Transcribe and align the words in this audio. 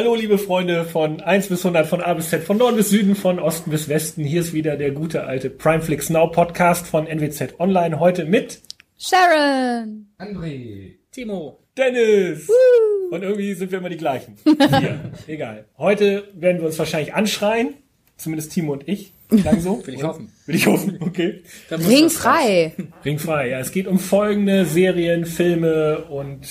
Hallo, 0.00 0.14
liebe 0.14 0.38
Freunde 0.38 0.86
von 0.86 1.20
1 1.20 1.48
bis 1.48 1.58
100, 1.58 1.86
von 1.86 2.00
A 2.00 2.14
bis 2.14 2.30
Z, 2.30 2.42
von 2.42 2.56
Norden 2.56 2.78
bis 2.78 2.88
Süden, 2.88 3.14
von 3.14 3.38
Osten 3.38 3.70
bis 3.70 3.86
Westen. 3.86 4.24
Hier 4.24 4.40
ist 4.40 4.54
wieder 4.54 4.78
der 4.78 4.92
gute 4.92 5.24
alte 5.24 5.50
Primeflix 5.50 6.08
Now 6.08 6.28
Podcast 6.28 6.86
von 6.86 7.06
NWZ 7.06 7.60
Online. 7.60 8.00
Heute 8.00 8.24
mit 8.24 8.62
Sharon, 8.98 10.06
André, 10.18 10.92
Timo, 11.10 11.60
Dennis. 11.76 12.48
Woo. 12.48 13.14
Und 13.14 13.22
irgendwie 13.22 13.52
sind 13.52 13.72
wir 13.72 13.78
immer 13.78 13.90
die 13.90 13.98
gleichen. 13.98 14.36
Hier, 14.44 15.12
egal. 15.26 15.66
Heute 15.76 16.28
werden 16.32 16.62
wir 16.62 16.68
uns 16.68 16.78
wahrscheinlich 16.78 17.12
anschreien. 17.12 17.74
Zumindest 18.16 18.52
Timo 18.52 18.72
und 18.72 18.88
ich. 18.88 19.12
Klang 19.28 19.60
so? 19.60 19.86
Will 19.86 19.96
ich 19.96 20.02
hoffen. 20.02 20.32
Will 20.46 20.54
ich 20.54 20.66
hoffen, 20.66 20.96
okay. 21.00 21.42
ringfrei. 21.70 22.72
Ringfrei, 23.04 23.50
ja. 23.50 23.58
Es 23.58 23.70
geht 23.70 23.86
um 23.86 23.98
folgende 23.98 24.64
Serien, 24.64 25.26
Filme 25.26 26.06
und 26.08 26.48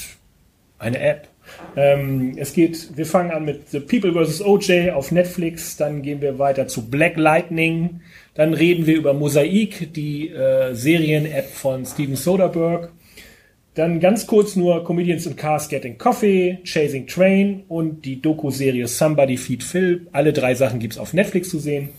eine 0.77 1.00
App. 1.00 1.29
Ähm, 1.76 2.34
es 2.38 2.53
geht, 2.53 2.98
wir 2.98 3.05
fangen 3.05 3.31
an 3.31 3.45
mit 3.45 3.70
The 3.70 3.80
People 3.80 4.13
vs. 4.13 4.41
OJ 4.41 4.91
auf 4.91 5.12
Netflix, 5.12 5.77
dann 5.77 6.02
gehen 6.02 6.21
wir 6.21 6.40
weiter 6.40 6.67
zu 6.67 6.90
Black 6.90 7.17
Lightning, 7.17 8.02
dann 8.34 8.53
reden 8.53 8.85
wir 8.85 8.95
über 8.95 9.13
Mosaik, 9.13 9.93
die 9.93 10.30
äh, 10.30 10.73
Serien-App 10.73 11.49
von 11.49 11.85
Steven 11.85 12.16
Soderbergh. 12.16 12.90
Dann 13.76 13.99
ganz 13.99 14.27
kurz 14.27 14.55
nur 14.55 14.84
Comedians 14.84 15.26
in 15.26 15.35
Cars 15.35 15.70
Getting 15.70 15.98
Coffee, 15.98 16.59
Chasing 16.63 17.07
Train 17.07 17.63
und 17.68 18.04
die 18.04 18.21
Doku-Serie 18.21 18.88
Somebody 18.88 19.38
Feed 19.38 19.63
Phil. 19.63 20.07
Alle 20.12 20.34
drei 20.34 20.55
Sachen 20.55 20.79
gibt's 20.79 20.98
auf 20.98 21.13
Netflix 21.13 21.49
zu 21.49 21.59
sehen. 21.59 21.90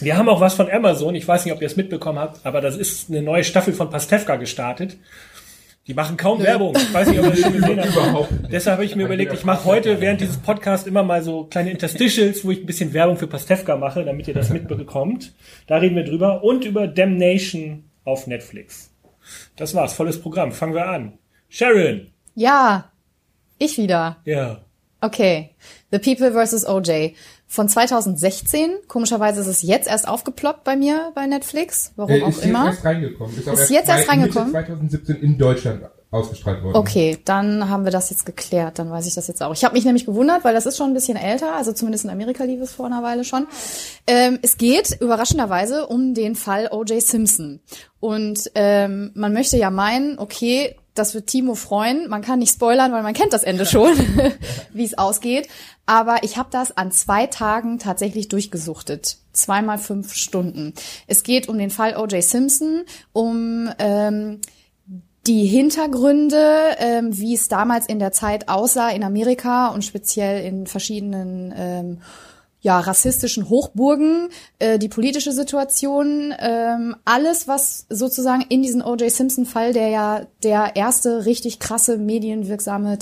Wir 0.00 0.16
haben 0.16 0.28
auch 0.28 0.40
was 0.40 0.54
von 0.54 0.70
Amazon. 0.70 1.14
Ich 1.14 1.28
weiß 1.28 1.44
nicht, 1.44 1.54
ob 1.54 1.60
ihr 1.60 1.66
es 1.66 1.76
mitbekommen 1.76 2.18
habt, 2.18 2.44
aber 2.44 2.60
das 2.60 2.76
ist 2.76 3.10
eine 3.10 3.22
neue 3.22 3.44
Staffel 3.44 3.74
von 3.74 3.90
Pastewka 3.90 4.36
gestartet. 4.36 4.96
Die 5.88 5.94
machen 5.94 6.16
kaum 6.16 6.40
Werbung. 6.40 6.76
Ich 6.76 6.94
weiß 6.94 7.08
nicht, 7.08 7.18
ob 7.18 7.26
ihr 7.26 7.30
das 7.32 7.40
schon 7.40 7.54
gesehen 7.54 7.80
habt. 7.80 7.88
Überhaupt 7.88 8.32
Deshalb 8.52 8.74
habe 8.74 8.84
ich 8.84 8.94
mir 8.94 9.06
überlegt, 9.06 9.32
ich 9.32 9.44
mache 9.44 9.64
heute 9.64 10.00
während 10.00 10.20
dieses 10.20 10.36
Podcasts 10.36 10.86
immer 10.86 11.02
mal 11.02 11.22
so 11.24 11.44
kleine 11.44 11.72
Interstitials, 11.72 12.44
wo 12.44 12.52
ich 12.52 12.60
ein 12.60 12.66
bisschen 12.66 12.92
Werbung 12.92 13.16
für 13.16 13.26
Pastewka 13.26 13.76
mache, 13.76 14.04
damit 14.04 14.28
ihr 14.28 14.34
das 14.34 14.50
mitbekommt. 14.50 15.32
Da 15.66 15.78
reden 15.78 15.96
wir 15.96 16.04
drüber. 16.04 16.44
Und 16.44 16.64
über 16.64 16.86
Damnation 16.86 17.84
auf 18.04 18.28
Netflix. 18.28 18.92
Das 19.56 19.74
war's, 19.74 19.94
volles 19.94 20.20
Programm. 20.20 20.52
Fangen 20.52 20.74
wir 20.74 20.86
an. 20.86 21.18
Sharon. 21.48 22.12
Ja, 22.36 22.92
ich 23.58 23.76
wieder. 23.76 24.18
Ja. 24.24 24.64
Okay. 25.00 25.50
The 25.90 25.98
People 25.98 26.30
vs. 26.30 26.64
OJ. 26.64 27.14
Von 27.52 27.68
2016. 27.68 28.70
Komischerweise 28.88 29.42
ist 29.42 29.46
es 29.46 29.60
jetzt 29.60 29.86
erst 29.86 30.08
aufgeploppt 30.08 30.64
bei 30.64 30.74
mir 30.74 31.12
bei 31.14 31.26
Netflix. 31.26 31.92
Warum 31.96 32.10
Äh, 32.10 32.22
auch 32.22 32.28
ist 32.30 32.42
immer. 32.46 32.64
jetzt 32.64 32.76
erst 32.76 32.84
reingekommen. 32.86 33.36
Ist, 33.38 33.46
Ist 33.46 33.70
jetzt 33.70 33.88
erst 33.90 34.08
reingekommen? 34.08 34.50
2017 34.52 35.16
in 35.16 35.36
Deutschland 35.36 35.82
ausgestrahlt 36.10 36.62
worden. 36.62 36.76
Okay, 36.76 37.18
dann 37.26 37.68
haben 37.68 37.84
wir 37.84 37.92
das 37.92 38.08
jetzt 38.08 38.24
geklärt. 38.24 38.78
Dann 38.78 38.90
weiß 38.90 39.06
ich 39.06 39.14
das 39.14 39.28
jetzt 39.28 39.42
auch. 39.42 39.52
Ich 39.52 39.64
habe 39.64 39.74
mich 39.74 39.84
nämlich 39.84 40.06
gewundert, 40.06 40.44
weil 40.44 40.54
das 40.54 40.64
ist 40.64 40.78
schon 40.78 40.92
ein 40.92 40.94
bisschen 40.94 41.18
älter. 41.18 41.54
Also 41.54 41.72
zumindest 41.74 42.04
in 42.04 42.10
Amerika 42.10 42.44
lief 42.44 42.62
es 42.62 42.72
vor 42.72 42.86
einer 42.86 43.02
Weile 43.02 43.22
schon. 43.22 43.46
Ähm, 44.06 44.38
es 44.40 44.56
geht 44.56 44.96
überraschenderweise 44.98 45.86
um 45.88 46.14
den 46.14 46.36
Fall 46.36 46.68
O.J. 46.70 47.02
Simpson. 47.02 47.60
Und 48.00 48.50
ähm, 48.54 49.10
man 49.14 49.34
möchte 49.34 49.58
ja 49.58 49.70
meinen, 49.70 50.18
okay, 50.18 50.74
das 50.94 51.14
wird 51.14 51.26
Timo 51.26 51.54
freuen. 51.54 52.08
Man 52.08 52.22
kann 52.22 52.38
nicht 52.38 52.52
spoilern, 52.52 52.92
weil 52.92 53.02
man 53.02 53.14
kennt 53.14 53.32
das 53.32 53.44
Ende 53.44 53.66
schon, 53.66 53.92
wie 54.72 54.84
es 54.84 54.98
ausgeht. 54.98 55.48
Aber 55.86 56.22
ich 56.22 56.36
habe 56.36 56.48
das 56.50 56.76
an 56.76 56.92
zwei 56.92 57.26
Tagen 57.26 57.78
tatsächlich 57.78 58.28
durchgesuchtet. 58.28 59.18
Zweimal 59.32 59.78
fünf 59.78 60.14
Stunden. 60.14 60.74
Es 61.06 61.22
geht 61.22 61.48
um 61.48 61.58
den 61.58 61.70
Fall 61.70 61.96
O.J. 61.96 62.22
Simpson, 62.22 62.84
um 63.12 63.70
ähm, 63.78 64.40
die 65.26 65.46
Hintergründe, 65.46 66.76
ähm, 66.78 67.16
wie 67.16 67.34
es 67.34 67.48
damals 67.48 67.86
in 67.86 67.98
der 67.98 68.12
Zeit 68.12 68.48
aussah 68.48 68.90
in 68.90 69.04
Amerika 69.04 69.68
und 69.68 69.84
speziell 69.84 70.44
in 70.44 70.66
verschiedenen 70.66 71.54
ähm, 71.56 72.00
ja, 72.62 72.78
rassistischen 72.78 73.48
Hochburgen, 73.48 74.28
äh, 74.60 74.78
die 74.78 74.88
politische 74.88 75.32
Situation, 75.32 76.32
ähm, 76.38 76.94
alles, 77.04 77.48
was 77.48 77.86
sozusagen 77.90 78.42
in 78.48 78.62
diesen 78.62 78.82
O.J. 78.82 79.10
Simpson-Fall, 79.10 79.72
der 79.72 79.88
ja 79.88 80.26
der 80.44 80.76
erste 80.76 81.26
richtig 81.26 81.58
krasse 81.58 81.98
medienwirksame 81.98 82.98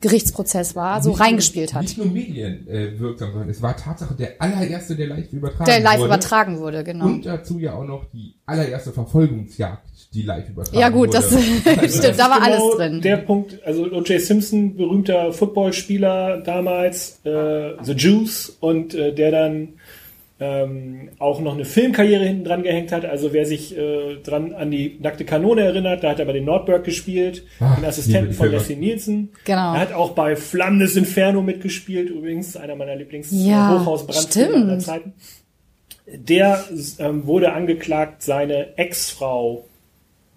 TV-Gerichtsprozess 0.00 0.74
war, 0.76 1.02
so 1.02 1.10
Nicht 1.10 1.18
nur- 1.18 1.26
reingespielt 1.26 1.74
hat. 1.74 1.82
Nicht 1.82 1.98
nur 1.98 2.06
Medien 2.06 2.66
äh, 2.68 2.98
wirksam, 2.98 3.32
sondern 3.32 3.50
es 3.50 3.60
war 3.62 3.76
Tatsache 3.76 4.14
der 4.14 4.40
allererste, 4.40 4.96
der 4.96 5.08
live 5.08 5.32
übertragen 5.32 5.64
Der 5.70 5.80
live 5.80 5.98
wurde. 5.98 6.06
übertragen 6.06 6.58
wurde, 6.58 6.84
genau. 6.84 7.06
Und 7.06 7.26
dazu 7.26 7.58
ja 7.58 7.74
auch 7.74 7.84
noch 7.84 8.04
die 8.12 8.34
allererste 8.46 8.92
Verfolgungsjagd, 8.92 9.82
die 10.14 10.22
live 10.22 10.48
übertragen 10.48 10.78
Ja 10.78 10.88
gut, 10.88 11.08
wurde. 11.08 11.18
das 11.18 11.30
stimmt, 11.98 12.18
da 12.18 12.30
war 12.30 12.42
alles 12.42 12.62
drin. 12.76 12.90
Genau 12.92 13.02
Der 13.02 13.16
Punkt, 13.18 13.58
also 13.64 13.84
O.J. 13.84 14.20
Simpson, 14.20 14.76
berühmter 14.76 15.32
Footballspieler 15.32 16.40
damals, 16.40 17.20
äh, 17.24 17.72
The 17.82 17.92
Juice, 17.92 18.56
und 18.60 18.94
äh, 18.94 19.14
der 19.14 19.30
dann 19.30 19.68
ähm, 20.40 21.10
auch 21.18 21.40
noch 21.40 21.52
eine 21.52 21.66
Filmkarriere 21.66 22.24
hinten 22.24 22.44
dran 22.44 22.62
gehängt 22.62 22.92
hat. 22.92 23.04
Also 23.04 23.34
wer 23.34 23.44
sich 23.44 23.76
äh, 23.76 24.16
dran 24.24 24.54
an 24.54 24.70
die 24.70 24.98
nackte 25.00 25.26
Kanone 25.26 25.60
erinnert, 25.60 26.02
da 26.02 26.10
hat 26.10 26.18
er 26.18 26.24
bei 26.24 26.32
den 26.32 26.46
Nordberg 26.46 26.82
gespielt, 26.82 27.44
Ach, 27.60 27.76
den 27.76 27.84
Assistenten 27.84 28.32
von. 28.32 28.50
Leslie 28.50 28.76
Nielsen. 28.76 29.28
Genau. 29.44 29.74
Er 29.74 29.80
hat 29.80 29.92
auch 29.92 30.12
bei 30.12 30.36
Flammendes 30.36 30.96
Inferno 30.96 31.42
mitgespielt, 31.42 32.08
übrigens 32.08 32.56
einer 32.56 32.74
meiner 32.74 32.96
Lieblings 32.96 33.28
Ja, 33.30 33.78
Hochhausbrandfilme 33.78 34.56
aller 34.56 34.78
Zeiten. 34.78 35.12
Der 36.06 36.64
ähm, 36.98 37.26
wurde 37.26 37.52
angeklagt, 37.52 38.22
seine 38.22 38.78
Ex-Frau 38.78 39.66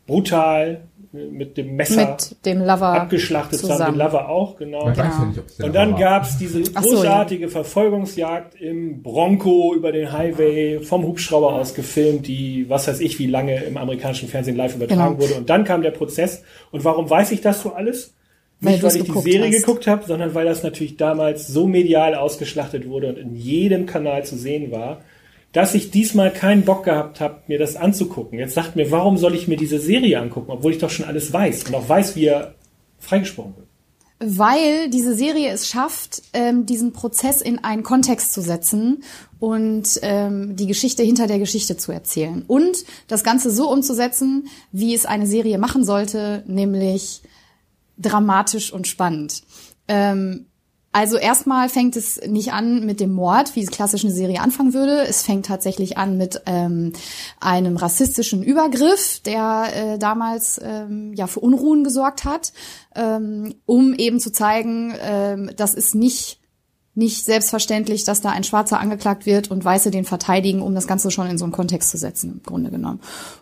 brutal 0.06 0.82
mit 1.14 1.58
dem 1.58 1.76
Messer 1.76 2.12
Mit 2.12 2.46
dem 2.46 2.60
Lover 2.60 2.88
abgeschlachtet 3.02 3.60
zu 3.60 3.68
haben, 3.70 3.78
den 3.78 3.78
zusammen. 3.78 3.98
Lover 4.00 4.30
auch, 4.30 4.56
genau. 4.58 4.86
Genau. 4.86 4.96
ja 4.98 5.34
es 5.48 5.60
Und 5.64 5.76
dann 5.76 5.94
war. 5.94 6.00
gab's 6.00 6.38
diese 6.40 6.64
Ach 6.74 6.84
so, 6.84 6.96
großartige 6.96 7.50
Verfolgungsjagd 7.50 8.60
im 8.60 9.04
Bronco 9.04 9.74
über 9.76 9.92
den 9.92 10.12
Highway 10.12 10.80
vom 10.80 11.04
Hubschrauber 11.06 11.54
aus 11.54 11.76
gefilmt, 11.76 12.28
die, 12.28 12.66
was 12.68 12.88
weiß 12.88 13.00
ich, 13.00 13.20
wie 13.20 13.28
lange 13.28 13.64
im 13.64 13.78
amerikanischen 13.78 14.28
Fernsehen 14.28 14.58
live 14.58 14.76
übertragen 14.76 15.18
Genau. 15.18 15.22
wurde. 15.30 15.36
Und 15.40 15.50
dann 15.50 15.64
kam 15.64 15.82
der 15.84 15.92
Prozess. 15.92 16.44
Und 16.72 16.84
warum 16.84 17.10
weiß 17.10 17.32
ich 17.32 17.42
das 17.42 17.62
so 17.62 17.74
alles? 17.74 18.14
Weil 18.60 18.74
Nicht, 18.74 18.84
weil 18.84 18.92
du's 18.92 19.08
ich 19.08 19.12
die 19.12 19.32
Serie 19.32 19.48
hast. 19.52 19.66
geguckt 19.66 19.88
habe, 19.88 20.04
sondern 20.08 20.34
weil 20.34 20.46
das 20.46 20.64
natürlich 20.64 20.98
damals 20.98 21.48
so 21.48 21.68
medial 21.68 22.16
ausgeschlachtet 22.16 22.88
wurde 22.88 23.10
und 23.10 23.18
in 23.18 23.36
jedem 23.36 23.86
Kanal 23.86 24.24
zu 24.26 24.38
sehen 24.38 24.72
war, 24.72 25.02
dass 25.54 25.76
ich 25.76 25.92
diesmal 25.92 26.34
keinen 26.34 26.66
Bock 26.66 26.84
gehabt 26.84 27.22
habe, 27.22 27.44
mir 27.48 27.60
das 27.60 27.76
anzugucken. 27.76 28.40
Jetzt 28.40 28.56
sagt 28.56 28.76
mir, 28.76 28.92
warum 28.92 29.18
soll 29.18 29.36
ich 29.36 29.48
mir 29.48 29.56
diese 29.56 29.80
Serie 29.80 30.20
angucken, 30.20 30.52
obwohl 30.52 30.74
ich 30.74 30.80
doch 30.80 30.90
schon 30.90 31.06
alles 31.06 31.32
weiß 31.32 31.64
und 31.66 31.76
auch 31.76 31.88
weiß, 31.88 32.16
wie 32.16 32.26
er 32.26 32.56
freigesprochen 33.00 33.56
wird. 33.56 33.68
weil 34.20 34.90
diese 34.90 35.16
Serie 35.16 35.50
es 35.50 35.68
schafft, 35.68 36.24
ähm, 36.34 36.66
diesen 36.66 36.94
Prozess 36.94 37.42
in 37.42 37.64
einen 37.64 37.84
Kontext 37.84 38.34
zu 38.34 38.42
setzen 38.42 39.04
und 39.40 40.00
ähm, 40.02 40.56
die 40.56 40.68
Geschichte 40.68 41.04
hinter 41.04 41.28
der 41.28 41.40
Geschichte 41.40 41.76
zu 41.76 41.92
erzählen. 41.92 42.44
Und 42.48 42.78
das 43.08 43.24
Ganze 43.24 43.52
so 43.52 43.70
umzusetzen, 43.70 44.48
wie 44.72 44.96
es 44.96 45.06
eine 45.06 45.28
Serie 45.28 45.58
machen 45.58 45.84
sollte, 45.84 46.44
nämlich 46.48 47.22
dramatisch 47.98 48.72
und 48.72 48.88
spannend. 48.88 49.44
Ähm, 49.90 50.46
also 50.94 51.18
erstmal 51.18 51.70
fängt 51.70 51.96
es 51.96 52.22
nicht 52.22 52.54
an 52.54 52.86
mit 52.86 53.00
dem 53.00 53.12
Mord, 53.12 53.56
wie 53.56 53.64
es 53.64 53.72
klassisch 53.72 54.04
eine 54.04 54.14
Serie 54.14 54.40
anfangen 54.42 54.76
würde. 54.76 55.02
Es 55.02 55.24
fängt 55.24 55.48
tatsächlich 55.48 55.98
an 55.98 56.18
mit 56.18 56.42
ähm, 56.46 56.94
einem 57.40 57.78
rassistischen 57.78 58.44
Übergriff, 58.44 59.20
der 59.26 59.66
äh, 59.74 59.98
damals 59.98 60.62
ähm, 60.64 61.14
ja 61.16 61.26
für 61.26 61.40
Unruhen 61.40 61.84
gesorgt 61.84 62.26
hat, 62.26 62.54
ähm, 62.96 63.56
um 63.66 63.96
eben 63.96 64.20
zu 64.20 64.32
zeigen, 64.32 64.94
ähm, 65.02 65.50
das 65.58 65.74
ist 65.74 65.96
nicht 65.96 66.43
nicht 66.96 67.26
selbstverständlich, 67.26 68.04
dass 68.04 68.22
da 68.22 68.30
ein 68.30 68.44
Schwarzer 68.44 68.80
angeklagt 68.80 69.26
wird 69.26 69.50
und 69.50 69.66
Weiße 69.66 69.90
den 69.90 70.06
verteidigen, 70.06 70.62
um 70.62 70.76
das 70.76 70.88
Ganze 70.88 71.10
schon 71.10 71.28
in 71.28 71.38
so 71.38 71.46
einen 71.46 71.52
Kontext 71.52 71.90
zu 71.90 71.98
setzen, 71.98 72.34
im 72.34 72.44
Grunde 72.44 72.70
genommen. 72.70 73.02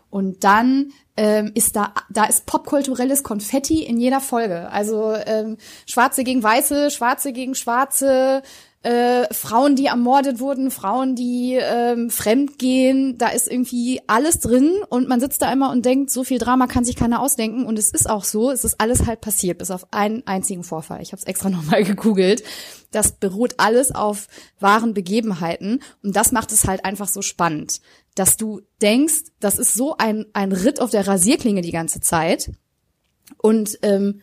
Und 0.10 0.44
dann 0.44 0.92
ähm, 1.18 1.52
ist 1.54 1.76
da, 1.76 1.94
da 2.10 2.26
ist 2.26 2.46
popkulturelles 2.46 3.24
Konfetti 3.24 3.84
in 3.84 4.00
jeder 4.00 4.22
Folge. 4.22 4.70
Also 4.72 5.14
ähm, 5.26 5.58
Schwarze 5.86 6.24
gegen 6.24 6.42
Weiße, 6.42 6.92
Schwarze 6.92 7.34
gegen 7.34 7.56
Schwarze, 7.56 8.42
äh, 8.84 9.32
Frauen, 9.32 9.76
die 9.76 9.86
ermordet 9.86 10.40
wurden, 10.40 10.72
Frauen, 10.72 11.16
die 11.16 11.54
ähm, 11.62 12.10
fremd 12.10 12.58
gehen, 12.58 13.16
da 13.18 13.28
ist 13.28 13.48
irgendwie 13.48 14.02
alles 14.08 14.40
drin 14.40 14.72
und 14.90 15.08
man 15.08 15.20
sitzt 15.20 15.44
da 15.44 15.54
immer 15.54 15.72
und 15.72 15.86
denkt, 15.86 16.10
so 16.10 16.24
viel 16.24 16.40
Drama 16.40 16.66
kann 16.66 16.84
sich 16.84 16.96
keiner 16.96 17.22
ausdenken 17.22 17.66
und 17.66 17.78
es 17.78 17.92
ist 17.92 18.10
auch 18.10 18.24
so, 18.24 18.50
es 18.50 18.64
ist 18.64 18.82
alles 18.82 19.06
halt 19.06 19.22
passiert, 19.22 19.60
bis 19.60 19.70
auf 19.70 19.86
einen 19.92 20.26
einzigen 20.26 20.64
Vorfall. 20.64 21.02
Ich 21.04 21.12
habe 21.12 21.20
es 21.20 21.28
extra 21.28 21.50
nochmal 21.52 21.84
gegoogelt. 21.84 22.44
Das 22.90 23.12
beruht 23.12 23.54
alles 23.58 23.94
auf 23.94 24.28
wahren 24.60 24.96
Begebenheiten 24.96 25.82
und 26.04 26.16
das 26.16 26.32
macht 26.32 26.52
es 26.52 26.66
halt 26.66 26.84
einfach 26.84 27.08
so 27.08 27.22
spannend, 27.22 27.82
dass 28.16 28.36
du 28.36 28.62
denkst, 28.82 29.26
das 29.40 29.60
ist 29.60 29.76
so 29.76 29.96
ein, 29.98 30.26
ein 30.34 30.52
Ritt 30.52 30.82
auf 30.82 30.90
der 30.90 31.08
Rasierklinge 31.08 31.62
die 31.62 31.72
ganze 31.72 32.02
Zeit 32.02 32.52
und 33.38 33.78
ähm, 33.84 34.22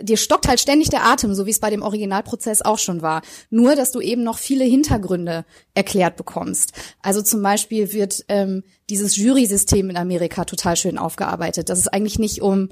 dir 0.00 0.16
stockt 0.16 0.48
halt 0.48 0.60
ständig 0.60 0.88
der 0.88 1.04
Atem, 1.04 1.34
so 1.34 1.46
wie 1.46 1.50
es 1.50 1.60
bei 1.60 1.70
dem 1.70 1.82
Originalprozess 1.82 2.62
auch 2.62 2.78
schon 2.78 3.02
war. 3.02 3.22
Nur, 3.50 3.76
dass 3.76 3.92
du 3.92 4.00
eben 4.00 4.22
noch 4.22 4.38
viele 4.38 4.64
Hintergründe 4.64 5.44
erklärt 5.74 6.16
bekommst. 6.16 6.72
Also 7.02 7.22
zum 7.22 7.42
Beispiel 7.42 7.92
wird 7.92 8.24
ähm, 8.28 8.62
dieses 8.88 9.16
Jury-System 9.16 9.90
in 9.90 9.96
Amerika 9.96 10.44
total 10.44 10.76
schön 10.76 10.98
aufgearbeitet, 10.98 11.68
dass 11.68 11.78
es 11.78 11.88
eigentlich 11.88 12.18
nicht 12.18 12.40
um 12.40 12.70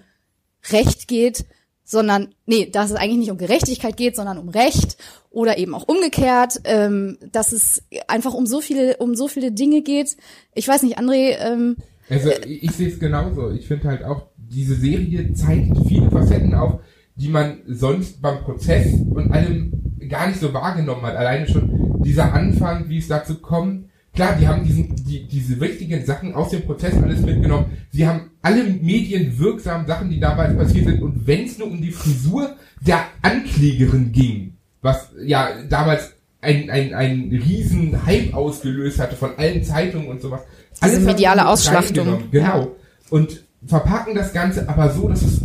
Recht 0.70 1.08
geht, 1.08 1.44
sondern 1.84 2.34
nee, 2.46 2.66
dass 2.66 2.90
es 2.90 2.96
eigentlich 2.96 3.18
nicht 3.18 3.30
um 3.30 3.38
Gerechtigkeit 3.38 3.96
geht, 3.96 4.16
sondern 4.16 4.38
um 4.38 4.48
Recht 4.48 4.98
oder 5.30 5.56
eben 5.56 5.74
auch 5.74 5.88
umgekehrt, 5.88 6.60
ähm, 6.64 7.18
dass 7.32 7.52
es 7.52 7.82
einfach 8.08 8.34
um 8.34 8.46
so 8.46 8.60
viele 8.60 8.96
um 8.98 9.14
so 9.14 9.28
viele 9.28 9.52
Dinge 9.52 9.82
geht. 9.82 10.16
Ich 10.54 10.68
weiß 10.68 10.82
nicht, 10.82 10.98
André. 10.98 11.36
Ähm, 11.38 11.76
Also 12.10 12.30
ich, 12.46 12.70
sehe 12.72 12.88
es 12.88 12.98
genauso. 12.98 13.50
Ich 13.50 13.66
finde 13.66 13.88
halt 13.88 14.04
auch, 14.04 14.26
diese 14.50 14.74
Serie 14.74 15.32
zeigt 15.34 15.76
viele 15.86 16.10
Facetten 16.10 16.54
auf, 16.54 16.80
die 17.16 17.28
man 17.28 17.58
sonst 17.66 18.22
beim 18.22 18.40
Prozess 18.40 18.92
und 18.92 19.30
allem 19.32 19.72
gar 20.08 20.28
nicht 20.28 20.40
so 20.40 20.52
wahrgenommen 20.54 21.02
hat. 21.02 21.16
Alleine 21.16 21.48
schon 21.48 22.02
dieser 22.02 22.32
Anfang, 22.32 22.88
wie 22.88 22.98
es 22.98 23.08
dazu 23.08 23.36
kommt. 23.36 23.86
Klar, 24.14 24.36
die 24.40 24.48
haben 24.48 24.64
diesen, 24.64 24.96
die, 24.96 25.26
diese 25.28 25.60
wichtigen 25.60 26.04
Sachen 26.04 26.34
aus 26.34 26.50
dem 26.50 26.62
Prozess 26.62 26.94
alles 26.94 27.20
mitgenommen. 27.20 27.66
Sie 27.90 28.06
haben 28.06 28.30
alle 28.42 28.64
medienwirksamen 28.64 29.86
Sachen, 29.86 30.10
die 30.10 30.20
damals 30.20 30.56
passiert 30.56 30.86
sind. 30.86 31.02
Und 31.02 31.26
wenn 31.26 31.44
es 31.44 31.58
nur 31.58 31.70
um 31.70 31.80
die 31.80 31.90
Frisur 31.90 32.56
der 32.80 33.04
Anklägerin 33.22 34.12
ging, 34.12 34.54
was 34.80 35.10
ja 35.24 35.50
damals 35.68 36.12
ein, 36.40 36.70
ein, 36.70 36.94
ein 36.94 37.28
riesen 37.30 38.06
Hype 38.06 38.34
ausgelöst 38.34 39.00
hatte 39.00 39.16
von 39.16 39.36
allen 39.36 39.62
Zeitungen 39.64 40.08
und 40.08 40.20
sowas. 40.20 40.42
Diese 40.82 40.96
haben 40.96 41.04
mediale 41.04 41.46
Ausschlachtung. 41.46 42.30
Genau. 42.30 42.46
Ja. 42.46 42.68
Und 43.10 43.42
verpacken 43.66 44.14
das 44.14 44.32
Ganze 44.32 44.68
aber 44.68 44.90
so, 44.90 45.08
dass 45.08 45.22
es 45.22 45.40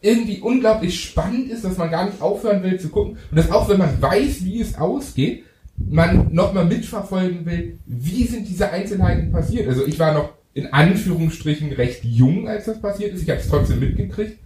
irgendwie 0.00 0.40
unglaublich 0.40 1.00
spannend 1.00 1.50
ist, 1.50 1.64
dass 1.64 1.76
man 1.76 1.90
gar 1.90 2.06
nicht 2.06 2.20
aufhören 2.20 2.62
will 2.62 2.78
zu 2.78 2.88
gucken. 2.88 3.16
Und 3.30 3.36
dass 3.38 3.50
auch 3.50 3.68
wenn 3.68 3.78
man 3.78 4.02
weiß, 4.02 4.44
wie 4.44 4.60
es 4.60 4.76
ausgeht, 4.76 5.44
man 5.76 6.32
nochmal 6.32 6.66
mitverfolgen 6.66 7.46
will, 7.46 7.78
wie 7.86 8.24
sind 8.24 8.48
diese 8.48 8.70
Einzelheiten 8.70 9.30
passiert. 9.32 9.68
Also 9.68 9.86
ich 9.86 9.98
war 9.98 10.12
noch 10.12 10.32
in 10.54 10.72
Anführungsstrichen 10.72 11.72
recht 11.72 12.04
jung, 12.04 12.48
als 12.48 12.66
das 12.66 12.80
passiert 12.80 13.14
ist. 13.14 13.22
Ich 13.22 13.30
habe 13.30 13.40
es 13.40 13.48
trotzdem 13.48 13.80
mitgekriegt. 13.80 14.38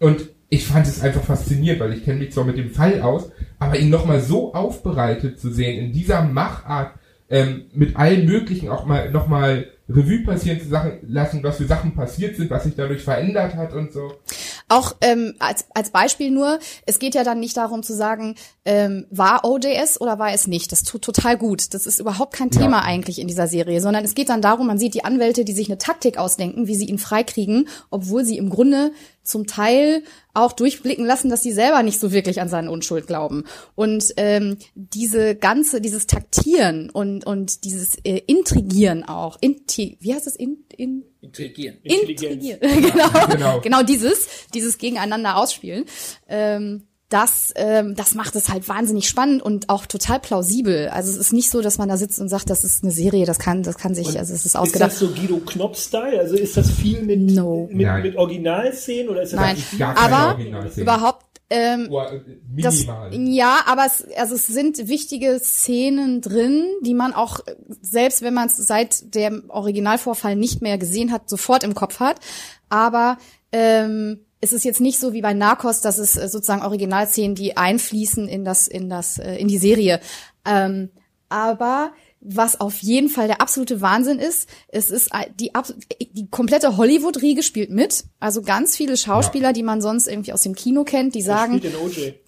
Und 0.00 0.28
ich 0.48 0.66
fand 0.66 0.86
es 0.86 1.00
einfach 1.00 1.22
faszinierend, 1.22 1.80
weil 1.80 1.92
ich 1.92 2.04
kenne 2.04 2.20
mich 2.20 2.32
zwar 2.32 2.44
mit 2.44 2.56
dem 2.56 2.70
Fall 2.70 3.00
aus, 3.00 3.30
aber 3.58 3.78
ihn 3.78 3.90
nochmal 3.90 4.20
so 4.20 4.54
aufbereitet 4.54 5.40
zu 5.40 5.50
sehen, 5.50 5.86
in 5.86 5.92
dieser 5.92 6.22
Machart, 6.22 6.92
ähm, 7.28 7.64
mit 7.72 7.96
allen 7.96 8.26
möglichen 8.26 8.68
auch 8.68 8.86
mal 8.86 9.10
nochmal 9.10 9.66
Revue 9.88 10.24
passieren 10.24 10.60
zu 10.60 10.68
Sachen 10.68 10.98
lassen, 11.06 11.42
was 11.42 11.58
für 11.58 11.66
Sachen 11.66 11.94
passiert 11.94 12.36
sind, 12.36 12.50
was 12.50 12.64
sich 12.64 12.74
dadurch 12.74 13.02
verändert 13.02 13.54
hat 13.54 13.72
und 13.72 13.92
so. 13.92 14.14
Auch 14.68 14.96
ähm, 15.00 15.34
als, 15.38 15.66
als 15.74 15.90
Beispiel 15.90 16.32
nur, 16.32 16.58
es 16.86 16.98
geht 16.98 17.14
ja 17.14 17.22
dann 17.22 17.38
nicht 17.38 17.56
darum 17.56 17.84
zu 17.84 17.94
sagen, 17.94 18.34
ähm, 18.64 19.06
war 19.10 19.44
OJS 19.44 20.00
oder 20.00 20.18
war 20.18 20.32
es 20.32 20.48
nicht. 20.48 20.72
Das 20.72 20.82
tut 20.82 21.02
total 21.02 21.38
gut. 21.38 21.72
Das 21.72 21.86
ist 21.86 22.00
überhaupt 22.00 22.34
kein 22.34 22.50
Ja. 22.50 22.62
Thema 22.62 22.82
eigentlich 22.84 23.20
in 23.20 23.28
dieser 23.28 23.46
Serie, 23.46 23.80
sondern 23.80 24.04
es 24.04 24.16
geht 24.16 24.28
dann 24.28 24.42
darum, 24.42 24.66
man 24.66 24.78
sieht 24.78 24.94
die 24.94 25.04
Anwälte, 25.04 25.44
die 25.44 25.52
sich 25.52 25.68
eine 25.68 25.78
Taktik 25.78 26.18
ausdenken, 26.18 26.66
wie 26.66 26.74
sie 26.74 26.86
ihn 26.86 26.98
freikriegen, 26.98 27.68
obwohl 27.90 28.24
sie 28.24 28.38
im 28.38 28.50
Grunde 28.50 28.90
zum 29.26 29.46
Teil 29.46 30.02
auch 30.34 30.52
durchblicken 30.52 31.04
lassen, 31.04 31.30
dass 31.30 31.42
sie 31.42 31.52
selber 31.52 31.82
nicht 31.82 31.98
so 31.98 32.12
wirklich 32.12 32.40
an 32.40 32.48
seine 32.48 32.70
Unschuld 32.70 33.06
glauben. 33.06 33.44
Und 33.74 34.12
ähm, 34.16 34.58
diese 34.74 35.34
ganze, 35.34 35.80
dieses 35.80 36.06
Taktieren 36.06 36.90
und, 36.90 37.26
und 37.26 37.64
dieses 37.64 37.96
äh, 38.04 38.22
Intrigieren 38.26 39.04
auch, 39.04 39.38
Inti, 39.40 39.96
wie 40.00 40.14
heißt 40.14 40.26
das? 40.26 40.36
In, 40.36 40.58
in, 40.76 41.04
Intrigieren. 41.20 41.78
Intrigieren. 41.82 42.60
genau. 42.60 43.26
Genau. 43.28 43.60
genau. 43.60 43.82
dieses, 43.82 44.28
dieses 44.54 44.78
Gegeneinander 44.78 45.36
ausspielen. 45.36 45.84
Ähm, 46.28 46.86
das, 47.08 47.52
ähm, 47.54 47.94
das 47.94 48.14
macht 48.16 48.34
es 48.34 48.48
halt 48.48 48.68
wahnsinnig 48.68 49.08
spannend 49.08 49.40
und 49.40 49.68
auch 49.68 49.86
total 49.86 50.18
plausibel. 50.18 50.88
Also 50.88 51.10
es 51.10 51.16
ist 51.16 51.32
nicht 51.32 51.50
so, 51.50 51.62
dass 51.62 51.78
man 51.78 51.88
da 51.88 51.96
sitzt 51.96 52.18
und 52.18 52.28
sagt, 52.28 52.50
das 52.50 52.64
ist 52.64 52.82
eine 52.82 52.90
Serie, 52.92 53.26
das 53.26 53.38
kann, 53.38 53.62
das 53.62 53.76
kann 53.78 53.94
sich, 53.94 54.08
also 54.18 54.34
es 54.34 54.40
ist 54.40 54.46
Ist 54.46 54.56
ausgedacht. 54.56 54.90
das 54.90 54.98
so 54.98 55.08
Guido 55.10 55.38
Knopp-Style? 55.38 56.18
Also 56.18 56.34
ist 56.34 56.56
das 56.56 56.70
viel 56.70 57.02
mit, 57.02 57.20
No. 57.30 57.68
mit, 57.70 57.86
Nein. 57.86 58.02
mit 58.02 58.16
Originalszenen 58.16 59.08
oder 59.08 59.22
ist 59.22 59.32
das 59.34 59.40
Nein, 59.40 59.56
Gar 59.78 59.94
keine 59.94 60.14
aber 60.14 60.34
Originalszenen. 60.34 60.82
überhaupt 60.82 61.26
ähm, 61.48 61.88
äh, 61.92 62.60
das, 62.60 62.74
minimal. 62.86 63.14
ja, 63.14 63.60
aber 63.66 63.86
es, 63.86 64.04
also 64.18 64.34
es 64.34 64.48
sind 64.48 64.88
wichtige 64.88 65.38
Szenen 65.38 66.20
drin, 66.20 66.64
die 66.84 66.94
man 66.94 67.12
auch, 67.12 67.38
äh, 67.46 67.54
selbst 67.82 68.22
wenn 68.22 68.34
man 68.34 68.48
es 68.48 68.56
seit 68.56 69.14
dem 69.14 69.44
Originalvorfall 69.48 70.34
nicht 70.34 70.60
mehr 70.60 70.76
gesehen 70.76 71.12
hat, 71.12 71.30
sofort 71.30 71.62
im 71.62 71.74
Kopf 71.76 72.00
hat. 72.00 72.16
Aber 72.68 73.16
ähm, 73.52 74.25
es 74.40 74.52
ist 74.52 74.64
jetzt 74.64 74.80
nicht 74.80 74.98
so 74.98 75.12
wie 75.12 75.22
bei 75.22 75.34
Narcos, 75.34 75.80
dass 75.80 75.98
es 75.98 76.16
äh, 76.16 76.28
sozusagen 76.28 76.62
Originalszenen, 76.62 77.34
die 77.34 77.56
einfließen 77.56 78.28
in 78.28 78.44
das, 78.44 78.68
in 78.68 78.88
das, 78.88 79.18
äh, 79.18 79.36
in 79.36 79.48
die 79.48 79.58
Serie. 79.58 80.00
Ähm, 80.44 80.90
aber 81.28 81.92
was 82.20 82.60
auf 82.60 82.78
jeden 82.78 83.08
Fall 83.08 83.28
der 83.28 83.40
absolute 83.40 83.80
Wahnsinn 83.80 84.18
ist, 84.18 84.48
es 84.68 84.90
ist 84.90 85.10
die, 85.38 85.52
die 86.12 86.28
komplette 86.28 86.76
Hollywood-Riege 86.76 87.42
spielt 87.42 87.70
mit. 87.70 88.04
Also 88.18 88.42
ganz 88.42 88.76
viele 88.76 88.96
Schauspieler, 88.96 89.52
die 89.52 89.62
man 89.62 89.80
sonst 89.80 90.08
irgendwie 90.08 90.32
aus 90.32 90.42
dem 90.42 90.54
Kino 90.54 90.84
kennt, 90.84 91.14
die 91.14 91.22
sagen, 91.22 91.60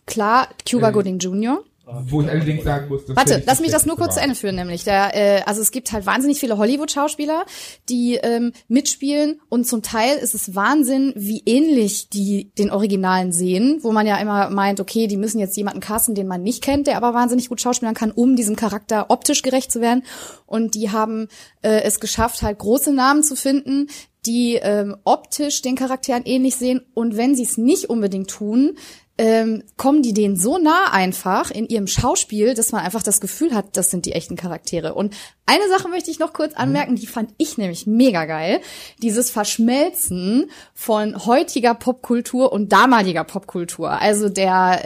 klar, 0.07 0.49
Cuba 0.69 0.89
Ähm, 0.89 0.95
Gooding 0.95 1.19
Jr. 1.19 1.65
Wo 1.91 2.21
ich 2.21 2.29
allerdings 2.29 2.65
sagen 2.65 2.89
muss, 2.89 3.07
das 3.07 3.17
Warte, 3.17 3.43
lass 3.47 3.61
mich 3.61 3.71
das 3.71 3.87
nur 3.87 3.97
kurz 3.97 4.15
zu 4.15 4.17
war. 4.17 4.25
Ende 4.25 4.37
führen, 4.37 4.57
nämlich. 4.57 4.85
Der, 4.85 5.15
äh, 5.15 5.43
also 5.47 5.63
es 5.63 5.71
gibt 5.71 5.91
halt 5.91 6.05
wahnsinnig 6.05 6.39
viele 6.39 6.59
Hollywood-Schauspieler, 6.59 7.47
die 7.89 8.17
ähm, 8.17 8.53
mitspielen 8.69 9.41
und 9.49 9.67
zum 9.67 9.83
Teil 9.83 10.19
ist 10.19 10.35
es 10.35 10.55
Wahnsinn, 10.55 11.15
wie 11.17 11.43
ähnlich 11.47 12.11
die 12.11 12.53
den 12.59 12.71
Originalen 12.71 13.33
sehen, 13.33 13.79
wo 13.81 13.93
man 13.93 14.07
ja 14.07 14.19
immer 14.19 14.51
meint, 14.51 14.81
okay, 14.81 15.07
die 15.07 15.17
müssen 15.17 15.39
jetzt 15.39 15.57
jemanden 15.57 15.81
casten, 15.81 16.15
den 16.15 16.27
man 16.27 16.43
nicht 16.43 16.63
kennt, 16.63 16.87
der 16.87 16.99
aber 16.99 17.15
wahnsinnig 17.15 17.49
gut 17.49 17.61
schauspielern 17.61 17.95
kann, 17.95 18.11
um 18.11 18.37
diesem 18.37 18.55
Charakter 18.55 19.07
optisch 19.09 19.41
gerecht 19.41 19.73
zu 19.73 19.81
werden. 19.81 20.05
Und 20.45 20.75
die 20.75 20.91
haben 20.91 21.29
äh, 21.63 21.81
es 21.83 22.01
geschafft, 22.01 22.43
halt 22.43 22.59
große 22.59 22.93
Namen 22.93 23.23
zu 23.23 23.35
finden, 23.35 23.89
die 24.27 24.57
ähm, 24.57 24.97
optisch 25.05 25.63
den 25.63 25.75
Charakteren 25.75 26.25
ähnlich 26.27 26.57
sehen 26.57 26.83
und 26.93 27.17
wenn 27.17 27.35
sie 27.35 27.45
es 27.45 27.57
nicht 27.57 27.89
unbedingt 27.89 28.29
tun, 28.29 28.77
ähm, 29.19 29.65
kommen 29.77 30.03
die 30.03 30.15
denen 30.15 30.37
so 30.37 30.59
nah 30.59 30.93
einfach 30.93 31.51
in 31.51 31.67
ihrem 31.67 31.89
Schauspiel, 31.89 32.55
dass 32.55 32.71
man 32.73 32.85
einfach 32.85 33.03
das 33.03 33.21
Gefühl 33.21 33.53
hat, 33.55 33.77
das 33.77 33.91
sind 33.91 34.07
die 34.07 34.13
echten 34.13 34.37
Charaktere. 34.37 34.95
Und 34.95 35.15
eine 35.45 35.69
Sache 35.69 35.89
möchte 35.89 36.11
ich 36.11 36.21
noch 36.21 36.33
kurz 36.33 36.55
anmerken, 36.55 36.95
die 36.95 37.07
fand 37.07 37.35
ich 37.37 37.59
nämlich 37.59 37.87
mega 37.87 38.25
geil. 38.27 38.61
Dieses 39.03 39.31
Verschmelzen 39.31 40.51
von 40.73 41.27
heutiger 41.27 41.75
Popkultur 41.75 42.53
und 42.53 42.73
damaliger 42.73 43.25
Popkultur. 43.25 43.91
Also 43.91 44.29
der, 44.29 44.85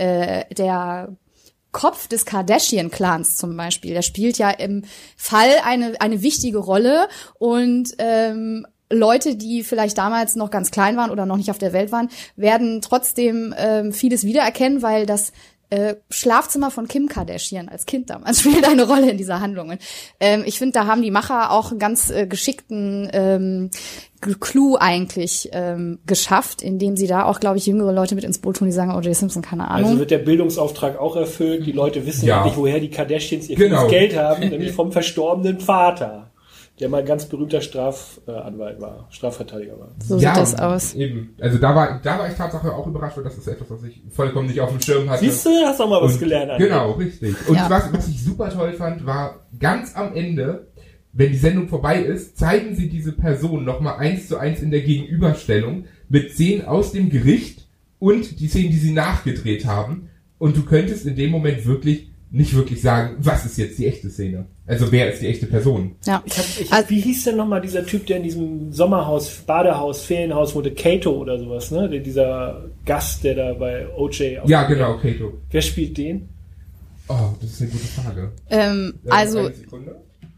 äh, 0.49 0.55
der 0.55 1.14
Kopf 1.73 2.06
des 2.06 2.25
Kardashian-Clans 2.25 3.37
zum 3.37 3.56
Beispiel, 3.56 3.93
der 3.93 4.02
spielt 4.02 4.38
ja 4.38 4.50
im 4.50 4.85
Fall 5.17 5.50
eine, 5.64 6.00
eine 6.00 6.23
wichtige 6.23 6.59
Rolle 6.59 7.09
und 7.38 7.95
ähm, 7.99 8.66
Leute, 8.92 9.37
die 9.37 9.62
vielleicht 9.64 9.99
damals 9.99 10.37
noch 10.37 10.50
ganz 10.50 10.70
klein 10.70 10.96
waren 10.96 11.11
oder 11.11 11.26
noch 11.26 11.37
nicht 11.37 11.50
auf 11.50 11.58
der 11.58 11.72
Welt 11.72 11.90
waren, 11.92 12.08
werden 12.37 12.80
trotzdem 12.82 13.54
ähm, 13.58 13.92
vieles 13.92 14.25
wiedererkennen, 14.25 14.82
weil 14.82 15.06
das 15.06 15.32
äh, 15.70 15.94
Schlafzimmer 16.11 16.70
von 16.70 16.87
Kim 16.87 17.08
Kardashian 17.08 17.70
als 17.70 17.87
Kind 17.87 18.11
damals 18.11 18.40
spielt 18.42 18.68
eine 18.68 18.87
Rolle 18.87 19.11
in 19.11 19.16
dieser 19.16 19.40
Handlung. 19.40 19.70
Und, 19.70 19.78
ähm, 20.20 20.42
ich 20.44 20.58
finde, 20.58 20.72
da 20.75 20.87
haben 20.87 21.00
die 21.00 21.11
Macher 21.11 21.50
auch 21.50 21.70
einen 21.70 21.78
ganz 21.80 22.11
äh, 22.11 22.26
geschickten 22.26 23.08
ähm, 23.14 23.70
Clou 24.40 24.76
eigentlich 24.78 25.49
ähm, 25.52 25.99
geschafft, 26.06 26.61
indem 26.62 26.96
sie 26.96 27.06
da 27.06 27.25
auch, 27.25 27.40
glaube 27.40 27.56
ich, 27.56 27.66
jüngere 27.66 27.92
Leute 27.92 28.14
mit 28.14 28.22
ins 28.25 28.38
Boot 28.38 28.58
tun, 28.58 28.68
die 28.68 28.72
sagen, 28.72 28.94
O.J. 28.94 29.16
Simpson, 29.16 29.42
keine 29.42 29.66
Ahnung. 29.68 29.87
Also 29.87 29.99
wird 29.99 30.11
der 30.11 30.18
Bildungsauftrag 30.18 30.99
auch 31.00 31.16
erfüllt. 31.16 31.66
Die 31.66 31.72
Leute 31.72 32.06
wissen 32.06 32.26
Ja. 32.26 32.37
endlich, 32.38 32.56
woher 32.56 32.78
die 32.78 32.90
Kardashians 32.90 33.49
ihr 33.49 33.56
Genau. 33.56 33.76
ganzes 33.76 33.90
Geld 33.90 34.16
haben, 34.16 34.49
nämlich 34.50 34.72
vom 34.76 34.92
verstorbenen 34.92 35.58
Vater, 35.58 36.30
der 36.83 36.89
mal 36.91 36.99
ein 36.99 37.07
ganz 37.07 37.25
berühmter 37.27 37.61
Strafanwalt 37.62 38.81
war, 38.81 39.07
Strafverteidiger 39.11 39.79
war. 39.79 39.89
so 40.05 40.19
sieht 40.19 40.29
das 40.29 40.55
aus. 40.59 40.95
Eben. 40.95 41.35
Also 41.41 41.57
da 41.59 41.75
war, 41.75 42.01
da 42.03 42.19
war 42.19 42.29
ich 42.29 42.35
Tatsache 42.35 42.73
auch 42.75 42.87
überrascht, 42.87 43.17
weil 43.17 43.25
das 43.25 43.39
ist 43.39 43.47
etwas, 43.49 43.71
was 43.71 43.83
ich 43.85 44.03
vollkommen 44.11 44.49
nicht 44.49 44.61
auf 44.61 44.71
dem 44.71 44.81
Schirm 44.81 45.09
hatte. 45.09 45.25
Siehst 45.25 45.47
du, 45.47 45.51
hast 45.65 45.81
auch 45.81 45.89
mal 45.89 46.03
was 46.03 46.15
Und- 46.15 46.19
gelernt. 46.21 46.51
André. 46.53 46.59
Genau, 46.59 46.91
richtig. 46.93 47.35
Und 47.49 47.55
Ja. 47.57 47.71
was, 47.71 47.93
was 47.93 48.09
ich 48.09 48.23
super 48.23 48.51
toll 48.51 48.73
fand, 48.75 49.07
war 49.07 49.47
ganz 49.59 49.97
am 49.97 50.15
Ende, 50.15 50.67
wenn 51.12 51.31
die 51.31 51.39
Sendung 51.39 51.69
vorbei 51.69 52.01
ist, 52.03 52.37
zeigen 52.39 52.75
sie 52.75 52.89
diese 52.89 53.12
Person 53.12 53.65
nochmal 53.65 53.97
eins 53.99 54.29
zu 54.29 54.37
eins 54.39 54.61
in 54.61 54.71
der 54.71 54.81
Gegenüberstellung 54.83 55.85
mit 56.09 56.33
Szenen 56.33 56.67
aus 56.67 56.93
dem 56.93 57.09
Gericht 57.11 57.69
und 57.99 58.41
die 58.41 58.49
Szenen, 58.49 58.71
die 58.71 58.77
sie 58.79 58.93
nachgedreht 58.93 59.67
haben. 59.67 60.09
Und 60.39 60.57
du 60.57 60.65
könntest 60.65 61.07
in 61.07 61.15
dem 61.15 61.31
Moment 61.31 61.65
wirklich 61.67 62.12
nicht 62.35 62.55
wirklich 62.55 62.81
sagen, 62.81 63.17
was 63.19 63.45
ist 63.45 63.59
jetzt 63.59 63.79
die 63.79 63.87
echte 63.87 64.09
Szene? 64.09 64.47
Also 64.67 64.91
wer 64.91 65.12
ist 65.12 65.21
die 65.21 65.27
echte 65.27 65.47
Person? 65.47 65.97
Ja. 66.07 66.23
Ich 66.25 66.39
hab, 66.39 66.45
ich, 66.61 66.73
Also- 66.73 66.89
wie 66.91 67.01
hieß 67.01 67.25
denn 67.25 67.37
nochmal 67.37 67.61
dieser 67.61 67.85
Typ, 67.85 68.07
der 68.07 68.17
in 68.17 68.23
diesem 68.23 68.73
Sommerhaus, 68.73 69.29
Badehaus, 69.47 70.03
Ferienhaus 70.03 70.55
wohnte, 70.55 70.73
Kato 70.73 71.11
oder 71.12 71.39
sowas, 71.39 71.71
ne? 71.71 71.89
Der, 71.91 72.01
dieser 72.01 72.65
Gast, 72.87 73.23
der 73.25 73.35
da 73.35 73.53
bei 73.53 73.87
OJ 73.97 74.39
auf 74.39 74.49
Ja, 74.49 74.65
genau, 74.65 74.97
Kato. 74.99 75.35
Wer 75.51 75.62
spielt 75.62 75.97
den? 75.99 76.29
Oh, 77.09 77.15
das 77.41 77.51
ist 77.51 77.61
eine 77.62 77.71
gute 77.71 77.85
Frage. 77.87 78.33
Ähm, 78.49 78.95
Äh, 79.05 79.11
also, 79.11 79.51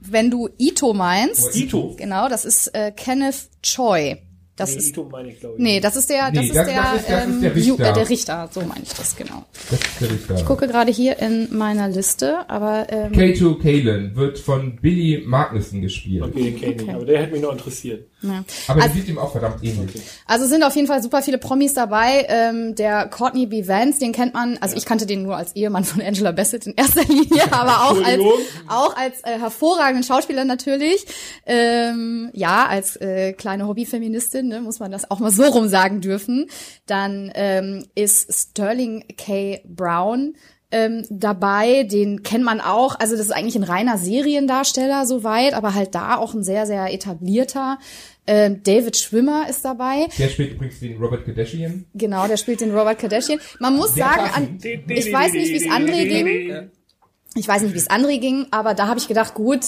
wenn 0.00 0.30
du 0.30 0.48
Ito 0.58 0.92
meinst, 0.94 1.44
Oh, 1.54 1.56
Ito. 1.56 1.94
genau, 1.96 2.28
das 2.28 2.44
ist 2.44 2.74
äh, 2.74 2.90
Kenneth 2.90 3.48
Choi. 3.62 4.16
Das 4.56 4.70
nee, 4.70 4.76
ist, 4.76 4.88
Ito 4.90 5.08
meine 5.10 5.30
ich, 5.32 5.40
glaube 5.40 5.56
ich. 5.56 5.62
nee, 5.62 5.80
das 5.80 5.96
ist 5.96 6.08
der, 6.10 6.30
das 6.30 6.42
Nee, 6.42 6.46
ist 6.48 6.54
das- 6.56 6.66
der, 6.68 6.76
das 6.82 6.94
ist- 7.00 7.08
das 7.10 7.20
ist 7.24 7.28
ähm, 7.28 7.40
der 7.42 7.54
Richter. 7.56 7.90
Äh, 7.90 7.92
der 7.92 8.08
Richter, 8.08 8.48
so 8.52 8.60
meine 8.60 8.82
ich 8.84 8.94
das, 8.94 9.16
genau. 9.16 9.44
Das 9.70 9.80
ist 9.80 10.00
der 10.00 10.10
Richter. 10.12 10.34
Ich 10.36 10.44
gucke 10.46 10.68
gerade 10.68 10.92
hier 10.92 11.18
in 11.18 11.48
meiner 11.56 11.88
Liste, 11.88 12.48
aber 12.48 12.86
ähm, 12.88 13.12
K2 13.12 13.60
Kalen 13.60 14.14
wird 14.14 14.38
von 14.38 14.76
Billy 14.76 15.24
Magnussen 15.26 15.80
gespielt. 15.82 16.22
Okay, 16.22 16.50
den 16.52 16.60
kenne 16.60 16.72
ich, 16.76 16.82
Okay. 16.82 16.92
aber 16.94 17.04
der 17.04 17.22
hätte 17.22 17.32
mich 17.32 17.42
noch 17.42 17.50
interessiert. 17.52 18.06
ja. 18.22 18.44
Aber 18.68 18.82
Also- 18.82 18.94
der 18.94 19.02
sieht 19.02 19.08
ihm 19.10 19.18
auch 19.18 19.32
verdammt 19.32 19.62
ähnlich. 19.64 20.00
Also 20.26 20.44
es 20.44 20.50
sind 20.50 20.62
auf 20.62 20.76
jeden 20.76 20.86
Fall 20.86 21.02
super 21.02 21.20
viele 21.22 21.38
Promis 21.38 21.74
dabei. 21.74 22.24
Ähm, 22.28 22.76
der 22.76 23.08
Courtney 23.08 23.46
B. 23.46 23.66
Vance, 23.66 23.98
den 23.98 24.12
kennt 24.12 24.34
man, 24.34 24.56
also 24.60 24.76
ich 24.76 24.84
kannte 24.86 25.04
den 25.06 25.24
nur 25.24 25.36
als 25.36 25.56
Ehemann 25.56 25.82
von 25.84 26.00
Angela 26.00 26.30
Bassett 26.30 26.66
in 26.68 26.74
erster 26.74 27.02
Linie, 27.04 27.42
aber 27.50 27.90
auch 27.90 28.02
als, 28.04 28.20
auch 28.68 28.96
als 28.96 29.20
äh, 29.24 29.36
hervorragenden 29.40 30.04
Schauspieler 30.04 30.44
natürlich. 30.44 31.04
Ähm, 31.44 32.30
ja, 32.34 32.66
als 32.66 32.96
äh, 33.00 33.32
kleine 33.32 33.66
Hobbyfeministin 33.66 34.43
ne, 34.48 34.60
muss 34.60 34.80
man 34.80 34.90
das 34.90 35.10
auch 35.10 35.20
mal 35.20 35.30
so 35.30 35.44
rum 35.44 35.68
sagen 35.68 36.00
dürfen. 36.00 36.46
Dann 36.86 37.30
ähm, 37.34 37.84
ist 37.94 38.32
Sterling 38.32 39.04
K. 39.16 39.60
Brown 39.66 40.34
ähm, 40.74 41.06
dabei, 41.08 41.84
den 41.84 42.24
kennt 42.24 42.44
man 42.44 42.60
auch. 42.60 42.98
Also 42.98 43.16
das 43.16 43.26
ist 43.26 43.32
eigentlich 43.32 43.54
ein 43.54 43.62
reiner 43.62 43.96
Seriendarsteller 43.96 45.06
soweit, 45.06 45.54
aber 45.54 45.74
halt 45.74 45.94
da 45.94 46.16
auch 46.16 46.34
ein 46.34 46.42
sehr, 46.42 46.66
sehr 46.66 46.92
etablierter. 46.92 47.78
Ähm, 48.26 48.62
David 48.64 48.96
Schwimmer 48.96 49.48
ist 49.48 49.64
dabei. 49.64 50.08
Der 50.18 50.28
spielt 50.28 50.54
übrigens 50.54 50.80
den 50.80 50.96
Robert 50.98 51.24
Kardashian. 51.24 51.84
Genau, 51.94 52.26
der 52.26 52.38
spielt 52.38 52.60
den 52.60 52.74
Robert 52.76 52.98
Kardashian. 52.98 53.38
Man 53.60 53.76
muss 53.76 53.94
sagen, 53.94 54.30
an, 54.34 54.58
ich 54.62 55.12
weiß 55.12 55.34
nicht, 55.34 55.52
wie 55.52 55.56
es 55.56 55.66
André 55.66 56.08
ging. 56.08 56.70
Ich 57.36 57.48
weiß 57.48 57.62
nicht, 57.62 57.74
wie 57.74 57.78
es 57.78 57.90
André 57.90 58.18
ging, 58.20 58.46
aber 58.52 58.74
da 58.74 58.86
habe 58.86 58.98
ich 59.00 59.08
gedacht, 59.08 59.34
gut, 59.34 59.60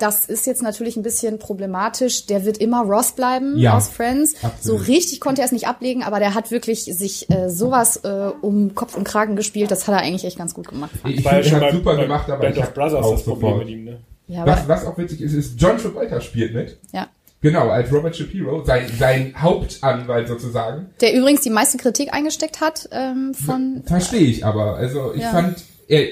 das 0.00 0.26
ist 0.26 0.46
jetzt 0.46 0.62
natürlich 0.62 0.96
ein 0.96 1.02
bisschen 1.02 1.38
problematisch. 1.38 2.26
Der 2.26 2.44
wird 2.44 2.58
immer 2.58 2.82
Ross 2.82 3.12
bleiben 3.12 3.56
Ja, 3.58 3.76
aus 3.76 3.88
Friends. 3.88 4.32
So 4.40 4.46
absolut. 4.48 4.88
richtig 4.88 5.20
konnte 5.20 5.40
er 5.42 5.46
es 5.46 5.52
nicht 5.52 5.68
ablegen, 5.68 6.02
aber 6.02 6.18
der 6.18 6.34
hat 6.34 6.50
wirklich 6.50 6.84
sich 6.84 7.30
äh, 7.30 7.48
sowas 7.48 7.98
äh, 8.04 8.30
um 8.40 8.74
Kopf 8.74 8.96
und 8.96 9.04
Kragen 9.04 9.36
gespielt. 9.36 9.70
Das 9.70 9.86
hat 9.86 9.94
er 9.94 10.00
eigentlich 10.00 10.24
echt 10.24 10.38
ganz 10.38 10.52
gut 10.54 10.66
gemacht. 10.68 10.90
Ich 11.06 11.20
ja 11.22 11.30
finde, 11.30 11.44
schon 11.44 11.60
er 11.60 11.66
hat 11.68 11.72
super 11.74 11.94
bei 11.96 12.02
gemacht, 12.02 12.28
aber 12.28 12.40
Band 12.42 12.56
ich 12.56 12.62
of 12.62 12.74
Brothers 12.74 13.04
auch 13.04 13.12
das 13.12 13.24
Problem 13.24 13.58
mit 13.58 13.68
ihm, 13.68 13.84
ne? 13.84 13.98
ich. 14.26 14.34
Ja, 14.34 14.42
aber, 14.42 14.52
Was, 14.52 14.68
was 14.68 14.86
auch 14.86 14.98
witzig 14.98 15.20
ist, 15.20 15.34
ist 15.34 15.60
John 15.60 15.78
Travolta 15.78 16.20
spielt 16.20 16.54
mit. 16.54 16.78
ja. 16.92 17.06
Genau, 17.40 17.70
als 17.70 17.90
Robert 17.92 18.14
Shapiro, 18.16 18.62
sein, 18.64 18.88
sein 19.00 19.34
Hauptanwalt 19.36 20.28
sozusagen. 20.28 20.90
Der 21.00 21.12
übrigens 21.12 21.40
die 21.40 21.50
meiste 21.50 21.76
Kritik 21.76 22.14
eingesteckt 22.14 22.60
hat 22.60 22.88
ähm, 22.92 23.34
von 23.34 23.82
Verstehe 23.84 24.20
ich 24.20 24.44
aber. 24.46 24.76
Also 24.76 25.12
ich 25.12 25.22
Ja. 25.22 25.30
fand, 25.32 25.56
er, 25.88 26.06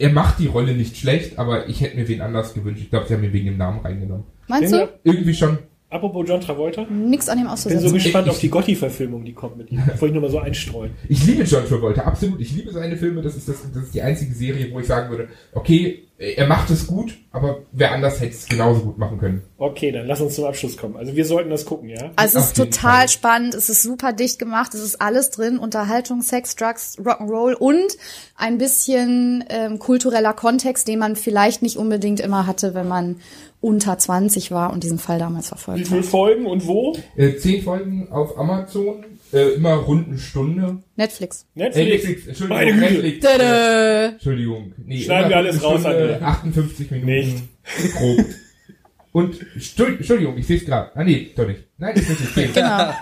er 0.00 0.10
macht 0.10 0.38
die 0.38 0.46
Rolle 0.46 0.72
nicht 0.72 0.96
schlecht, 0.96 1.38
aber 1.38 1.68
ich 1.68 1.82
hätte 1.82 1.96
mir 1.96 2.08
wen 2.08 2.22
anders 2.22 2.54
gewünscht. 2.54 2.82
Ich 2.82 2.90
glaube, 2.90 3.06
sie 3.06 3.14
haben 3.14 3.22
ihn 3.22 3.34
wegen 3.34 3.46
dem 3.46 3.58
Namen 3.58 3.80
reingenommen. 3.80 4.24
Meinst 4.48 4.72
du? 4.72 4.88
Irgendwie 5.04 5.34
schon. 5.34 5.58
Apropos 5.90 6.24
John 6.28 6.40
Travolta. 6.40 6.86
Nix 6.88 7.28
an 7.28 7.38
dem 7.38 7.46
Bin 7.46 7.48
so 7.48 7.52
auszusetzen. 7.52 7.92
gespannt 7.94 8.26
Ich- 8.28 8.30
auf 8.32 8.38
die 8.38 8.48
Gotti-Verfilmung, 8.48 9.24
die 9.24 9.32
kommt 9.32 9.56
mit 9.58 9.70
ihm. 9.72 9.78
Wollte 9.86 10.06
ich 10.06 10.12
nur 10.12 10.22
mal 10.22 10.30
so 10.30 10.38
einstreuen. 10.38 10.92
Ich 11.08 11.26
liebe 11.26 11.42
John 11.42 11.66
Travolta, 11.66 12.02
absolut. 12.02 12.40
Ich 12.40 12.52
liebe 12.54 12.70
seine 12.72 12.96
Filme. 12.96 13.22
Das 13.22 13.36
ist, 13.36 13.48
das, 13.48 13.56
das 13.74 13.84
ist 13.84 13.94
die 13.94 14.02
einzige 14.02 14.32
Serie, 14.34 14.72
wo 14.72 14.78
ich 14.80 14.86
sagen 14.86 15.10
würde, 15.10 15.28
okay, 15.52 16.04
er 16.18 16.46
macht 16.46 16.68
es 16.68 16.86
gut, 16.86 17.16
aber 17.32 17.60
wer 17.72 17.92
anders 17.92 18.20
hätte 18.20 18.34
es 18.34 18.46
genauso 18.46 18.82
gut 18.82 18.98
machen 18.98 19.18
können. 19.18 19.42
Okay, 19.56 19.90
dann 19.90 20.06
lass 20.06 20.20
uns 20.20 20.34
zum 20.34 20.44
Abschluss 20.44 20.76
kommen. 20.76 20.96
Also 20.96 21.16
wir 21.16 21.24
sollten 21.24 21.48
das 21.48 21.64
gucken, 21.64 21.88
ja? 21.88 22.10
Also 22.16 22.38
es 22.38 22.48
ist 22.48 22.56
total 22.58 22.98
Fall. 22.98 23.08
spannend, 23.08 23.54
es 23.54 23.70
ist 23.70 23.82
super 23.82 24.12
dicht 24.12 24.38
gemacht, 24.38 24.74
es 24.74 24.82
ist 24.82 25.00
alles 25.00 25.30
drin, 25.30 25.58
Unterhaltung, 25.58 26.20
Sex, 26.20 26.56
Drugs, 26.56 26.98
Rock'n'Roll 26.98 27.54
und 27.54 27.96
ein 28.36 28.58
bisschen 28.58 29.44
ähm, 29.48 29.78
kultureller 29.78 30.34
Kontext, 30.34 30.88
den 30.88 30.98
man 30.98 31.16
vielleicht 31.16 31.62
nicht 31.62 31.78
unbedingt 31.78 32.20
immer 32.20 32.46
hatte, 32.46 32.74
wenn 32.74 32.86
man 32.88 33.16
unter 33.60 33.98
20 33.98 34.50
war 34.50 34.72
und 34.72 34.82
diesen 34.84 34.98
Fall 34.98 35.18
damals 35.18 35.46
Wie 35.46 35.48
verfolgt 35.48 35.86
viele 35.88 36.00
hat. 36.00 36.06
Folgen 36.06 36.46
und 36.46 36.66
wo? 36.66 36.96
Äh, 37.16 37.36
zehn 37.36 37.62
Folgen 37.62 38.08
auf 38.10 38.38
Amazon, 38.38 39.04
äh, 39.32 39.54
immer 39.54 39.74
rund 39.74 40.08
eine 40.08 40.18
Stunde. 40.18 40.78
Netflix. 40.96 41.46
Äh, 41.54 41.60
Netflix. 41.64 41.90
Netflix, 42.04 42.26
Entschuldigung, 42.26 42.56
Meine 42.58 42.72
Güte. 42.72 42.92
Netflix. 42.92 43.26
Tada! 43.26 44.04
Entschuldigung. 44.06 44.72
Nee, 44.84 45.00
Schneiden 45.02 45.28
wir 45.28 45.36
alles 45.36 45.56
eine 45.56 45.64
raus, 45.64 45.80
Stunde, 45.80 46.18
André. 46.20 46.22
58 46.22 46.90
Minuten. 46.90 47.06
Nicht. 47.06 47.42
Grob. 47.96 48.24
Und, 49.12 49.36
Entschuldigung, 49.54 50.36
ich 50.38 50.46
sehe 50.46 50.58
es 50.58 50.64
gerade. 50.64 50.92
Ah 50.94 51.02
nee, 51.02 51.32
doch 51.34 51.44
nicht. 51.46 51.64
Nein, 51.78 51.94
das 51.96 52.08
ist 52.08 52.20
nicht 52.20 52.34
10. 52.34 52.52
Genau. 52.52 52.92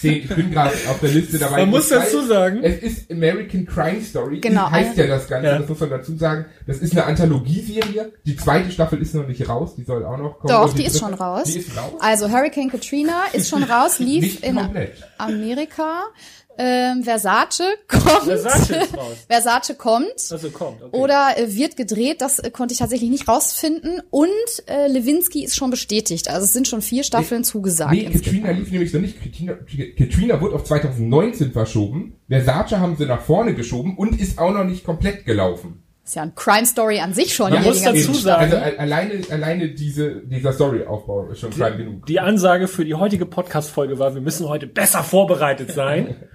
10. 0.00 0.12
Ich 0.14 0.28
bin 0.28 0.50
gerade 0.50 0.70
auf 0.88 1.00
der 1.00 1.10
Liste 1.10 1.38
dabei. 1.38 1.58
Man 1.60 1.70
muss 1.70 1.88
Das 1.90 2.04
dazu 2.04 2.22
sagen- 2.24 2.60
Es 2.62 2.78
ist 2.82 3.10
American 3.10 3.66
Crime 3.66 4.00
Story. 4.00 4.40
Genau. 4.40 4.70
Heißt 4.70 4.96
ja 4.96 5.06
das 5.06 5.28
Ganze, 5.28 5.46
Ja. 5.48 5.58
das 5.58 5.68
muss 5.68 5.78
man 5.80 5.90
dazu 5.90 6.16
sagen. 6.16 6.46
Das 6.66 6.78
ist 6.78 6.92
eine 6.92 7.04
Anthologieserie. 7.04 8.12
Die 8.24 8.36
zweite 8.36 8.70
Staffel 8.70 9.00
ist 9.02 9.14
noch 9.14 9.26
nicht 9.26 9.46
raus. 9.48 9.74
Die 9.76 9.82
soll 9.84 10.04
auch 10.06 10.16
noch 10.16 10.38
kommen. 10.38 10.52
Doch, 10.54 10.70
Und 10.70 10.78
die 10.78 10.84
ist 10.86 10.94
dritte- 11.00 11.04
schon 11.04 11.14
raus. 11.14 11.44
Die 11.44 11.58
ist 11.58 11.76
raus? 11.76 11.92
Also 12.00 12.30
Hurricane 12.30 12.70
Katrina 12.70 13.24
ist 13.34 13.48
schon 13.50 13.62
raus, 13.62 13.98
lief 13.98 14.22
Nicht 14.22 14.44
in 14.44 14.56
komplett. 14.56 14.94
Amerika. 15.18 16.04
Ähm, 16.60 17.04
Versace 17.04 17.62
kommt. 17.86 18.24
Versace 18.24 18.70
ist 18.70 18.96
raus. 18.96 19.16
Versace 19.28 19.78
kommt. 19.78 20.30
Also 20.30 20.50
kommt. 20.50 20.82
Okay. 20.82 20.96
Oder 20.96 21.34
äh, 21.36 21.54
wird 21.54 21.76
gedreht, 21.76 22.20
das 22.20 22.40
äh, 22.40 22.50
konnte 22.50 22.72
ich 22.72 22.80
tatsächlich 22.80 23.10
nicht 23.10 23.28
rausfinden. 23.28 24.02
Und 24.10 24.28
äh, 24.66 24.88
Lewinsky 24.88 25.44
ist 25.44 25.54
schon 25.54 25.70
bestätigt. 25.70 26.28
Also 26.28 26.44
es 26.44 26.52
sind 26.52 26.66
schon 26.66 26.82
vier 26.82 27.04
Staffeln 27.04 27.44
zugesagt. 27.44 27.92
Nee. 27.92 28.10
Katrina 28.10 28.50
lief 28.50 28.72
nämlich 28.72 28.92
noch 28.92 29.00
nicht. 29.00 29.22
Katrina, 29.22 29.54
Katrina 29.96 30.40
wurde 30.40 30.56
auf 30.56 30.64
2019 30.64 31.52
verschoben. 31.52 32.16
Versace 32.28 32.72
haben 32.72 32.96
sie 32.96 33.06
nach 33.06 33.22
vorne 33.22 33.54
geschoben 33.54 33.96
und 33.96 34.20
ist 34.20 34.38
auch 34.38 34.52
noch 34.52 34.64
nicht 34.64 34.84
komplett 34.84 35.24
gelaufen. 35.24 35.84
Ist 36.08 36.14
ja 36.14 36.22
ein 36.22 36.34
Crime 36.34 36.66
Story 36.66 37.00
an 37.00 37.12
sich 37.12 37.34
schon. 37.34 37.52
Man 37.52 37.62
muss 37.62 37.82
dazu 37.82 38.14
sagen- 38.14 38.52
Also 38.52 38.56
alleine, 38.78 39.20
alleine 39.30 39.68
diese, 39.68 40.22
dieser 40.22 40.52
Storyaufbau 40.52 41.28
ist 41.30 41.40
schon 41.40 41.50
klein 41.50 41.76
genug. 41.76 42.06
Die 42.06 42.18
Ansage 42.20 42.66
für 42.68 42.84
die 42.84 42.94
heutige 42.94 43.26
Podcast-Folge 43.26 43.98
war, 43.98 44.14
wir 44.14 44.20
müssen 44.22 44.48
heute 44.48 44.66
besser 44.66 45.02
vorbereitet 45.04 45.72
sein. 45.72 46.16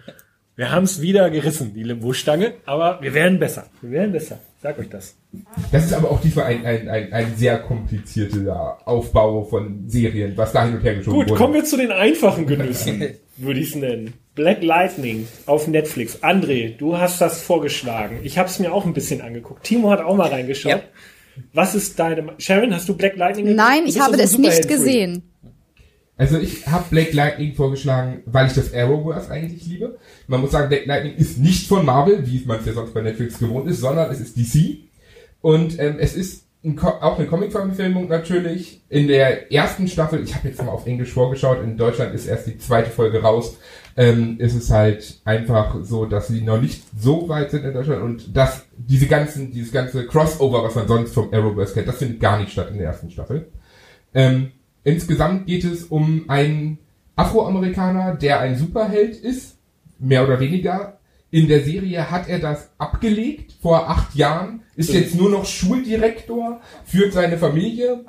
Wir 0.55 0.71
haben 0.71 0.83
es 0.83 1.01
wieder 1.01 1.31
gerissen, 1.31 1.73
die 1.73 1.81
Limbo-Stange, 1.81 2.53
aber 2.67 2.99
wir 3.01 3.15
werden 3.15 3.39
besser. 3.39 3.65
Wir 3.81 3.89
werden 3.89 4.11
besser. 4.11 4.37
Sag 4.61 4.77
euch 4.77 4.87
das. 4.87 5.15
Das 5.71 5.83
ist 5.83 5.93
aber 5.93 6.11
auch 6.11 6.21
diesmal 6.21 6.45
ein, 6.45 6.63
ein, 6.63 6.89
ein, 6.89 7.11
ein 7.11 7.35
sehr 7.35 7.57
komplizierter 7.57 8.77
Aufbau 8.87 9.45
von 9.45 9.89
Serien, 9.89 10.33
was 10.37 10.51
da 10.53 10.65
hin 10.65 10.75
und 10.75 10.83
her 10.83 10.93
geschoben 10.97 11.17
Gut, 11.21 11.29
wurde. 11.29 11.39
kommen 11.39 11.53
wir 11.55 11.63
zu 11.63 11.75
den 11.75 11.91
einfachen 11.91 12.45
Genüssen, 12.45 13.03
würde 13.37 13.59
ich 13.59 13.69
es 13.69 13.75
nennen. 13.75 14.13
Black 14.35 14.63
Lightning 14.63 15.27
auf 15.45 15.67
Netflix. 15.67 16.23
André, 16.23 16.75
du 16.75 16.97
hast 16.97 17.21
das 17.21 17.41
vorgeschlagen. 17.41 18.19
Ich 18.23 18.37
habe 18.37 18.49
es 18.49 18.59
mir 18.59 18.73
auch 18.73 18.85
ein 18.85 18.93
bisschen 18.93 19.21
angeguckt. 19.21 19.63
Timo 19.63 19.91
hat 19.91 20.01
auch 20.01 20.15
mal 20.15 20.29
reingeschaut. 20.29 20.71
Ja. 20.71 20.81
Was 21.53 21.75
ist 21.75 21.99
deine... 21.99 22.33
Sharon, 22.39 22.73
hast 22.73 22.89
du 22.89 22.95
Black 22.95 23.15
Lightning 23.15 23.45
geguckt? 23.45 23.67
Nein, 23.67 23.83
ich 23.85 23.99
habe 23.99 24.17
doch 24.17 24.25
so 24.25 24.37
ein 24.37 24.43
das 24.43 24.57
nicht 24.57 24.67
gesehen. 24.67 25.23
Also 26.15 26.37
ich 26.37 26.67
habe 26.67 26.85
Black 26.89 27.13
Lightning 27.13 27.53
vorgeschlagen, 27.53 28.21
weil 28.25 28.47
ich 28.47 28.53
das 28.53 28.73
Arrowverse 28.73 29.31
eigentlich 29.31 29.65
liebe. 29.65 29.97
Man 30.27 30.41
muss 30.41 30.51
sagen, 30.51 30.69
Black 30.69 30.85
Lightning 30.85 31.15
ist 31.15 31.39
nicht 31.39 31.67
von 31.67 31.85
Marvel, 31.85 32.25
wie 32.27 32.43
man 32.45 32.59
es 32.59 32.65
ja 32.65 32.73
sonst 32.73 32.93
bei 32.93 33.01
Netflix 33.01 33.39
gewohnt 33.39 33.69
ist, 33.69 33.79
sondern 33.79 34.11
es 34.11 34.19
ist 34.19 34.37
DC. 34.37 34.77
Und 35.41 35.79
ähm, 35.79 35.97
es 35.99 36.15
ist 36.15 36.45
ein 36.63 36.79
auch 36.79 37.17
eine 37.17 37.27
Comic-Verfilmung 37.27 38.07
natürlich. 38.07 38.81
In 38.89 39.07
der 39.07 39.51
ersten 39.51 39.87
Staffel, 39.87 40.23
ich 40.23 40.33
habe 40.33 40.47
jetzt 40.47 40.63
mal 40.63 40.71
auf 40.71 40.87
Englisch 40.87 41.11
vorgeschaut, 41.11 41.61
in 41.63 41.77
Deutschland 41.77 42.13
ist 42.15 42.27
erst 42.27 42.47
die 42.47 42.57
zweite 42.57 42.89
Folge 42.89 43.21
raus, 43.21 43.57
ähm, 43.95 44.39
ist 44.39 44.55
es 44.55 44.71
halt 44.71 45.21
einfach 45.23 45.83
so, 45.83 46.05
dass 46.05 46.27
sie 46.27 46.41
noch 46.41 46.59
nicht 46.59 46.83
so 46.99 47.29
weit 47.29 47.51
sind 47.51 47.63
in 47.63 47.73
Deutschland 47.73 48.01
und 48.01 48.35
dass 48.35 48.65
diese 48.75 49.07
ganzen, 49.07 49.51
dieses 49.51 49.71
ganze 49.71 50.05
Crossover, 50.07 50.63
was 50.63 50.75
man 50.75 50.87
sonst 50.87 51.13
vom 51.13 51.31
Arrowverse 51.31 51.73
kennt, 51.73 51.87
das 51.87 51.97
findet 51.97 52.19
gar 52.19 52.39
nicht 52.39 52.51
statt 52.51 52.69
in 52.71 52.77
der 52.77 52.87
ersten 52.87 53.11
Staffel. 53.11 53.47
Ähm, 54.13 54.51
insgesamt 54.83 55.45
geht 55.45 55.63
es 55.63 55.83
um 55.83 56.25
einen 56.27 56.79
Afroamerikaner, 57.15 58.15
der 58.15 58.39
ein 58.39 58.57
Superheld 58.57 59.15
ist, 59.15 59.57
mehr 59.99 60.23
oder 60.23 60.39
weniger. 60.39 60.99
In 61.29 61.47
der 61.47 61.63
Serie 61.63 62.11
hat 62.11 62.27
er 62.27 62.39
das 62.39 62.71
abgelegt 62.77 63.55
vor 63.61 63.89
acht 63.89 64.15
Jahren, 64.15 64.61
ist 64.75 64.93
jetzt 64.93 65.15
nur 65.15 65.29
noch 65.29 65.45
Schuldirektor, 65.45 66.61
führt 66.85 67.13
seine 67.13 67.37
Familie 67.37 68.05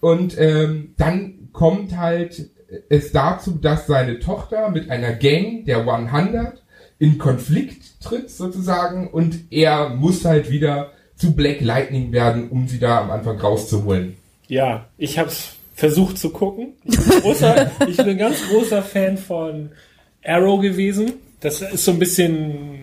und 0.00 0.38
ähm, 0.38 0.94
dann 0.96 1.48
kommt 1.52 1.96
halt 1.96 2.50
es 2.88 3.12
dazu, 3.12 3.52
dass 3.52 3.86
seine 3.86 4.18
Tochter 4.20 4.70
mit 4.70 4.90
einer 4.90 5.12
Gang 5.12 5.64
der 5.64 5.78
100 5.86 6.62
in 6.98 7.18
Konflikt 7.18 8.00
tritt 8.02 8.30
sozusagen 8.30 9.08
und 9.08 9.36
er 9.50 9.88
muss 9.90 10.24
halt 10.24 10.50
wieder 10.50 10.92
zu 11.16 11.34
Black 11.34 11.60
Lightning 11.60 12.12
werden, 12.12 12.48
um 12.50 12.68
sie 12.68 12.78
da 12.78 13.00
am 13.00 13.10
Anfang 13.10 13.38
rauszuholen. 13.38 14.16
Ja, 14.48 14.86
ich 14.98 15.18
habe 15.18 15.28
es 15.28 15.50
versucht 15.74 16.18
zu 16.18 16.30
gucken. 16.30 16.74
Ich 16.84 16.98
bin, 16.98 17.20
großer, 17.20 17.70
ich 17.88 17.96
bin 17.96 18.08
ein 18.10 18.18
ganz 18.18 18.36
großer 18.48 18.82
Fan 18.82 19.16
von 19.18 19.70
Arrow 20.24 20.60
gewesen. 20.60 21.12
Das 21.40 21.62
ist 21.62 21.84
so 21.86 21.92
ein 21.92 21.98
bisschen, 21.98 22.80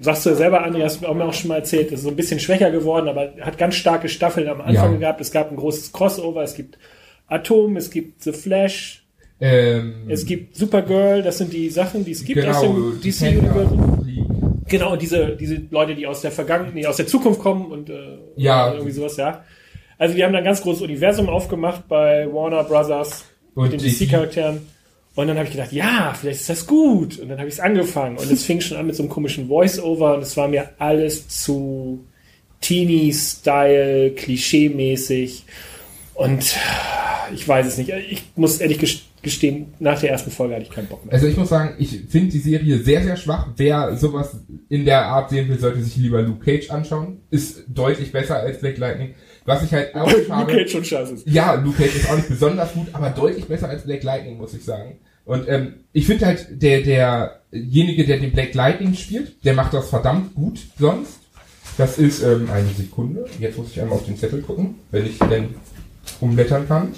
sagst 0.00 0.26
du 0.26 0.30
ja 0.30 0.36
selber, 0.36 0.66
André, 0.66 0.82
hast 0.82 1.02
du 1.02 1.12
mir 1.14 1.24
auch 1.24 1.32
schon 1.32 1.48
mal 1.48 1.58
erzählt, 1.58 1.92
ist 1.92 2.02
so 2.02 2.08
ein 2.08 2.16
bisschen 2.16 2.40
schwächer 2.40 2.70
geworden, 2.72 3.08
aber 3.08 3.32
hat 3.40 3.58
ganz 3.58 3.76
starke 3.76 4.08
Staffeln 4.08 4.48
am 4.48 4.60
Anfang 4.60 4.94
Ja. 4.94 4.98
gehabt. 4.98 5.20
Es 5.20 5.30
gab 5.30 5.50
ein 5.50 5.56
großes 5.56 5.92
Crossover, 5.92 6.42
es 6.42 6.54
gibt 6.54 6.78
Atom, 7.26 7.76
es 7.76 7.90
gibt 7.90 8.22
The 8.22 8.32
Flash, 8.32 9.00
Ähm, 9.40 10.04
es 10.08 10.24
gibt 10.26 10.56
Supergirl, 10.56 11.22
das 11.22 11.38
sind 11.38 11.52
die 11.52 11.68
Sachen, 11.68 12.04
die 12.04 12.12
es 12.12 12.24
gibt 12.24 12.44
aus 12.46 12.60
genau, 12.60 12.72
dem 12.90 13.00
Defender 13.00 13.40
DC-Universum. 13.42 14.62
Genau, 14.68 14.96
diese, 14.96 15.36
diese 15.36 15.60
Leute, 15.70 15.94
die 15.94 16.06
aus 16.06 16.20
der 16.22 16.30
Vergangenheit, 16.30 16.74
nee, 16.74 16.86
aus 16.86 16.96
der 16.96 17.06
Zukunft 17.06 17.40
kommen 17.40 17.66
und 17.70 17.90
äh, 17.90 18.18
Ja. 18.36 18.72
irgendwie 18.72 18.92
sowas, 18.92 19.16
ja. 19.16 19.44
Also 19.98 20.14
die 20.14 20.24
haben 20.24 20.32
da 20.32 20.38
ein 20.38 20.44
ganz 20.44 20.62
großes 20.62 20.82
Universum 20.82 21.28
aufgemacht 21.28 21.86
bei 21.88 22.26
Warner 22.32 22.64
Brothers 22.64 23.24
Und 23.54 23.64
mit 23.64 23.72
den 23.72 23.80
DC. 23.80 24.08
DC-Charakteren. 24.08 24.60
Und 25.16 25.28
dann 25.28 25.36
habe 25.36 25.46
ich 25.46 25.52
gedacht, 25.52 25.72
ja, 25.72 26.12
vielleicht 26.18 26.40
ist 26.40 26.48
das 26.50 26.66
gut. 26.66 27.18
Und 27.20 27.28
dann 27.28 27.38
habe 27.38 27.48
ich 27.48 27.54
es 27.54 27.60
angefangen. 27.60 28.16
Und 28.16 28.30
es 28.32 28.44
fing 28.44 28.60
schon 28.60 28.76
an 28.78 28.86
mit 28.86 28.96
so 28.96 29.02
einem 29.04 29.10
komischen 29.10 29.46
Voice-Over. 29.48 30.14
Und 30.14 30.22
es 30.22 30.36
war 30.36 30.48
mir 30.48 30.70
alles 30.78 31.28
zu 31.28 32.04
Teenie-Style, 32.60 34.10
klischee-mäßig. 34.16 35.44
Und 36.14 36.56
ich 37.34 37.46
weiß 37.46 37.66
es 37.66 37.78
nicht. 37.78 37.90
Ich 38.10 38.24
muss 38.36 38.60
ehrlich 38.60 38.78
gestehen, 39.22 39.74
nach 39.78 40.00
der 40.00 40.10
ersten 40.10 40.30
Folge 40.30 40.54
hatte 40.54 40.64
ich 40.64 40.70
keinen 40.70 40.86
Bock 40.86 41.04
mehr. 41.04 41.14
Also 41.14 41.26
ich 41.26 41.36
muss 41.36 41.48
sagen, 41.48 41.74
ich 41.78 42.02
finde 42.08 42.30
die 42.30 42.38
Serie 42.38 42.78
sehr, 42.78 43.02
sehr 43.02 43.16
schwach. 43.16 43.48
Wer 43.56 43.96
sowas 43.96 44.36
in 44.68 44.84
der 44.84 45.06
Art 45.06 45.30
sehen 45.30 45.48
will, 45.48 45.58
sollte 45.58 45.82
sich 45.82 45.96
lieber 45.96 46.22
Luke 46.22 46.44
Cage 46.44 46.70
anschauen. 46.70 47.20
Ist 47.30 47.64
deutlich 47.68 48.12
besser 48.12 48.36
als 48.36 48.60
Black 48.60 48.78
Lightning. 48.78 49.14
Was 49.44 49.62
ich 49.62 49.72
halt 49.72 49.94
auch 49.94 50.06
habe. 50.06 50.16
Luke 50.52 50.58
Cage 50.58 50.70
schon 50.70 50.84
scheiße. 50.84 51.16
Ja, 51.26 51.54
Luke 51.54 51.76
Cage 51.76 51.96
ist 51.96 52.10
auch 52.10 52.16
nicht 52.16 52.28
besonders 52.28 52.72
gut, 52.72 52.88
aber 52.92 53.10
deutlich 53.10 53.46
besser 53.46 53.68
als 53.68 53.84
Black 53.84 54.02
Lightning, 54.02 54.36
muss 54.36 54.54
ich 54.54 54.64
sagen. 54.64 54.98
Und 55.24 55.48
ähm, 55.48 55.74
ich 55.92 56.06
finde 56.06 56.26
halt, 56.26 56.62
der, 56.62 56.82
derjenige, 56.82 58.04
der 58.04 58.18
den 58.18 58.32
Black 58.32 58.54
Lightning 58.54 58.94
spielt, 58.94 59.44
der 59.44 59.54
macht 59.54 59.72
das 59.72 59.88
verdammt 59.88 60.34
gut 60.34 60.60
sonst. 60.78 61.20
Das 61.78 61.98
ist 61.98 62.22
ähm, 62.22 62.48
eine 62.52 62.68
Sekunde. 62.68 63.24
Jetzt 63.40 63.58
muss 63.58 63.70
ich 63.70 63.80
einmal 63.80 63.98
auf 63.98 64.04
den 64.04 64.16
Zettel 64.16 64.42
gucken, 64.42 64.76
wenn 64.90 65.06
ich 65.06 65.18
denn 65.18 65.54
umblättern 66.20 66.68
kann. 66.68 66.92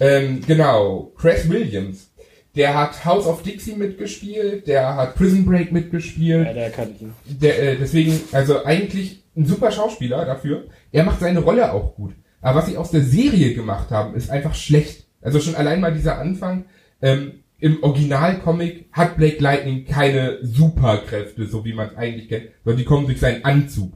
Ähm, 0.00 0.40
genau, 0.46 1.12
Chris 1.16 1.48
Williams. 1.48 2.10
Der 2.54 2.76
hat 2.76 3.04
House 3.04 3.26
of 3.26 3.42
Dixie 3.42 3.76
mitgespielt, 3.76 4.66
der 4.66 4.96
hat 4.96 5.14
Prison 5.14 5.44
Break 5.44 5.70
mitgespielt. 5.70 6.46
Ja, 6.46 6.52
der 6.52 6.70
kann 6.70 6.90
ich 6.94 7.02
ihn. 7.02 7.12
Der, 7.26 7.62
äh, 7.62 7.76
deswegen, 7.76 8.18
also 8.32 8.64
eigentlich 8.64 9.22
ein 9.36 9.46
super 9.46 9.70
Schauspieler 9.70 10.24
dafür. 10.24 10.64
Er 10.90 11.04
macht 11.04 11.20
seine 11.20 11.40
Rolle 11.40 11.72
auch 11.72 11.94
gut. 11.94 12.14
Aber 12.40 12.60
was 12.60 12.66
sie 12.66 12.76
aus 12.76 12.90
der 12.90 13.02
Serie 13.02 13.54
gemacht 13.54 13.90
haben, 13.90 14.14
ist 14.14 14.30
einfach 14.30 14.54
schlecht. 14.54 15.06
Also 15.20 15.40
schon 15.40 15.54
allein 15.54 15.80
mal 15.80 15.92
dieser 15.92 16.18
Anfang. 16.18 16.64
Ähm, 17.02 17.44
Im 17.58 17.82
Originalcomic 17.82 18.86
hat 18.92 19.16
Blake 19.16 19.42
Lightning 19.42 19.84
keine 19.84 20.38
Superkräfte, 20.42 21.46
so 21.46 21.64
wie 21.64 21.72
man 21.74 21.88
es 21.88 21.96
eigentlich 21.96 22.28
kennt, 22.28 22.48
sondern 22.64 22.78
die 22.78 22.84
kommen 22.84 23.06
durch 23.06 23.20
seinen 23.20 23.44
Anzug. 23.44 23.92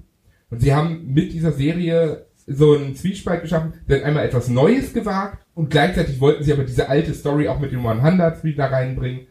Und 0.51 0.61
sie 0.61 0.75
haben 0.75 1.13
mit 1.13 1.33
dieser 1.33 1.53
Serie 1.53 2.27
so 2.47 2.75
einen 2.75 2.97
Zwiespalt 2.97 3.43
geschaffen, 3.43 3.75
der 3.89 4.05
einmal 4.05 4.25
etwas 4.25 4.49
Neues 4.49 4.93
gewagt 4.93 5.45
und 5.55 5.71
gleichzeitig 5.71 6.21
wollten 6.21 6.45
sie 6.45 6.53
aber 6.53 6.65
diese 6.65 6.89
alte 6.89 7.15
Story 7.15 7.49
auch 7.49 7.61
mit 7.61 7.73
den 7.73 7.87
100 7.87 8.45
wieder 8.45 8.71
reinbringen. 8.71 9.27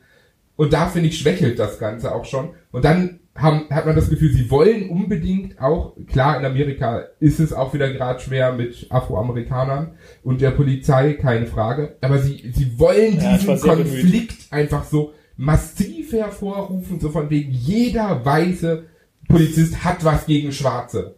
Und 0.55 0.73
da 0.73 0.87
finde 0.87 1.09
ich 1.09 1.19
schwächelt 1.19 1.59
das 1.59 1.79
Ganze 1.79 2.13
auch 2.13 2.25
schon. 2.25 2.51
Und 2.71 2.85
dann 2.85 3.19
haben, 3.35 3.69
hat 3.69 3.85
man 3.85 3.95
das 3.95 4.09
Gefühl, 4.09 4.31
sie 4.31 4.51
wollen 4.51 4.89
unbedingt 4.89 5.59
auch, 5.61 5.95
klar, 6.07 6.37
in 6.37 6.45
Amerika 6.45 7.05
ist 7.19 7.39
es 7.39 7.53
auch 7.53 7.73
wieder 7.73 7.91
gerade 7.91 8.19
schwer 8.19 8.53
mit 8.53 8.87
Afroamerikanern 8.89 9.95
und 10.23 10.41
der 10.41 10.51
Polizei, 10.51 11.13
keine 11.13 11.47
Frage, 11.47 11.95
aber 12.01 12.19
sie, 12.19 12.51
sie 12.53 12.77
wollen 12.77 13.19
ja, 13.19 13.37
diesen 13.37 13.59
Konflikt 13.59 14.49
bemüht. 14.49 14.51
einfach 14.51 14.83
so 14.83 15.13
massiv 15.37 16.11
hervorrufen, 16.11 16.99
so 16.99 17.09
von 17.09 17.29
wegen 17.29 17.51
jeder 17.51 18.23
weiße 18.23 18.83
Polizist 19.27 19.83
hat 19.83 20.03
was 20.03 20.25
gegen 20.25 20.51
Schwarze. 20.51 21.15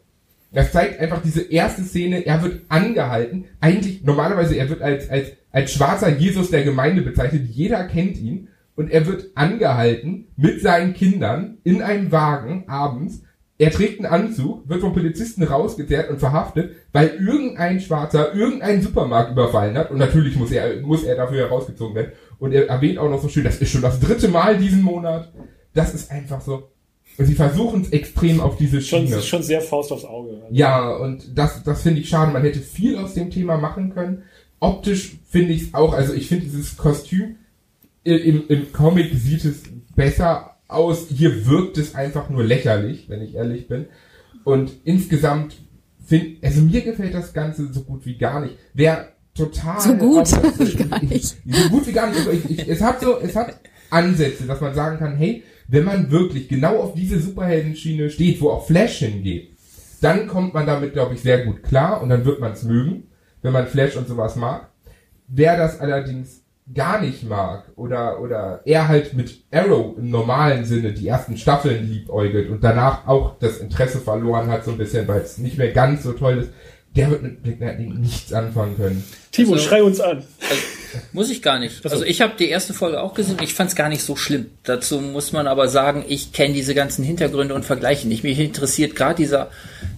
Das 0.53 0.71
zeigt 0.71 0.99
einfach 0.99 1.21
diese 1.21 1.41
erste 1.41 1.83
Szene, 1.83 2.25
er 2.25 2.41
wird 2.43 2.61
angehalten, 2.69 3.45
eigentlich, 3.59 4.03
normalerweise, 4.03 4.55
er 4.55 4.69
wird 4.69 4.81
als, 4.81 5.09
als, 5.09 5.31
als 5.51 5.73
schwarzer 5.73 6.09
Jesus 6.09 6.51
der 6.51 6.63
Gemeinde 6.63 7.01
bezeichnet, 7.01 7.47
jeder 7.49 7.83
kennt 7.85 8.17
ihn, 8.17 8.49
und 8.75 8.91
er 8.91 9.05
wird 9.05 9.31
angehalten 9.35 10.27
mit 10.35 10.61
seinen 10.61 10.93
Kindern 10.93 11.57
in 11.63 11.81
einem 11.81 12.11
Wagen 12.11 12.65
abends. 12.67 13.21
Er 13.59 13.71
trägt 13.71 14.03
einen 14.03 14.11
Anzug, 14.11 14.67
wird 14.67 14.81
vom 14.81 14.93
Polizisten 14.93 15.43
rausgezerrt 15.43 16.09
und 16.09 16.19
verhaftet, 16.19 16.75
weil 16.91 17.09
irgendein 17.09 17.79
Schwarzer 17.79 18.33
irgendeinen 18.33 18.81
Supermarkt 18.81 19.31
überfallen 19.31 19.77
hat. 19.77 19.91
Und 19.91 19.99
natürlich 19.99 20.35
muss 20.35 20.51
er, 20.51 20.81
muss 20.81 21.03
er 21.03 21.15
dafür 21.15 21.45
herausgezogen 21.45 21.95
werden. 21.95 22.13
Und 22.39 22.51
er 22.51 22.67
erwähnt 22.67 22.97
auch 22.97 23.09
noch 23.09 23.21
so 23.21 23.29
schön, 23.29 23.43
das 23.43 23.57
ist 23.61 23.69
schon 23.69 23.83
das 23.83 23.99
dritte 23.99 24.27
Mal 24.27 24.57
diesen 24.57 24.81
Monat. 24.81 25.31
Das 25.73 25.93
ist 25.93 26.09
einfach 26.11 26.41
so. 26.41 26.72
Sie 27.17 27.35
versuchen 27.35 27.81
es 27.81 27.91
extrem 27.91 28.39
auf 28.39 28.57
diese 28.57 28.81
Schiene. 28.81 29.09
Schon, 29.09 29.21
schon 29.21 29.43
sehr 29.43 29.61
Faust 29.61 29.91
aufs 29.91 30.05
Auge. 30.05 30.41
Also. 30.43 30.47
Ja, 30.51 30.95
und 30.95 31.37
das, 31.37 31.63
das 31.63 31.83
finde 31.83 32.01
ich 32.01 32.09
schade. 32.09 32.31
Man 32.31 32.41
hätte 32.41 32.59
viel 32.59 32.97
aus 32.97 33.13
dem 33.13 33.29
Thema 33.29 33.57
machen 33.57 33.93
können. 33.93 34.23
Optisch 34.59 35.17
finde 35.29 35.53
ich 35.53 35.63
es 35.63 35.73
auch, 35.73 35.93
also 35.93 36.13
ich 36.13 36.27
finde 36.27 36.45
dieses 36.45 36.77
Kostüm 36.77 37.35
im, 38.03 38.47
im 38.47 38.71
Comic 38.73 39.13
sieht 39.13 39.45
es 39.45 39.63
besser 39.95 40.57
aus. 40.67 41.07
Hier 41.09 41.45
wirkt 41.45 41.77
es 41.77 41.95
einfach 41.95 42.29
nur 42.29 42.43
lächerlich, 42.43 43.09
wenn 43.09 43.21
ich 43.21 43.35
ehrlich 43.35 43.67
bin. 43.67 43.85
Und 44.43 44.71
insgesamt 44.83 45.55
finde, 46.05 46.37
also 46.41 46.61
mir 46.61 46.81
gefällt 46.81 47.13
das 47.13 47.33
Ganze 47.33 47.71
so 47.71 47.81
gut 47.81 48.05
wie 48.05 48.17
gar 48.17 48.41
nicht. 48.41 48.57
Wer 48.73 49.13
total 49.35 49.79
so 49.79 49.93
gut 49.95 50.29
wie 50.59 50.83
gar 50.89 51.03
nicht. 51.03 51.37
So 51.45 51.69
gut 51.69 51.87
wie 51.87 51.93
gar 51.93 52.07
nicht. 52.07 52.19
Also 52.19 52.31
ich, 52.31 52.49
ich, 52.49 52.67
es 52.67 52.81
hat 52.81 53.01
so, 53.01 53.19
es 53.19 53.35
hat 53.35 53.59
Ansätze, 53.89 54.45
dass 54.45 54.59
man 54.59 54.73
sagen 54.73 54.97
kann, 54.97 55.15
hey, 55.15 55.43
wenn 55.73 55.85
man 55.85 56.11
wirklich 56.11 56.47
genau 56.47 56.77
auf 56.77 56.93
diese 56.93 57.19
Superheldenschiene 57.19 58.11
steht, 58.11 58.39
wo 58.39 58.51
auch 58.51 58.67
Flash 58.67 58.99
hingeht, 58.99 59.57
dann 60.01 60.27
kommt 60.27 60.53
man 60.53 60.67
damit, 60.67 60.93
glaube 60.93 61.15
ich, 61.15 61.21
sehr 61.21 61.45
gut 61.45 61.63
klar 61.63 62.03
und 62.03 62.09
dann 62.09 62.25
wird 62.25 62.39
man 62.39 62.51
es 62.51 62.61
mögen, 62.61 63.07
wenn 63.41 63.53
man 63.53 63.65
Flash 63.65 63.95
und 63.95 64.07
sowas 64.07 64.35
mag. 64.35 64.69
Wer 65.27 65.57
das 65.57 65.79
allerdings 65.79 66.43
gar 66.71 67.01
nicht 67.01 67.27
mag 67.27 67.71
oder 67.75 68.21
oder 68.21 68.61
er 68.65 68.87
halt 68.87 69.15
mit 69.15 69.45
Arrow 69.51 69.97
im 69.97 70.11
normalen 70.11 70.63
Sinne 70.63 70.93
die 70.93 71.07
ersten 71.07 71.37
Staffeln 71.37 71.89
liebäugelt 71.89 72.51
und 72.51 72.63
danach 72.63 73.07
auch 73.07 73.39
das 73.39 73.57
Interesse 73.57 73.97
verloren 73.97 74.49
hat 74.49 74.63
so 74.65 74.71
ein 74.71 74.77
bisschen, 74.77 75.07
weil 75.07 75.21
es 75.21 75.39
nicht 75.39 75.57
mehr 75.57 75.71
ganz 75.71 76.03
so 76.03 76.13
toll 76.13 76.37
ist, 76.37 76.51
der 76.95 77.09
wird 77.09 77.23
mit 77.23 77.41
Black 77.41 77.59
Lightning 77.59 77.99
nichts 77.99 78.31
anfangen 78.31 78.77
können. 78.77 79.03
Timo, 79.33 79.53
also, 79.53 79.67
schrei 79.67 79.83
uns 79.83 79.99
an. 79.99 80.23
Also, 80.49 80.61
muss 81.11 81.29
ich 81.31 81.41
gar 81.41 81.59
nicht. 81.59 81.83
Also 81.83 82.05
ich 82.05 82.21
habe 82.21 82.33
die 82.37 82.49
erste 82.49 82.73
Folge 82.73 83.01
auch 83.01 83.15
gesehen. 83.15 83.37
Ich 83.41 83.55
fand 83.55 83.71
es 83.71 83.75
gar 83.75 83.89
nicht 83.89 84.03
so 84.03 84.15
schlimm. 84.15 84.51
Dazu 84.63 84.99
muss 84.99 85.31
man 85.31 85.47
aber 85.47 85.67
sagen, 85.67 86.05
ich 86.07 86.33
kenne 86.33 86.53
diese 86.53 86.75
ganzen 86.75 87.03
Hintergründe 87.03 87.55
und 87.55 87.65
Vergleiche 87.65 88.07
nicht. 88.07 88.23
Mich 88.23 88.39
interessiert 88.39 88.95
gerade 88.95 89.15
dieser 89.15 89.49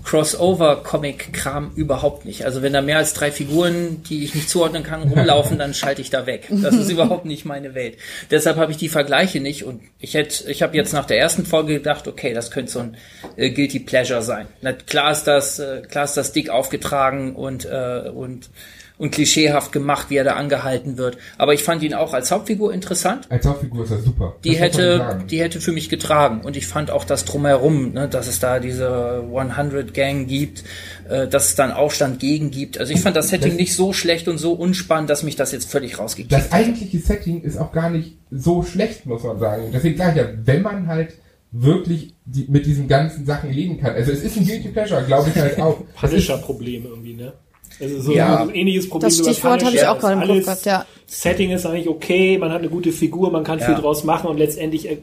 Crossover-Comic-Kram 0.05 1.73
überhaupt 1.75 2.25
nicht. 2.25 2.45
Also 2.45 2.61
wenn 2.61 2.71
da 2.71 2.81
mehr 2.81 2.97
als 2.97 3.13
drei 3.13 3.31
Figuren, 3.31 4.03
die 4.03 4.23
ich 4.23 4.35
nicht 4.35 4.49
zuordnen 4.49 4.83
kann, 4.83 5.03
rumlaufen, 5.03 5.57
dann 5.57 5.73
schalte 5.73 6.01
ich 6.01 6.09
da 6.09 6.25
weg. 6.25 6.47
Das 6.49 6.75
ist 6.75 6.89
überhaupt 6.91 7.25
nicht 7.25 7.43
meine 7.43 7.75
Welt. 7.75 7.97
Deshalb 8.31 8.57
habe 8.57 8.71
ich 8.71 8.77
die 8.77 8.89
Vergleiche 8.89 9.41
nicht 9.41 9.65
und 9.65 9.81
ich 9.99 10.13
hätte, 10.13 10.49
ich 10.49 10.61
habe 10.61 10.77
jetzt 10.77 10.93
nach 10.93 11.05
der 11.05 11.19
ersten 11.19 11.45
Folge 11.45 11.73
gedacht, 11.73 12.07
okay, 12.07 12.33
das 12.33 12.51
könnte 12.51 12.71
so 12.71 12.79
ein 12.79 12.97
äh, 13.35 13.49
guilty 13.49 13.79
pleasure 13.79 14.21
sein. 14.21 14.47
Na, 14.61 14.71
klar 14.71 15.11
ist 15.11 15.25
das, 15.25 15.59
äh, 15.59 15.81
klar 15.89 16.05
ist 16.05 16.15
das 16.15 16.31
dick 16.31 16.49
aufgetragen 16.49 17.35
und 17.35 17.65
äh, 17.65 18.09
und 18.13 18.49
und 18.97 19.11
klischeehaft 19.11 19.71
gemacht, 19.71 20.09
wie 20.09 20.17
er 20.17 20.23
da 20.23 20.33
angehalten 20.33 20.97
wird. 20.97 21.17
Aber 21.37 21.53
ich 21.53 21.63
fand 21.63 21.83
ihn 21.83 21.93
auch 21.93 22.13
als 22.13 22.31
Hauptfigur 22.31 22.73
interessant. 22.73 23.27
Als 23.29 23.45
Hauptfigur 23.45 23.83
ist 23.83 23.91
er 23.91 23.99
super. 23.99 24.35
Die 24.43 24.51
das 24.51 24.59
hätte, 24.59 25.19
die 25.29 25.39
hätte 25.39 25.59
für 25.59 25.71
mich 25.71 25.89
getragen. 25.89 26.41
Und 26.41 26.55
ich 26.55 26.67
fand 26.67 26.91
auch 26.91 27.03
das 27.03 27.25
drumherum, 27.25 27.93
ne, 27.93 28.07
dass 28.07 28.27
es 28.27 28.39
da 28.39 28.59
diese 28.59 29.23
100 29.33 29.93
Gang 29.93 30.27
gibt, 30.27 30.63
äh, 31.09 31.27
dass 31.27 31.49
es 31.49 31.55
dann 31.55 31.71
Aufstand 31.71 32.19
gegen 32.19 32.51
gibt. 32.51 32.79
Also 32.79 32.93
ich 32.93 33.01
fand 33.01 33.15
das 33.15 33.29
Setting 33.29 33.51
das, 33.51 33.59
nicht 33.59 33.75
so 33.75 33.91
schlecht 33.91 34.27
und 34.27 34.37
so 34.37 34.53
unspannend, 34.53 35.09
dass 35.09 35.23
mich 35.23 35.35
das 35.35 35.51
jetzt 35.51 35.69
völlig 35.69 35.99
rausgekickt 35.99 36.31
Das 36.31 36.51
eigentliche 36.51 36.99
Setting 36.99 37.41
ist 37.41 37.57
auch 37.57 37.71
gar 37.71 37.89
nicht 37.89 38.17
so 38.31 38.63
schlecht, 38.63 39.05
muss 39.05 39.23
man 39.23 39.39
sagen. 39.39 39.63
Deswegen 39.73 39.97
sage 39.97 40.11
ich 40.11 40.17
ja, 40.17 40.33
wenn 40.45 40.61
man 40.61 40.87
halt 40.87 41.13
wirklich 41.51 42.13
die, 42.25 42.45
mit 42.49 42.65
diesen 42.65 42.87
ganzen 42.87 43.25
Sachen 43.25 43.51
leben 43.51 43.79
kann. 43.79 43.93
Also 43.93 44.11
es 44.11 44.23
ist 44.23 44.37
ein 44.37 44.45
Guilty 44.45 44.69
Pleasure, 44.69 45.03
glaube 45.03 45.29
ich 45.29 45.35
halt 45.35 45.59
auch. 45.59 45.81
Punisher-Problem 45.95 46.85
irgendwie, 46.85 47.13
ne? 47.13 47.33
Also 47.79 48.01
so 48.01 48.13
ja, 48.13 48.41
ein 48.41 48.55
ähnliches 48.55 48.89
Problem. 48.89 49.09
Das 49.09 49.17
Stichwort 49.19 49.63
habe 49.63 49.75
ich 49.75 49.85
auch 49.85 49.99
gerade 49.99 50.21
im 50.21 50.27
Kopf 50.27 50.43
gehabt, 50.45 50.65
ja. 50.65 50.85
Setting 51.07 51.51
ist 51.51 51.65
eigentlich 51.65 51.87
okay, 51.87 52.37
man 52.37 52.51
hat 52.51 52.59
eine 52.59 52.69
gute 52.69 52.91
Figur, 52.91 53.31
man 53.31 53.43
kann 53.43 53.59
ja. 53.59 53.67
viel 53.67 53.75
draus 53.75 54.03
machen 54.03 54.27
und 54.27 54.37
letztendlich, 54.37 54.89
äh, 54.89 54.97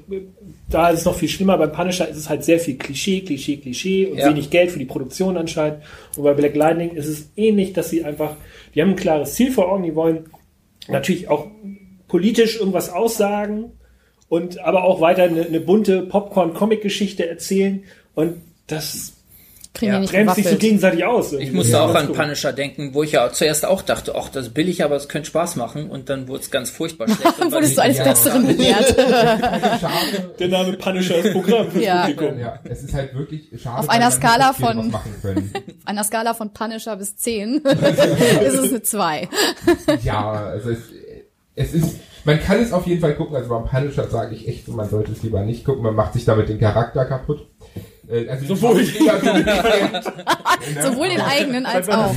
da 0.68 0.88
ist 0.88 1.00
es 1.00 1.04
noch 1.04 1.14
viel 1.14 1.28
schlimmer. 1.28 1.56
Beim 1.58 1.72
Punisher 1.72 2.08
ist 2.08 2.16
es 2.16 2.28
halt 2.28 2.44
sehr 2.44 2.58
viel 2.58 2.76
Klischee, 2.76 3.20
Klischee, 3.20 3.58
Klischee 3.58 4.06
und 4.06 4.18
ja. 4.18 4.28
wenig 4.28 4.50
Geld 4.50 4.72
für 4.72 4.78
die 4.78 4.84
Produktion 4.84 5.36
anscheinend. 5.36 5.82
Und 6.16 6.24
bei 6.24 6.34
Black 6.34 6.56
Lightning 6.56 6.90
ist 6.90 7.06
es 7.06 7.28
ähnlich, 7.36 7.72
dass 7.72 7.90
sie 7.90 8.04
einfach, 8.04 8.36
die 8.74 8.82
haben 8.82 8.90
ein 8.90 8.96
klares 8.96 9.34
Ziel 9.34 9.52
vor 9.52 9.70
Augen, 9.70 9.84
die 9.84 9.94
wollen 9.94 10.30
natürlich 10.88 11.28
auch 11.28 11.46
politisch 12.08 12.58
irgendwas 12.58 12.90
aussagen 12.90 13.72
und 14.28 14.58
aber 14.60 14.84
auch 14.84 15.00
weiter 15.00 15.24
eine, 15.24 15.46
eine 15.46 15.60
bunte 15.60 16.02
Popcorn-Comic-Geschichte 16.02 17.28
erzählen 17.28 17.84
und 18.14 18.34
das 18.66 19.12
kriegen 19.74 19.92
ja. 19.92 20.00
nicht 20.00 20.12
Bremst 20.12 20.36
sich 20.36 20.48
so 20.48 20.56
gegenseitig 20.56 21.04
aus. 21.04 21.32
Irgendwie. 21.32 21.48
Ich 21.48 21.52
musste 21.54 21.72
ja, 21.72 21.84
auch 21.84 21.94
an 21.94 22.12
Punisher 22.12 22.52
denken, 22.52 22.92
wo 22.92 23.02
ich 23.02 23.12
ja 23.12 23.32
zuerst 23.32 23.64
auch 23.64 23.82
dachte, 23.82 24.14
ach, 24.16 24.28
das 24.28 24.48
ist 24.48 24.54
billig, 24.54 24.84
aber 24.84 24.96
es 24.96 25.08
könnte 25.08 25.28
Spaß 25.28 25.56
machen 25.56 25.88
und 25.88 26.10
dann 26.10 26.28
wurde 26.28 26.42
es 26.42 26.50
ganz 26.50 26.70
furchtbar 26.70 27.08
schlecht. 27.08 27.34
Dann 27.38 27.52
wurdest 27.52 27.78
du 27.78 27.82
als 27.82 27.98
ja, 27.98 28.04
Besseren 28.04 28.46
belehrt. 28.46 28.96
Der 30.38 30.48
Name 30.48 30.74
Punisher 30.74 31.16
ist 31.16 31.32
Programm 31.32 31.70
fürs 31.70 31.84
ja. 31.84 32.06
Publikum. 32.06 32.38
Ja, 32.38 32.58
es 32.64 32.82
ist 32.82 32.94
halt 32.94 33.14
wirklich 33.14 33.48
schade. 33.60 33.78
Auf 33.78 33.88
einer 33.88 34.10
Skala 34.10 34.52
von, 34.52 34.94
auf 34.94 35.02
einer 35.84 36.04
Skala 36.04 36.34
von 36.34 36.52
Punisher 36.52 36.96
bis 36.96 37.16
10 37.16 37.56
ist 37.56 38.54
es 38.54 38.70
eine 38.70 38.82
2. 38.82 39.28
ja, 40.02 40.32
also 40.32 40.70
es, 40.70 40.78
es 41.54 41.74
ist, 41.74 41.96
man 42.24 42.40
kann 42.40 42.60
es 42.60 42.72
auf 42.72 42.86
jeden 42.86 43.00
Fall 43.00 43.14
gucken, 43.14 43.36
also 43.36 43.48
beim 43.48 43.66
Punisher 43.66 44.08
sage 44.08 44.34
ich 44.34 44.48
echt, 44.48 44.68
man 44.68 44.88
sollte 44.88 45.12
es 45.12 45.22
lieber 45.22 45.42
nicht 45.42 45.64
gucken, 45.64 45.82
man 45.82 45.94
macht 45.94 46.12
sich 46.12 46.24
damit 46.24 46.48
den 46.48 46.60
Charakter 46.60 47.04
kaputt. 47.04 47.46
Äh, 48.08 48.28
also 48.28 48.54
sowohl, 48.54 48.84
sowohl 50.82 51.08
den 51.08 51.20
eigenen 51.20 51.66
als 51.66 51.88
auch. 51.88 52.14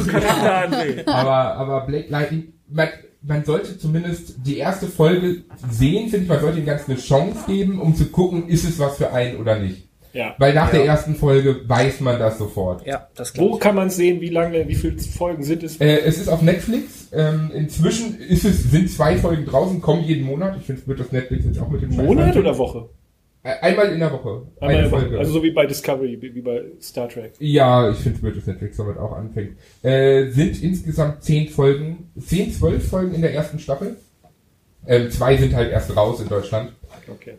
aber, 1.05 1.55
aber 1.55 1.81
Blake 1.85 2.09
Lightning, 2.09 2.53
man, 2.69 2.89
man 3.21 3.45
sollte 3.45 3.77
zumindest 3.77 4.35
die 4.45 4.57
erste 4.57 4.87
Folge 4.87 5.43
sehen, 5.69 6.09
finde 6.09 6.23
ich, 6.23 6.29
man 6.29 6.41
sollte 6.41 6.59
ihm 6.59 6.65
ganz 6.65 6.87
eine 6.87 6.97
Chance 6.97 7.45
geben, 7.47 7.79
um 7.79 7.95
zu 7.95 8.05
gucken, 8.05 8.47
ist 8.47 8.63
es 8.63 8.79
was 8.79 8.97
für 8.97 9.11
einen 9.11 9.37
oder 9.37 9.59
nicht. 9.59 9.85
Ja. 10.15 10.33
Weil 10.37 10.53
nach 10.53 10.71
ja. 10.71 10.79
der 10.79 10.85
ersten 10.85 11.15
Folge 11.15 11.67
weiß 11.67 11.99
man 11.99 12.17
das 12.17 12.37
sofort. 12.37 12.87
Ja, 12.87 13.09
das 13.15 13.35
Wo 13.35 13.47
glaube 13.49 13.59
kann 13.59 13.75
man 13.75 13.89
sehen, 13.89 14.21
wie 14.21 14.29
lange, 14.29 14.65
wie 14.67 14.75
viele 14.75 14.97
Folgen 14.97 15.43
sind 15.43 15.61
es? 15.61 15.75
Äh, 15.81 15.99
es 16.05 16.17
ist 16.17 16.29
auf 16.29 16.41
Netflix. 16.41 17.09
Ähm, 17.11 17.51
inzwischen 17.53 18.17
ist 18.19 18.45
es, 18.45 18.71
sind 18.71 18.89
zwei 18.89 19.17
Folgen 19.17 19.45
draußen, 19.45 19.81
kommen 19.81 20.03
jeden 20.05 20.25
Monat. 20.25 20.55
Ich 20.57 20.65
finde, 20.65 20.81
es 20.81 20.87
wird 20.87 21.01
das 21.01 21.11
Netflix 21.11 21.43
jetzt 21.43 21.59
auch 21.59 21.69
mit 21.69 21.81
dem 21.81 21.89
Monat 21.97 22.33
Scheiß- 22.33 22.39
oder 22.39 22.57
Woche? 22.57 22.89
Einmal 23.45 23.91
in 23.91 23.99
der 23.99 24.11
Woche. 24.11 24.41
Einmal 24.59 24.75
eine 24.75 24.77
in 24.77 24.83
der 24.83 24.91
Woche. 24.91 25.01
Folge. 25.01 25.19
Also 25.19 25.31
so 25.33 25.43
wie 25.43 25.51
bei 25.51 25.65
Discovery, 25.67 26.17
wie 26.19 26.41
bei 26.41 26.63
Star 26.81 27.07
Trek. 27.07 27.33
ja, 27.39 27.89
ich 27.91 27.97
finde, 27.97 28.17
es 28.17 28.23
wird 28.23 28.37
das 28.37 28.47
Netflix 28.47 28.77
damit 28.77 28.97
auch 28.97 29.11
anfängt. 29.11 29.57
Äh, 29.83 30.29
sind 30.31 30.63
insgesamt 30.63 31.23
zehn 31.23 31.49
Folgen, 31.49 32.11
zehn, 32.19 32.51
zwölf 32.51 32.89
Folgen 32.89 33.13
in 33.13 33.21
der 33.21 33.33
ersten 33.33 33.59
Staffel. 33.59 33.97
Ähm, 34.87 35.11
zwei 35.11 35.37
sind 35.37 35.55
halt 35.55 35.71
erst 35.71 35.95
raus 35.95 36.21
in 36.21 36.27
Deutschland. 36.27 36.73
Okay. 37.07 37.35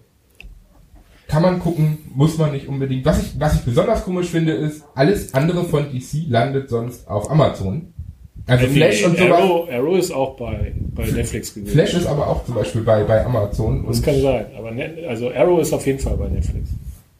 Kann 1.29 1.43
man 1.43 1.59
gucken, 1.59 1.99
muss 2.15 2.39
man 2.39 2.53
nicht 2.53 2.69
unbedingt. 2.69 3.05
Was 3.05 3.21
ich, 3.21 3.41
was 3.41 3.57
ich 3.57 3.61
besonders 3.63 4.05
komisch 4.05 4.29
finde, 4.29 4.53
ist, 4.53 4.85
alles 4.95 5.35
andere 5.35 5.65
von 5.65 5.91
DC 5.91 6.29
landet 6.29 6.71
sonst 6.71 7.09
auf 7.09 7.29
Amazon. 7.31 7.93
Also 8.47 8.65
Äh, 8.67 8.69
Flash 8.69 9.05
und 9.05 9.19
sowas. 9.19 9.33
Arrow, 9.41 9.69
Arrow 9.71 9.99
ist 9.99 10.13
auch 10.13 10.37
bei, 10.37 10.73
bei 10.95 11.05
Netflix 11.07 11.53
gewesen. 11.55 11.73
Flash 11.73 11.95
ist 11.95 12.07
aber 12.07 12.29
auch 12.29 12.45
zum 12.45 12.55
Beispiel 12.55 12.83
bei, 12.83 13.03
bei 13.03 13.25
Amazon 13.25 13.85
Das 13.87 13.99
und, 13.99 14.05
kann 14.05 14.21
sein. 14.21 14.47
Aber 14.57 14.71
Net, 14.71 15.05
also 15.07 15.31
Arrow 15.33 15.61
ist 15.61 15.73
auf 15.73 15.85
jeden 15.87 15.99
Fall 15.99 16.17
bei 16.17 16.29
Netflix. 16.29 16.69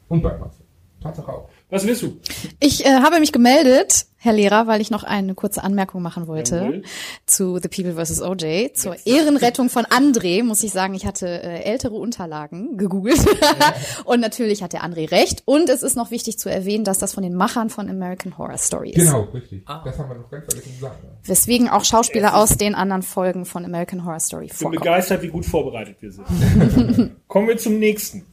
und 0.09 0.23
bei 0.23 0.31
Amazon. 0.31 0.65
Tatsache 1.03 1.33
auch. 1.33 1.49
Was 1.69 1.85
willst 1.85 2.03
du? 2.03 2.21
Ich 2.61 2.87
äh, 2.87 3.01
habe 3.01 3.19
mich 3.19 3.33
gemeldet, 3.33 4.07
Herr 4.19 4.33
Lehrer, 4.33 4.69
weil 4.69 4.81
ich 4.81 4.91
noch 4.91 5.03
eine 5.03 5.35
kurze 5.35 5.65
Anmerkung 5.65 6.01
machen 6.01 6.29
wollte 6.29 6.57
Jawohl. 6.57 6.83
zu 7.27 7.59
The 7.61 7.69
People 7.69 8.05
vs. 8.05 8.23
OJ. 8.23 8.73
Zur 8.75 8.97
Ehrenrettung 9.05 9.69
von 9.69 9.85
André 9.87 10.45
muss 10.45 10.63
ich 10.63 10.71
sagen, 10.71 10.95
ich 10.95 11.07
hatte 11.07 11.27
äh, 11.27 11.65
ältere 11.65 11.95
Unterlagen 11.95 12.77
gegoogelt 12.77 13.19
und 14.05 14.21
natürlich 14.21 14.63
hat 14.63 14.75
der 14.75 14.85
André 14.85 15.11
recht. 15.11 15.43
Und 15.45 15.69
es 15.69 15.83
ist 15.83 15.97
noch 15.97 16.13
wichtig 16.13 16.39
zu 16.39 16.49
erwähnen, 16.49 16.85
dass 16.85 16.99
das 16.99 17.15
von 17.15 17.25
den 17.25 17.35
Machern 17.35 17.69
von 17.69 17.91
American 17.91 18.39
Horror 18.39 18.59
Story 18.59 18.91
ist. 18.91 19.05
Genau, 19.05 19.23
richtig. 19.35 19.65
Das 19.67 19.99
haben 19.99 20.09
wir 20.09 20.19
noch 20.19 20.31
ganz 20.31 20.45
vergessen 20.45 20.73
zu 20.73 20.81
sagen. 20.81 20.97
Weswegen 21.25 21.69
auch 21.69 21.85
Schauspieler 21.85 22.37
aus 22.37 22.57
den 22.57 22.77
anderen 22.77 23.03
Folgen 23.03 23.45
von 23.45 23.65
American 23.65 24.05
Horror 24.05 24.21
Story 24.21 24.45
Ich 24.47 24.51
bin 24.53 24.59
vorkommen. 24.59 24.79
begeistert, 24.83 25.21
wie 25.23 25.29
gut 25.29 25.45
vorbereitet 25.45 25.97
wir 26.01 26.13
sind. 26.13 26.27
Kommen 27.27 27.49
wir 27.49 27.57
zum 27.57 27.81
nächsten. 27.81 28.25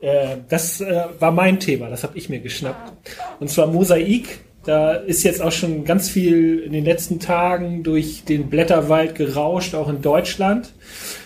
Äh, 0.00 0.36
das 0.48 0.80
äh, 0.80 1.04
war 1.18 1.32
mein 1.32 1.58
Thema, 1.60 1.88
das 1.88 2.02
habe 2.04 2.16
ich 2.16 2.28
mir 2.28 2.40
geschnappt. 2.40 2.92
Und 3.40 3.48
zwar 3.50 3.66
Mosaik. 3.66 4.40
Da 4.64 4.92
ist 4.92 5.22
jetzt 5.22 5.40
auch 5.40 5.52
schon 5.52 5.84
ganz 5.84 6.10
viel 6.10 6.58
in 6.58 6.72
den 6.72 6.84
letzten 6.84 7.20
Tagen 7.20 7.82
durch 7.84 8.24
den 8.24 8.50
Blätterwald 8.50 9.14
gerauscht, 9.14 9.74
auch 9.74 9.88
in 9.88 10.02
Deutschland. 10.02 10.74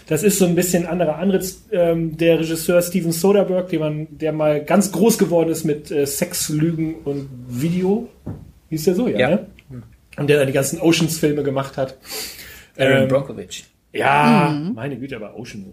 Das 0.07 0.23
ist 0.23 0.39
so 0.39 0.45
ein 0.45 0.55
bisschen 0.55 0.87
anderer 0.87 1.17
Anritz. 1.17 1.65
Ähm, 1.73 2.17
der 2.17 2.39
Regisseur 2.39 2.81
Steven 2.83 3.11
Soderbergh, 3.11 3.69
der, 3.69 3.81
man, 3.81 4.07
der 4.11 4.33
mal 4.33 4.63
ganz 4.65 4.93
groß 4.93 5.19
geworden 5.19 5.49
ist 5.51 5.65
mit 5.65 5.91
äh, 5.91 6.07
Sex, 6.07 6.51
Lügen 6.51 6.97
und 7.05 7.29
Video. 7.49 8.09
Hieß 8.69 8.85
der 8.85 8.95
so, 8.95 9.09
ja? 9.09 9.19
Ja. 9.19 9.29
Ne? 9.31 9.47
Und 10.19 10.31
der 10.31 10.37
dann 10.39 10.47
die 10.47 10.53
ganzen 10.53 10.81
Oceans-Filme 10.81 11.43
gemacht 11.43 11.77
hat. 11.77 11.97
Aaron 12.79 13.03
Ähm, 13.03 13.09
Brockovich. 13.09 13.65
ja, 13.93 14.71
meine 14.73 14.97
Güte, 14.99 15.17
aber 15.17 15.37
Ocean. 15.37 15.73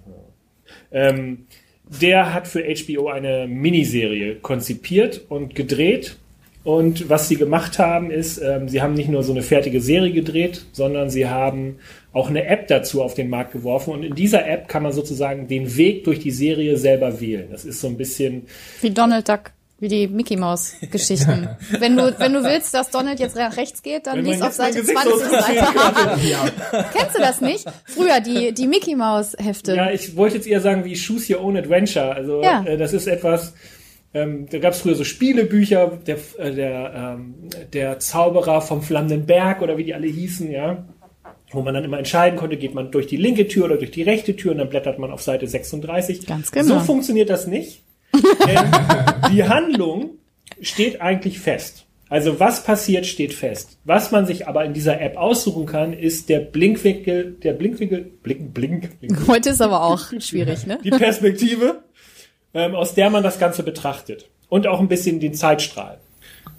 Ähm, 0.92 1.46
der 1.90 2.34
hat 2.34 2.48
für 2.48 2.64
HBO 2.64 3.10
eine 3.10 3.48
Miniserie 3.48 4.36
konzipiert 4.36 5.22
und 5.30 5.56
gedreht. 5.56 6.18
Und 6.64 7.10
was 7.10 7.30
sie 7.30 7.36
gemacht 7.36 7.80
haben, 7.80 8.12
ist, 8.12 8.38
ähm, 8.38 8.70
sie 8.70 8.82
haben 8.82 8.94
nicht 8.94 9.10
nur 9.10 9.24
so 9.24 9.32
eine 9.32 9.42
fertige 9.42 9.82
Serie 9.82 10.12
gedreht, 10.12 10.66
sondern 10.72 11.10
sie 11.10 11.28
haben 11.28 11.78
auch 12.12 12.30
eine 12.30 12.46
App 12.46 12.68
dazu 12.68 13.02
auf 13.02 13.14
den 13.14 13.30
Markt 13.30 13.54
geworfen. 13.54 13.94
Und 13.94 14.04
in 14.04 14.14
dieser 14.14 14.46
App 14.48 14.68
kann 14.68 14.84
man 14.84 14.92
sozusagen 14.92 15.48
den 15.48 15.78
Weg 15.78 16.04
durch 16.04 16.20
die 16.20 16.32
Serie 16.32 16.78
selber 16.78 17.22
wählen. 17.22 17.48
Das 17.50 17.66
ist 17.66 17.80
so 17.80 17.88
ein 17.88 17.98
bisschen, 17.98 18.44
Wie 18.82 18.92
Donald 18.92 19.28
Duck, 19.30 19.52
wie 19.80 19.88
die 19.88 20.08
Mickey 20.08 20.36
Maus 20.38 20.74
Geschichten. 20.92 21.48
wenn 21.80 21.96
du 21.96 22.14
wenn 22.20 22.34
du 22.34 22.44
willst, 22.44 22.74
dass 22.74 22.90
Donald 22.90 23.20
jetzt 23.20 23.36
nach 23.36 23.56
rechts 23.58 23.82
geht, 23.82 24.08
dann 24.08 24.24
lies 24.26 24.42
auf 24.42 24.54
Seite 24.54 24.80
Gesicht 24.80 24.98
20 25.00 25.14
so- 25.14 25.30
Seite. 25.30 25.68
Kennst 26.94 27.16
du 27.16 27.20
das 27.20 27.42
nicht? 27.42 27.66
Früher 27.86 28.20
die 28.20 28.54
die 28.54 28.68
Mickey 28.68 28.96
Maus 28.96 29.36
Hefte. 29.38 29.76
Ja, 29.76 29.92
ich 29.92 30.16
wollte 30.16 30.36
jetzt 30.36 30.48
eher 30.48 30.62
sagen 30.62 30.84
wie 30.86 30.96
Choose 30.96 31.34
Your 31.36 31.44
Own 31.44 31.58
Adventure. 31.58 32.14
Also 32.14 32.42
Ja. 32.44 32.64
äh, 32.66 32.78
das 32.78 32.94
ist 32.94 33.08
etwas, 33.08 33.54
ähm, 34.14 34.48
da 34.52 34.60
gab 34.60 34.74
es 34.74 34.82
früher 34.82 34.96
so 34.96 35.04
Spielebücher, 35.04 36.00
der, 36.08 36.18
äh, 36.38 36.52
der, 36.54 36.94
ähm, 37.18 37.36
der 37.74 38.00
Zauberer 38.00 38.62
vom 38.62 38.82
flammenden 38.82 39.26
Berg 39.26 39.62
oder 39.62 39.78
wie 39.78 39.84
die 39.84 39.94
alle 39.94 40.08
hießen, 40.08 40.50
ja. 40.52 40.86
Wo 41.52 41.62
man 41.62 41.74
dann 41.74 41.84
immer 41.84 41.98
entscheiden 41.98 42.38
konnte, 42.38 42.58
geht 42.58 42.76
man 42.76 42.92
durch 42.92 43.08
die 43.08 43.18
linke 43.18 43.48
Tür 43.48 43.66
oder 43.66 43.78
durch 43.78 43.90
die 43.92 44.04
rechte 44.04 44.36
Tür 44.36 44.52
und 44.52 44.60
dann 44.60 44.70
blättert 44.70 45.00
man 45.00 45.10
auf 45.12 45.22
Seite 45.24 45.48
36. 45.48 46.28
Ganz 46.28 46.52
genau. 46.52 46.76
So 46.76 46.80
funktioniert 46.82 47.30
das 47.32 47.48
nicht. 47.48 47.82
Denn 48.14 49.32
die 49.32 49.44
Handlung 49.44 50.12
steht 50.62 51.02
eigentlich 51.02 51.40
fest. 51.40 51.86
Also 52.10 52.40
was 52.40 52.64
passiert, 52.64 53.06
steht 53.06 53.34
fest. 53.34 53.78
Was 53.84 54.12
man 54.12 54.26
sich 54.26 54.48
aber 54.48 54.66
in 54.66 54.74
dieser 54.74 55.00
App 55.00 55.16
aussuchen 55.16 55.68
kann, 55.68 55.94
ist 55.94 56.28
der 56.28 56.40
Blinkwinkel, 56.40 57.38
der 57.44 57.54
Blinkwinkel, 57.54 58.12
Blink, 58.24 58.54
Blink, 58.54 59.00
Blink 59.00 59.28
Heute 59.28 59.52
ist 59.52 59.62
aber 59.62 59.84
auch 59.84 60.12
schwierig, 60.20 60.66
ne? 60.66 60.80
die 60.84 60.90
Perspektive, 60.90 61.84
ähm, 62.56 62.74
aus 62.74 62.96
der 62.96 63.12
man 63.12 63.22
das 63.22 63.38
Ganze 63.38 63.62
betrachtet. 63.62 64.28
Und 64.50 64.66
auch 64.66 64.80
ein 64.80 64.88
bisschen 64.88 65.20
den 65.20 65.36
Zeitstrahl. 65.36 66.00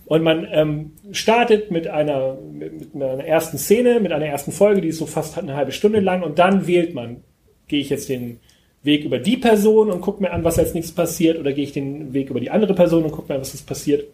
Und 0.07 0.23
man 0.23 0.47
ähm, 0.51 0.93
startet 1.11 1.73
mit 1.73 1.89
einer, 1.89 2.39
mit 2.53 2.95
einer 2.95 3.25
ersten 3.25 3.59
Szene, 3.59 3.99
mit 3.99 4.13
einer 4.13 4.27
ersten 4.27 4.53
Folge, 4.53 4.81
die 4.81 4.89
ist 4.89 4.99
so 4.99 5.07
fast 5.07 5.37
eine 5.37 5.57
halbe 5.57 5.73
Stunde 5.73 5.99
lang. 5.99 6.23
Und 6.23 6.39
dann 6.39 6.69
wählt 6.69 6.95
man, 6.95 7.25
gehe 7.67 7.81
ich 7.81 7.91
jetzt 7.91 8.09
den 8.09 8.39
Weg 8.83 9.05
über 9.05 9.19
die 9.19 9.37
Person 9.37 9.91
und 9.91 10.01
gucke 10.01 10.23
mir 10.23 10.33
an, 10.33 10.45
was 10.45 10.59
als 10.59 10.75
nächstes 10.75 10.95
passiert, 10.95 11.39
oder 11.39 11.53
gehe 11.53 11.65
ich 11.65 11.73
den 11.73 12.13
Weg 12.13 12.31
über 12.31 12.41
die 12.41 12.51
andere 12.51 12.75
Person 12.75 13.05
und 13.05 13.11
gucke 13.11 13.29
mir 13.29 13.35
an, 13.35 13.41
was 13.41 13.53
jetzt 13.53 13.67
passiert. 13.67 14.05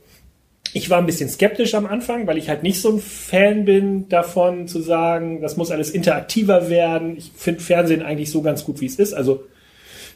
Ich 0.73 0.91
war 0.91 0.99
ein 0.99 1.07
bisschen 1.07 1.29
skeptisch 1.29 1.75
am 1.75 1.87
Anfang, 1.87 2.27
weil 2.27 2.39
ich 2.39 2.49
halt 2.49 2.63
nicht 2.63 2.81
so 2.81 2.91
ein 2.91 2.99
Fan 2.99 3.65
bin 3.65 4.09
davon 4.09 4.67
zu 4.69 4.81
sagen, 4.81 5.41
das 5.41 5.57
muss 5.57 5.71
alles 5.71 5.91
interaktiver 5.91 6.69
werden. 6.69 7.17
Ich 7.17 7.31
finde 7.35 7.61
Fernsehen 7.61 8.03
eigentlich 8.03 8.31
so 8.31 8.43
ganz 8.43 8.65
gut, 8.65 8.81
wie 8.81 8.87
es 8.87 8.97
ist. 8.97 9.15
Also 9.15 9.45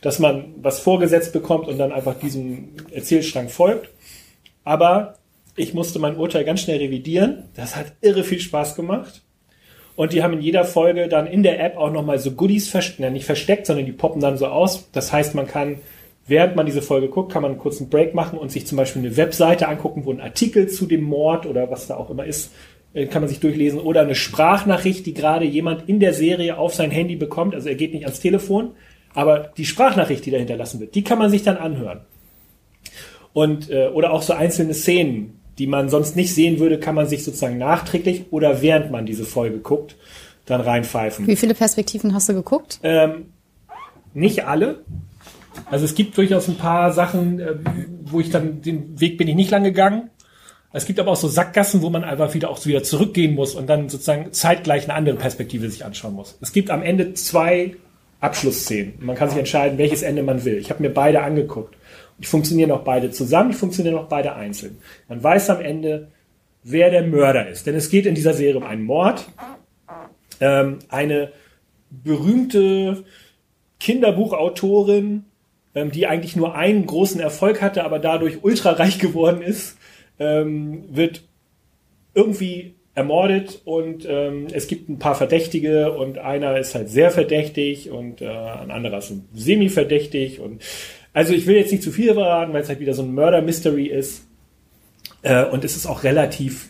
dass 0.00 0.18
man 0.18 0.54
was 0.60 0.80
vorgesetzt 0.80 1.32
bekommt 1.32 1.68
und 1.68 1.78
dann 1.78 1.92
einfach 1.92 2.18
diesem 2.18 2.70
Erzählstrang 2.90 3.48
folgt. 3.48 3.90
Aber 4.64 5.16
ich 5.56 5.74
musste 5.74 5.98
mein 5.98 6.16
Urteil 6.16 6.44
ganz 6.44 6.60
schnell 6.60 6.78
revidieren. 6.78 7.44
Das 7.54 7.76
hat 7.76 7.92
irre 8.00 8.24
viel 8.24 8.40
Spaß 8.40 8.76
gemacht. 8.76 9.22
Und 10.00 10.14
die 10.14 10.22
haben 10.22 10.32
in 10.32 10.40
jeder 10.40 10.64
Folge 10.64 11.08
dann 11.08 11.26
in 11.26 11.42
der 11.42 11.62
App 11.62 11.76
auch 11.76 11.92
nochmal 11.92 12.18
so 12.18 12.30
Goodies 12.30 12.70
versteckt, 12.70 13.12
nicht 13.12 13.26
versteckt, 13.26 13.66
sondern 13.66 13.84
die 13.84 13.92
poppen 13.92 14.22
dann 14.22 14.38
so 14.38 14.46
aus. 14.46 14.88
Das 14.92 15.12
heißt, 15.12 15.34
man 15.34 15.46
kann, 15.46 15.76
während 16.26 16.56
man 16.56 16.64
diese 16.64 16.80
Folge 16.80 17.08
guckt, 17.08 17.30
kann 17.30 17.42
man 17.42 17.50
einen 17.50 17.60
kurzen 17.60 17.90
Break 17.90 18.14
machen 18.14 18.38
und 18.38 18.50
sich 18.50 18.66
zum 18.66 18.78
Beispiel 18.78 19.02
eine 19.02 19.18
Webseite 19.18 19.68
angucken, 19.68 20.06
wo 20.06 20.10
ein 20.10 20.22
Artikel 20.22 20.68
zu 20.68 20.86
dem 20.86 21.02
Mord 21.02 21.44
oder 21.44 21.70
was 21.70 21.86
da 21.86 21.98
auch 21.98 22.08
immer 22.08 22.24
ist, 22.24 22.50
äh, 22.94 23.08
kann 23.08 23.20
man 23.20 23.28
sich 23.28 23.40
durchlesen. 23.40 23.78
Oder 23.78 24.00
eine 24.00 24.14
Sprachnachricht, 24.14 25.04
die 25.04 25.12
gerade 25.12 25.44
jemand 25.44 25.86
in 25.86 26.00
der 26.00 26.14
Serie 26.14 26.56
auf 26.56 26.74
sein 26.74 26.90
Handy 26.90 27.16
bekommt. 27.16 27.54
Also 27.54 27.68
er 27.68 27.74
geht 27.74 27.92
nicht 27.92 28.06
ans 28.06 28.20
Telefon, 28.20 28.70
aber 29.12 29.52
die 29.58 29.66
Sprachnachricht, 29.66 30.24
die 30.24 30.30
da 30.30 30.38
hinterlassen 30.38 30.80
wird, 30.80 30.94
die 30.94 31.04
kann 31.04 31.18
man 31.18 31.28
sich 31.28 31.42
dann 31.42 31.58
anhören. 31.58 32.00
Und, 33.34 33.68
äh, 33.68 33.88
oder 33.88 34.14
auch 34.14 34.22
so 34.22 34.32
einzelne 34.32 34.72
Szenen, 34.72 35.39
die 35.60 35.66
man 35.66 35.90
sonst 35.90 36.16
nicht 36.16 36.34
sehen 36.34 36.58
würde, 36.58 36.80
kann 36.80 36.94
man 36.94 37.06
sich 37.06 37.22
sozusagen 37.22 37.58
nachträglich 37.58 38.24
oder 38.30 38.62
während 38.62 38.90
man 38.90 39.04
diese 39.04 39.24
Folge 39.24 39.58
guckt, 39.58 39.94
dann 40.46 40.62
reinpfeifen. 40.62 41.26
Wie 41.26 41.36
viele 41.36 41.52
Perspektiven 41.52 42.14
hast 42.14 42.30
du 42.30 42.32
geguckt? 42.32 42.80
Ähm, 42.82 43.26
nicht 44.14 44.46
alle. 44.46 44.82
Also 45.70 45.84
es 45.84 45.94
gibt 45.94 46.16
durchaus 46.16 46.48
ein 46.48 46.56
paar 46.56 46.94
Sachen, 46.94 47.40
äh, 47.40 47.56
wo 48.04 48.20
ich 48.20 48.30
dann 48.30 48.62
den 48.62 48.98
Weg 48.98 49.18
bin 49.18 49.28
ich 49.28 49.34
nicht 49.34 49.50
lang 49.50 49.62
gegangen. 49.62 50.08
Es 50.72 50.86
gibt 50.86 50.98
aber 50.98 51.10
auch 51.10 51.16
so 51.16 51.28
Sackgassen, 51.28 51.82
wo 51.82 51.90
man 51.90 52.04
einfach 52.04 52.32
wieder 52.32 52.48
auch 52.48 52.64
wieder 52.64 52.82
zurückgehen 52.82 53.34
muss 53.34 53.54
und 53.54 53.66
dann 53.66 53.90
sozusagen 53.90 54.32
zeitgleich 54.32 54.84
eine 54.84 54.94
andere 54.94 55.16
Perspektive 55.16 55.68
sich 55.68 55.84
anschauen 55.84 56.14
muss. 56.14 56.38
Es 56.40 56.52
gibt 56.52 56.70
am 56.70 56.82
Ende 56.82 57.12
zwei 57.12 57.76
Abschlussszenen. 58.20 58.94
Man 59.00 59.14
kann 59.14 59.28
sich 59.28 59.38
entscheiden, 59.38 59.76
welches 59.76 60.00
Ende 60.00 60.22
man 60.22 60.42
will. 60.46 60.56
Ich 60.56 60.70
habe 60.70 60.82
mir 60.82 60.90
beide 60.90 61.20
angeguckt. 61.20 61.76
Die 62.20 62.26
funktionieren 62.26 62.70
auch 62.70 62.84
beide 62.84 63.10
zusammen, 63.10 63.50
die 63.50 63.56
funktionieren 63.56 63.96
auch 63.96 64.08
beide 64.08 64.34
einzeln. 64.34 64.78
Man 65.08 65.22
weiß 65.22 65.50
am 65.50 65.60
Ende, 65.60 66.08
wer 66.62 66.90
der 66.90 67.02
Mörder 67.02 67.48
ist. 67.48 67.66
Denn 67.66 67.74
es 67.74 67.90
geht 67.90 68.06
in 68.06 68.14
dieser 68.14 68.34
Serie 68.34 68.56
um 68.56 68.62
einen 68.62 68.84
Mord. 68.84 69.26
Ähm, 70.40 70.78
eine 70.88 71.32
berühmte 71.90 73.04
Kinderbuchautorin, 73.78 75.24
ähm, 75.74 75.90
die 75.90 76.06
eigentlich 76.06 76.36
nur 76.36 76.54
einen 76.54 76.86
großen 76.86 77.20
Erfolg 77.20 77.62
hatte, 77.62 77.84
aber 77.84 77.98
dadurch 77.98 78.44
ultrareich 78.44 78.98
geworden 78.98 79.42
ist, 79.42 79.76
ähm, 80.18 80.84
wird 80.90 81.22
irgendwie 82.14 82.74
ermordet 82.94 83.62
und 83.64 84.06
ähm, 84.08 84.48
es 84.52 84.66
gibt 84.66 84.88
ein 84.88 84.98
paar 84.98 85.14
Verdächtige 85.14 85.92
und 85.92 86.18
einer 86.18 86.58
ist 86.58 86.74
halt 86.74 86.90
sehr 86.90 87.10
verdächtig 87.10 87.90
und 87.90 88.20
äh, 88.20 88.28
ein 88.28 88.70
anderer 88.70 88.98
ist 88.98 89.12
semi-verdächtig 89.32 90.40
und 90.40 90.60
also 91.12 91.32
ich 91.32 91.46
will 91.46 91.56
jetzt 91.56 91.72
nicht 91.72 91.82
zu 91.82 91.90
viel 91.90 92.14
verraten, 92.14 92.52
weil 92.52 92.62
es 92.62 92.68
halt 92.68 92.80
wieder 92.80 92.94
so 92.94 93.02
ein 93.02 93.14
Murder-Mystery 93.14 93.86
ist 93.86 94.22
äh, 95.22 95.44
und 95.44 95.64
es 95.64 95.76
ist 95.76 95.86
auch 95.86 96.04
relativ, 96.04 96.68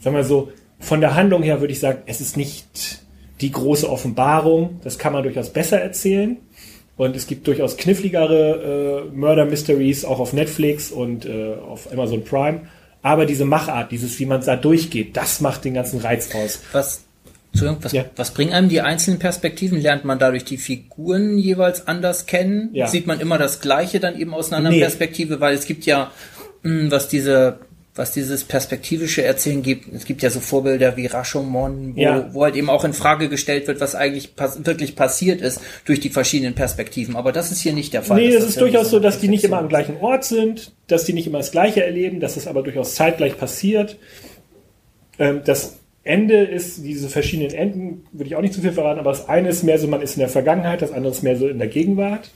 sagen 0.00 0.16
wir 0.16 0.24
so, 0.24 0.52
von 0.78 1.00
der 1.00 1.14
Handlung 1.14 1.42
her 1.42 1.60
würde 1.60 1.72
ich 1.72 1.80
sagen, 1.80 2.02
es 2.06 2.20
ist 2.20 2.36
nicht 2.36 3.00
die 3.40 3.50
große 3.50 3.88
Offenbarung. 3.88 4.80
Das 4.84 4.98
kann 4.98 5.12
man 5.12 5.22
durchaus 5.22 5.50
besser 5.50 5.80
erzählen. 5.80 6.36
Und 6.96 7.14
es 7.14 7.26
gibt 7.26 7.46
durchaus 7.46 7.76
kniffligere 7.76 9.06
äh, 9.12 9.16
Murder 9.16 9.44
Mysteries 9.44 10.04
auch 10.04 10.18
auf 10.18 10.32
Netflix 10.32 10.90
und 10.90 11.26
äh, 11.26 11.54
auf 11.54 11.90
Amazon 11.92 12.24
Prime. 12.24 12.62
Aber 13.02 13.26
diese 13.26 13.44
Machart, 13.44 13.92
dieses, 13.92 14.18
wie 14.18 14.26
man 14.26 14.44
da 14.44 14.56
durchgeht, 14.56 15.16
das 15.16 15.40
macht 15.40 15.64
den 15.64 15.74
ganzen 15.74 16.00
Reiz 16.00 16.34
aus. 16.34 16.60
Was, 16.72 17.04
was, 17.80 17.92
Ja. 17.92 18.04
was 18.16 18.32
bringen 18.32 18.52
einem 18.52 18.68
die 18.68 18.80
einzelnen 18.80 19.18
Perspektiven? 19.18 19.80
Lernt 19.80 20.04
man 20.04 20.18
dadurch 20.18 20.44
die 20.44 20.58
Figuren 20.58 21.38
jeweils 21.38 21.86
anders 21.86 22.26
kennen? 22.26 22.70
Ja. 22.72 22.86
Sieht 22.86 23.06
man 23.06 23.20
immer 23.20 23.38
das 23.38 23.60
Gleiche 23.60 24.00
dann 24.00 24.18
eben 24.18 24.34
aus 24.34 24.48
einer 24.48 24.58
anderen 24.58 24.76
Nee. 24.76 24.82
Perspektive? 24.82 25.40
Weil 25.40 25.54
es 25.54 25.66
gibt 25.66 25.84
ja, 25.86 26.10
mh, 26.62 26.90
was 26.90 27.08
diese 27.08 27.58
was 27.94 28.12
dieses 28.12 28.44
perspektivische 28.44 29.24
Erzählen 29.24 29.60
gibt, 29.60 29.92
es 29.92 30.04
gibt 30.04 30.22
ja 30.22 30.30
so 30.30 30.38
Vorbilder 30.38 30.96
wie 30.96 31.06
Rashomon, 31.06 31.96
wo, 31.96 32.00
Ja. 32.00 32.32
wo 32.32 32.44
halt 32.44 32.54
eben 32.54 32.70
auch 32.70 32.84
in 32.84 32.92
Frage 32.92 33.28
gestellt 33.28 33.66
wird, 33.66 33.80
was 33.80 33.96
eigentlich 33.96 34.36
pass 34.36 34.64
wirklich 34.64 34.94
passiert 34.94 35.40
ist 35.40 35.60
durch 35.84 35.98
die 35.98 36.10
verschiedenen 36.10 36.54
Perspektiven. 36.54 37.16
Aber 37.16 37.32
das 37.32 37.50
ist 37.50 37.60
hier 37.60 37.72
nicht 37.72 37.92
der 37.92 38.04
Fall. 38.04 38.18
Nee, 38.20 38.28
es 38.32 38.44
ist 38.44 38.54
ja 38.54 38.60
durchaus 38.60 38.90
so, 38.90 39.00
dass 39.00 39.18
die 39.18 39.26
nicht 39.26 39.42
immer 39.42 39.58
am 39.58 39.68
gleichen 39.68 39.96
Ort 39.96 40.24
sind, 40.24 40.70
dass 40.86 41.06
die 41.06 41.12
nicht 41.12 41.26
immer 41.26 41.38
das 41.38 41.50
Gleiche 41.50 41.82
erleben, 41.84 42.20
dass 42.20 42.36
es 42.36 42.46
aber 42.46 42.62
durchaus 42.62 42.94
zeitgleich 42.94 43.36
passiert. 43.36 43.96
Ähm, 45.18 45.40
das 45.44 45.77
Ende 46.08 46.42
ist, 46.42 46.84
diese 46.84 47.10
verschiedenen 47.10 47.52
Enden, 47.52 48.04
würde 48.12 48.28
ich 48.28 48.34
auch 48.34 48.40
nicht 48.40 48.54
zu 48.54 48.62
viel 48.62 48.72
verraten, 48.72 48.98
aber 48.98 49.10
das 49.10 49.28
eine 49.28 49.50
ist 49.50 49.62
mehr 49.62 49.78
so, 49.78 49.88
man 49.88 50.00
ist 50.00 50.16
in 50.16 50.20
der 50.20 50.30
Vergangenheit, 50.30 50.80
das 50.80 50.92
andere 50.92 51.12
ist 51.12 51.22
mehr 51.22 51.36
so 51.36 51.46
in 51.48 51.58
der 51.58 51.68
Gegenwart. 51.68 52.30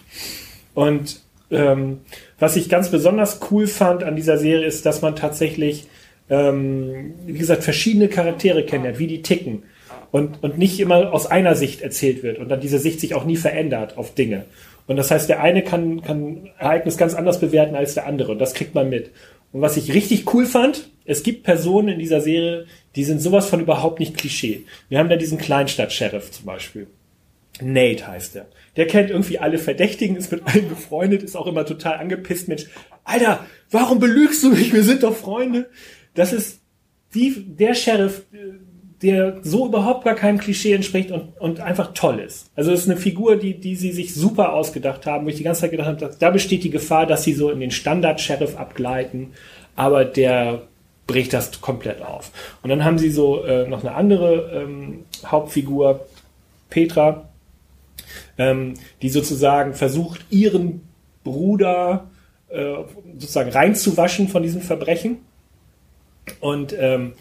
Und 0.75 1.21
ähm, 1.51 2.01
was 2.39 2.57
ich 2.57 2.69
ganz 2.69 2.91
besonders 2.91 3.41
cool 3.51 3.67
fand 3.67 4.05
an 4.05 4.15
dieser 4.15 4.37
Serie 4.37 4.67
ist, 4.67 4.85
dass 4.85 5.01
man 5.01 5.17
tatsächlich, 5.17 5.87
ähm, 6.29 7.15
wie 7.25 7.39
gesagt, 7.39 7.65
verschiedene 7.65 8.09
Charaktere 8.09 8.65
kennenlernt, 8.65 8.99
wie 8.99 9.07
die 9.07 9.23
ticken. 9.23 9.63
Und, 10.11 10.43
und 10.43 10.59
nicht 10.59 10.79
immer 10.79 11.11
aus 11.11 11.27
einer 11.27 11.55
Sicht 11.55 11.81
erzählt 11.81 12.23
wird 12.23 12.39
und 12.39 12.51
dann 12.51 12.61
diese 12.61 12.79
Sicht 12.79 13.01
sich 13.01 13.15
auch 13.15 13.25
nie 13.25 13.37
verändert 13.37 13.97
auf 13.97 14.15
Dinge. 14.15 14.45
Und 14.87 14.97
das 14.97 15.11
heißt, 15.11 15.31
der 15.31 15.41
eine 15.41 15.63
kann, 15.63 16.03
kann 16.03 16.51
Ereignis 16.59 16.99
ganz 16.99 17.15
anders 17.15 17.41
bewerten 17.41 17.75
als 17.75 17.95
der 17.95 18.07
andere 18.07 18.33
und 18.33 18.39
das 18.39 18.53
kriegt 18.53 18.75
man 18.75 18.91
mit. 18.91 19.11
Und 19.53 19.63
was 19.63 19.79
ich 19.79 19.95
richtig 19.95 20.35
cool 20.35 20.45
fand, 20.45 20.91
es 21.07 21.23
gibt 21.23 21.45
Personen 21.45 21.89
in 21.89 21.99
dieser 21.99 22.21
Serie, 22.21 22.67
die 22.97 23.05
sind 23.05 23.21
sowas 23.21 23.49
von 23.49 23.61
überhaupt 23.61 24.01
nicht 24.01 24.17
Klischee. 24.17 24.67
Wir 24.89 24.99
haben 24.99 25.09
da 25.09 25.17
diesen 25.17 25.39
Kleinstadt-Sheriff 25.39 26.31
zum 26.31 26.47
Beispiel. 26.47 26.87
Nate 27.61 28.07
heißt 28.07 28.37
er. 28.37 28.47
Der 28.77 28.87
kennt 28.87 29.11
irgendwie 29.11 29.39
alle 29.39 29.59
Verdächtigen, 29.59 30.17
ist 30.17 30.33
mit 30.33 30.47
allen 30.47 30.69
befreundet, 30.69 31.23
ist 31.23 31.37
auch 31.37 31.47
immer 31.47 31.67
total 31.67 31.99
angepisst. 31.99 32.49
Mensch, 32.49 32.67
Alter, 33.05 33.45
warum 33.71 33.99
belügst 33.99 34.43
du 34.43 34.51
mich? 34.51 34.73
Wir 34.73 34.83
sind 34.83 35.03
doch 35.03 35.15
Freunde. 35.15 35.69
Das 36.15 36.33
ist 36.33 36.61
die, 37.15 37.45
der 37.47 37.75
Sheriff, 37.75 38.25
der 39.03 39.41
so 39.43 39.67
überhaupt 39.67 40.05
gar 40.05 40.15
keinem 40.15 40.39
Klischee 40.39 40.73
entspricht 40.73 41.11
und, 41.11 41.39
und 41.41 41.61
einfach 41.61 41.93
toll 41.93 42.21
ist. 42.21 42.51
Also 42.55 42.73
es 42.73 42.81
ist 42.81 42.91
eine 42.91 42.99
Figur, 42.99 43.37
die, 43.37 43.59
die 43.59 43.75
sie 43.75 43.93
sich 43.93 44.15
super 44.15 44.53
ausgedacht 44.53 45.07
haben, 45.07 45.27
wo 45.27 45.29
ich 45.29 45.37
die 45.37 45.43
ganze 45.43 45.63
Zeit 45.63 45.73
gedacht 45.73 45.89
habe, 45.89 46.17
da 46.19 46.31
besteht 46.31 46.65
die 46.65 46.71
Gefahr, 46.71 47.07
dass 47.07 47.25
sie 47.25 47.35
so 47.35 47.51
in 47.51 47.61
den 47.61 47.73
Standard-Sheriff 47.73 48.57
abgleiten, 48.57 49.33
aber 49.75 50.05
der 50.05 50.69
bricht 51.07 51.33
das 51.33 51.61
komplett 51.61 52.03
auf. 52.03 52.31
Und 52.63 52.71
dann 52.71 52.85
haben 52.85 52.99
sie 52.99 53.11
so 53.11 53.45
äh, 53.45 53.67
noch 53.67 53.81
eine 53.81 53.95
andere 53.95 54.63
ähm, 54.63 55.05
Hauptfigur, 55.25 56.07
Petra, 56.71 57.29
ähm, 58.39 58.75
die 59.03 59.09
sozusagen 59.09 59.75
versucht, 59.75 60.25
ihren 60.31 60.83
Bruder 61.25 62.11
äh, 62.49 62.75
sozusagen 63.19 63.51
reinzuwaschen 63.51 64.29
von 64.29 64.43
diesem 64.43 64.63
Verbrechen. 64.63 65.19
Und 66.41 66.75
ähm, 66.79 67.15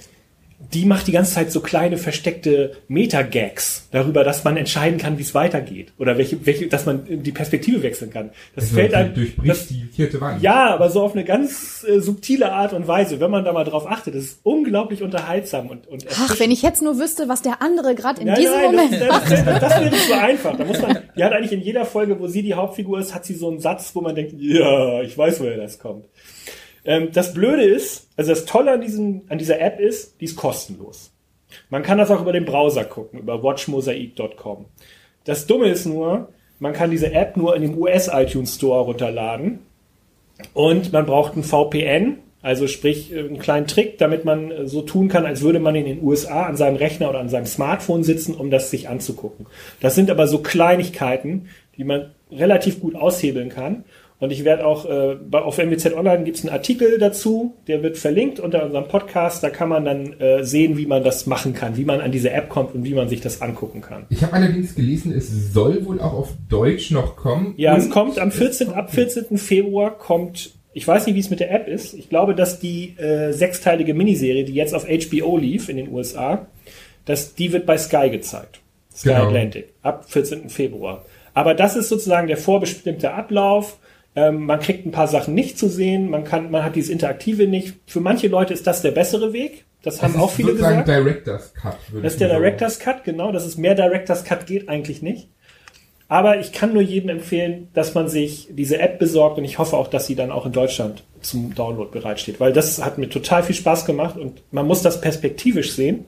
die 0.74 0.86
macht 0.86 1.08
die 1.08 1.12
ganze 1.12 1.34
Zeit 1.34 1.52
so 1.52 1.60
kleine 1.60 1.98
versteckte 1.98 2.78
Meta-Gags 2.88 3.88
darüber, 3.92 4.24
dass 4.24 4.44
man 4.44 4.58
entscheiden 4.58 5.00
kann, 5.00 5.18
wie 5.18 5.24
es 5.24 5.34
weitergeht. 5.34 5.92
Oder 5.98 6.18
welche, 6.18 6.46
welche, 6.46 6.68
dass 6.68 6.86
man 6.86 7.04
die 7.24 7.32
Perspektive 7.32 7.84
wechseln 7.84 8.12
kann. 8.12 8.30
Das 8.56 8.66
Also, 8.66 8.76
fällt 8.76 8.94
einem. 8.94 9.14
durchbricht 9.14 9.50
Das, 9.50 9.68
die 9.68 9.84
vierte 9.94 10.22
Wand. 10.22 10.42
ja, 10.42 10.74
aber 10.74 10.90
so 10.90 11.02
auf 11.02 11.14
eine 11.14 11.24
ganz 11.26 11.86
äh, 11.88 12.00
subtile 12.00 12.52
Art 12.52 12.74
und 12.74 12.88
Weise, 12.88 13.20
wenn 13.20 13.32
man 13.32 13.44
da 13.44 13.54
mal 13.54 13.64
drauf 13.66 13.86
achtet. 13.90 14.16
Das 14.16 14.24
ist 14.24 14.40
unglaublich 14.44 15.02
unterhaltsam 15.04 15.68
und, 15.68 15.88
und 15.88 16.06
Ach, 16.20 16.40
wenn 16.40 16.52
ich 16.52 16.62
jetzt 16.62 16.82
nur 16.82 16.98
wüsste, 17.00 17.28
was 17.28 17.42
der 17.42 17.62
andere 17.62 17.96
gerade 17.96 18.22
in 18.22 18.28
Nein, 18.28 18.36
diesem 18.40 18.54
nein, 18.54 18.66
Moment 18.66 18.94
das, 18.94 19.24
das, 19.30 19.30
das, 19.46 19.60
das 19.60 19.80
wäre 19.82 19.92
zu 19.96 20.18
einfach. 20.20 20.56
Da 20.58 20.64
muss 20.66 20.82
man, 20.82 21.00
die 21.18 21.24
hat 21.24 21.34
eigentlich 21.34 21.52
in 21.54 21.62
jeder 21.62 21.86
Folge, 21.86 22.20
wo 22.20 22.28
sie 22.28 22.44
die 22.44 22.54
Hauptfigur 22.54 23.00
ist, 23.00 23.14
hat 23.14 23.26
sie 23.26 23.36
so 23.36 23.50
einen 23.50 23.60
Satz, 23.60 23.92
wo 23.94 24.02
man 24.02 24.16
denkt, 24.16 24.34
ja, 24.38 25.02
ich 25.02 25.18
weiß, 25.18 25.40
woher 25.40 25.58
das 25.58 25.80
kommt. 25.80 26.06
Ähm, 26.86 27.10
das 27.14 27.34
Blöde 27.34 27.64
ist, 27.64 28.08
also 28.18 28.32
das 28.32 28.46
Tolle 28.46 28.72
an, 28.72 28.82
diesem, 28.82 29.22
an 29.30 29.38
dieser 29.38 29.60
App 29.60 29.80
ist, 29.80 30.20
die 30.20 30.26
ist 30.26 30.36
kostenlos. 30.36 31.12
Man 31.70 31.84
kann 31.84 31.98
das 31.98 32.12
auch 32.12 32.22
über 32.22 32.34
den 32.34 32.46
Browser 32.46 32.86
gucken, 32.86 33.20
über 33.20 33.44
watchmosaic.com. 33.44 34.66
Das 35.26 35.46
Dumme 35.46 35.68
ist 35.68 35.86
nur, 35.86 36.30
man 36.60 36.74
kann 36.74 36.92
diese 36.92 37.12
App 37.12 37.38
nur 37.38 37.56
in 37.56 37.62
dem 37.62 37.78
US 37.78 38.10
iTunes 38.12 38.56
Store 38.56 38.82
runterladen 38.82 39.60
und 40.54 40.92
man 40.94 41.06
braucht 41.06 41.36
ein 41.36 41.44
VPN, 41.44 42.18
also 42.42 42.68
sprich 42.68 43.14
äh, 43.14 43.20
einen 43.20 43.40
kleinen 43.40 43.68
Trick, 43.68 43.98
damit 43.98 44.26
man 44.26 44.52
äh, 44.52 44.68
so 44.68 44.82
tun 44.82 45.08
kann, 45.08 45.26
als 45.26 45.42
würde 45.42 45.60
man 45.60 45.76
in 45.76 45.86
den 45.86 46.04
USA 46.04 46.46
an 46.46 46.56
seinem 46.56 46.78
Rechner 46.78 47.10
oder 47.10 47.20
an 47.20 47.30
seinem 47.30 47.46
Smartphone 47.46 48.04
sitzen, 48.04 48.34
um 48.34 48.50
das 48.50 48.72
sich 48.72 48.90
anzugucken. 48.90 49.46
Das 49.80 49.96
sind 49.96 50.10
aber 50.10 50.28
so 50.28 50.40
Kleinigkeiten, 50.40 51.50
die 51.78 51.84
man 51.84 52.12
relativ 52.32 52.80
gut 52.80 52.96
aushebeln 52.96 53.50
kann. 53.50 53.84
Und 54.22 54.32
ich 54.32 54.46
werde 54.46 54.68
auch, 54.68 54.86
äh, 54.86 55.18
auf 55.32 55.58
MWZ 55.58 55.94
Online 55.96 56.24
gibt 56.24 56.38
es 56.38 56.44
einen 56.44 56.54
Artikel 56.54 57.00
dazu, 57.00 57.56
der 57.68 57.82
wird 57.82 57.98
verlinkt 57.98 58.40
unter 58.40 58.64
unserem 58.64 58.88
Podcast. 58.88 59.44
Da 59.44 59.50
kann 59.50 59.68
man 59.68 59.84
dann 59.84 60.14
äh, 60.20 60.44
sehen, 60.44 60.78
wie 60.78 60.86
man 60.86 61.04
das 61.04 61.26
machen 61.26 61.54
kann, 61.54 61.76
wie 61.76 61.86
man 61.86 62.02
an 62.02 62.12
diese 62.12 62.30
App 62.30 62.48
kommt 62.48 62.76
und 62.76 62.84
wie 62.86 62.94
man 62.94 63.10
sich 63.10 63.20
das 63.20 63.42
angucken 63.42 63.82
kann. 63.82 64.06
Ich 64.10 64.22
habe 64.22 64.34
allerdings 64.34 64.76
gelesen, 64.76 65.12
es 65.12 65.54
soll 65.54 65.84
wohl 65.88 66.00
auch 66.00 66.14
auf 66.14 66.30
Deutsch 66.48 66.92
noch 66.92 67.16
kommen. 67.16 67.56
Ja, 67.58 67.76
es 67.76 67.90
kommt 67.90 68.20
am 68.20 68.32
14. 68.32 68.74
ab 68.74 68.94
14. 68.94 69.40
Februar 69.40 69.98
kommt, 69.98 70.52
ich 70.72 70.88
weiß 70.88 71.08
nicht, 71.08 71.16
wie 71.16 71.20
es 71.20 71.32
mit 71.32 71.40
der 71.40 71.52
App 71.52 71.68
ist. 71.68 71.96
Ich 71.96 72.08
glaube, 72.08 72.36
dass 72.36 72.60
die 72.60 72.96
äh, 73.00 73.32
sechsteilige 73.32 73.96
Miniserie, 73.96 74.44
die 74.46 74.54
jetzt 74.54 74.76
auf 74.76 74.86
HBO 74.86 75.38
lief 75.38 75.68
in 75.68 75.78
den 75.78 75.92
USA, 75.92 76.46
dass 77.06 77.34
die 77.34 77.52
wird 77.54 77.66
bei 77.66 77.80
Sky 77.80 78.12
gezeigt. 78.12 78.60
Sky 78.96 79.10
Genau. 79.10 79.26
Atlantic 79.26 79.74
ab 79.82 80.06
14. 80.08 80.50
Februar. 80.50 81.06
Aber 81.34 81.56
das 81.56 81.76
ist 81.76 81.90
sozusagen 81.90 82.28
der 82.28 82.38
vorbestimmte 82.38 83.14
Ablauf. 83.14 83.80
Ähm, 84.16 84.46
man 84.46 84.60
kriegt 84.60 84.86
ein 84.86 84.92
paar 84.92 85.08
Sachen 85.08 85.34
nicht 85.34 85.58
zu 85.58 85.70
sehen, 85.70 86.10
man 86.10 86.24
kann, 86.24 86.52
man 86.52 86.64
hat 86.64 86.76
dieses 86.76 86.90
Interaktive 86.90 87.48
nicht. 87.48 87.76
Für 87.86 88.02
manche 88.02 88.28
Leute 88.28 88.54
ist 88.54 88.68
das 88.68 88.82
der 88.82 88.92
bessere 88.92 89.32
Weg. 89.32 89.66
Das 89.84 89.96
es 89.96 90.02
haben 90.04 90.16
ist 90.16 90.20
auch 90.20 90.32
viele 90.32 90.54
gesagt. 90.54 90.88
Director's 90.88 91.54
Cut. 91.54 91.78
würde 91.90 92.04
Das 92.04 92.14
ist 92.14 92.20
der 92.20 92.28
mal 92.28 92.34
sagen. 92.34 92.44
Director's 92.44 92.80
Cut, 92.80 93.04
genau. 93.04 93.32
Das 93.32 93.46
ist 93.46 93.58
mehr 93.58 93.76
Director's 93.76 94.24
Cut 94.24 94.46
geht 94.46 94.70
eigentlich 94.70 95.02
nicht. 95.02 95.30
Aber 96.12 96.42
ich 96.42 96.52
kann 96.52 96.74
nur 96.74 96.82
jedem 96.82 97.10
empfehlen, 97.10 97.70
dass 97.74 97.94
man 97.94 98.10
sich 98.10 98.50
diese 98.52 98.80
App 98.80 99.00
besorgt 99.00 99.38
und 99.38 99.46
ich 99.46 99.60
hoffe 99.60 99.78
auch, 99.78 99.88
dass 99.88 100.08
sie 100.08 100.16
dann 100.16 100.30
auch 100.30 100.46
in 100.46 100.52
Deutschland 100.52 101.06
zum 101.22 101.56
Download 101.56 101.90
bereitsteht, 101.90 102.42
weil 102.42 102.52
das 102.52 102.84
hat 102.84 102.98
mir 102.98 103.10
total 103.10 103.44
viel 103.44 103.56
Spaß 103.56 103.86
gemacht 103.86 104.18
und 104.18 104.44
man 104.52 104.68
muss 104.68 104.82
das 104.82 105.00
perspektivisch 105.00 105.72
sehen. 105.72 106.06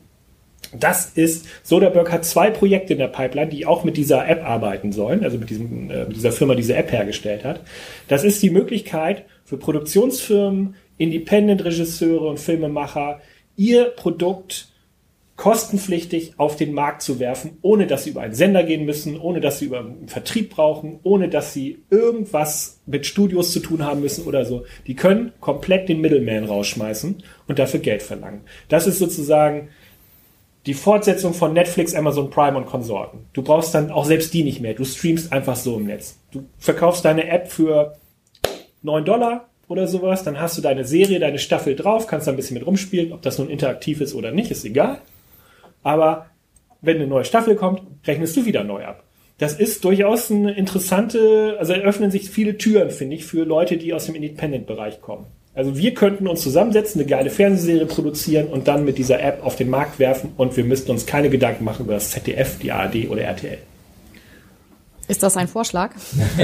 Das 0.72 1.12
ist, 1.16 1.46
Soderbergh 1.64 2.12
hat 2.12 2.26
zwei 2.26 2.50
Projekte 2.50 2.94
in 2.94 3.00
der 3.00 3.08
Pipeline, 3.08 3.50
die 3.50 3.66
auch 3.66 3.84
mit 3.84 3.98
dieser 3.98 4.28
App 4.28 4.44
arbeiten 4.44 4.92
sollen, 4.92 5.24
also 5.24 5.38
mit, 5.38 5.50
diesem, 5.50 5.90
äh, 5.92 6.06
mit 6.06 6.16
dieser 6.16 6.32
Firma, 6.32 6.56
die 6.56 6.62
diese 6.62 6.76
App 6.76 6.92
hergestellt 6.92 7.44
hat. 7.44 7.62
Das 8.08 8.24
ist 8.24 8.42
die 8.42 8.50
Möglichkeit 8.50 9.26
für 9.46 9.58
Produktionsfirmen, 9.58 10.76
Independent-Regisseure 10.98 12.28
und 12.28 12.40
Filmemacher, 12.40 13.22
ihr 13.56 13.86
Produkt 13.86 14.70
kostenpflichtig 15.36 16.34
auf 16.38 16.56
den 16.56 16.74
Markt 16.74 17.02
zu 17.02 17.20
werfen, 17.20 17.58
ohne 17.62 17.88
dass 17.88 18.04
sie 18.04 18.12
über 18.12 18.22
einen 18.22 18.36
Sender 18.36 18.64
gehen 18.64 18.86
müssen, 18.86 19.20
ohne 19.20 19.42
dass 19.42 19.60
sie 19.60 19.66
über 19.66 19.80
einen 19.80 20.08
Vertrieb 20.08 20.52
brauchen, 20.52 21.00
ohne 21.04 21.28
dass 21.28 21.54
sie 21.54 21.80
irgendwas 21.90 22.80
mit 22.86 23.08
Studios 23.08 23.52
zu 23.52 23.60
tun 23.60 23.84
haben 23.84 24.02
müssen 24.02 24.26
oder 24.26 24.46
so. 24.46 24.66
Die 24.86 24.96
können 24.96 25.34
komplett 25.40 25.90
den 25.90 26.02
Middleman 26.02 26.46
rausschmeißen 26.46 27.24
und 27.48 27.60
dafür 27.60 27.80
Geld 27.80 28.04
verlangen. 28.04 28.42
Das 28.70 28.86
ist 28.86 29.00
sozusagen 29.00 29.70
die 30.66 30.74
Fortsetzung 30.74 31.34
von 31.34 31.54
Netflix, 31.54 31.94
Amazon 31.94 32.30
Prime 32.30 32.58
und 32.58 32.66
Konsorten. 32.66 33.26
Du 33.34 33.42
brauchst 33.42 33.74
dann 33.76 33.92
auch 33.92 34.06
selbst 34.06 34.34
die 34.34 34.44
nicht 34.44 34.62
mehr. 34.62 34.74
Du 34.74 34.86
streamst 34.86 35.34
einfach 35.34 35.56
so 35.56 35.78
im 35.78 35.86
Netz. 35.86 36.20
Du 36.32 36.46
verkaufst 36.58 37.04
deine 37.04 37.28
App 37.28 37.52
für 37.52 37.96
9 38.82 39.04
Dollar 39.04 39.50
oder 39.68 39.88
sowas, 39.88 40.24
dann 40.24 40.40
hast 40.40 40.58
du 40.58 40.62
deine 40.62 40.86
Serie, 40.86 41.20
deine 41.20 41.40
Staffel 41.40 41.76
drauf, 41.76 42.08
kannst 42.08 42.28
da 42.28 42.32
ein 42.32 42.36
bisschen 42.36 42.56
mit 42.56 42.66
rumspielen, 42.66 43.14
ob 43.14 43.22
das 43.22 43.40
nun 43.40 43.50
interaktiv 43.50 44.02
ist 44.02 44.14
oder 44.14 44.32
nicht, 44.32 44.52
ist 44.52 44.66
egal. 44.66 45.00
Aber 45.84 46.28
wenn 46.82 46.98
eine 46.98 47.08
neue 47.08 47.26
Staffel 47.26 47.56
kommt, 47.56 47.82
rechnest 48.06 48.36
du 48.38 48.46
wieder 48.46 48.64
neu 48.64 48.86
ab. 48.86 49.04
Das 49.38 49.54
ist 49.54 49.84
durchaus 49.84 50.30
eine 50.32 50.54
interessante, 50.54 51.56
also 51.60 51.74
eröffnen 51.74 52.12
sich 52.12 52.30
viele 52.30 52.58
Türen, 52.58 52.92
finde 52.92 53.16
ich, 53.16 53.26
für 53.26 53.46
Leute, 53.46 53.78
die 53.78 53.94
aus 53.94 54.06
dem 54.06 54.16
Independent-Bereich 54.16 55.02
kommen. 55.02 55.26
Also 55.56 55.78
wir 55.78 55.94
könnten 55.94 56.28
uns 56.28 56.42
zusammensetzen, 56.42 57.00
eine 57.02 57.10
geile 57.10 57.30
Fernsehserie 57.30 57.86
produzieren 57.86 58.48
und 58.48 58.68
dann 58.68 58.86
mit 58.86 58.98
dieser 58.98 59.22
App 59.22 59.44
auf 59.44 59.56
den 59.56 59.70
Markt 59.70 60.00
werfen 60.00 60.32
und 60.36 60.58
wir 60.58 60.64
müssten 60.64 60.90
uns 60.92 61.06
keine 61.06 61.30
Gedanken 61.30 61.64
machen 61.64 61.86
über 61.86 61.94
das 61.94 62.10
ZDF, 62.10 62.58
die 62.60 62.72
ARD 62.72 63.10
oder 63.10 63.22
RTL. 63.22 63.60
Ist 65.08 65.22
das 65.22 65.36
ein 65.38 65.48
Vorschlag? 65.50 65.92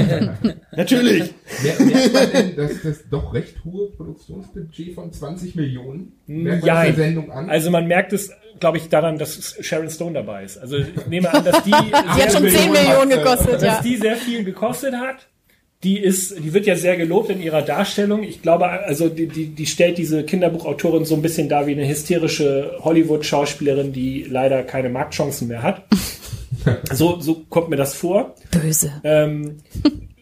Natürlich! 0.76 1.34
Mer- 1.62 1.86
Merkt 1.86 2.12
man 2.12 2.30
denn, 2.30 2.56
dass 2.56 2.82
das 2.82 2.98
doch 3.10 3.32
recht 3.32 3.64
hohe 3.64 3.88
Produktionsbudget 3.88 4.94
von 4.94 5.12
20 5.12 5.56
Millionen 5.56 6.12
merkt 6.26 6.64
man 6.66 6.84
der 6.84 6.94
Sendung 6.94 7.32
an? 7.32 7.48
Also 7.48 7.70
man 7.70 7.86
merkt 7.86 8.12
es 8.12 8.30
glaube 8.60 8.78
ich, 8.78 8.88
daran, 8.88 9.18
dass 9.18 9.56
Sharon 9.60 9.90
Stone 9.90 10.12
dabei 10.12 10.44
ist. 10.44 10.58
Also 10.58 10.76
ich 10.76 11.06
nehme 11.06 11.32
an, 11.32 11.44
dass 11.44 11.62
die, 11.64 11.70
Die 11.70 11.92
hat 11.94 12.32
schon 12.32 12.48
10 12.48 12.70
Millionen 12.70 13.10
gekostet, 13.10 13.54
dass 13.54 13.62
ja. 13.62 13.82
die 13.82 13.96
sehr 13.96 14.16
viel 14.16 14.44
gekostet 14.44 14.94
hat. 14.94 15.26
Die 15.82 15.98
ist, 15.98 16.36
die 16.38 16.52
wird 16.52 16.66
ja 16.66 16.76
sehr 16.76 16.98
gelobt 16.98 17.30
in 17.30 17.40
ihrer 17.40 17.62
Darstellung. 17.62 18.22
Ich 18.22 18.42
glaube, 18.42 18.68
also 18.68 19.08
die, 19.08 19.26
die, 19.26 19.46
die 19.46 19.66
stellt 19.66 19.96
diese 19.96 20.24
Kinderbuchautorin 20.24 21.06
so 21.06 21.14
ein 21.14 21.22
bisschen 21.22 21.48
dar 21.48 21.66
wie 21.66 21.72
eine 21.72 21.88
hysterische 21.88 22.76
Hollywood-Schauspielerin, 22.80 23.92
die 23.92 24.26
leider 24.28 24.62
keine 24.62 24.90
Marktchancen 24.90 25.48
mehr 25.48 25.62
hat. 25.62 25.84
So, 26.92 27.20
so 27.20 27.46
kommt 27.48 27.70
mir 27.70 27.76
das 27.76 27.94
vor. 27.94 28.34
Böse. 28.50 28.92
Ähm, 29.02 29.58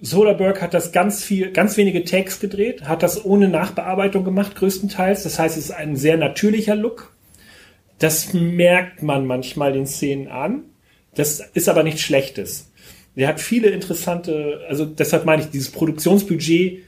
Soderbergh 0.01 0.61
hat 0.61 0.75
das 0.75 0.93
ganz 0.93 1.25
viel, 1.25 1.51
ganz 1.53 1.77
wenige 1.77 2.05
Takes 2.05 2.39
gedreht, 2.39 2.83
hat 2.83 3.03
das 3.03 3.25
ohne 3.25 3.49
Nachbearbeitung 3.49 4.25
gemacht, 4.25 4.55
größtenteils. 4.55 5.25
Das 5.25 5.39
heißt, 5.39 5.57
es 5.57 5.65
ist 5.65 5.71
ein 5.73 5.97
sehr 5.97 6.17
natürlicher 6.17 6.77
Look. 6.77 7.13
Das 7.99 8.33
merkt 8.33 9.03
man 9.03 9.27
manchmal 9.27 9.73
den 9.73 9.87
Szenen 9.87 10.29
an. 10.29 10.65
Das 11.15 11.41
ist 11.55 11.69
aber 11.69 11.83
nichts 11.83 12.03
Schlechtes. 12.03 12.71
Der 13.19 13.29
hat 13.29 13.41
viele 13.41 13.69
interessante, 13.69 14.61
also 14.69 14.85
deshalb 14.85 15.25
meine 15.25 15.43
ich, 15.43 15.51
dieses 15.51 15.71
Produktionsbudget, 15.71 16.85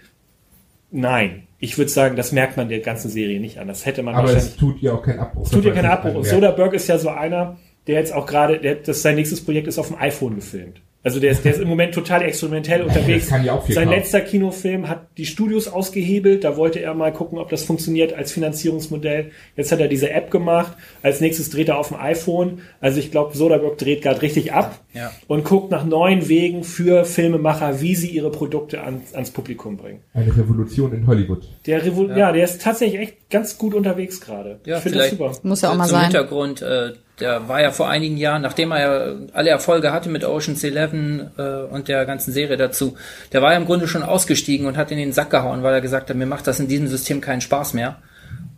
nein. 0.92 1.42
Ich 1.58 1.76
würde 1.76 1.90
sagen, 1.90 2.16
das 2.16 2.32
merkt 2.32 2.56
man 2.56 2.68
der 2.68 2.80
ganzen 2.80 3.10
Serie 3.10 3.40
nicht 3.40 3.58
an. 3.58 3.68
Das 3.68 3.84
hätte 3.84 4.02
man 4.02 4.14
Aber 4.14 4.28
wahrscheinlich 4.28 4.52
es 4.52 4.56
tut 4.56 4.80
ihr 4.80 4.94
auch 4.94 5.02
keinen 5.02 5.18
Abbruch. 5.18 5.44
es 5.44 5.50
tut 5.50 5.64
ja 5.64 5.72
keinen 5.72 5.90
Abbruch. 5.90 6.14
Und 6.14 6.16
allen 6.22 6.34
Soderbergh 6.34 6.76
ist 6.76 6.86
ja 6.86 6.98
so 6.98 7.10
einer, 7.10 7.58
der 7.86 7.96
jetzt 7.96 8.14
auch 8.14 8.26
gerade, 8.26 8.58
der, 8.58 8.76
das 8.76 9.02
sein 9.02 9.16
nächstes 9.16 9.44
Projekt 9.44 9.66
ist 9.66 9.78
auf 9.78 9.88
dem 9.88 9.98
iPhone 9.98 10.36
gefilmt. 10.36 10.80
Also 11.02 11.18
der 11.18 11.30
ist, 11.30 11.44
der 11.46 11.52
ist 11.54 11.60
im 11.62 11.68
Moment 11.68 11.94
total 11.94 12.20
experimentell 12.22 12.82
unterwegs. 12.82 13.28
kann 13.28 13.42
ja 13.42 13.54
auch 13.54 13.64
viel 13.64 13.74
sein 13.74 13.86
kaufen. 13.86 13.98
letzter 13.98 14.20
Kinofilm 14.20 14.86
hat 14.88 15.06
die 15.16 15.24
Studios 15.24 15.66
ausgehebelt. 15.66 16.44
Da 16.44 16.58
wollte 16.58 16.80
er 16.80 16.92
mal 16.92 17.10
gucken, 17.10 17.38
ob 17.38 17.48
das 17.48 17.64
funktioniert 17.64 18.12
als 18.12 18.32
Finanzierungsmodell. 18.32 19.30
Jetzt 19.56 19.72
hat 19.72 19.80
er 19.80 19.88
diese 19.88 20.10
App 20.10 20.30
gemacht. 20.30 20.76
Als 21.02 21.20
nächstes 21.22 21.48
dreht 21.48 21.68
er 21.70 21.78
auf 21.78 21.88
dem 21.88 21.96
iPhone. 21.98 22.60
Also 22.82 22.98
ich 23.00 23.10
glaube, 23.10 23.34
Soderbergh 23.36 23.76
dreht 23.82 24.02
gerade 24.02 24.20
richtig 24.20 24.52
ab 24.52 24.78
Ja. 24.92 25.10
und 25.26 25.44
guckt 25.44 25.70
nach 25.70 25.86
neuen 25.86 26.28
Wegen 26.28 26.64
für 26.64 27.06
Filmemacher, 27.06 27.80
wie 27.80 27.94
sie 27.94 28.08
ihre 28.10 28.30
Produkte 28.30 28.82
an, 28.82 29.00
ans 29.14 29.30
Publikum 29.30 29.78
bringen. 29.78 30.00
Eine 30.12 30.36
Revolution 30.36 30.92
in 30.92 31.06
Hollywood. 31.06 31.48
Der 31.64 31.82
Revol 31.84 32.10
ja. 32.16 32.30
der 32.30 32.44
ist 32.44 32.60
tatsächlich 32.60 33.00
echt 33.00 33.30
ganz 33.30 33.56
gut 33.56 33.72
unterwegs 33.74 34.20
gerade. 34.20 34.60
Ja, 34.66 34.76
ich 34.76 34.82
finde 34.82 34.98
das 34.98 35.10
super. 35.10 35.32
Muss 35.44 35.62
ja 35.62 35.70
auch 35.70 35.76
mal 35.76 35.84
Zum 35.84 35.92
sein. 35.92 36.04
Hintergrund, 36.04 36.60
äh, 36.60 36.90
der 37.20 37.48
war 37.48 37.60
ja 37.60 37.70
vor 37.70 37.88
einigen 37.88 38.16
Jahren, 38.16 38.42
nachdem 38.42 38.72
er 38.72 38.80
ja 38.80 39.14
alle 39.32 39.50
Erfolge 39.50 39.92
hatte 39.92 40.08
mit 40.08 40.24
Ocean's 40.24 40.64
Eleven 40.64 41.30
äh, 41.36 41.42
und 41.70 41.88
der 41.88 42.06
ganzen 42.06 42.32
Serie 42.32 42.56
dazu, 42.56 42.96
der 43.32 43.42
war 43.42 43.52
ja 43.52 43.58
im 43.58 43.66
Grunde 43.66 43.86
schon 43.88 44.02
ausgestiegen 44.02 44.66
und 44.66 44.76
hat 44.76 44.90
in 44.90 44.98
den 44.98 45.12
Sack 45.12 45.30
gehauen, 45.30 45.62
weil 45.62 45.74
er 45.74 45.80
gesagt 45.80 46.08
hat, 46.10 46.16
mir 46.16 46.26
macht 46.26 46.46
das 46.46 46.60
in 46.60 46.68
diesem 46.68 46.88
System 46.88 47.20
keinen 47.20 47.40
Spaß 47.40 47.74
mehr. 47.74 47.98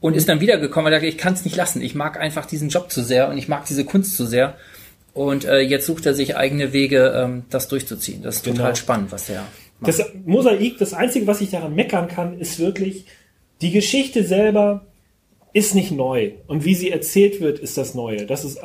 Und 0.01 0.17
ist 0.17 0.29
dann 0.29 0.41
wiedergekommen, 0.41 0.87
weil 0.87 0.93
er 0.95 1.01
gesagt, 1.01 1.15
ich 1.15 1.23
kann 1.23 1.35
es 1.35 1.45
nicht 1.45 1.57
lassen. 1.57 1.81
Ich 1.81 1.95
mag 1.95 2.19
einfach 2.19 2.45
diesen 2.47 2.69
Job 2.71 2.91
zu 2.91 3.03
sehr 3.03 3.29
und 3.29 3.39
ich 3.39 3.47
mag 3.47 3.67
diese 3.67 3.85
Kunst 3.85 4.17
zu 4.17 4.27
sehr. 4.27 4.55
Und 5.15 5.45
äh, 5.45 5.61
jetzt 5.61 5.87
sucht 5.87 6.07
er 6.07 6.15
sich 6.15 6.37
eigene 6.37 6.73
Wege, 6.73 7.13
ähm, 7.17 7.45
das 7.51 7.69
durchzuziehen. 7.69 8.23
Das 8.23 8.37
ist 8.37 8.45
Genau. 8.45 8.57
total 8.59 8.77
spannend, 8.77 9.13
was 9.13 9.27
der 9.27 9.43
macht. 9.79 9.99
Das 9.99 10.05
Mosaik, 10.25 10.79
das 10.79 10.93
Einzige, 10.95 11.27
was 11.27 11.41
ich 11.41 11.51
daran 11.51 11.75
meckern 11.75 12.09
kann, 12.09 12.39
ist 12.39 12.59
wirklich, 12.59 13.07
die 13.61 13.71
Geschichte 13.71 14.25
selber 14.25 14.87
ist 15.53 15.75
nicht 15.75 15.93
neu. 15.93 16.33
Und 16.47 16.65
wie 16.65 16.75
sie 16.75 16.91
erzählt 16.91 17.41
wird, 17.41 17.59
ist 17.59 17.77
das 17.77 17.95
Neue. 17.95 18.27
Das 18.27 18.45
ist, 18.45 18.61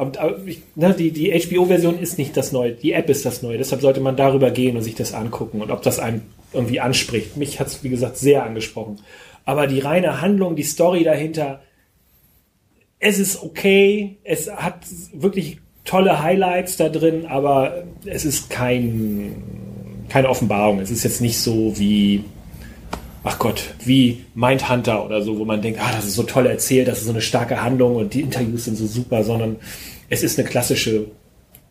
ne, 0.76 0.96
die, 0.98 1.12
die 1.12 1.32
HBO-Version 1.32 2.00
ist 2.00 2.18
nicht 2.18 2.38
das 2.38 2.52
Neue. 2.52 2.72
Die 2.72 2.94
App 2.94 3.10
ist 3.10 3.26
das 3.26 3.42
Neue. 3.42 3.58
Deshalb 3.58 3.82
sollte 3.82 4.00
man 4.00 4.16
darüber 4.16 4.52
gehen 4.52 4.78
und 4.78 4.84
sich 4.84 4.96
das 4.96 5.14
angucken 5.14 5.62
und 5.62 5.72
ob 5.72 5.82
das 5.82 6.00
einen 6.00 6.22
irgendwie 6.54 6.80
anspricht. 6.80 7.36
Mich 7.36 7.60
hat 7.60 7.68
es, 7.68 7.84
wie 7.84 7.90
gesagt, 7.90 8.18
sehr 8.18 8.44
angesprochen. 8.44 9.02
Aber 9.44 9.68
die 9.68 9.80
reine 9.80 10.22
Handlung, 10.22 10.56
die 10.56 10.64
Story 10.64 11.04
dahinter, 11.04 11.62
es 13.00 13.20
ist 13.20 13.42
okay. 13.44 14.18
Es 14.24 14.50
hat 14.50 14.86
wirklich 15.14 15.60
tolle 15.84 16.22
Highlights 16.22 16.78
da 16.78 16.90
drin, 16.90 17.26
aber 17.26 17.84
es 18.06 18.24
ist 18.24 18.50
kein, 18.50 19.44
keine 20.10 20.30
Offenbarung. 20.30 20.80
Es 20.80 20.92
ist 20.92 21.04
jetzt 21.04 21.22
nicht 21.22 21.38
so 21.38 21.78
wie, 21.78 22.24
ach 23.24 23.40
Gott, 23.40 23.64
wie 23.84 24.26
Mindhunter 24.36 25.06
oder 25.06 25.22
so, 25.22 25.38
wo 25.38 25.46
man 25.46 25.62
denkt, 25.62 25.80
ah, 25.82 25.92
das 25.94 26.06
ist 26.06 26.16
so 26.16 26.24
toll 26.24 26.46
erzählt, 26.46 26.88
das 26.88 27.00
ist 27.00 27.06
so 27.06 27.12
eine 27.12 27.22
starke 27.22 27.62
Handlung 27.62 27.96
und 27.96 28.14
die 28.14 28.22
Interviews 28.22 28.66
sind 28.66 28.78
so 28.78 28.88
super, 28.88 29.24
sondern 29.24 29.58
es 30.10 30.24
ist 30.24 30.40
eine 30.40 30.48
klassische 30.48 31.06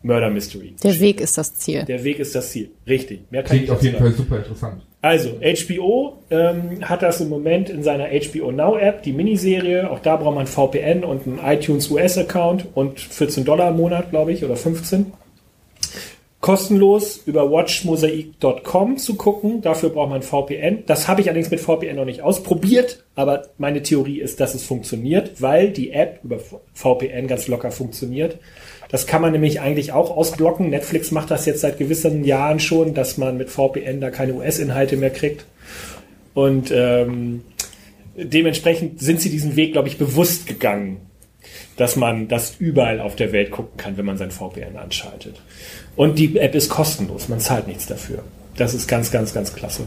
Murder 0.03 0.29
Mystery. 0.29 0.75
Der 0.83 0.99
Weg 0.99 1.21
ist 1.21 1.37
das 1.37 1.55
Ziel. 1.55 1.83
Der 1.83 2.03
Weg 2.03 2.19
ist 2.19 2.35
das 2.35 2.51
Ziel. 2.51 2.69
Richtig. 2.87 3.31
Mehr 3.31 3.43
kann 3.43 3.57
Klingt 3.57 3.65
ich 3.65 3.71
auf 3.71 3.81
jeden 3.81 3.97
sagen. 3.97 4.05
Fall 4.05 4.15
super 4.15 4.37
interessant. 4.37 4.81
Also, 5.01 5.39
HBO 5.39 6.17
ähm, 6.29 6.87
hat 6.87 7.01
das 7.01 7.21
im 7.21 7.29
Moment 7.29 7.69
in 7.69 7.83
seiner 7.83 8.07
HBO 8.07 8.51
Now 8.51 8.77
App, 8.77 9.03
die 9.03 9.13
Miniserie. 9.13 9.89
Auch 9.89 9.99
da 9.99 10.15
braucht 10.15 10.35
man 10.35 10.47
VPN 10.47 11.03
und 11.03 11.27
einen 11.27 11.39
iTunes 11.43 11.89
US-Account 11.89 12.65
und 12.73 12.99
14 12.99 13.45
Dollar 13.45 13.69
im 13.69 13.77
Monat, 13.77 14.09
glaube 14.09 14.31
ich, 14.33 14.43
oder 14.43 14.55
15. 14.55 15.07
Kostenlos 16.39 17.23
über 17.25 17.49
watchmosaik.com 17.49 18.97
zu 18.97 19.15
gucken. 19.15 19.61
Dafür 19.61 19.89
braucht 19.89 20.11
man 20.11 20.21
VPN. 20.21 20.83
Das 20.85 21.07
habe 21.07 21.21
ich 21.21 21.27
allerdings 21.27 21.49
mit 21.49 21.59
VPN 21.59 21.95
noch 21.95 22.05
nicht 22.05 22.21
ausprobiert, 22.21 23.03
aber 23.15 23.47
meine 23.57 23.81
Theorie 23.81 24.21
ist, 24.21 24.39
dass 24.39 24.53
es 24.53 24.63
funktioniert, 24.63 25.41
weil 25.41 25.71
die 25.71 25.91
App 25.91 26.19
über 26.23 26.37
VPN 26.73 27.27
ganz 27.27 27.47
locker 27.47 27.71
funktioniert. 27.71 28.37
Das 28.89 29.07
kann 29.07 29.21
man 29.21 29.31
nämlich 29.31 29.59
eigentlich 29.59 29.91
auch 29.91 30.15
ausblocken. 30.15 30.69
Netflix 30.69 31.11
macht 31.11 31.31
das 31.31 31.45
jetzt 31.45 31.61
seit 31.61 31.77
gewissen 31.77 32.23
Jahren 32.23 32.59
schon, 32.59 32.93
dass 32.93 33.17
man 33.17 33.37
mit 33.37 33.49
VPN 33.49 33.99
da 33.99 34.11
keine 34.11 34.33
US-Inhalte 34.35 34.95
mehr 34.95 35.09
kriegt. 35.09 35.45
Und 36.33 36.71
ähm, 36.71 37.43
dementsprechend 38.15 39.01
sind 39.01 39.19
sie 39.21 39.29
diesen 39.29 39.55
Weg, 39.55 39.73
glaube 39.73 39.87
ich, 39.87 39.97
bewusst 39.97 40.45
gegangen, 40.45 41.01
dass 41.75 41.95
man 41.95 42.27
das 42.27 42.55
überall 42.59 43.01
auf 43.01 43.15
der 43.15 43.31
Welt 43.31 43.51
gucken 43.51 43.77
kann, 43.77 43.97
wenn 43.97 44.05
man 44.05 44.17
sein 44.17 44.31
VPN 44.31 44.77
anschaltet. 44.77 45.41
Und 45.97 46.17
die 46.17 46.37
App 46.37 46.55
ist 46.55 46.69
kostenlos, 46.69 47.27
man 47.27 47.41
zahlt 47.41 47.67
nichts 47.67 47.87
dafür. 47.87 48.19
Das 48.55 48.73
ist 48.73 48.87
ganz, 48.87 49.11
ganz, 49.11 49.33
ganz 49.33 49.53
klasse. 49.53 49.83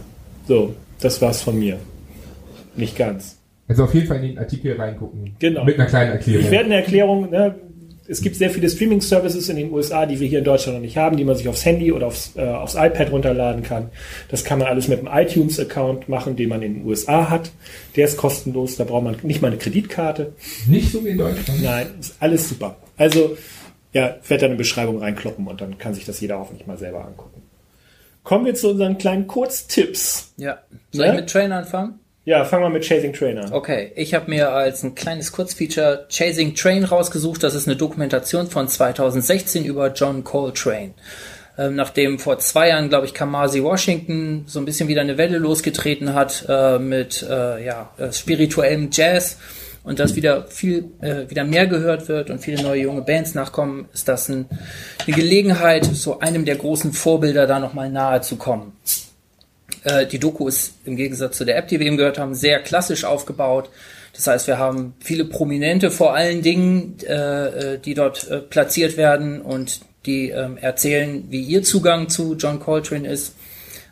So, 0.46 0.74
das 1.00 1.22
war's 1.22 1.40
von 1.40 1.58
mir. 1.58 1.78
Nicht 2.76 2.98
ganz. 2.98 3.38
Also 3.68 3.84
auf 3.84 3.94
jeden 3.94 4.06
Fall 4.06 4.16
in 4.16 4.22
den 4.22 4.38
Artikel 4.38 4.76
reingucken. 4.76 5.36
Genau. 5.38 5.64
Mit 5.64 5.76
einer 5.76 5.86
kleinen 5.86 6.12
Erklärung. 6.12 6.44
Ich 6.44 6.50
werde 6.50 6.64
eine 6.66 6.74
Erklärung, 6.74 7.30
ne, 7.30 7.54
es 8.10 8.20
gibt 8.22 8.34
sehr 8.34 8.50
viele 8.50 8.68
Streaming-Services 8.68 9.48
in 9.50 9.56
den 9.56 9.72
USA, 9.72 10.04
die 10.04 10.18
wir 10.18 10.26
hier 10.26 10.40
in 10.40 10.44
Deutschland 10.44 10.78
noch 10.78 10.82
nicht 10.82 10.96
haben, 10.96 11.16
die 11.16 11.22
man 11.24 11.36
sich 11.36 11.48
aufs 11.48 11.64
Handy 11.64 11.92
oder 11.92 12.08
aufs, 12.08 12.32
äh, 12.34 12.40
aufs 12.40 12.74
iPad 12.74 13.12
runterladen 13.12 13.62
kann. 13.62 13.90
Das 14.28 14.42
kann 14.42 14.58
man 14.58 14.66
alles 14.66 14.88
mit 14.88 14.98
einem 14.98 15.08
iTunes-Account 15.16 16.08
machen, 16.08 16.34
den 16.34 16.48
man 16.48 16.60
in 16.60 16.74
den 16.74 16.84
USA 16.84 17.30
hat. 17.30 17.52
Der 17.94 18.06
ist 18.06 18.16
kostenlos, 18.16 18.74
da 18.74 18.82
braucht 18.82 19.04
man 19.04 19.16
nicht 19.22 19.40
mal 19.40 19.48
eine 19.48 19.58
Kreditkarte. 19.58 20.32
Nicht 20.66 20.90
so 20.90 21.04
wie 21.04 21.10
in 21.10 21.18
Deutschland. 21.18 21.62
Nein, 21.62 21.86
ist 22.00 22.16
alles 22.18 22.48
super. 22.48 22.78
Also, 22.96 23.36
ja, 23.92 24.16
ich 24.22 24.30
werde 24.30 24.42
da 24.42 24.46
eine 24.46 24.56
Beschreibung 24.56 24.98
reinkloppen 24.98 25.46
und 25.46 25.60
dann 25.60 25.78
kann 25.78 25.94
sich 25.94 26.04
das 26.04 26.20
jeder 26.20 26.38
hoffentlich 26.38 26.66
mal 26.66 26.78
selber 26.78 27.04
angucken. 27.04 27.42
Kommen 28.22 28.44
wir 28.44 28.54
zu 28.54 28.70
unseren 28.70 28.98
kleinen 28.98 29.26
Kurztipps. 29.26 30.32
Ja. 30.36 30.58
Soll 30.92 31.06
Ja? 31.06 31.12
ich 31.12 31.20
mit 31.20 31.30
Train 31.30 31.52
anfangen? 31.52 31.98
Ja, 32.26 32.44
fangen 32.44 32.62
wir 32.64 32.68
mit 32.70 32.84
Chasing 32.84 33.14
Train 33.14 33.38
an. 33.38 33.52
Okay, 33.52 33.92
ich 33.96 34.12
habe 34.14 34.28
mir 34.30 34.50
als 34.52 34.82
ein 34.82 34.94
kleines 34.94 35.32
Kurzfeature 35.32 36.06
Chasing 36.10 36.54
Train 36.54 36.84
rausgesucht. 36.84 37.42
Das 37.42 37.54
ist 37.54 37.66
eine 37.66 37.76
Dokumentation 37.76 38.46
von 38.46 38.68
2016 38.68 39.64
über 39.64 39.88
John 39.92 40.22
Coltrane. 40.22 40.92
Ähm, 41.58 41.74
nachdem 41.76 42.18
vor 42.18 42.38
zwei 42.38 42.68
Jahren, 42.68 42.90
glaube 42.90 43.06
ich, 43.06 43.14
Kamasi 43.14 43.62
Washington 43.62 44.44
so 44.46 44.58
ein 44.60 44.64
bisschen 44.66 44.86
wieder 44.88 45.00
eine 45.00 45.16
Welle 45.18 45.38
losgetreten 45.38 46.14
hat 46.14 46.44
äh, 46.48 46.78
mit 46.78 47.22
äh, 47.28 47.64
ja, 47.64 47.90
äh, 47.98 48.12
spirituellem 48.12 48.90
Jazz 48.92 49.38
und 49.82 49.98
das 49.98 50.16
wieder 50.16 50.46
viel 50.46 50.84
äh, 51.00 51.28
wieder 51.28 51.44
mehr 51.44 51.66
gehört 51.66 52.08
wird 52.08 52.30
und 52.30 52.40
viele 52.40 52.62
neue 52.62 52.82
junge 52.82 53.02
Bands 53.02 53.34
nachkommen, 53.34 53.88
ist 53.92 54.08
das 54.08 54.28
ein, 54.28 54.46
eine 55.06 55.16
Gelegenheit, 55.16 55.84
so 55.84 56.20
einem 56.20 56.44
der 56.44 56.56
großen 56.56 56.92
Vorbilder 56.92 57.46
da 57.46 57.58
nochmal 57.58 57.90
nahe 57.90 58.20
zu 58.20 58.36
kommen. 58.36 58.72
Äh, 59.84 60.06
die 60.06 60.18
Doku 60.18 60.48
ist 60.48 60.74
im 60.84 60.96
Gegensatz 60.96 61.36
zu 61.38 61.44
der 61.44 61.56
App, 61.56 61.68
die 61.68 61.80
wir 61.80 61.86
eben 61.86 61.96
gehört 61.96 62.18
haben, 62.18 62.34
sehr 62.34 62.60
klassisch 62.60 63.04
aufgebaut. 63.04 63.70
Das 64.14 64.26
heißt, 64.26 64.46
wir 64.48 64.58
haben 64.58 64.94
viele 65.00 65.24
Prominente 65.24 65.90
vor 65.90 66.14
allen 66.14 66.42
Dingen, 66.42 66.96
äh, 67.06 67.74
äh, 67.74 67.78
die 67.78 67.94
dort 67.94 68.28
äh, 68.28 68.38
platziert 68.38 68.96
werden 68.96 69.40
und 69.40 69.80
die 70.06 70.30
ähm, 70.30 70.56
erzählen, 70.56 71.24
wie 71.30 71.42
ihr 71.42 71.62
Zugang 71.62 72.08
zu 72.08 72.34
John 72.34 72.58
Coltrane 72.58 73.08
ist. 73.08 73.34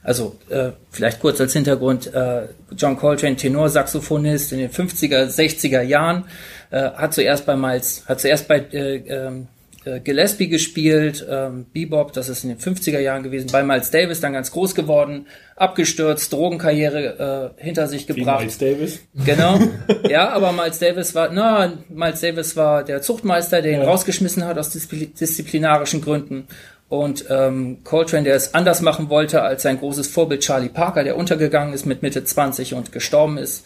Also 0.02 0.37
äh, 0.48 0.70
vielleicht 0.90 1.20
kurz 1.20 1.40
als 1.40 1.53
Hintergrund, 1.53 2.12
äh, 2.14 2.42
John 2.76 2.96
Coltrane, 2.96 3.36
Tenorsaxophonist 3.36 4.53
in 4.53 4.59
den 4.59 4.70
50er, 4.70 5.26
60er 5.26 5.82
Jahren, 5.82 6.24
äh, 6.70 6.90
hat 6.92 7.14
zuerst 7.14 7.44
bei 7.46 7.57
Miles, 7.57 8.05
hat 8.07 8.20
zuerst 8.20 8.49
bei 8.49 8.59
äh, 8.72 8.96
ähm, 9.09 9.49
äh, 9.84 10.01
Gillespie 10.01 10.49
gespielt, 10.49 11.26
ähm, 11.28 11.66
Bebop, 11.72 12.12
das 12.12 12.28
ist 12.28 12.44
in 12.44 12.51
den 12.51 12.59
50er 12.59 12.99
Jahren 13.01 13.22
gewesen, 13.22 13.49
bei 13.53 13.62
Miles 13.62 13.90
Davis 13.90 14.20
dann 14.20 14.32
ganz 14.32 14.51
groß 14.51 14.74
geworden, 14.74 15.26
abgestürzt, 15.57 16.32
Drogenkarriere 16.32 17.55
äh, 17.59 17.62
hinter 17.62 17.86
sich 17.86 18.09
Wie 18.09 18.14
gebracht. 18.14 18.40
Miles 18.40 18.59
Davis. 18.59 19.01
Genau. 19.24 19.59
Ja, 20.09 20.30
aber 20.30 20.53
Miles 20.53 20.78
Davis 20.78 21.14
war, 21.14 21.30
na, 21.32 21.72
Miles 21.88 22.20
Davis 22.20 22.57
war 22.57 22.82
der 22.84 23.03
Zuchtmeister, 23.03 23.61
der 23.62 23.72
ihn 23.72 23.80
Ja. 23.80 23.86
rausgeschmissen 23.88 24.44
hat 24.46 24.57
aus 24.59 24.74
diszipli- 24.74 25.14
disziplinarischen 25.18 26.01
Gründen. 26.01 26.46
Und 26.89 27.26
ähm, 27.28 27.78
Coltrane, 27.84 28.24
der 28.24 28.34
es 28.34 28.55
anders 28.55 28.80
machen 28.80 29.11
wollte 29.11 29.43
als 29.43 29.62
sein 29.62 29.78
großes 29.78 30.09
Vorbild 30.09 30.41
Charlie 30.41 30.70
Parker, 30.70 31.05
der 31.05 31.16
untergegangen 31.16 31.74
ist 31.74 31.84
mit 31.84 32.03
Mitte 32.03 32.24
20 32.24 32.74
und 32.74 32.93
gestorben 32.93 33.36
ist, 33.36 33.64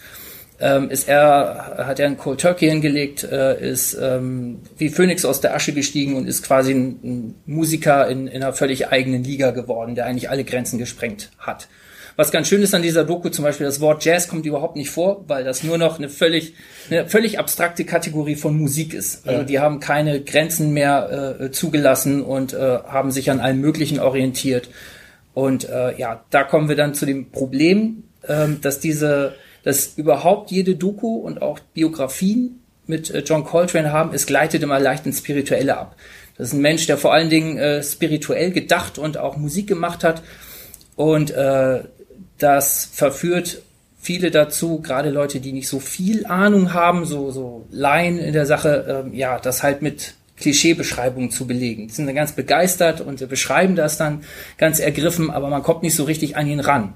ähm, 0.60 0.90
ist 0.90 1.08
er, 1.08 1.74
hat 1.78 1.98
er 1.98 2.06
einen 2.06 2.16
Cold 2.16 2.40
Turkey 2.40 2.68
hingelegt, 2.68 3.24
äh, 3.24 3.60
ist 3.60 3.96
ähm, 4.00 4.60
wie 4.76 4.88
Phoenix 4.88 5.24
aus 5.24 5.40
der 5.40 5.54
Asche 5.54 5.72
gestiegen 5.72 6.16
und 6.16 6.26
ist 6.26 6.44
quasi 6.44 6.72
ein, 6.72 7.00
ein 7.02 7.34
Musiker 7.46 8.08
in, 8.08 8.26
in 8.26 8.42
einer 8.42 8.52
völlig 8.52 8.88
eigenen 8.88 9.24
Liga 9.24 9.50
geworden, 9.50 9.94
der 9.94 10.06
eigentlich 10.06 10.30
alle 10.30 10.44
Grenzen 10.44 10.78
gesprengt 10.78 11.30
hat. 11.38 11.68
Was 12.16 12.30
ganz 12.30 12.48
schön 12.48 12.62
ist 12.62 12.74
an 12.74 12.82
dieser 12.82 13.04
Doku 13.04 13.30
zum 13.30 13.44
Beispiel, 13.44 13.66
das 13.66 13.80
Wort 13.80 14.04
Jazz 14.04 14.28
kommt 14.28 14.44
überhaupt 14.46 14.76
nicht 14.76 14.90
vor, 14.90 15.24
weil 15.28 15.44
das 15.44 15.62
nur 15.62 15.78
noch 15.78 15.98
eine 15.98 16.08
völlig, 16.08 16.54
eine 16.90 17.08
völlig 17.08 17.38
abstrakte 17.38 17.84
Kategorie 17.84 18.36
von 18.36 18.58
Musik 18.58 18.94
ist. 18.94 19.26
Also 19.26 19.44
die 19.44 19.58
haben 19.58 19.80
keine 19.80 20.20
Grenzen 20.22 20.72
mehr 20.72 21.38
äh, 21.40 21.50
zugelassen 21.50 22.22
und 22.22 22.52
äh, 22.52 22.58
haben 22.58 23.10
sich 23.10 23.30
an 23.30 23.40
allem 23.40 23.60
Möglichen 23.60 23.98
orientiert. 23.98 24.68
Und 25.34 25.68
äh, 25.68 25.96
ja, 25.98 26.24
da 26.30 26.44
kommen 26.44 26.68
wir 26.68 26.76
dann 26.76 26.94
zu 26.94 27.06
dem 27.06 27.30
Problem, 27.30 28.04
ähm, 28.28 28.60
dass 28.60 28.80
diese, 28.80 29.34
dass 29.64 29.94
überhaupt 29.96 30.50
jede 30.50 30.76
Doku 30.76 31.16
und 31.16 31.40
auch 31.40 31.58
Biografien 31.58 32.60
mit 32.86 33.10
äh, 33.10 33.20
John 33.20 33.44
Coltrane 33.44 33.92
haben, 33.92 34.12
es 34.12 34.26
gleitet 34.26 34.62
immer 34.62 34.78
leicht 34.78 35.06
ins 35.06 35.18
Spirituelle 35.18 35.78
ab. 35.78 35.96
Das 36.36 36.48
ist 36.48 36.54
ein 36.54 36.60
Mensch, 36.60 36.86
der 36.86 36.98
vor 36.98 37.12
allen 37.12 37.30
Dingen 37.30 37.56
äh, 37.56 37.82
spirituell 37.82 38.50
gedacht 38.50 38.98
und 38.98 39.18
auch 39.18 39.36
Musik 39.36 39.66
gemacht 39.66 40.04
hat. 40.04 40.22
Und 40.96 41.30
äh, 41.30 41.82
das 42.42 42.88
verführt 42.92 43.62
viele 44.00 44.32
dazu, 44.32 44.80
gerade 44.80 45.10
Leute, 45.10 45.40
die 45.40 45.52
nicht 45.52 45.68
so 45.68 45.78
viel 45.78 46.26
Ahnung 46.26 46.74
haben, 46.74 47.04
so, 47.04 47.30
so 47.30 47.66
Laien 47.70 48.18
in 48.18 48.32
der 48.32 48.46
Sache, 48.46 49.04
ähm, 49.06 49.14
ja, 49.14 49.38
das 49.38 49.62
halt 49.62 49.80
mit 49.80 50.14
Klischeebeschreibungen 50.36 51.30
zu 51.30 51.46
belegen. 51.46 51.86
Die 51.86 51.94
sind 51.94 52.06
dann 52.06 52.16
ganz 52.16 52.32
begeistert 52.32 53.00
und 53.00 53.26
beschreiben 53.28 53.76
das 53.76 53.96
dann 53.96 54.24
ganz 54.58 54.80
ergriffen, 54.80 55.30
aber 55.30 55.48
man 55.48 55.62
kommt 55.62 55.84
nicht 55.84 55.94
so 55.94 56.02
richtig 56.02 56.36
an 56.36 56.48
ihn 56.48 56.58
ran. 56.58 56.94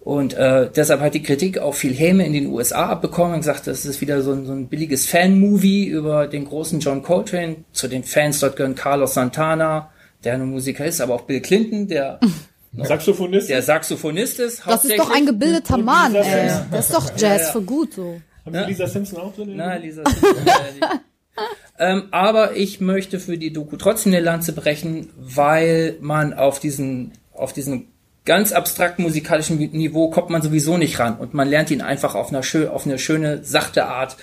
Und 0.00 0.34
äh, 0.34 0.68
deshalb 0.74 1.00
hat 1.00 1.14
die 1.14 1.22
Kritik 1.22 1.58
auch 1.58 1.74
viel 1.74 1.94
Häme 1.94 2.26
in 2.26 2.32
den 2.32 2.48
USA 2.48 2.88
abbekommen 2.88 3.34
und 3.34 3.40
gesagt, 3.40 3.68
das 3.68 3.84
ist 3.84 4.00
wieder 4.00 4.20
so 4.22 4.32
ein, 4.32 4.46
so 4.46 4.52
ein 4.52 4.66
billiges 4.66 5.06
Fan-Movie 5.06 5.86
über 5.86 6.26
den 6.26 6.44
großen 6.44 6.80
John 6.80 7.04
Coltrane. 7.04 7.58
Zu 7.70 7.86
den 7.86 8.02
Fans 8.02 8.40
dort 8.40 8.56
gehören 8.56 8.74
Carlos 8.74 9.14
Santana, 9.14 9.90
der 10.24 10.34
ein 10.34 10.44
Musiker 10.44 10.84
ist, 10.84 11.00
aber 11.00 11.14
auch 11.14 11.20
Bill 11.20 11.40
Clinton, 11.40 11.86
der 11.86 12.18
Saxophonist? 12.80 13.48
der 13.50 13.62
Saxophonist 13.62 14.38
ist. 14.40 14.62
Das 14.66 14.84
ist 14.84 14.98
doch 14.98 15.10
ein 15.10 15.26
gebildeter 15.26 15.76
Mann, 15.76 16.14
ey. 16.14 16.50
Das 16.70 16.86
ist 16.86 16.94
doch 16.94 17.10
Jazz 17.10 17.22
Ja, 17.22 17.36
ja. 17.36 17.52
für 17.52 17.62
gut 17.62 17.94
so. 17.94 18.20
Haben 18.44 18.54
Sie 18.54 18.64
Lisa 18.64 18.86
Simpson 18.86 19.20
auch 19.20 19.34
drin? 19.34 19.52
Na, 19.54 19.76
Lisa 19.76 20.02
Simpson, 20.04 20.36
ähm, 21.78 22.08
aber 22.10 22.56
ich 22.56 22.80
möchte 22.80 23.20
für 23.20 23.38
die 23.38 23.52
Doku 23.52 23.76
trotzdem 23.76 24.12
eine 24.12 24.22
Lanze 24.22 24.52
brechen, 24.52 25.10
weil 25.16 25.96
man 26.00 26.34
auf 26.34 26.58
diesen, 26.58 27.12
auf 27.32 27.52
diesen 27.52 27.88
ganz 28.24 28.52
abstrakten 28.52 29.04
musikalischen 29.04 29.58
Niveau 29.58 30.10
kommt 30.10 30.30
man 30.30 30.42
sowieso 30.42 30.76
nicht 30.76 30.98
ran 30.98 31.16
und 31.18 31.34
man 31.34 31.48
lernt 31.48 31.70
ihn 31.70 31.80
einfach 31.82 32.14
auf 32.14 32.30
einer 32.30 32.42
schön, 32.42 32.68
auf 32.68 32.86
eine 32.86 32.98
schöne, 32.98 33.44
sachte 33.44 33.86
Art 33.86 34.16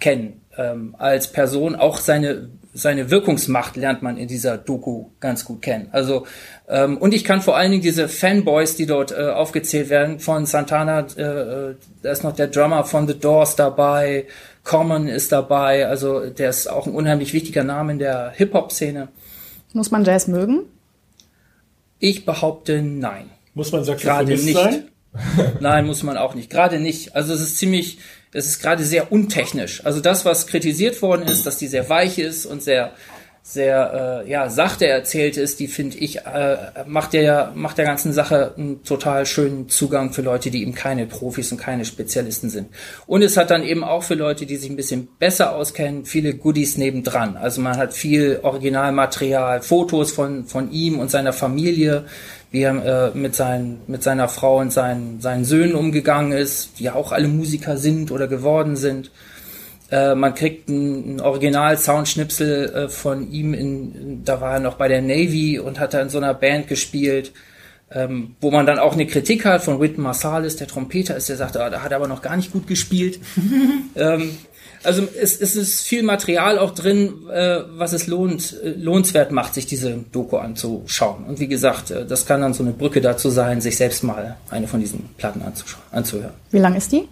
kennen. 0.00 0.42
Ähm, 0.56 0.94
als 0.98 1.30
Person 1.30 1.76
auch 1.76 1.98
seine 1.98 2.48
seine 2.74 3.10
Wirkungsmacht 3.10 3.76
lernt 3.76 4.02
man 4.02 4.16
in 4.16 4.28
dieser 4.28 4.58
Doku 4.58 5.06
ganz 5.20 5.44
gut 5.44 5.62
kennen. 5.62 5.88
Also 5.92 6.26
ähm, 6.68 6.98
und 6.98 7.14
ich 7.14 7.24
kann 7.24 7.40
vor 7.40 7.56
allen 7.56 7.70
Dingen 7.70 7.82
diese 7.82 8.08
Fanboys, 8.08 8.76
die 8.76 8.86
dort 8.86 9.12
äh, 9.12 9.30
aufgezählt 9.30 9.88
werden, 9.88 10.20
von 10.20 10.46
Santana, 10.46 11.06
äh, 11.16 11.22
äh, 11.22 11.74
da 12.02 12.10
ist 12.10 12.24
noch 12.24 12.34
der 12.34 12.48
Drummer 12.48 12.84
von 12.84 13.08
The 13.08 13.18
Doors 13.18 13.56
dabei, 13.56 14.26
Common 14.64 15.08
ist 15.08 15.32
dabei, 15.32 15.86
also 15.86 16.28
der 16.28 16.50
ist 16.50 16.68
auch 16.68 16.86
ein 16.86 16.94
unheimlich 16.94 17.32
wichtiger 17.32 17.64
Name 17.64 17.92
in 17.92 17.98
der 17.98 18.32
Hip-Hop-Szene. 18.36 19.08
Muss 19.72 19.90
man 19.90 20.04
Jazz 20.04 20.28
mögen? 20.28 20.64
Ich 21.98 22.24
behaupte 22.24 22.82
nein. 22.82 23.30
Muss 23.54 23.72
man 23.72 23.82
Gerade 23.82 23.98
Saxophonist 23.98 24.44
nicht. 24.44 24.56
sein? 24.56 24.88
Nein, 25.60 25.86
muss 25.86 26.02
man 26.02 26.16
auch 26.16 26.34
nicht. 26.34 26.50
Gerade 26.50 26.78
nicht. 26.78 27.16
Also 27.16 27.32
es 27.32 27.40
ist 27.40 27.56
ziemlich, 27.56 27.98
es 28.32 28.46
ist 28.46 28.60
gerade 28.60 28.84
sehr 28.84 29.10
untechnisch. 29.10 29.84
Also 29.84 30.00
das, 30.00 30.24
was 30.24 30.46
kritisiert 30.46 31.00
worden 31.02 31.26
ist, 31.28 31.46
dass 31.46 31.58
die 31.58 31.66
sehr 31.66 31.88
weich 31.88 32.18
ist 32.18 32.46
und 32.46 32.62
sehr, 32.62 32.92
sehr, 33.42 34.24
äh, 34.26 34.30
ja, 34.30 34.50
sachte 34.50 34.86
erzählt 34.86 35.38
ist, 35.38 35.58
die 35.58 35.68
finde 35.68 35.96
ich, 35.96 36.18
äh, 36.18 36.56
macht 36.86 37.14
der, 37.14 37.52
macht 37.54 37.78
der 37.78 37.86
ganzen 37.86 38.12
Sache 38.12 38.52
einen 38.58 38.84
total 38.84 39.24
schönen 39.24 39.70
Zugang 39.70 40.12
für 40.12 40.20
Leute, 40.20 40.50
die 40.50 40.60
eben 40.60 40.74
keine 40.74 41.06
Profis 41.06 41.50
und 41.50 41.56
keine 41.56 41.86
Spezialisten 41.86 42.50
sind. 42.50 42.68
Und 43.06 43.22
es 43.22 43.38
hat 43.38 43.50
dann 43.50 43.62
eben 43.62 43.84
auch 43.84 44.02
für 44.02 44.14
Leute, 44.14 44.44
die 44.44 44.56
sich 44.56 44.68
ein 44.68 44.76
bisschen 44.76 45.08
besser 45.18 45.54
auskennen, 45.54 46.04
viele 46.04 46.34
Goodies 46.34 46.76
nebendran. 46.76 47.38
Also 47.38 47.62
man 47.62 47.78
hat 47.78 47.94
viel 47.94 48.40
Originalmaterial, 48.42 49.62
Fotos 49.62 50.12
von, 50.12 50.44
von 50.44 50.70
ihm 50.70 50.98
und 50.98 51.10
seiner 51.10 51.32
Familie, 51.32 52.04
wie 52.50 52.62
er 52.62 53.12
äh, 53.14 53.16
mit, 53.16 53.34
seinen, 53.34 53.80
mit 53.86 54.02
seiner 54.02 54.28
Frau 54.28 54.58
und 54.58 54.72
seinen, 54.72 55.20
seinen 55.20 55.44
Söhnen 55.44 55.74
umgegangen 55.74 56.32
ist, 56.32 56.78
die 56.78 56.84
ja 56.84 56.94
auch 56.94 57.12
alle 57.12 57.28
Musiker 57.28 57.76
sind 57.76 58.10
oder 58.10 58.26
geworden 58.26 58.76
sind. 58.76 59.10
Äh, 59.90 60.14
man 60.14 60.34
kriegt 60.34 60.68
einen 60.68 61.20
Original-Soundschnipsel 61.20 62.74
äh, 62.74 62.88
von 62.88 63.30
ihm, 63.30 63.54
in, 63.54 64.22
da 64.24 64.40
war 64.40 64.54
er 64.54 64.60
noch 64.60 64.74
bei 64.74 64.88
der 64.88 65.02
Navy 65.02 65.58
und 65.58 65.78
hat 65.78 65.94
da 65.94 66.00
in 66.00 66.10
so 66.10 66.18
einer 66.18 66.34
Band 66.34 66.68
gespielt, 66.68 67.32
ähm, 67.90 68.36
wo 68.40 68.50
man 68.50 68.66
dann 68.66 68.78
auch 68.78 68.92
eine 68.92 69.06
Kritik 69.06 69.46
hat 69.46 69.62
von 69.62 69.80
Whitton 69.80 70.04
Marsalis, 70.04 70.56
der 70.56 70.66
Trompeter 70.66 71.16
ist, 71.16 71.30
der 71.30 71.36
sagt, 71.36 71.56
ah, 71.56 71.70
da 71.70 71.82
hat 71.82 71.90
er 71.90 71.96
aber 71.96 72.08
noch 72.08 72.20
gar 72.20 72.36
nicht 72.36 72.52
gut 72.52 72.66
gespielt. 72.66 73.18
ähm, 73.96 74.36
also 74.84 75.02
es, 75.20 75.40
es 75.40 75.56
ist 75.56 75.82
viel 75.86 76.02
Material 76.02 76.58
auch 76.58 76.72
drin, 76.72 77.12
äh, 77.32 77.60
was 77.76 77.92
es 77.92 78.06
lohnt, 78.06 78.56
äh, 78.62 78.70
lohnenswert 78.70 79.32
macht, 79.32 79.54
sich 79.54 79.66
diese 79.66 80.04
Doku 80.12 80.36
anzuschauen. 80.36 81.24
Und 81.24 81.40
wie 81.40 81.48
gesagt, 81.48 81.90
äh, 81.90 82.06
das 82.06 82.26
kann 82.26 82.40
dann 82.40 82.54
so 82.54 82.62
eine 82.62 82.72
Brücke 82.72 83.00
dazu 83.00 83.30
sein, 83.30 83.60
sich 83.60 83.76
selbst 83.76 84.02
mal 84.04 84.36
eine 84.50 84.68
von 84.68 84.80
diesen 84.80 85.08
Platten 85.18 85.42
anzuschauen, 85.42 85.82
anzuhören. 85.92 86.34
Wie 86.50 86.58
lang 86.58 86.74
ist 86.74 86.92
die? 86.92 87.08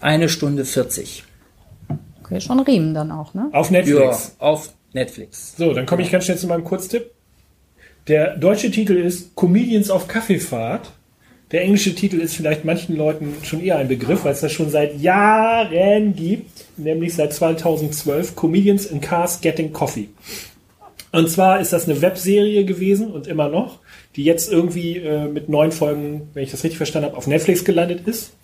Eine 0.00 0.28
Stunde 0.28 0.64
40. 0.64 1.24
Okay, 2.22 2.40
schon 2.40 2.60
Riemen 2.60 2.94
dann 2.94 3.10
auch, 3.10 3.34
ne? 3.34 3.48
Auf 3.52 3.70
Ja, 3.70 3.78
Netflix. 3.78 4.34
auf 4.38 4.72
Netflix. 4.92 5.54
So, 5.56 5.72
dann 5.72 5.86
komme 5.86 6.02
ich 6.02 6.10
ganz 6.10 6.24
schnell 6.24 6.38
zu 6.38 6.46
meinem 6.46 6.64
Kurztipp. 6.64 7.10
Der 8.06 8.36
deutsche 8.36 8.70
Titel 8.70 8.94
ist 8.96 9.34
Comedians 9.34 9.90
auf 9.90 10.08
Kaffeefahrt. 10.08 10.90
Der 11.52 11.62
englische 11.62 11.94
Titel 11.94 12.20
ist 12.20 12.34
vielleicht 12.36 12.64
manchen 12.64 12.96
Leuten 12.96 13.34
schon 13.42 13.60
eher 13.62 13.78
ein 13.78 13.88
Begriff, 13.88 14.24
weil 14.24 14.32
es 14.32 14.40
das 14.40 14.52
schon 14.52 14.70
seit 14.70 14.98
Jahren 15.00 16.14
gibt, 16.14 16.57
nämlich 16.78 17.14
seit 17.14 17.32
2012 17.32 18.36
Comedians 18.36 18.86
in 18.86 19.00
Cars 19.00 19.40
Getting 19.40 19.72
Coffee. 19.72 20.08
Und 21.10 21.30
zwar 21.30 21.60
ist 21.60 21.72
das 21.72 21.88
eine 21.88 22.02
Webserie 22.02 22.64
gewesen 22.64 23.10
und 23.10 23.26
immer 23.26 23.48
noch, 23.48 23.80
die 24.16 24.24
jetzt 24.24 24.52
irgendwie 24.52 24.98
äh, 24.98 25.26
mit 25.26 25.48
neun 25.48 25.72
Folgen, 25.72 26.28
wenn 26.34 26.42
ich 26.42 26.50
das 26.50 26.64
richtig 26.64 26.76
verstanden 26.76 27.08
habe, 27.08 27.16
auf 27.16 27.26
Netflix 27.26 27.64
gelandet 27.64 28.06
ist. 28.06 28.34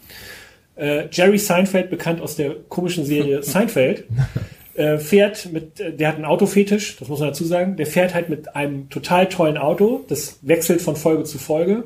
Äh, 0.76 1.08
Jerry 1.10 1.38
Seinfeld, 1.38 1.90
bekannt 1.90 2.20
aus 2.20 2.36
der 2.36 2.54
komischen 2.68 3.04
Serie 3.04 3.42
Seinfeld, 3.44 4.04
äh, 4.74 4.98
fährt 4.98 5.52
mit, 5.52 5.78
äh, 5.78 5.92
der 5.92 6.08
hat 6.08 6.16
einen 6.16 6.24
Autofetisch, 6.24 6.96
das 6.96 7.08
muss 7.08 7.20
man 7.20 7.28
dazu 7.28 7.44
sagen, 7.44 7.76
der 7.76 7.86
fährt 7.86 8.14
halt 8.14 8.28
mit 8.28 8.56
einem 8.56 8.88
total 8.88 9.28
tollen 9.28 9.58
Auto, 9.58 10.04
das 10.08 10.38
wechselt 10.42 10.80
von 10.80 10.96
Folge 10.96 11.24
zu 11.24 11.38
Folge, 11.38 11.84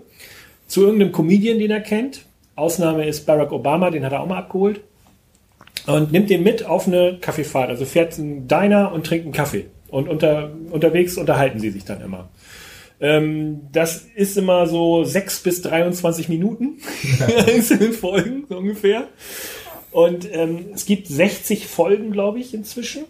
zu 0.66 0.84
irgendeinem 0.84 1.12
Comedian, 1.12 1.58
den 1.58 1.70
er 1.70 1.80
kennt. 1.80 2.24
Ausnahme 2.54 3.06
ist 3.06 3.26
Barack 3.26 3.52
Obama, 3.52 3.90
den 3.90 4.04
hat 4.04 4.12
er 4.12 4.20
auch 4.20 4.26
mal 4.26 4.38
abgeholt. 4.38 4.80
Und 5.88 6.12
nimmt 6.12 6.28
den 6.28 6.42
mit 6.42 6.64
auf 6.64 6.86
eine 6.86 7.18
Kaffeefahrt. 7.18 7.70
Also 7.70 7.84
fährt 7.84 8.18
einen 8.18 8.46
Diner 8.46 8.92
und 8.92 9.06
trinkt 9.06 9.24
einen 9.24 9.34
Kaffee. 9.34 9.66
Und 9.88 10.08
unter, 10.08 10.52
unterwegs 10.70 11.16
unterhalten 11.16 11.60
sie 11.60 11.70
sich 11.70 11.84
dann 11.84 12.02
immer. 12.02 12.28
Ähm, 13.00 13.60
das 13.72 14.06
ist 14.14 14.36
immer 14.36 14.66
so 14.66 15.04
6 15.04 15.42
bis 15.42 15.62
23 15.62 16.28
Minuten 16.28 16.78
einzelne 17.46 17.92
Folgen, 17.92 18.44
so 18.48 18.58
ungefähr. 18.58 19.08
Und 19.90 20.28
ähm, 20.32 20.66
es 20.74 20.84
gibt 20.84 21.06
60 21.06 21.66
Folgen, 21.66 22.10
glaube 22.10 22.40
ich, 22.40 22.52
inzwischen. 22.52 23.04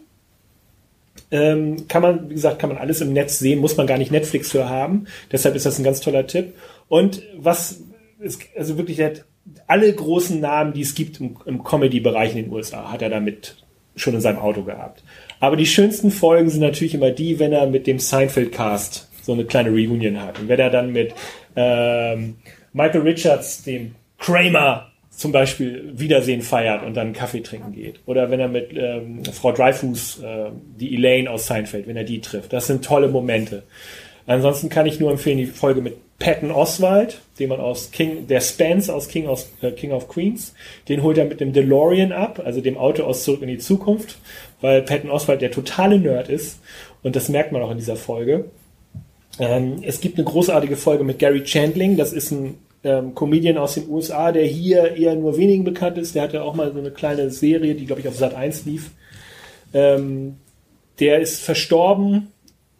Ähm, 1.31 1.89
kann 1.89 2.03
man, 2.03 2.31
wie 2.31 2.35
gesagt, 2.35 2.59
kann 2.59 2.70
man 2.70 2.79
alles 2.79 3.01
im 3.01 3.12
Netz 3.12 3.39
sehen, 3.39 3.59
muss 3.59 3.76
man 3.76 3.87
gar 3.87 3.99
nicht 3.99 4.12
Netflix 4.12 4.53
für 4.53 4.68
haben. 4.68 5.07
Deshalb 5.33 5.57
ist 5.57 5.66
das 5.66 5.79
ein 5.79 5.85
ganz 5.85 6.01
toller 6.01 6.26
Tipp. 6.26 6.55
Und 6.89 7.22
was, 7.37 7.81
ist, 8.20 8.41
also 8.57 8.79
wirklich, 8.79 8.99
er 8.99 9.07
hat 9.07 9.24
alle 9.67 9.93
großen 9.93 10.41
Namen, 10.41 10.73
die 10.73 10.83
es 10.83 10.95
gibt 10.95 11.21
im, 11.21 11.37
im 11.45 11.65
Comedy-Bereich 11.65 12.35
in 12.35 12.45
den 12.45 12.53
USA, 12.53 12.91
hat 12.91 13.03
er 13.03 13.11
damit 13.11 13.57
schon 13.97 14.15
in 14.15 14.21
seinem 14.21 14.39
Auto 14.39 14.63
gehabt. 14.63 15.03
Aber 15.41 15.57
die 15.57 15.67
schönsten 15.67 16.11
Folgen 16.11 16.51
sind 16.51 16.61
natürlich 16.61 16.95
immer 16.95 17.11
die, 17.11 17.39
wenn 17.39 17.53
er 17.53 17.67
mit 17.67 17.87
dem 17.87 17.99
Seinfeld-Cast 17.99 19.09
so 19.23 19.33
eine 19.33 19.45
kleine 19.45 19.71
Reunion 19.71 20.21
hat. 20.21 20.39
Und 20.39 20.49
wenn 20.49 20.59
er 20.59 20.71
dann 20.71 20.93
mit 20.93 21.15
ähm, 21.57 22.37
Michael 22.73 23.03
Richards, 23.03 23.63
dem 23.63 23.95
Kramer, 24.19 24.89
zum 25.11 25.33
Beispiel 25.33 25.93
Wiedersehen 25.95 26.43
feiert 26.43 26.85
und 26.85 26.97
dann 26.97 27.13
Kaffee 27.13 27.41
trinken 27.41 27.73
geht. 27.73 27.99
Oder 28.07 28.31
wenn 28.31 28.39
er 28.39 28.47
mit 28.47 28.71
ähm, 28.73 29.25
Frau 29.25 29.51
Dreyfus, 29.51 30.23
äh, 30.23 30.51
die 30.77 30.95
Elaine 30.95 31.29
aus 31.29 31.49
Seinfeld, 31.49 31.89
wenn 31.89 31.97
er 31.97 32.05
die 32.05 32.21
trifft. 32.21 32.53
Das 32.53 32.69
sind 32.69 32.85
tolle 32.85 33.09
Momente. 33.09 33.65
Ansonsten 34.27 34.69
kann 34.69 34.87
ich 34.87 35.01
nur 35.01 35.11
empfehlen 35.11 35.39
die 35.39 35.47
Folge 35.47 35.81
mit 35.81 35.97
Patton 36.19 36.51
Oswald, 36.51 37.21
den 37.39 37.49
man 37.49 37.61
aus 37.61 37.93
King, 37.93 38.27
der 38.27 38.41
Spence 38.41 38.91
aus 38.91 39.09
King, 39.09 39.29
aus, 39.29 39.51
äh, 39.62 39.71
King 39.71 39.93
of 39.93 40.09
Queens, 40.09 40.53
den 40.89 41.03
holt 41.03 41.16
er 41.16 41.27
mit 41.27 41.41
dem 41.41 41.53
DeLorean 41.53 42.12
ab, 42.12 42.43
also 42.45 42.61
dem 42.61 42.77
Auto 42.77 43.05
aus 43.05 43.23
Zurück 43.23 43.43
in 43.43 43.49
die 43.49 43.59
Zukunft, 43.59 44.19
weil 44.61 44.83
Patton 44.83 45.11
Oswald 45.11 45.43
der 45.43 45.53
totale 45.53 45.99
Nerd 45.99 46.29
ist 46.29 46.59
und 47.03 47.14
das 47.14 47.29
merkt 47.29 47.53
man 47.53 47.62
auch 47.62 47.71
in 47.71 47.79
dieser 47.79 47.97
Folge. 47.97 48.47
Ähm, 49.39 49.77
es 49.83 50.01
gibt 50.01 50.19
eine 50.19 50.25
großartige 50.25 50.77
Folge 50.77 51.05
mit 51.05 51.21
Gary 51.21 51.45
Chandling, 51.45 51.97
das 51.97 52.12
ist 52.12 52.33
ein, 52.33 52.59
ähm, 52.83 53.14
Comedian 53.14 53.59
aus 53.59 53.75
den 53.75 53.89
USA, 53.89 54.33
der 54.33 54.45
hier 54.45 54.97
eher 54.97 55.14
nur 55.14 55.37
wenigen 55.37 55.64
bekannt 55.64 55.99
ist. 55.99 56.14
Der 56.14 56.23
hatte 56.23 56.43
auch 56.43 56.55
mal 56.55 56.73
so 56.73 56.79
eine 56.79 56.91
kleine 56.91 57.31
Serie, 57.31 57.75
die, 57.75 57.87
glaube 57.87 58.01
ich, 58.01 58.09
auf 58.09 58.16
Sat 58.16 58.35
1 58.35 58.64
lief. 58.66 58.91
Ähm, 59.75 60.37
der 61.01 61.21
ist 61.21 61.41
verstorben 61.43 62.29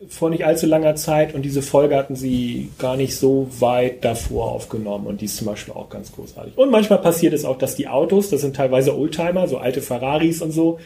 vor 0.09 0.31
nicht 0.31 0.45
allzu 0.45 0.67
langer 0.67 0.95
Zeit 0.95 1.35
und 1.35 1.43
diese 1.43 1.61
Folge 1.61 1.97
hatten 1.97 2.15
sie 2.15 2.71
gar 2.79 2.97
nicht 2.97 3.17
so 3.17 3.49
weit 3.59 4.05
davor 4.05 4.53
aufgenommen 4.53 5.07
und 5.07 5.21
die 5.21 5.25
ist 5.25 5.37
zum 5.37 5.49
Beispiel 5.49 5.75
auch 5.75 5.89
ganz 5.91 6.13
großartig. 6.13 6.57
Und 6.57 6.71
manchmal 6.71 7.01
passiert 7.01 7.33
es 7.33 7.45
auch, 7.45 7.59
dass 7.59 7.75
die 7.75 7.89
Autos, 7.89 8.31
das 8.31 8.43
sind 8.43 8.55
teilweise 8.55 8.97
Oldtimer, 8.97 9.49
so 9.49 9.59
alte 9.59 9.83
Ferraris 9.83 10.41
und 10.41 10.53
so, 10.53 10.79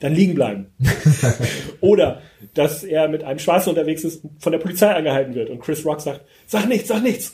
dann 0.00 0.14
liegen 0.14 0.34
bleiben. 0.34 0.66
Oder 1.80 2.20
dass 2.54 2.82
er 2.82 3.08
mit 3.08 3.22
einem 3.22 3.38
Schwarzen 3.38 3.70
unterwegs 3.70 4.02
ist 4.04 4.24
und 4.24 4.42
von 4.42 4.52
der 4.52 4.58
Polizei 4.58 4.92
angehalten 4.92 5.34
wird 5.34 5.48
und 5.48 5.60
Chris 5.60 5.84
Rock 5.84 6.00
sagt, 6.00 6.22
sag 6.46 6.68
nichts, 6.68 6.88
sag 6.88 7.02
nichts. 7.02 7.32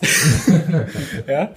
ja? 1.27 1.53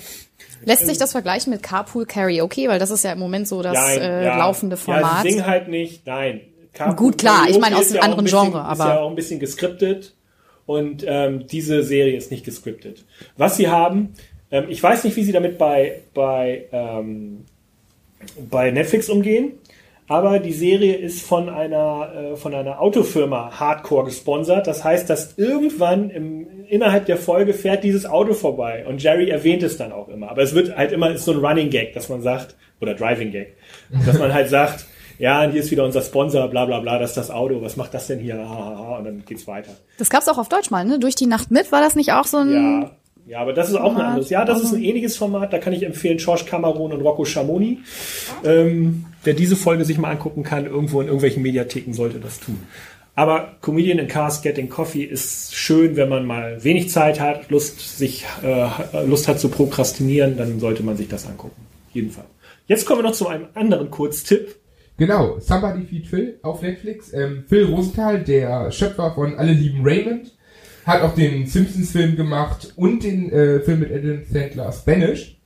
Lässt 0.63 0.88
sich 0.88 0.97
das 0.97 1.11
vergleichen 1.11 1.51
mit 1.51 1.61
Carpool 1.61 2.05
Karaoke, 2.05 2.67
weil 2.69 2.80
das 2.80 2.91
ist 2.91 3.03
ja 3.03 3.11
im 3.11 3.19
Moment 3.19 3.47
so 3.47 3.61
das 3.61 3.73
Nein, 3.73 3.99
äh, 4.01 4.26
ja. 4.26 4.38
laufende 4.38 4.78
Ja, 4.78 4.82
Format. 4.82 5.23
sie 5.23 5.32
singen 5.32 5.45
halt 5.45 5.67
nicht, 5.67 6.07
nein. 6.07 6.41
Carpool 6.76 6.95
Gut, 6.95 7.17
klar, 7.17 7.45
ich 7.49 7.57
meine 7.59 7.78
aus 7.78 7.84
ist 7.84 7.91
einem 7.91 7.95
ja 7.97 8.01
anderen 8.03 8.21
ein 8.21 8.23
bisschen, 8.26 8.51
Genre, 8.51 8.59
Ist 8.73 8.80
aber- 8.82 8.89
ja 8.93 8.99
auch 8.99 9.09
ein 9.09 9.15
bisschen 9.15 9.39
geskriptet 9.39 10.13
und 10.65 11.03
ähm, 11.07 11.47
diese 11.47 11.82
Serie 11.84 12.15
ist 12.17 12.30
nicht 12.32 12.45
geskriptet. 12.45 13.05
Was 13.38 13.57
sie 13.57 13.69
haben, 13.69 14.13
ähm, 14.51 14.65
ich 14.69 14.82
weiß 14.84 15.03
nicht, 15.03 15.15
wie 15.15 15.23
sie 15.23 15.32
damit 15.32 15.57
bei, 15.57 16.01
bei, 16.13 16.65
ähm, 16.71 17.45
bei 18.49 18.71
Netflix 18.71 19.09
umgehen, 19.09 19.53
aber 20.07 20.38
die 20.39 20.53
Serie 20.53 20.95
ist 20.95 21.21
von 21.23 21.49
einer, 21.49 22.11
äh, 22.34 22.36
von 22.36 22.53
einer 22.53 22.80
Autofirma 22.80 23.59
Hardcore 23.59 24.05
gesponsert. 24.05 24.67
Das 24.67 24.84
heißt, 24.84 25.09
dass 25.09 25.38
irgendwann 25.38 26.11
im, 26.11 26.45
innerhalb 26.67 27.07
der 27.07 27.17
Folge 27.17 27.53
fährt 27.53 27.84
dieses 27.84 28.05
Auto 28.05 28.34
vorbei 28.34 28.86
und 28.88 29.01
Jerry 29.01 29.30
erwähnt 29.30 29.63
es 29.63 29.78
dann 29.78 29.91
auch 29.91 30.07
immer. 30.09 30.30
Aber 30.30 30.43
es 30.43 30.53
wird 30.53 30.78
halt 30.78 30.91
immer, 30.91 31.11
ist 31.11 31.26
so 31.26 31.32
ein 31.32 31.39
Running 31.43 31.69
Gag, 31.71 31.93
dass 31.93 32.09
man 32.09 32.21
sagt, 32.21 32.55
oder 32.82 32.93
Driving 32.93 33.32
Gag, 33.32 33.55
dass 34.05 34.19
man 34.19 34.32
halt 34.34 34.49
sagt, 34.49 34.86
ja, 35.18 35.43
und 35.43 35.51
hier 35.51 35.61
ist 35.61 35.72
wieder 35.72 35.86
unser 35.86 36.01
Sponsor, 36.01 36.47
bla 36.47 36.66
bla 36.66 36.80
bla, 36.80 36.99
das 36.99 37.11
ist 37.11 37.18
das 37.18 37.32
Auto, 37.32 37.61
was 37.61 37.78
macht 37.78 37.93
das 37.93 38.07
denn 38.07 38.20
hier? 38.20 38.36
Und 38.36 39.05
dann 39.05 39.24
geht's 39.26 39.47
weiter. 39.47 39.72
Das 39.97 40.09
gab's 40.09 40.28
auch 40.28 40.38
auf 40.38 40.49
Deutsch 40.49 40.72
mal, 40.72 40.86
ne? 40.86 40.99
Durch 40.99 41.16
die 41.16 41.28
Nacht 41.28 41.51
mit, 41.51 41.72
war 41.72 41.82
das 41.82 41.95
nicht 41.95 42.13
auch 42.13 42.26
so 42.26 42.38
ein... 42.38 42.51
Ja, 42.82 42.91
ja, 43.28 43.39
aber 43.39 43.53
das 43.53 43.70
ist 43.70 43.76
auch 43.76 43.86
ein 43.86 43.93
Format. 43.93 44.05
anderes. 44.05 44.30
Ja, 44.30 44.45
das 44.45 44.61
ist 44.61 44.74
ein 44.74 44.84
ähnliches 44.84 45.18
Format. 45.18 45.51
Da 45.51 45.57
kann 45.57 45.74
ich 45.74 45.84
empfehlen 45.84 46.18
George 46.18 46.43
Cameron 46.47 46.91
und 46.91 47.01
Rocco 47.01 47.26
Schamoni. 47.26 47.80
Ähm, 48.43 49.05
wer 49.24 49.34
diese 49.34 49.55
Folge 49.55 49.84
sich 49.84 49.97
mal 49.97 50.11
angucken 50.11 50.43
kann, 50.43 50.68
irgendwo 50.68 51.01
in 51.01 51.07
irgendwelchen 51.07 51.41
Mediatheken 51.41 51.93
sollte 51.93 52.20
das 52.20 52.39
tun. 52.39 52.61
Aber 53.16 53.53
Comedian 53.61 53.97
in 53.97 54.07
Cars 54.07 54.41
Getting 54.41 54.70
Coffee 54.70 55.03
ist 55.03 55.55
schön, 55.55 55.95
wenn 55.95 56.09
man 56.09 56.26
mal 56.26 56.63
wenig 56.63 56.89
Zeit 56.91 57.20
hat, 57.20 57.49
Lust, 57.49 57.97
sich, 57.97 58.26
äh, 58.43 58.68
Lust 59.05 59.28
hat 59.28 59.39
zu 59.39 59.49
prokrastinieren, 59.49 60.38
dann 60.38 60.59
sollte 60.59 60.84
man 60.84 60.97
sich 60.97 61.07
das 61.07 61.26
angucken. 61.26 61.66
Jedenfalls. 61.93 62.28
Jetzt 62.68 62.86
kommen 62.86 62.99
wir 62.99 63.09
noch 63.09 63.16
zu 63.16 63.28
einem 63.28 63.47
anderen 63.55 63.89
Kurztipp. 63.89 64.55
Genau, 64.98 65.39
Somebody 65.39 65.84
Feed 65.86 66.08
Phil 66.08 66.39
auf 66.41 66.62
Netflix. 66.62 67.14
Ähm, 67.14 67.43
Phil 67.48 67.66
Rosenthal, 67.66 68.24
der 68.24 68.72
Schöpfer 68.72 69.12
von 69.14 69.38
Alle 69.38 69.52
lieben 69.52 69.82
Raymond, 69.84 70.34
hat 70.86 71.02
auch 71.02 71.14
den 71.14 71.48
Simpsons-Film 71.48 72.16
gemacht 72.16 72.74
und 72.76 73.04
den 73.04 73.32
äh, 73.32 73.60
Film 73.60 73.80
mit 73.80 73.91
Adam 73.91 74.24
Sandler 74.24 74.72
Spanish. 74.72 75.38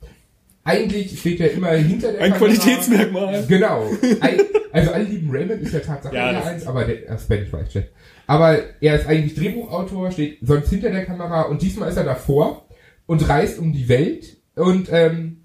Eigentlich 0.62 1.18
steht 1.18 1.40
er 1.40 1.50
immer 1.52 1.70
hinter 1.70 2.12
der 2.12 2.20
Ein 2.20 2.32
Kamera. 2.32 2.52
Qualitätsmerkmal. 2.52 3.44
Genau. 3.48 3.90
Ein, 4.20 4.40
also 4.72 4.92
Alle 4.92 5.04
lieben 5.04 5.30
Raymond 5.30 5.62
ist 5.62 5.72
ja 5.72 5.80
Tatsache 5.80 6.14
Ja, 6.14 6.44
eins, 6.44 6.66
aber 6.66 6.84
der 6.84 7.08
äh, 7.08 7.18
Spanish 7.18 7.52
war 7.52 7.62
ich 7.62 7.70
check. 7.70 7.90
Aber 8.26 8.58
er 8.80 8.94
ist 8.94 9.06
eigentlich 9.08 9.34
Drehbuchautor, 9.34 10.12
steht 10.12 10.38
sonst 10.42 10.68
hinter 10.70 10.90
der 10.90 11.06
Kamera 11.06 11.42
und 11.42 11.62
diesmal 11.62 11.88
ist 11.88 11.96
er 11.96 12.04
davor 12.04 12.68
und 13.06 13.28
reist 13.28 13.58
um 13.58 13.72
die 13.72 13.88
Welt 13.88 14.36
und 14.54 14.88
ähm, 14.92 15.38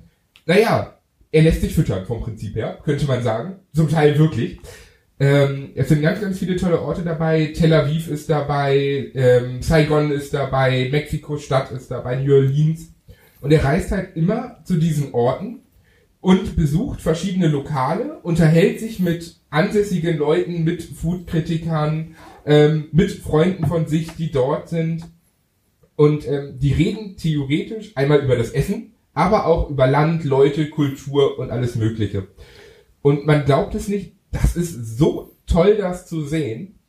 naja, 0.45 0.94
er 1.35 1.41
lässt 1.41 1.59
sich 1.59 1.75
füttern 1.75 2.05
vom 2.05 2.21
Prinzip 2.21 2.55
her, 2.55 2.79
könnte 2.81 3.05
man 3.07 3.21
sagen. 3.21 3.55
Zum 3.73 3.89
Teil 3.89 4.17
wirklich. 4.17 4.57
Ähm, 5.19 5.71
es 5.75 5.89
sind 5.89 6.01
ganz, 6.01 6.21
ganz 6.21 6.39
viele 6.39 6.55
tolle 6.55 6.79
Orte 6.81 7.01
dabei. 7.01 7.51
Tel 7.53 7.73
Aviv 7.73 8.07
ist 8.07 8.29
dabei, 8.29 9.11
ähm, 9.13 9.61
Saigon 9.61 10.11
ist 10.11 10.33
dabei, 10.33 10.87
Mexiko-Stadt 10.89 11.71
ist 11.71 11.91
dabei, 11.91 12.15
New 12.15 12.33
Orleans. 12.33 12.93
Und 13.41 13.51
er 13.51 13.65
reist 13.65 13.91
halt 13.91 14.15
immer 14.15 14.61
zu 14.63 14.77
diesen 14.77 15.13
Orten 15.13 15.59
und 16.21 16.55
besucht 16.55 17.01
verschiedene 17.01 17.49
Lokale, 17.49 18.17
unterhält 18.23 18.79
sich 18.79 19.01
mit 19.01 19.41
ansässigen 19.49 20.17
Leuten, 20.17 20.63
mit 20.63 20.83
Foodkritikern, 20.83 22.15
ähm, 22.45 22.85
mit 22.93 23.11
Freunden 23.11 23.65
von 23.65 23.87
sich, 23.87 24.11
die 24.11 24.31
dort 24.31 24.69
sind. 24.69 25.03
Und 25.97 26.25
ähm, 26.29 26.59
die 26.59 26.71
reden 26.71 27.17
theoretisch 27.17 27.91
einmal 27.95 28.19
über 28.19 28.37
das 28.37 28.51
Essen, 28.51 28.94
aber 29.15 29.47
auch 29.47 29.71
über 29.71 29.87
Land, 29.87 30.23
Leute, 30.25 30.69
Kultur 30.69 31.39
und 31.39 31.49
alles 31.49 31.75
Mögliche. 31.75 32.27
Und 33.01 33.25
man 33.25 33.45
glaubt 33.45 33.73
es 33.73 33.87
nicht, 33.87 34.13
das 34.31 34.55
ist 34.55 34.97
so 34.97 35.31
toll, 35.47 35.77
das 35.77 36.05
zu 36.05 36.23
sehen. 36.25 36.79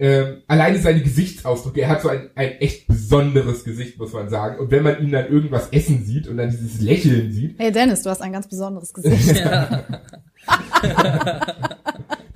Ähm, 0.00 0.42
alleine 0.46 0.78
seine 0.78 1.00
Gesichtsausdrücke, 1.02 1.80
er 1.80 1.88
hat 1.88 2.02
so 2.02 2.08
ein, 2.08 2.30
ein 2.34 2.52
echt 2.60 2.86
besonderes 2.86 3.64
Gesicht, 3.64 3.98
muss 3.98 4.12
man 4.12 4.28
sagen. 4.28 4.58
Und 4.58 4.70
wenn 4.70 4.82
man 4.82 5.02
ihn 5.02 5.10
dann 5.10 5.28
irgendwas 5.28 5.68
essen 5.70 6.04
sieht 6.04 6.28
und 6.28 6.36
dann 6.36 6.50
dieses 6.50 6.80
Lächeln 6.80 7.32
sieht, 7.32 7.58
Hey 7.58 7.72
Dennis, 7.72 8.02
du 8.02 8.10
hast 8.10 8.22
ein 8.22 8.32
ganz 8.32 8.46
besonderes 8.48 8.92
Gesicht. 8.92 9.36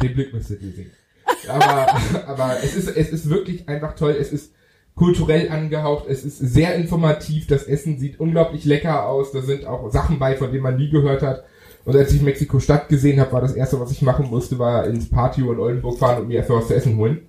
den 0.02 0.14
Blick 0.14 0.32
müsstet 0.32 0.62
ihr 0.62 0.72
sehen. 0.72 0.90
Aber, 1.48 2.00
aber 2.26 2.56
es 2.62 2.74
ist, 2.74 2.96
es 2.96 3.10
ist 3.10 3.28
wirklich 3.28 3.68
einfach 3.68 3.94
toll. 3.94 4.16
Es 4.18 4.32
ist 4.32 4.52
kulturell 4.94 5.48
angehaucht. 5.48 6.06
Es 6.08 6.24
ist 6.24 6.38
sehr 6.38 6.74
informativ. 6.74 7.46
Das 7.46 7.64
Essen 7.64 7.98
sieht 7.98 8.20
unglaublich 8.20 8.64
lecker 8.64 9.06
aus. 9.06 9.32
Da 9.32 9.42
sind 9.42 9.64
auch 9.64 9.90
Sachen 9.90 10.18
bei, 10.18 10.36
von 10.36 10.50
denen 10.50 10.62
man 10.62 10.76
nie 10.76 10.90
gehört 10.90 11.22
hat. 11.22 11.44
Und 11.84 11.96
als 11.96 12.12
ich 12.12 12.22
Mexiko-Stadt 12.22 12.88
gesehen 12.88 13.20
habe, 13.20 13.32
war 13.32 13.40
das 13.40 13.54
erste, 13.54 13.80
was 13.80 13.90
ich 13.90 14.02
machen 14.02 14.28
musste, 14.30 14.58
war 14.58 14.86
ins 14.86 15.08
Patio 15.08 15.52
in 15.52 15.58
Oldenburg 15.58 15.98
fahren 15.98 16.22
und 16.22 16.28
mir 16.28 16.38
erstmal 16.38 16.58
was 16.58 16.68
zu 16.68 16.74
essen 16.74 16.96
holen. 16.96 17.22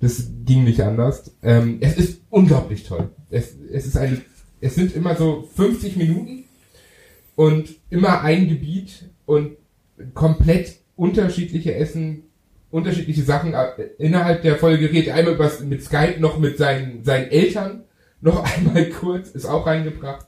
Das 0.00 0.30
ging 0.44 0.64
nicht 0.64 0.80
anders. 0.80 1.34
Ähm, 1.42 1.78
es 1.80 1.96
ist 1.96 2.22
unglaublich 2.30 2.84
toll. 2.84 3.10
Es, 3.30 3.54
es 3.70 3.86
ist 3.86 3.96
eine, 3.96 4.20
es 4.60 4.74
sind 4.74 4.94
immer 4.94 5.14
so 5.16 5.48
50 5.54 5.96
Minuten 5.96 6.44
und 7.34 7.74
immer 7.90 8.22
ein 8.22 8.48
Gebiet 8.48 9.10
und 9.26 9.56
komplett 10.14 10.76
unterschiedliche 10.96 11.74
Essen, 11.74 12.24
unterschiedliche 12.70 13.22
Sachen. 13.22 13.54
Äh, 13.54 13.66
Innerhalb 13.98 14.42
der 14.42 14.56
Folge 14.56 14.90
redet 14.90 15.14
einmal 15.14 15.34
über, 15.34 15.50
mit 15.64 15.82
Skype 15.82 16.20
noch 16.20 16.38
mit 16.38 16.58
seinen, 16.58 17.04
seinen 17.04 17.30
Eltern, 17.30 17.84
noch 18.20 18.44
einmal 18.44 18.86
kurz, 18.90 19.30
ist 19.30 19.46
auch 19.46 19.66
reingebracht. 19.66 20.26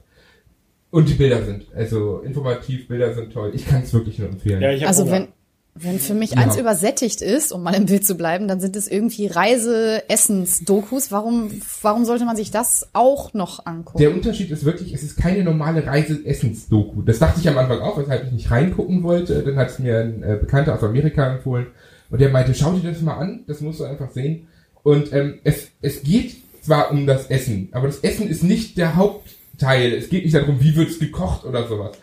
Und 0.91 1.07
die 1.07 1.13
Bilder 1.13 1.43
sind, 1.45 1.67
also 1.73 2.19
informativ, 2.19 2.87
Bilder 2.89 3.13
sind 3.13 3.31
toll. 3.31 3.51
Ich 3.53 3.65
kann 3.65 3.81
es 3.83 3.93
wirklich 3.93 4.19
nur 4.19 4.27
empfehlen. 4.29 4.61
Ja, 4.61 4.87
Also 4.87 5.03
Hunger. 5.03 5.11
wenn, 5.13 5.27
wenn 5.73 5.99
für 5.99 6.13
mich 6.13 6.31
Ja. 6.31 6.39
eins 6.39 6.57
übersättigt 6.57 7.21
ist, 7.21 7.53
um 7.53 7.63
mal 7.63 7.73
im 7.75 7.85
Bild 7.85 8.05
zu 8.05 8.15
bleiben, 8.15 8.49
dann 8.49 8.59
sind 8.59 8.75
es 8.75 8.89
irgendwie 8.89 9.27
Reise-Essens-Dokus. 9.27 11.11
Warum, 11.11 11.49
warum 11.81 12.05
sollte 12.05 12.25
man 12.25 12.35
sich 12.35 12.51
das 12.51 12.89
auch 12.93 13.33
noch 13.33 13.65
angucken? 13.65 13.99
Der 13.99 14.13
Unterschied 14.13 14.51
ist 14.51 14.65
wirklich, 14.65 14.93
es 14.93 15.03
ist 15.03 15.17
keine 15.17 15.43
normale 15.43 15.85
Reise-Essens-Doku. 15.85 17.01
Das 17.03 17.19
dachte 17.19 17.39
ich 17.39 17.47
am 17.47 17.57
Anfang 17.57 17.79
auch, 17.79 17.97
weshalb 17.97 18.25
ich 18.25 18.31
nicht 18.31 18.51
reingucken 18.51 19.03
wollte. 19.03 19.41
Dann 19.43 19.55
hat 19.55 19.69
es 19.69 19.79
mir 19.79 19.99
ein 19.99 20.23
äh, 20.23 20.37
Bekannter 20.39 20.75
aus 20.75 20.83
Amerika 20.83 21.35
empfohlen. 21.35 21.67
Und 22.11 22.21
der 22.21 22.29
meinte, 22.29 22.53
schau 22.53 22.73
dir 22.73 22.91
das 22.91 23.01
mal 23.01 23.17
an, 23.17 23.43
das 23.47 23.61
musst 23.61 23.79
du 23.79 23.85
einfach 23.85 24.11
sehen. 24.11 24.47
Und 24.83 25.11
ähm, 25.13 25.39
es, 25.43 25.69
es 25.81 26.03
geht 26.03 26.35
zwar 26.61 26.91
um 26.91 27.07
das 27.07 27.27
Essen, 27.27 27.69
aber 27.71 27.87
das 27.87 27.99
Essen 27.99 28.27
ist 28.27 28.43
nicht 28.43 28.77
der 28.77 28.95
Hauptteil. 28.95 29.93
Es 29.93 30.09
geht 30.09 30.25
nicht 30.25 30.35
darum, 30.35 30.61
wie 30.61 30.75
wird's 30.75 30.99
gekocht 30.99 31.45
oder 31.45 31.67
sowas. 31.67 31.97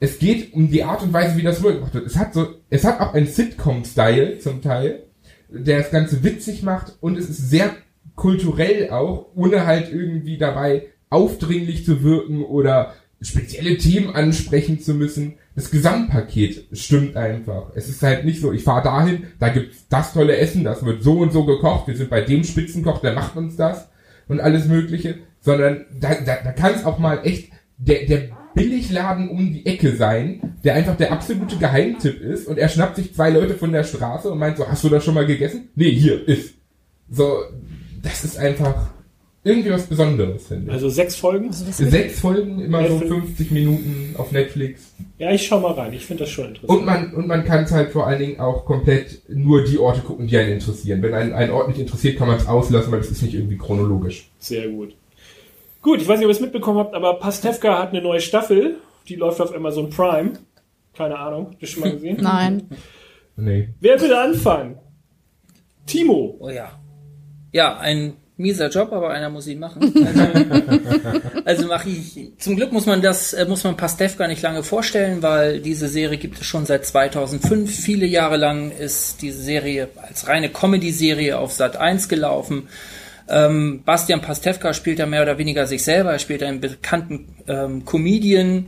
Es 0.00 0.18
geht 0.18 0.52
um 0.52 0.70
die 0.70 0.82
Art 0.82 1.02
und 1.02 1.12
Weise, 1.12 1.36
wie 1.38 1.42
das 1.42 1.60
rübergebracht 1.60 1.94
wird. 1.94 2.06
Es 2.06 2.16
hat 2.16 2.34
so, 2.34 2.48
es 2.68 2.84
hat 2.84 3.00
auch 3.00 3.14
einen 3.14 3.26
Sitcom-Style 3.26 4.40
zum 4.40 4.60
Teil, 4.60 5.04
der 5.48 5.78
das 5.78 5.90
Ganze 5.90 6.22
witzig 6.24 6.62
macht 6.62 6.96
und 7.00 7.16
es 7.16 7.30
ist 7.30 7.48
sehr 7.48 7.74
kulturell 8.16 8.90
auch, 8.90 9.30
ohne 9.34 9.66
halt 9.66 9.92
irgendwie 9.92 10.36
dabei 10.36 10.86
aufdringlich 11.10 11.84
zu 11.84 12.02
wirken 12.02 12.44
oder 12.44 12.94
spezielle 13.20 13.78
Themen 13.78 14.14
ansprechen 14.14 14.80
zu 14.80 14.94
müssen. 14.94 15.34
Das 15.54 15.70
Gesamtpaket 15.70 16.66
stimmt 16.72 17.16
einfach. 17.16 17.70
Es 17.74 17.88
ist 17.88 18.02
halt 18.02 18.24
nicht 18.24 18.40
so, 18.40 18.52
ich 18.52 18.64
fahre 18.64 18.82
dahin, 18.82 19.24
da 19.38 19.50
gibt's 19.50 19.86
das 19.88 20.12
tolle 20.12 20.36
Essen, 20.36 20.64
das 20.64 20.84
wird 20.84 21.02
so 21.02 21.18
und 21.18 21.32
so 21.32 21.44
gekocht, 21.44 21.86
wir 21.86 21.96
sind 21.96 22.10
bei 22.10 22.22
dem 22.22 22.42
Spitzenkoch, 22.42 23.00
der 23.00 23.12
macht 23.12 23.36
uns 23.36 23.56
das 23.56 23.88
und 24.26 24.40
alles 24.40 24.66
mögliche, 24.66 25.18
sondern 25.40 25.86
da, 26.00 26.14
da, 26.14 26.38
da 26.42 26.52
kann 26.52 26.74
es 26.74 26.84
auch 26.84 26.98
mal 26.98 27.20
echt 27.24 27.52
der, 27.78 28.06
der 28.06 28.30
Billigladen 28.54 29.28
um 29.28 29.52
die 29.52 29.66
Ecke 29.66 29.94
sein, 29.94 30.56
der 30.64 30.74
einfach 30.74 30.96
der 30.96 31.12
absolute 31.12 31.56
Geheimtipp 31.56 32.20
ist 32.20 32.48
und 32.48 32.58
er 32.58 32.68
schnappt 32.68 32.96
sich 32.96 33.14
zwei 33.14 33.30
Leute 33.30 33.54
von 33.54 33.72
der 33.72 33.84
Straße 33.84 34.30
und 34.30 34.38
meint 34.38 34.56
so, 34.56 34.68
hast 34.68 34.82
du 34.82 34.88
das 34.88 35.04
schon 35.04 35.14
mal 35.14 35.26
gegessen? 35.26 35.68
Nee, 35.76 35.90
hier, 35.90 36.26
ist. 36.26 36.54
So, 37.10 37.38
das 38.02 38.24
ist 38.24 38.38
einfach 38.38 38.93
irgendwie 39.44 39.70
was 39.70 39.86
Besonderes, 39.86 40.46
finde 40.46 40.66
ich. 40.66 40.72
Also 40.72 40.88
sechs 40.88 41.16
Folgen? 41.16 41.52
Sechs 41.52 42.20
Folgen, 42.20 42.60
immer 42.60 42.88
so 42.88 42.94
Netflix. 42.94 43.24
50 43.26 43.50
Minuten 43.50 44.14
auf 44.16 44.32
Netflix. 44.32 44.94
Ja, 45.18 45.30
ich 45.32 45.46
schau 45.46 45.60
mal 45.60 45.72
rein. 45.72 45.92
Ich 45.92 46.06
finde 46.06 46.24
das 46.24 46.30
schon 46.30 46.48
interessant. 46.48 46.78
Und 46.78 46.86
man, 46.86 47.12
und 47.12 47.26
man 47.26 47.44
kann 47.44 47.64
es 47.64 47.72
halt 47.72 47.90
vor 47.92 48.06
allen 48.06 48.20
Dingen 48.20 48.40
auch 48.40 48.64
komplett 48.64 49.20
nur 49.28 49.62
die 49.62 49.78
Orte 49.78 50.00
gucken, 50.00 50.26
die 50.26 50.38
einen 50.38 50.52
interessieren. 50.52 51.02
Wenn 51.02 51.12
einen 51.12 51.34
ein 51.34 51.50
Ort 51.50 51.68
nicht 51.68 51.78
interessiert, 51.78 52.16
kann 52.16 52.26
man 52.26 52.38
es 52.38 52.46
auslassen, 52.46 52.90
weil 52.90 53.00
es 53.00 53.10
ist 53.10 53.22
nicht 53.22 53.34
irgendwie 53.34 53.58
chronologisch. 53.58 54.30
Sehr 54.38 54.68
gut. 54.68 54.96
Gut, 55.82 56.00
ich 56.00 56.08
weiß 56.08 56.18
nicht, 56.18 56.24
ob 56.24 56.30
ihr 56.30 56.36
es 56.36 56.40
mitbekommen 56.40 56.78
habt, 56.78 56.94
aber 56.94 57.18
Pastewka 57.18 57.78
hat 57.78 57.90
eine 57.90 58.00
neue 58.00 58.20
Staffel. 58.20 58.78
Die 59.08 59.16
läuft 59.16 59.42
auf 59.42 59.54
Amazon 59.54 59.90
Prime. 59.90 60.32
Keine 60.96 61.18
Ahnung. 61.18 61.48
Habt 61.50 61.60
ihr 61.60 61.68
schon 61.68 61.82
mal 61.82 61.92
gesehen? 61.92 62.16
Nein. 62.22 62.70
Nee. 63.36 63.68
Wer 63.80 64.00
will 64.00 64.14
anfangen? 64.14 64.78
Timo. 65.84 66.36
Oh 66.40 66.48
ja. 66.48 66.80
Ja, 67.52 67.76
ein 67.76 68.14
mieser 68.36 68.68
Job, 68.68 68.92
aber 68.92 69.10
einer 69.10 69.30
muss 69.30 69.46
ihn 69.46 69.60
machen. 69.60 69.92
Also, 70.06 71.20
also 71.44 71.66
mache 71.66 71.88
ich. 71.88 72.32
Zum 72.38 72.56
Glück 72.56 72.72
muss 72.72 72.86
man 72.86 73.00
das, 73.00 73.32
äh, 73.32 73.46
muss 73.46 73.62
man 73.64 73.76
Pastewka 73.76 74.26
nicht 74.26 74.42
lange 74.42 74.62
vorstellen, 74.62 75.22
weil 75.22 75.60
diese 75.60 75.88
Serie 75.88 76.18
gibt 76.18 76.40
es 76.40 76.46
schon 76.46 76.66
seit 76.66 76.84
2005. 76.84 77.72
Viele 77.72 78.06
Jahre 78.06 78.36
lang 78.36 78.72
ist 78.72 79.22
diese 79.22 79.40
Serie 79.40 79.88
als 79.96 80.26
reine 80.26 80.48
Comedy-Serie 80.48 81.38
auf 81.38 81.52
Sat 81.52 81.76
1 81.76 82.08
gelaufen. 82.08 82.68
Ähm, 83.28 83.82
Bastian 83.84 84.20
Pastewka 84.20 84.74
spielt 84.74 84.98
da 84.98 85.06
mehr 85.06 85.22
oder 85.22 85.38
weniger 85.38 85.66
sich 85.66 85.82
selber. 85.82 86.12
Er 86.12 86.18
spielt 86.18 86.42
einen 86.42 86.60
bekannten 86.60 87.28
ähm, 87.46 87.84
Comedian, 87.84 88.66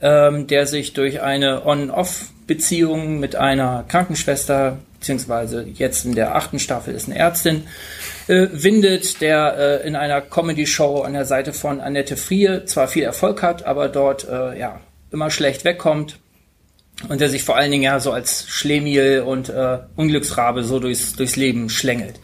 ähm, 0.00 0.46
der 0.46 0.66
sich 0.66 0.92
durch 0.92 1.22
eine 1.22 1.64
On-Off-Beziehung 1.64 3.20
mit 3.20 3.36
einer 3.36 3.84
Krankenschwester, 3.88 4.78
beziehungsweise 4.98 5.66
jetzt 5.72 6.04
in 6.04 6.14
der 6.14 6.34
achten 6.34 6.58
Staffel 6.58 6.94
ist 6.94 7.08
eine 7.08 7.18
Ärztin, 7.18 7.62
äh, 8.28 8.48
windet, 8.52 9.20
der 9.20 9.82
äh, 9.82 9.86
in 9.86 9.96
einer 9.96 10.20
Comedy-Show 10.20 11.02
an 11.02 11.12
der 11.12 11.24
Seite 11.24 11.52
von 11.52 11.80
Annette 11.80 12.16
Frier 12.16 12.66
zwar 12.66 12.88
viel 12.88 13.02
Erfolg 13.02 13.42
hat, 13.42 13.64
aber 13.66 13.88
dort 13.88 14.28
äh, 14.28 14.58
ja 14.58 14.80
immer 15.10 15.30
schlecht 15.30 15.64
wegkommt 15.64 16.18
und 17.08 17.20
der 17.20 17.28
sich 17.28 17.42
vor 17.42 17.56
allen 17.56 17.70
Dingen 17.70 17.82
ja 17.82 18.00
so 18.00 18.12
als 18.12 18.46
Schlemiel 18.48 19.24
und 19.26 19.48
äh, 19.48 19.78
Unglücksrabe 19.96 20.64
so 20.64 20.78
durchs, 20.78 21.14
durchs 21.14 21.36
Leben 21.36 21.68
schlängelt. 21.68 22.20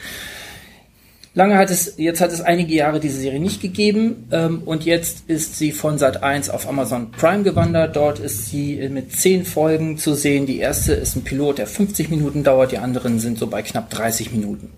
Lange 1.32 1.56
hat 1.58 1.70
es, 1.70 1.94
jetzt 1.96 2.20
hat 2.20 2.32
es 2.32 2.40
einige 2.40 2.74
Jahre 2.74 2.98
diese 2.98 3.20
Serie 3.20 3.38
nicht 3.38 3.62
gegeben 3.62 4.28
ähm, 4.32 4.62
und 4.64 4.84
jetzt 4.84 5.28
ist 5.28 5.56
sie 5.56 5.70
von 5.70 5.96
Sat 5.96 6.24
1 6.24 6.50
auf 6.50 6.68
Amazon 6.68 7.12
Prime 7.12 7.44
gewandert. 7.44 7.94
Dort 7.94 8.18
ist 8.18 8.46
sie 8.46 8.88
mit 8.88 9.12
zehn 9.12 9.44
Folgen 9.44 9.96
zu 9.96 10.14
sehen. 10.14 10.46
Die 10.46 10.58
erste 10.58 10.92
ist 10.92 11.14
ein 11.14 11.22
Pilot, 11.22 11.58
der 11.58 11.68
50 11.68 12.10
Minuten 12.10 12.42
dauert, 12.42 12.72
die 12.72 12.78
anderen 12.78 13.20
sind 13.20 13.38
so 13.38 13.46
bei 13.46 13.62
knapp 13.62 13.90
30 13.90 14.32
Minuten. 14.32 14.72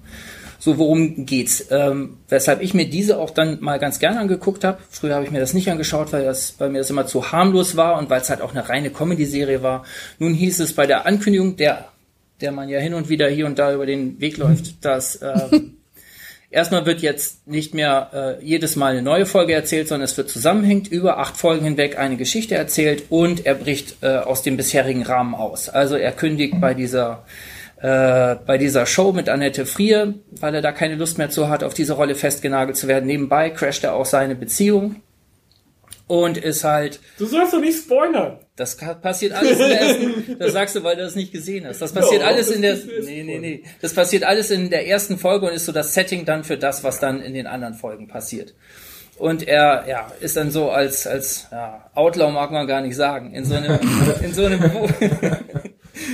So, 0.65 0.79
worum 0.79 1.27
geht's? 1.27 1.67
Ähm, 1.73 2.19
weshalb 2.29 2.63
ich 2.63 2.73
mir 2.73 2.89
diese 2.89 3.19
auch 3.19 3.31
dann 3.31 3.61
mal 3.61 3.81
ganz 3.81 3.99
gerne 3.99 4.21
angeguckt 4.21 4.63
habe. 4.63 4.79
Früher 4.91 5.17
habe 5.17 5.25
ich 5.25 5.33
mir 5.33 5.41
das 5.41 5.55
nicht 5.55 5.69
angeschaut, 5.69 6.13
weil 6.13 6.25
das 6.25 6.53
bei 6.53 6.69
mir 6.69 6.79
das 6.79 6.89
immer 6.89 7.05
zu 7.05 7.33
harmlos 7.33 7.75
war 7.75 7.99
und 7.99 8.09
weil 8.11 8.21
es 8.21 8.31
halt 8.31 8.41
auch 8.41 8.53
eine 8.53 8.69
reine 8.69 8.91
Comedy-Serie 8.91 9.65
war. 9.65 9.85
Nun 10.21 10.35
hieß 10.35 10.61
es 10.61 10.73
bei 10.73 10.87
der 10.87 11.05
Ankündigung, 11.05 11.57
der, 11.57 11.87
der 12.41 12.53
man 12.53 12.69
ja 12.69 12.79
hin 12.79 12.95
und 12.95 13.09
wieder 13.09 13.29
hier 13.29 13.47
und 13.47 13.59
da 13.59 13.75
über 13.75 13.87
den 13.87 14.21
Weg 14.21 14.37
läuft, 14.37 14.85
dass 14.85 15.21
ähm, 15.53 15.79
Erstmal 16.53 16.85
wird 16.85 17.01
jetzt 17.01 17.49
nicht 17.49 17.73
mehr 17.73 18.39
äh, 18.41 18.45
jedes 18.45 18.77
Mal 18.77 18.93
eine 18.93 19.01
neue 19.01 19.25
Folge 19.25 19.55
erzählt, 19.55 19.89
sondern 19.89 20.05
es 20.05 20.19
wird 20.19 20.29
zusammenhängend 20.29 20.87
über 20.87 21.19
acht 21.19 21.39
Folgen 21.39 21.65
hinweg 21.65 21.99
eine 21.99 22.19
Geschichte 22.19 22.55
erzählt 22.55 23.05
und 23.09 23.47
er 23.47 23.55
bricht 23.55 23.97
äh, 24.03 24.19
aus 24.19 24.43
dem 24.43 24.59
bisherigen 24.59 25.03
Rahmen 25.03 25.35
aus. 25.35 25.71
Also 25.71 25.97
er 25.97 26.13
kündigt 26.13 26.61
bei 26.61 26.75
dieser 26.75 27.25
äh, 27.83 28.37
bei 28.47 28.59
dieser 28.59 28.87
Show 28.87 29.13
mit 29.13 29.29
Annette 29.29 29.67
Frier, 29.67 30.15
weil 30.31 30.55
er 30.55 30.63
da 30.63 30.71
keine 30.71 30.95
Lust 30.95 31.19
mehr 31.19 31.31
zu 31.31 31.49
hat, 31.49 31.65
auf 31.65 31.75
diese 31.75 31.95
Rolle 31.95 32.15
festgenagelt 32.15 32.77
zu 32.77 32.87
werden. 32.87 33.07
Nebenbei 33.07 33.51
crasht 33.51 33.83
er 33.83 33.95
auch 33.95 34.07
seine 34.07 34.37
Beziehung 34.37 35.03
und 36.07 36.39
ist 36.39 36.63
halt. 36.63 37.01
Du 37.19 37.27
sollst 37.27 37.53
doch 37.53 37.61
nicht 37.61 37.77
spoilern. 37.77 38.39
Das 38.55 38.77
passiert 38.77 39.33
alles 39.33 39.59
in 39.59 39.59
der 39.59 39.81
ersten. 39.81 40.37
Das 40.39 40.53
sagst 40.53 40.77
du, 40.77 40.85
weil 40.85 40.95
du 40.95 41.03
das 41.03 41.17
nicht 41.17 41.33
gesehen 41.33 41.67
hast. 41.67 41.83
Das 41.83 41.93
passiert 41.93 42.21
Ja, 42.21 42.29
alles 42.29 42.47
das 42.47 42.55
in 42.57 42.63
der. 42.63 42.77
Nee, 43.03 43.25
nee, 43.25 43.39
nee. 43.41 43.65
Das 43.81 43.95
passiert 43.95 44.23
alles 44.23 44.53
in 44.53 44.71
der 44.71 44.87
ersten 44.87 45.19
Folge 45.19 45.47
und 45.47 45.53
ist 45.53 45.67
so 45.67 45.73
das 45.73 45.93
Setting 45.93 46.25
dann 46.25 46.45
für 46.45 46.57
das, 46.57 46.85
was 46.85 47.01
dann 47.01 47.21
in 47.21 47.35
den 47.35 47.49
anderen 47.49 47.75
Folgen 47.75 48.07
passiert. 48.07 48.55
Und 49.19 49.47
er, 49.47 49.85
ja, 49.89 50.13
ist 50.21 50.37
dann 50.37 50.51
so 50.51 50.71
als, 50.71 51.07
als, 51.07 51.49
ja, 51.51 51.91
Outlaw 51.95 52.31
mag 52.33 52.51
man 52.51 52.67
gar 52.67 52.81
nicht 52.81 52.97
sagen, 52.97 53.33
in 53.35 53.45
so 53.45 53.55
einem, 53.55 53.79
in 54.23 54.35
so 54.35 54.45
einem, 54.45 54.61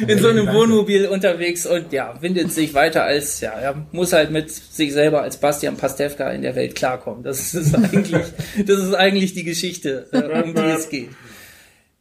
in 0.07 0.18
so 0.18 0.28
einem 0.28 0.53
Wohnmobil 0.53 1.07
unterwegs 1.07 1.66
und 1.66 1.93
ja, 1.93 2.20
windet 2.20 2.53
sich 2.53 2.74
weiter 2.74 3.05
als, 3.05 3.41
ja, 3.41 3.53
er 3.53 3.86
muss 3.93 4.12
halt 4.12 4.30
mit 4.30 4.51
sich 4.51 4.93
selber 4.93 5.22
als 5.22 5.39
Bastian 5.39 5.76
Pastewka 5.76 6.30
in 6.30 6.43
der 6.43 6.55
Welt 6.55 6.74
klarkommen. 6.74 7.22
Das 7.22 7.55
ist 7.55 7.74
eigentlich, 7.95 8.26
das 8.66 8.78
ist 8.78 8.95
eigentlich 8.95 9.34
die 9.34 9.45
Geschichte, 9.45 10.09
äh, 10.12 10.43
um 10.43 10.55
die 10.55 10.62
es 10.62 10.89
geht. 10.89 11.11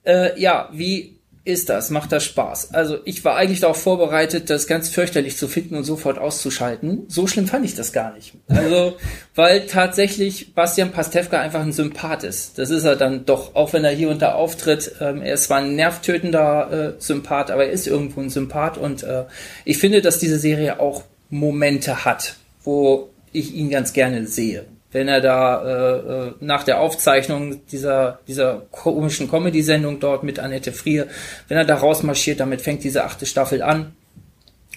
Äh, 0.06 0.40
ja, 0.40 0.70
wie 0.72 1.17
ist 1.48 1.70
das? 1.70 1.90
Macht 1.90 2.12
das 2.12 2.26
Spaß? 2.26 2.74
Also 2.74 2.98
ich 3.06 3.24
war 3.24 3.38
eigentlich 3.38 3.62
darauf 3.62 3.82
vorbereitet, 3.82 4.50
das 4.50 4.68
ganz 4.68 4.90
fürchterlich 4.90 5.38
zu 5.38 5.48
finden 5.48 5.76
und 5.76 5.86
sofort 5.86 6.20
auszuschalten. 6.20 7.06
So 7.08 7.26
schlimm 7.26 7.48
fand 7.48 7.64
ich 7.64 7.74
das 7.74 7.94
gar 7.94 8.14
nicht. 8.14 8.34
Also, 8.48 8.98
weil 9.36 9.66
tatsächlich 9.66 10.54
Bastian 10.54 10.92
Pastewka 10.92 11.40
einfach 11.40 11.62
ein 11.62 11.72
Sympath 11.72 12.24
ist. 12.24 12.60
Das 12.60 12.70
ist 12.70 12.84
er 12.84 12.98
dann 12.98 13.26
doch, 13.26 13.56
auch 13.56 13.72
wenn 13.72 13.86
er 13.86 13.92
hier 13.92 14.10
und 14.10 14.22
da 14.22 14.34
auftritt. 14.34 14.96
Ähm, 15.00 15.22
er 15.22 15.36
ist 15.36 15.46
zwar 15.46 15.60
ein 15.60 15.76
nervtötender 15.76 16.96
äh, 16.98 17.02
Sympath, 17.02 17.50
aber 17.50 17.66
er 17.66 17.72
ist 17.72 17.88
irgendwo 17.88 18.20
ein 18.20 18.30
Sympath 18.30 18.78
und 18.78 19.04
äh, 19.04 19.24
ich 19.64 19.78
finde, 19.78 20.02
dass 20.02 20.20
diese 20.20 20.40
Serie 20.40 20.82
auch 20.82 21.04
Momente 21.30 22.04
hat, 22.04 22.36
wo 22.64 23.10
ich 23.32 23.54
ihn 23.54 23.70
ganz 23.70 23.94
gerne 23.94 24.28
sehe 24.28 24.66
wenn 24.98 25.08
er 25.08 25.22
da 25.22 25.64
äh, 25.64 26.28
äh, 26.28 26.34
nach 26.40 26.64
der 26.64 26.82
Aufzeichnung 26.82 27.62
dieser, 27.68 28.20
dieser 28.28 28.64
komischen 28.72 29.30
Comedy-Sendung 29.30 30.00
dort 30.00 30.24
mit 30.24 30.40
Annette 30.40 30.72
Frier, 30.72 31.06
wenn 31.48 31.58
er 31.58 31.66
da 31.66 31.76
rausmarschiert, 31.76 32.40
damit 32.40 32.64
fängt 32.64 32.84
diese 32.84 33.04
achte 33.04 33.28
Staffel 33.28 33.62
an 33.62 33.94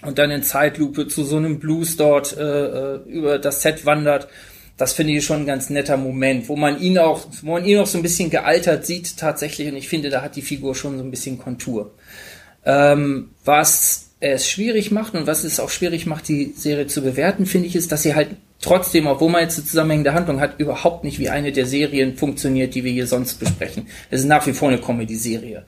und 0.03 0.19
dann 0.19 0.31
in 0.31 0.43
Zeitlupe 0.43 1.09
zu 1.09 1.25
so 1.25 1.39
einem 1.39 1.59
Blues 1.59 1.97
dort 1.97 2.37
äh, 2.37 2.43
äh, 2.43 2.97
über 3.07 3.39
das 3.39 3.63
Set 3.63 3.87
wandert. 3.87 4.29
Das 4.77 4.93
finde 4.93 5.15
ich 5.15 5.25
schon 5.25 5.41
ein 5.41 5.47
ganz 5.47 5.71
netter 5.71 5.97
Moment, 5.97 6.51
wo 6.51 6.57
man 6.57 6.79
ihn 6.83 6.99
auch, 6.99 7.27
wo 7.41 7.53
man 7.53 7.65
ihn 7.65 7.79
auch 7.79 7.87
so 7.87 7.97
ein 7.97 8.03
bisschen 8.03 8.29
gealtert 8.29 8.85
sieht 8.85 9.17
tatsächlich 9.17 9.69
und 9.69 9.77
ich 9.77 9.89
finde, 9.89 10.11
da 10.11 10.21
hat 10.21 10.37
die 10.37 10.43
Figur 10.43 10.75
schon 10.75 10.99
so 10.99 11.03
ein 11.03 11.11
bisschen 11.11 11.39
Kontur. 11.39 11.93
Ähm, 12.67 13.31
was 13.47 14.11
es 14.21 14.47
schwierig 14.47 14.91
macht 14.91 15.15
und 15.15 15.27
was 15.27 15.45
es 15.45 15.61
auch 15.61 15.71
schwierig 15.71 16.05
macht, 16.05 16.29
die 16.29 16.53
Serie 16.55 16.89
zu 16.89 17.01
bewerten, 17.01 17.47
finde 17.47 17.69
ich, 17.69 17.75
ist, 17.75 17.91
dass 17.91 18.03
sie 18.03 18.15
halt 18.15 18.37
trotzdem, 18.61 19.07
obwohl 19.07 19.31
man 19.31 19.43
jetzt 19.43 19.59
eine 19.59 19.67
zusammenhängende 19.67 20.15
Handlung 20.15 20.41
hat, 20.41 20.59
überhaupt 20.61 21.05
nicht 21.05 21.19
wie 21.19 21.29
eine 21.31 21.53
der 21.53 21.67
Serien 21.67 22.17
funktioniert, 22.17 22.75
die 22.75 22.85
wir 22.85 22.93
hier 22.93 23.07
sonst 23.07 23.35
besprechen. 23.41 23.87
Es 24.11 24.21
ist 24.21 24.27
nach 24.27 24.47
wie 24.47 24.53
vor 24.53 24.69
eine 24.69 24.79
Comedy-Serie. 24.79 25.65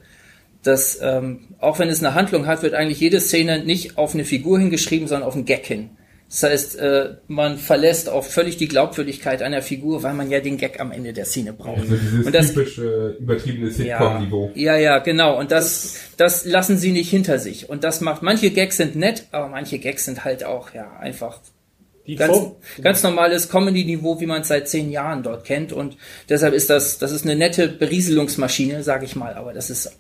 Das, 0.63 1.01
ähm, 1.03 1.41
auch 1.59 1.79
wenn 1.79 1.89
es 1.89 2.01
eine 2.05 2.15
Handlung 2.15 2.47
hat, 2.47 2.63
wird 2.63 2.75
eigentlich 2.75 3.01
jede 3.01 3.21
Szene 3.21 3.65
nicht 3.65 3.99
auf 3.99 4.15
eine 4.15 4.25
Figur 4.25 4.59
hingeschrieben, 4.59 5.09
sondern 5.09 5.27
auf 5.27 5.35
einen 5.35 5.45
Gag 5.45 5.67
hin. 5.67 5.91
Das 6.31 6.45
heißt, 6.45 6.79
äh, 6.79 7.17
man 7.29 7.59
verlässt 7.59 8.09
auch 8.09 8.25
völlig 8.25 8.57
die 8.57 8.69
Glaubwürdigkeit 8.69 9.43
einer 9.43 9.61
Figur, 9.61 10.03
weil 10.03 10.15
man 10.15 10.31
ja 10.31 10.41
den 10.41 10.57
Gag 10.57 10.81
am 10.81 10.91
Ende 10.91 11.13
der 11.13 11.27
Szene 11.27 11.53
braucht. 11.53 11.81
Also 11.83 11.97
dieses 11.97 12.25
Und 12.25 12.35
das- 12.35 12.55
typische 12.55 13.17
übertriebene 13.21 13.67
Ja, 13.71 13.99
Sitcom-Niveau. 13.99 14.51
ja, 14.55 14.77
ja, 14.79 14.99
genau. 15.01 15.39
Und 15.39 15.51
das, 15.51 15.97
das 16.17 16.47
lassen 16.47 16.79
sie 16.79 16.93
nicht 16.93 17.11
hinter 17.11 17.39
sich. 17.39 17.69
Und 17.69 17.85
das 17.85 18.01
macht, 18.01 18.23
manche 18.23 18.51
Gags 18.51 18.79
sind 18.79 18.97
nett, 18.97 19.25
aber 19.31 19.49
manche 19.49 19.79
Gags 19.79 20.07
sind 20.07 20.25
halt 20.25 20.45
auch, 20.45 20.73
ja, 20.73 20.97
einfach 21.01 21.41
Die 22.07 22.17
ganz, 22.17 22.37
ganz 22.81 23.03
normales 23.03 23.49
Comedy-Niveau, 23.49 24.21
wie 24.21 24.27
man 24.27 24.43
es 24.43 24.49
seit 24.49 24.69
zehn 24.69 24.91
Jahren 24.91 25.23
dort 25.23 25.45
kennt. 25.45 25.73
Und 25.73 25.97
deshalb 26.29 26.53
ist 26.53 26.69
das, 26.69 26.99
das 26.99 27.13
ist 27.13 27.25
eine 27.25 27.37
nette 27.37 27.69
Berieselungsmaschine, 27.69 28.83
sage 28.83 29.05
ich 29.05 29.15
mal. 29.15 29.35
Aber 29.35 29.53
das 29.53 29.71
ist 29.71 29.97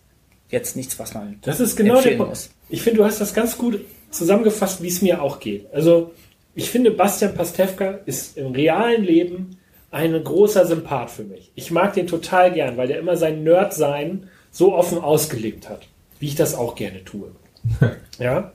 jetzt 0.50 0.76
nichts, 0.76 0.98
was 0.98 1.14
man 1.14 1.38
Das 1.42 1.61
ist 1.61 1.76
genau 1.76 2.00
der 2.00 2.16
Punkt. 2.16 2.30
muss. 2.30 2.50
Ich 2.68 2.82
finde, 2.82 2.98
du 2.98 3.05
hast 3.05 3.20
das 3.20 3.34
ganz 3.34 3.57
gut 3.57 3.80
zusammengefasst, 4.11 4.82
wie 4.82 4.88
es 4.88 5.00
mir 5.00 5.22
auch 5.22 5.40
geht. 5.40 5.72
Also, 5.72 6.12
ich 6.55 6.70
finde, 6.70 6.90
Bastian 6.90 7.34
Pastewka 7.34 8.00
ist 8.05 8.36
im 8.36 8.53
realen 8.53 9.05
Leben 9.05 9.59
ein 9.90 10.12
großer 10.22 10.66
Sympath 10.66 11.11
für 11.11 11.24
mich. 11.24 11.53
Ich 11.55 11.70
mag 11.70 11.94
den 11.94 12.07
total 12.07 12.53
gern, 12.53 12.76
weil 12.76 12.88
der 12.88 12.98
immer 12.98 13.16
sein 13.16 13.44
Nerd-Sein 13.44 14.28
so 14.50 14.74
offen 14.74 14.98
ausgelebt 14.98 15.68
hat, 15.68 15.86
wie 16.18 16.26
ich 16.26 16.34
das 16.34 16.55
auch 16.55 16.74
gerne 16.74 17.05
tue. 17.05 17.30
Ja, 18.18 18.53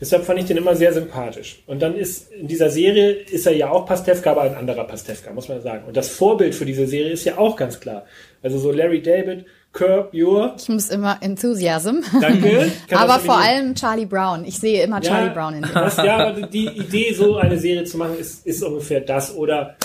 deshalb 0.00 0.24
fand 0.24 0.38
ich 0.40 0.46
den 0.46 0.56
immer 0.56 0.74
sehr 0.74 0.92
sympathisch. 0.92 1.62
Und 1.66 1.80
dann 1.80 1.94
ist 1.94 2.32
in 2.32 2.48
dieser 2.48 2.70
Serie 2.70 3.10
ist 3.12 3.46
er 3.46 3.54
ja 3.54 3.70
auch 3.70 3.86
Pastewka, 3.86 4.32
aber 4.32 4.42
ein 4.42 4.54
anderer 4.54 4.84
Pastewka, 4.84 5.32
muss 5.32 5.48
man 5.48 5.60
sagen. 5.62 5.84
Und 5.86 5.96
das 5.96 6.08
Vorbild 6.08 6.54
für 6.54 6.64
diese 6.66 6.86
Serie 6.86 7.12
ist 7.12 7.24
ja 7.24 7.38
auch 7.38 7.56
ganz 7.56 7.80
klar. 7.80 8.04
Also 8.42 8.58
so 8.58 8.72
Larry 8.72 9.02
David, 9.02 9.44
Curb 9.72 10.12
Your, 10.14 10.54
Ich 10.58 10.68
muss 10.68 10.90
immer 10.90 11.18
Enthusiasm. 11.20 11.98
danke. 12.20 12.72
Aber 12.90 13.20
vor 13.20 13.38
allem 13.38 13.74
Charlie 13.76 14.06
Brown. 14.06 14.44
Ich 14.44 14.58
sehe 14.58 14.82
immer 14.82 15.00
Charlie 15.00 15.32
Brown 15.32 15.54
in 15.54 15.62
dem. 15.62 15.72
das, 15.74 15.96
ja, 15.98 16.16
aber 16.16 16.46
die 16.46 16.66
Idee, 16.66 17.12
so 17.14 17.36
eine 17.36 17.56
Serie 17.56 17.84
zu 17.84 17.96
machen, 17.96 18.18
ist, 18.18 18.44
ist 18.46 18.62
ungefähr 18.64 19.00
das. 19.00 19.32
Oder 19.36 19.76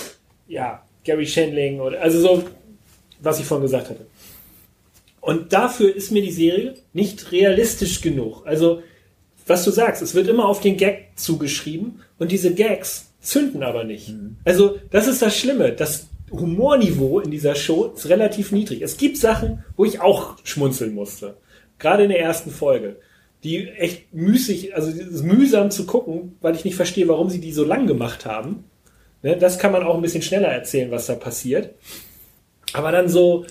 ja, 0.47 0.81
Gary 1.03 1.27
Shandling 1.27 1.79
oder 1.81 2.01
also 2.01 2.19
so, 2.19 2.43
was 3.21 3.39
ich 3.39 3.45
vorhin 3.45 3.63
gesagt 3.63 3.89
hatte. 3.91 4.07
Und 5.21 5.53
dafür 5.53 5.95
ist 5.95 6.11
mir 6.11 6.21
die 6.23 6.31
Serie 6.31 6.75
nicht 6.93 7.31
realistisch 7.31 8.01
genug. 8.01 8.43
Also, 8.45 8.81
was 9.45 9.63
du 9.63 9.71
sagst, 9.71 10.01
es 10.01 10.15
wird 10.15 10.27
immer 10.27 10.45
auf 10.45 10.61
den 10.61 10.77
Gag 10.77 11.09
zugeschrieben 11.15 12.01
und 12.17 12.31
diese 12.31 12.53
Gags 12.53 13.11
zünden 13.21 13.63
aber 13.63 13.83
nicht. 13.83 14.13
Also, 14.43 14.79
das 14.91 15.07
ist 15.07 15.21
das 15.21 15.37
Schlimme. 15.37 15.71
Das 15.71 16.07
Humorniveau 16.31 17.19
in 17.19 17.31
dieser 17.31 17.55
Show 17.55 17.93
ist 17.95 18.09
relativ 18.09 18.51
niedrig. 18.51 18.81
Es 18.81 18.97
gibt 18.97 19.17
Sachen, 19.17 19.63
wo 19.75 19.85
ich 19.85 19.99
auch 20.01 20.37
schmunzeln 20.43 20.93
musste. 20.93 21.37
Gerade 21.79 22.03
in 22.03 22.09
der 22.09 22.19
ersten 22.19 22.51
Folge. 22.51 22.97
Die 23.43 23.67
echt 23.67 24.13
müßig, 24.13 24.75
also 24.75 24.91
mühsam 25.23 25.69
zu 25.69 25.85
gucken, 25.85 26.37
weil 26.41 26.55
ich 26.55 26.65
nicht 26.65 26.75
verstehe, 26.75 27.07
warum 27.07 27.29
sie 27.29 27.39
die 27.39 27.51
so 27.51 27.63
lang 27.63 27.85
gemacht 27.85 28.25
haben. 28.25 28.63
Ne, 29.21 29.37
das 29.37 29.59
kann 29.59 29.71
man 29.71 29.83
auch 29.83 29.95
ein 29.95 30.01
bisschen 30.01 30.21
schneller 30.23 30.47
erzählen, 30.47 30.91
was 30.91 31.05
da 31.05 31.15
passiert. 31.15 31.75
Aber 32.73 32.91
dann 32.91 33.07
so, 33.07 33.45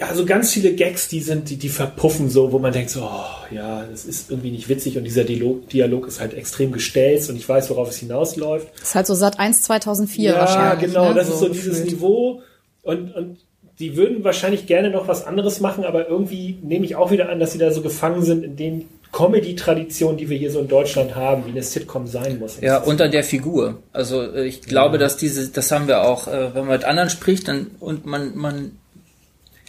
ja, 0.00 0.14
so 0.14 0.24
ganz 0.24 0.50
viele 0.50 0.72
Gags, 0.72 1.08
die 1.08 1.20
sind, 1.20 1.50
die, 1.50 1.56
die 1.56 1.68
verpuffen 1.68 2.30
so, 2.30 2.52
wo 2.52 2.58
man 2.58 2.72
denkt 2.72 2.88
so, 2.88 3.02
oh, 3.02 3.54
ja, 3.54 3.84
das 3.84 4.06
ist 4.06 4.30
irgendwie 4.30 4.50
nicht 4.50 4.70
witzig 4.70 4.96
und 4.96 5.04
dieser 5.04 5.24
Dialog, 5.24 5.68
Dialog 5.68 6.08
ist 6.08 6.20
halt 6.20 6.32
extrem 6.32 6.72
gestelzt 6.72 7.28
und 7.28 7.36
ich 7.36 7.46
weiß, 7.46 7.68
worauf 7.68 7.90
es 7.90 7.98
hinausläuft. 7.98 8.68
Das 8.80 8.88
ist 8.88 8.94
halt 8.94 9.06
so 9.06 9.14
Sat 9.14 9.38
1 9.38 9.60
2004 9.62 10.30
Ja, 10.30 10.38
wahrscheinlich. 10.38 10.88
genau, 10.88 11.10
ne? 11.10 11.14
das 11.16 11.28
ist 11.28 11.40
so 11.40 11.48
dieses 11.50 11.80
gefühlt. 11.80 11.92
Niveau 11.92 12.40
und, 12.80 13.14
und 13.14 13.40
die 13.78 13.94
würden 13.96 14.24
wahrscheinlich 14.24 14.66
gerne 14.66 14.88
noch 14.88 15.06
was 15.06 15.26
anderes 15.26 15.60
machen, 15.60 15.84
aber 15.84 16.08
irgendwie 16.08 16.58
nehme 16.62 16.86
ich 16.86 16.96
auch 16.96 17.10
wieder 17.10 17.28
an, 17.28 17.38
dass 17.38 17.52
sie 17.52 17.58
da 17.58 17.70
so 17.70 17.82
gefangen 17.82 18.22
sind 18.22 18.42
in 18.42 18.56
den 18.56 18.88
Comedy-Traditionen, 19.12 20.16
die 20.16 20.30
wir 20.30 20.38
hier 20.38 20.50
so 20.50 20.60
in 20.60 20.68
Deutschland 20.68 21.14
haben, 21.14 21.44
wie 21.44 21.50
eine 21.50 21.62
Sitcom 21.62 22.06
sein 22.06 22.38
muss. 22.38 22.58
Ja, 22.60 22.82
an 22.82 23.10
der 23.10 23.24
Figur. 23.24 23.82
Also 23.92 24.22
äh, 24.22 24.46
ich 24.46 24.62
glaube, 24.62 24.96
dass 24.96 25.18
diese, 25.18 25.48
das 25.48 25.70
haben 25.72 25.88
wir 25.88 26.04
auch, 26.04 26.26
äh, 26.26 26.54
wenn 26.54 26.66
man 26.66 26.76
mit 26.76 26.84
anderen 26.84 27.10
spricht, 27.10 27.48
dann 27.48 27.72
und 27.80 28.06
man, 28.06 28.36
man 28.36 28.79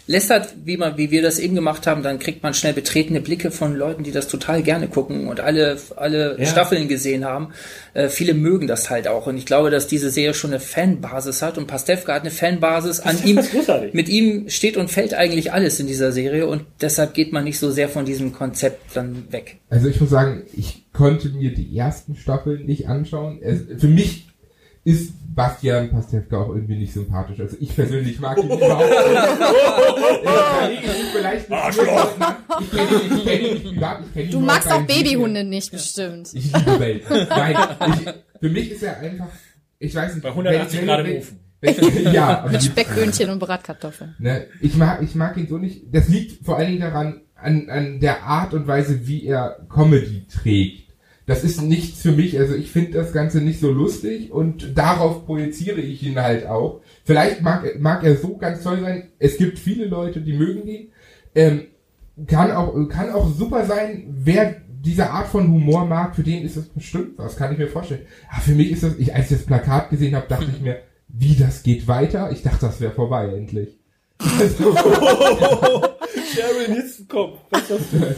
lästert, 0.08 0.56
wie 0.66 0.78
man, 0.78 0.98
wie 0.98 1.12
wir 1.12 1.22
das 1.22 1.40
eben 1.40 1.56
gemacht 1.56 1.88
haben, 1.88 2.04
dann 2.04 2.20
kriegt 2.20 2.44
man 2.44 2.54
schnell 2.54 2.74
betretene 2.74 3.22
Blicke 3.22 3.52
von 3.52 3.76
Leuten, 3.76 4.04
die 4.04 4.12
das 4.12 4.28
total 4.28 4.64
gerne 4.64 4.88
gucken 4.88 5.28
und 5.28 5.40
alle, 5.40 5.78
alle 5.96 6.38
Ja. 6.40 6.46
Staffeln 6.46 6.88
gesehen 6.88 7.24
haben. 7.26 7.50
Äh, 7.94 8.10
viele 8.10 8.34
mögen 8.34 8.68
das 8.68 8.90
halt 8.90 9.08
auch. 9.08 9.28
Und 9.28 9.38
ich 9.38 9.46
glaube, 9.46 9.70
dass 9.70 9.88
diese 9.88 10.10
Serie 10.10 10.34
schon 10.34 10.52
eine 10.52 10.60
Fanbasis 10.60 11.42
hat 11.42 11.58
und 11.58 11.68
Pastewka 11.68 12.14
hat 12.14 12.22
eine 12.22 12.32
Fanbasis 12.32 13.00
an 13.00 13.18
ihm. 13.26 13.40
Mit 13.94 14.10
ihm 14.10 14.50
steht 14.50 14.78
und 14.78 14.90
fällt 14.90 15.14
eigentlich 15.14 15.54
alles 15.54 15.80
in 15.80 15.88
dieser 15.88 16.12
Serie 16.12 16.48
und 16.48 16.64
deshalb 16.82 17.14
geht 17.14 17.32
man 17.34 17.44
nicht 17.44 17.60
so 17.60 17.72
sehr 17.72 17.90
von 17.90 18.06
diesem 18.06 18.34
Konzept 18.34 18.96
dann 18.96 19.26
weg. 19.32 19.58
Also 19.70 19.88
ich 19.88 20.00
muss 20.02 20.10
sagen, 20.10 20.44
ich 20.54 20.84
konnte 20.94 21.30
mir 21.30 21.54
die 21.54 21.78
ersten 21.78 22.16
Staffeln 22.16 22.66
nicht 22.66 22.88
anschauen. 22.88 23.40
Es, 23.42 23.60
für 23.80 23.88
mich 23.88 24.28
ist 24.84 25.14
Bastian 25.36 25.90
Pastewka 25.92 26.38
auch 26.38 26.50
irgendwie 26.50 26.78
nicht 26.78 26.94
sympathisch. 26.94 27.40
Also 27.40 27.56
ich 27.60 27.74
persönlich 27.76 28.20
mag 28.20 28.38
ihn 28.38 28.50
überhaupt 28.50 28.90
nicht. 28.90 29.00
Vielleicht. 31.14 31.46
Ich 31.50 32.72
kenne 32.72 32.90
ihn, 32.90 33.18
ich 33.18 33.24
kenn 33.24 33.46
ihn 33.46 33.54
nicht 33.54 33.64
privat, 33.66 34.02
ich 34.06 34.14
kenn 34.14 34.26
ihn 34.26 34.32
Du 34.32 34.40
magst 34.40 34.72
auch 34.72 34.82
Babyhunde 34.84 35.44
nicht, 35.44 35.72
bestimmt. 35.72 36.30
Ich 36.34 36.52
liebe 36.54 36.80
Welt. 36.80 37.04
Nein, 37.10 37.56
ich, 37.88 38.14
für 38.40 38.50
mich 38.50 38.72
ist 38.72 38.84
er 38.84 39.00
einfach, 39.00 39.28
ich 39.80 39.94
weiß 39.96 40.16
nicht. 40.16 40.24
Bei 40.24 40.30
180 40.30 40.80
wenn- 40.80 40.86
Grad 40.88 41.06
im 41.08 41.18
Ofen. 41.18 41.40
Ja, 42.12 42.40
aber 42.40 42.52
Mit 42.52 42.64
Speckböhnchen 42.64 43.30
und 43.30 43.38
Bratkartoffeln. 43.40 44.16
Ne, 44.18 44.48
ich 44.62 44.76
mag, 44.76 45.02
ich 45.04 45.14
mag 45.14 45.38
ihn 45.38 45.48
so 45.48 45.60
nicht. 45.60 45.84
Das 45.92 46.08
liegt 46.10 46.44
vor 46.44 46.58
allen 46.58 46.70
Dingen 46.70 46.82
daran, 46.82 47.22
an, 47.36 47.70
an 47.70 48.00
der 48.00 48.24
Art 48.24 48.54
und 48.56 48.66
Weise, 48.68 49.06
wie 49.08 49.28
er 49.28 49.60
Comedy 49.70 50.26
trägt. 50.28 50.91
Das 51.26 51.44
ist 51.44 51.62
nichts 51.62 52.02
für 52.02 52.12
mich. 52.12 52.40
Also 52.40 52.56
ich 52.56 52.72
finde 52.72 52.92
das 52.92 53.14
Ganze 53.14 53.42
nicht 53.42 53.60
so 53.60 53.72
lustig 53.72 54.32
und 54.32 54.78
darauf 54.78 55.26
projiziere 55.26 55.80
ich 55.80 56.04
ihn 56.04 56.20
halt 56.20 56.48
auch. 56.48 56.82
Vielleicht 57.04 57.42
mag, 57.42 57.80
mag 57.80 58.04
er 58.04 58.18
so 58.18 58.38
ganz 58.38 58.64
toll 58.64 58.82
sein. 58.82 59.10
Es 59.20 59.38
gibt 59.38 59.60
viele 59.60 59.86
Leute, 59.86 60.22
die 60.22 60.34
mögen 60.34 60.68
ihn. 60.68 60.90
Ähm, 61.36 61.68
kann 62.28 62.52
auch, 62.52 62.74
kann 62.90 63.12
auch 63.12 63.34
super 63.34 63.66
sein, 63.66 64.08
wer 64.10 64.58
diese 64.68 65.12
Art 65.12 65.28
von 65.28 65.48
Humor 65.48 65.86
mag, 65.86 66.16
für 66.16 66.24
den 66.24 66.44
ist 66.44 66.58
das 66.58 66.66
bestimmt 66.66 67.18
was, 67.18 67.36
kann 67.36 67.52
ich 67.52 67.60
mir 67.60 67.68
vorstellen. 67.68 68.02
Aber 68.32 68.42
für 68.42 68.56
mich 68.56 68.72
ist 68.72 68.84
das, 68.84 68.98
ich, 68.98 69.14
als 69.14 69.32
ich 69.32 69.38
das 69.38 69.46
Plakat 69.46 69.92
gesehen 69.92 70.16
habe, 70.16 70.28
dachte 70.28 70.50
ich 70.52 70.62
mir, 70.62 70.80
wie 71.08 71.36
das 71.36 71.64
geht 71.64 71.88
weiter? 71.88 72.32
Ich 72.32 72.42
dachte, 72.42 72.66
das 72.66 72.82
wäre 72.82 72.92
vorbei 72.92 73.28
endlich. 73.28 73.78
Sharon, 74.22 74.76
jetzt 76.76 77.08
komm. 77.08 77.34
Was 77.50 77.70
hast 77.70 77.94
du? 77.94 78.00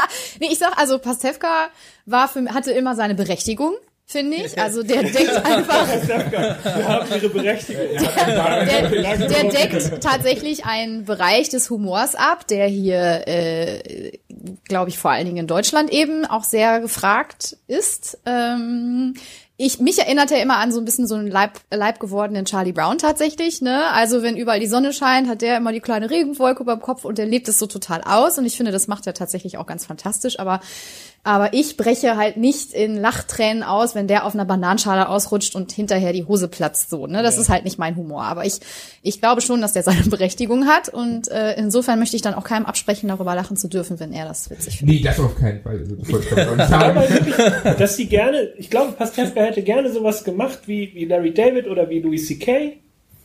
Nee, 0.40 0.48
ich 0.50 0.58
sag, 0.58 0.78
also 0.78 0.98
Pastewka 0.98 1.68
war 2.04 2.28
für, 2.28 2.44
hatte 2.52 2.72
immer 2.72 2.94
seine 2.94 3.14
Berechtigung, 3.14 3.74
finde 4.04 4.36
ich. 4.36 4.60
Also 4.60 4.82
der 4.82 5.02
deckt 5.02 5.36
einfach, 5.44 5.88
Wir 5.88 6.88
haben 6.88 7.08
ihre 7.14 7.28
Berechtigung. 7.28 7.82
der, 7.92 9.16
der 9.28 9.44
deckt 9.44 10.02
tatsächlich 10.02 10.64
einen 10.64 11.04
Bereich 11.04 11.48
des 11.48 11.70
Humors 11.70 12.14
ab, 12.14 12.46
der 12.46 12.66
hier, 12.66 13.26
äh, 13.26 14.12
glaube 14.68 14.90
ich, 14.90 14.98
vor 14.98 15.10
allen 15.10 15.26
Dingen 15.26 15.38
in 15.38 15.46
Deutschland 15.46 15.90
eben 15.90 16.24
auch 16.24 16.44
sehr 16.44 16.80
gefragt 16.80 17.56
ist. 17.66 18.18
Ähm, 18.26 19.14
ich, 19.58 19.80
mich 19.80 19.98
erinnert 19.98 20.30
er 20.30 20.42
immer 20.42 20.58
an 20.58 20.70
so 20.70 20.78
ein 20.78 20.84
bisschen 20.84 21.06
so 21.06 21.14
einen 21.14 21.30
Leib, 21.30 21.60
Leib 21.70 21.98
gewordenen 21.98 22.44
Charlie 22.44 22.72
Brown 22.72 22.98
tatsächlich, 22.98 23.62
ne? 23.62 23.90
Also 23.90 24.22
wenn 24.22 24.36
überall 24.36 24.60
die 24.60 24.66
Sonne 24.66 24.92
scheint, 24.92 25.28
hat 25.28 25.40
der 25.40 25.56
immer 25.56 25.72
die 25.72 25.80
kleine 25.80 26.10
Regenwolke 26.10 26.62
über 26.62 26.76
dem 26.76 26.82
Kopf 26.82 27.06
und 27.06 27.16
der 27.16 27.24
lebt 27.24 27.48
es 27.48 27.58
so 27.58 27.66
total 27.66 28.02
aus 28.02 28.36
und 28.36 28.44
ich 28.44 28.56
finde, 28.56 28.70
das 28.70 28.86
macht 28.86 29.06
er 29.06 29.14
tatsächlich 29.14 29.56
auch 29.56 29.66
ganz 29.66 29.86
fantastisch, 29.86 30.38
aber 30.38 30.60
aber 31.26 31.54
ich 31.54 31.76
breche 31.76 32.16
halt 32.16 32.36
nicht 32.36 32.72
in 32.72 32.96
Lachtränen 32.96 33.64
aus, 33.64 33.96
wenn 33.96 34.06
der 34.06 34.24
auf 34.24 34.34
einer 34.34 34.44
Bananenschale 34.44 35.08
ausrutscht 35.08 35.56
und 35.56 35.72
hinterher 35.72 36.12
die 36.12 36.24
Hose 36.24 36.46
platzt 36.46 36.88
so, 36.88 37.08
ne? 37.08 37.24
Das 37.24 37.36
ist 37.36 37.48
halt 37.48 37.64
nicht 37.64 37.78
mein 37.78 37.96
Humor, 37.96 38.22
aber 38.22 38.44
ich 38.44 38.60
ich 39.02 39.20
glaube 39.20 39.40
schon, 39.40 39.60
dass 39.60 39.72
der 39.72 39.82
seine 39.82 40.02
Berechtigung 40.06 40.66
hat 40.68 40.88
und 40.88 41.28
äh, 41.28 41.54
insofern 41.58 41.98
möchte 41.98 42.14
ich 42.14 42.22
dann 42.22 42.34
auch 42.34 42.44
keinem 42.44 42.64
absprechen, 42.64 43.08
darüber 43.08 43.34
lachen 43.34 43.56
zu 43.56 43.66
dürfen, 43.66 43.98
wenn 43.98 44.12
er 44.12 44.26
das 44.26 44.50
witzig 44.50 44.78
findet. 44.78 44.96
Nee, 44.96 45.02
das 45.02 45.18
auf 45.18 45.34
keinen 45.36 45.62
Fall. 45.62 45.84
Also, 46.06 47.74
dass 47.78 47.96
sie 47.96 48.06
gerne, 48.06 48.52
ich 48.56 48.70
glaube, 48.70 48.92
Pastewka 48.92 49.40
hätte 49.40 49.62
gerne 49.62 49.92
sowas 49.92 50.22
gemacht 50.22 50.60
wie, 50.66 50.94
wie 50.94 51.06
Larry 51.06 51.34
David 51.34 51.66
oder 51.66 51.90
wie 51.90 52.00
Louis 52.00 52.24
C.K. 52.26 52.76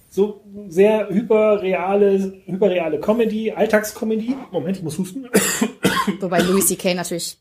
So 0.09 0.43
sehr 0.69 1.07
hyperreale, 1.07 2.33
hyperreale 2.45 2.99
Comedy, 2.99 3.51
Alltagscomedy. 3.51 4.35
Moment, 4.51 4.77
ich 4.77 4.83
muss 4.83 4.97
husten. 4.97 5.27
Wobei 6.19 6.39
Louis 6.39 6.65
C.K. 6.65 6.95
natürlich, 6.95 7.37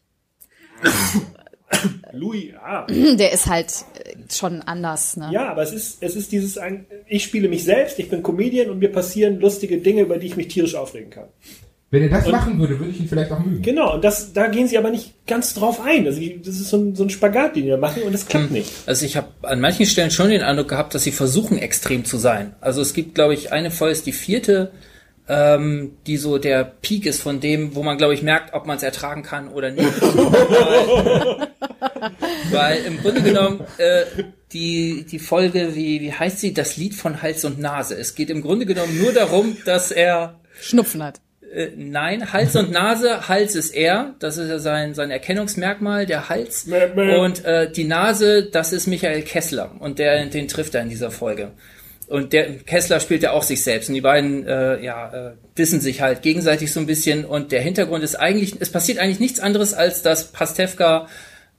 Louis, 2.12 2.52
ah. 2.62 2.86
der 2.88 3.32
ist 3.32 3.46
halt 3.46 3.72
äh, 4.04 4.14
schon 4.32 4.60
anders, 4.62 5.16
ne? 5.16 5.30
Ja, 5.32 5.50
aber 5.50 5.62
es 5.62 5.72
ist, 5.72 5.98
es 6.02 6.16
ist 6.16 6.32
dieses, 6.32 6.58
ein- 6.58 6.86
ich 7.06 7.22
spiele 7.22 7.48
mich 7.48 7.64
selbst, 7.64 7.98
ich 7.98 8.08
bin 8.08 8.22
Comedian 8.22 8.70
und 8.70 8.78
mir 8.80 8.90
passieren 8.90 9.38
lustige 9.40 9.78
Dinge, 9.78 10.02
über 10.02 10.18
die 10.18 10.26
ich 10.26 10.36
mich 10.36 10.48
tierisch 10.48 10.74
aufregen 10.74 11.10
kann. 11.10 11.28
Wenn 11.92 12.02
er 12.04 12.08
das 12.08 12.28
machen 12.28 12.58
würde, 12.60 12.78
würde 12.78 12.92
ich 12.92 13.00
ihn 13.00 13.08
vielleicht 13.08 13.32
auch 13.32 13.40
mögen. 13.40 13.62
Genau, 13.62 13.94
und 13.94 14.04
das, 14.04 14.32
da 14.32 14.46
gehen 14.46 14.68
sie 14.68 14.78
aber 14.78 14.90
nicht 14.90 15.26
ganz 15.26 15.54
drauf 15.54 15.80
ein. 15.84 16.06
Also, 16.06 16.20
das 16.20 16.54
ist 16.56 16.68
so 16.68 16.76
ein, 16.76 16.94
so 16.94 17.02
ein 17.02 17.10
Spagat, 17.10 17.56
den 17.56 17.64
die 17.64 17.68
da 17.70 17.76
machen 17.78 18.02
und 18.04 18.12
das 18.12 18.26
klappt 18.26 18.52
nicht. 18.52 18.70
Also 18.86 19.04
ich 19.04 19.16
habe 19.16 19.28
an 19.42 19.60
manchen 19.60 19.86
Stellen 19.86 20.12
schon 20.12 20.30
den 20.30 20.42
Eindruck 20.42 20.68
gehabt, 20.68 20.94
dass 20.94 21.02
sie 21.02 21.10
versuchen, 21.10 21.58
extrem 21.58 22.04
zu 22.04 22.16
sein. 22.16 22.54
Also 22.60 22.80
es 22.80 22.94
gibt, 22.94 23.16
glaube 23.16 23.34
ich, 23.34 23.50
eine 23.50 23.72
Folge, 23.72 23.92
ist 23.92 24.06
die 24.06 24.12
vierte, 24.12 24.70
ähm, 25.28 25.96
die 26.06 26.16
so 26.16 26.38
der 26.38 26.64
Peak 26.64 27.06
ist 27.06 27.22
von 27.22 27.40
dem, 27.40 27.74
wo 27.74 27.82
man, 27.82 27.98
glaube 27.98 28.14
ich, 28.14 28.22
merkt, 28.22 28.54
ob 28.54 28.66
man 28.66 28.76
es 28.76 28.82
ertragen 28.82 29.22
kann 29.22 29.48
oder 29.48 29.70
nicht. 29.70 30.02
weil, 30.02 31.48
weil 32.50 32.84
im 32.84 33.00
Grunde 33.00 33.22
genommen 33.22 33.60
äh, 33.78 34.04
die, 34.52 35.06
die 35.08 35.18
Folge, 35.18 35.74
wie, 35.74 36.00
wie 36.00 36.12
heißt 36.12 36.40
sie, 36.40 36.52
das 36.52 36.76
Lied 36.76 36.94
von 36.94 37.22
Hals 37.22 37.44
und 37.44 37.58
Nase. 37.58 37.94
Es 37.94 38.14
geht 38.14 38.30
im 38.30 38.42
Grunde 38.42 38.66
genommen 38.66 38.98
nur 39.00 39.12
darum, 39.12 39.56
dass 39.64 39.92
er 39.92 40.40
Schnupfen 40.60 41.02
hat. 41.02 41.20
äh, 41.52 41.68
nein, 41.76 42.32
Hals 42.32 42.56
und 42.56 42.70
Nase, 42.70 43.28
Hals 43.28 43.54
ist 43.54 43.70
er, 43.70 44.14
das 44.18 44.36
ist 44.36 44.48
ja 44.48 44.58
sein, 44.58 44.94
sein 44.94 45.10
Erkennungsmerkmal, 45.10 46.06
der 46.06 46.28
Hals. 46.28 46.66
Mäh, 46.66 46.88
mäh. 46.94 47.16
Und 47.18 47.44
äh, 47.44 47.70
die 47.70 47.84
Nase, 47.84 48.44
das 48.44 48.72
ist 48.72 48.86
Michael 48.86 49.22
Kessler 49.22 49.74
und 49.78 49.98
der, 49.98 50.26
den 50.26 50.48
trifft 50.48 50.74
er 50.74 50.82
in 50.82 50.88
dieser 50.88 51.10
Folge. 51.10 51.52
Und 52.10 52.32
der 52.32 52.58
Kessler 52.58 52.98
spielt 52.98 53.22
ja 53.22 53.30
auch 53.30 53.44
sich 53.44 53.62
selbst 53.62 53.88
und 53.88 53.94
die 53.94 54.00
beiden 54.00 54.44
äh, 54.44 54.82
ja, 54.82 55.28
äh, 55.28 55.32
dissen 55.56 55.80
sich 55.80 56.00
halt 56.00 56.22
gegenseitig 56.22 56.72
so 56.72 56.80
ein 56.80 56.86
bisschen 56.86 57.24
und 57.24 57.52
der 57.52 57.60
Hintergrund 57.60 58.02
ist 58.02 58.16
eigentlich, 58.16 58.56
es 58.58 58.72
passiert 58.72 58.98
eigentlich 58.98 59.20
nichts 59.20 59.38
anderes, 59.38 59.74
als 59.74 60.02
dass 60.02 60.32
Pastewka 60.32 61.06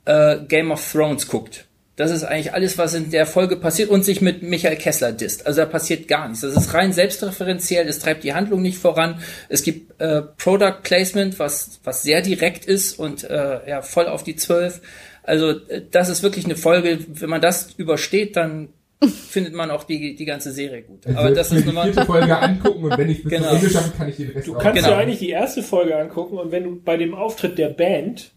äh, 0.04 0.40
Game 0.50 0.72
of 0.72 0.92
Thrones 0.92 1.30
guckt. 1.30 1.68
Das 1.96 2.12
ist 2.12 2.26
eigentlich 2.26 2.54
alles, 2.54 2.78
was 2.78 2.94
in 2.96 3.12
der 3.12 3.26
Folge 3.26 3.56
passiert 3.56 3.90
und 3.90 4.04
sich 4.04 4.20
mit 4.20 4.44
Michael 4.44 4.76
Kessler 4.76 5.14
disst. 5.14 5.48
Also 5.48 5.62
da 5.62 5.68
passiert 5.68 6.10
gar 6.10 6.28
nichts. 6.28 6.42
Das 6.42 6.54
ist 6.54 6.74
rein 6.74 6.92
selbstreferenziell, 6.92 7.88
es 7.88 8.00
treibt 8.00 8.26
die 8.26 8.34
Handlung 8.34 8.62
nicht 8.62 8.78
voran. 8.78 9.22
Es 9.48 9.64
gibt 9.64 10.02
äh, 10.02 10.22
Product 10.22 10.82
Placement, 10.84 11.40
was, 11.40 11.80
was 11.86 12.04
sehr 12.04 12.22
direkt 12.22 12.66
ist 12.66 13.00
und 13.00 13.24
äh, 13.24 13.70
ja, 13.70 13.82
voll 13.82 14.08
auf 14.08 14.24
die 14.24 14.36
Zwölf. 14.36 14.82
Also 15.24 15.52
äh, 15.70 15.82
das 15.90 16.10
ist 16.10 16.24
wirklich 16.24 16.44
eine 16.44 16.58
Folge, 16.58 17.00
wenn 17.08 17.30
man 17.30 17.40
das 17.40 17.70
übersteht, 17.78 18.36
dann 18.36 18.68
findet 19.08 19.54
man 19.54 19.72
auch 19.72 19.84
die, 19.84 20.16
die 20.16 20.26
ganze 20.26 20.52
Serie 20.52 20.84
gut. 20.84 21.06
Also 21.08 21.20
Aber 21.20 21.32
das 21.32 21.52
ist 21.52 21.62
die 21.64 21.68
nochmal... 21.68 21.86
vierte 21.86 22.06
Folge 22.06 22.38
angucken 22.38 22.84
und 22.84 22.98
wenn 22.98 23.10
ich 23.10 23.24
bis 23.24 23.32
Genau. 23.32 23.48
zum 23.50 23.58
Ende 23.58 23.70
schaffe, 23.70 23.92
kann 23.98 24.10
ich 24.10 24.16
den 24.18 24.30
Rest 24.32 24.48
Du 24.48 24.54
kannst 24.54 24.76
Genau. 24.84 24.90
ja 24.90 24.98
eigentlich 24.98 25.20
die 25.20 25.30
erste 25.30 25.64
Folge 25.64 25.98
angucken 25.98 26.38
und 26.38 26.52
wenn 26.52 26.64
du 26.64 26.82
bei 26.82 26.98
dem 26.98 27.14
Auftritt 27.16 27.58
der 27.58 27.70
Band 27.70 28.32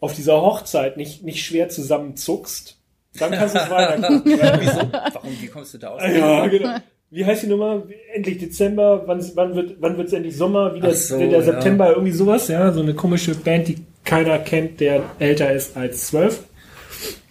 auf 0.00 0.14
dieser 0.14 0.40
Hochzeit 0.42 0.96
nicht, 0.96 1.22
nicht 1.24 1.44
schwer 1.44 1.68
zusammenzuckst, 1.68 2.78
dann 3.18 3.30
kannst 3.32 3.54
du 3.54 3.60
es 3.60 3.70
weitergucken. 3.70 4.22
Wieso? 4.60 4.80
Warum, 4.92 5.30
wie 5.40 5.46
kommst 5.46 5.74
du 5.74 5.78
da 5.78 5.88
aus? 5.90 6.02
ja, 6.02 6.46
genau. 6.48 6.76
Wie 7.08 7.24
heißt 7.24 7.44
die 7.44 7.46
Nummer? 7.46 7.84
Endlich 8.12 8.38
Dezember, 8.38 9.04
wann, 9.06 9.24
wann 9.36 9.54
wird 9.54 9.76
wann 9.80 9.96
wird's 9.96 10.12
endlich 10.12 10.36
Sommer? 10.36 10.74
Wieder 10.74 10.88
Ach 10.90 10.94
so, 10.94 11.16
der 11.18 11.28
ja. 11.28 11.40
September, 11.42 11.90
irgendwie 11.90 12.10
sowas, 12.12 12.48
ja, 12.48 12.72
so 12.72 12.80
eine 12.80 12.94
komische 12.94 13.34
Band, 13.36 13.68
die 13.68 13.76
keiner 14.04 14.38
kennt, 14.40 14.80
der 14.80 15.04
älter 15.20 15.52
ist 15.52 15.76
als 15.76 16.08
zwölf. 16.08 16.42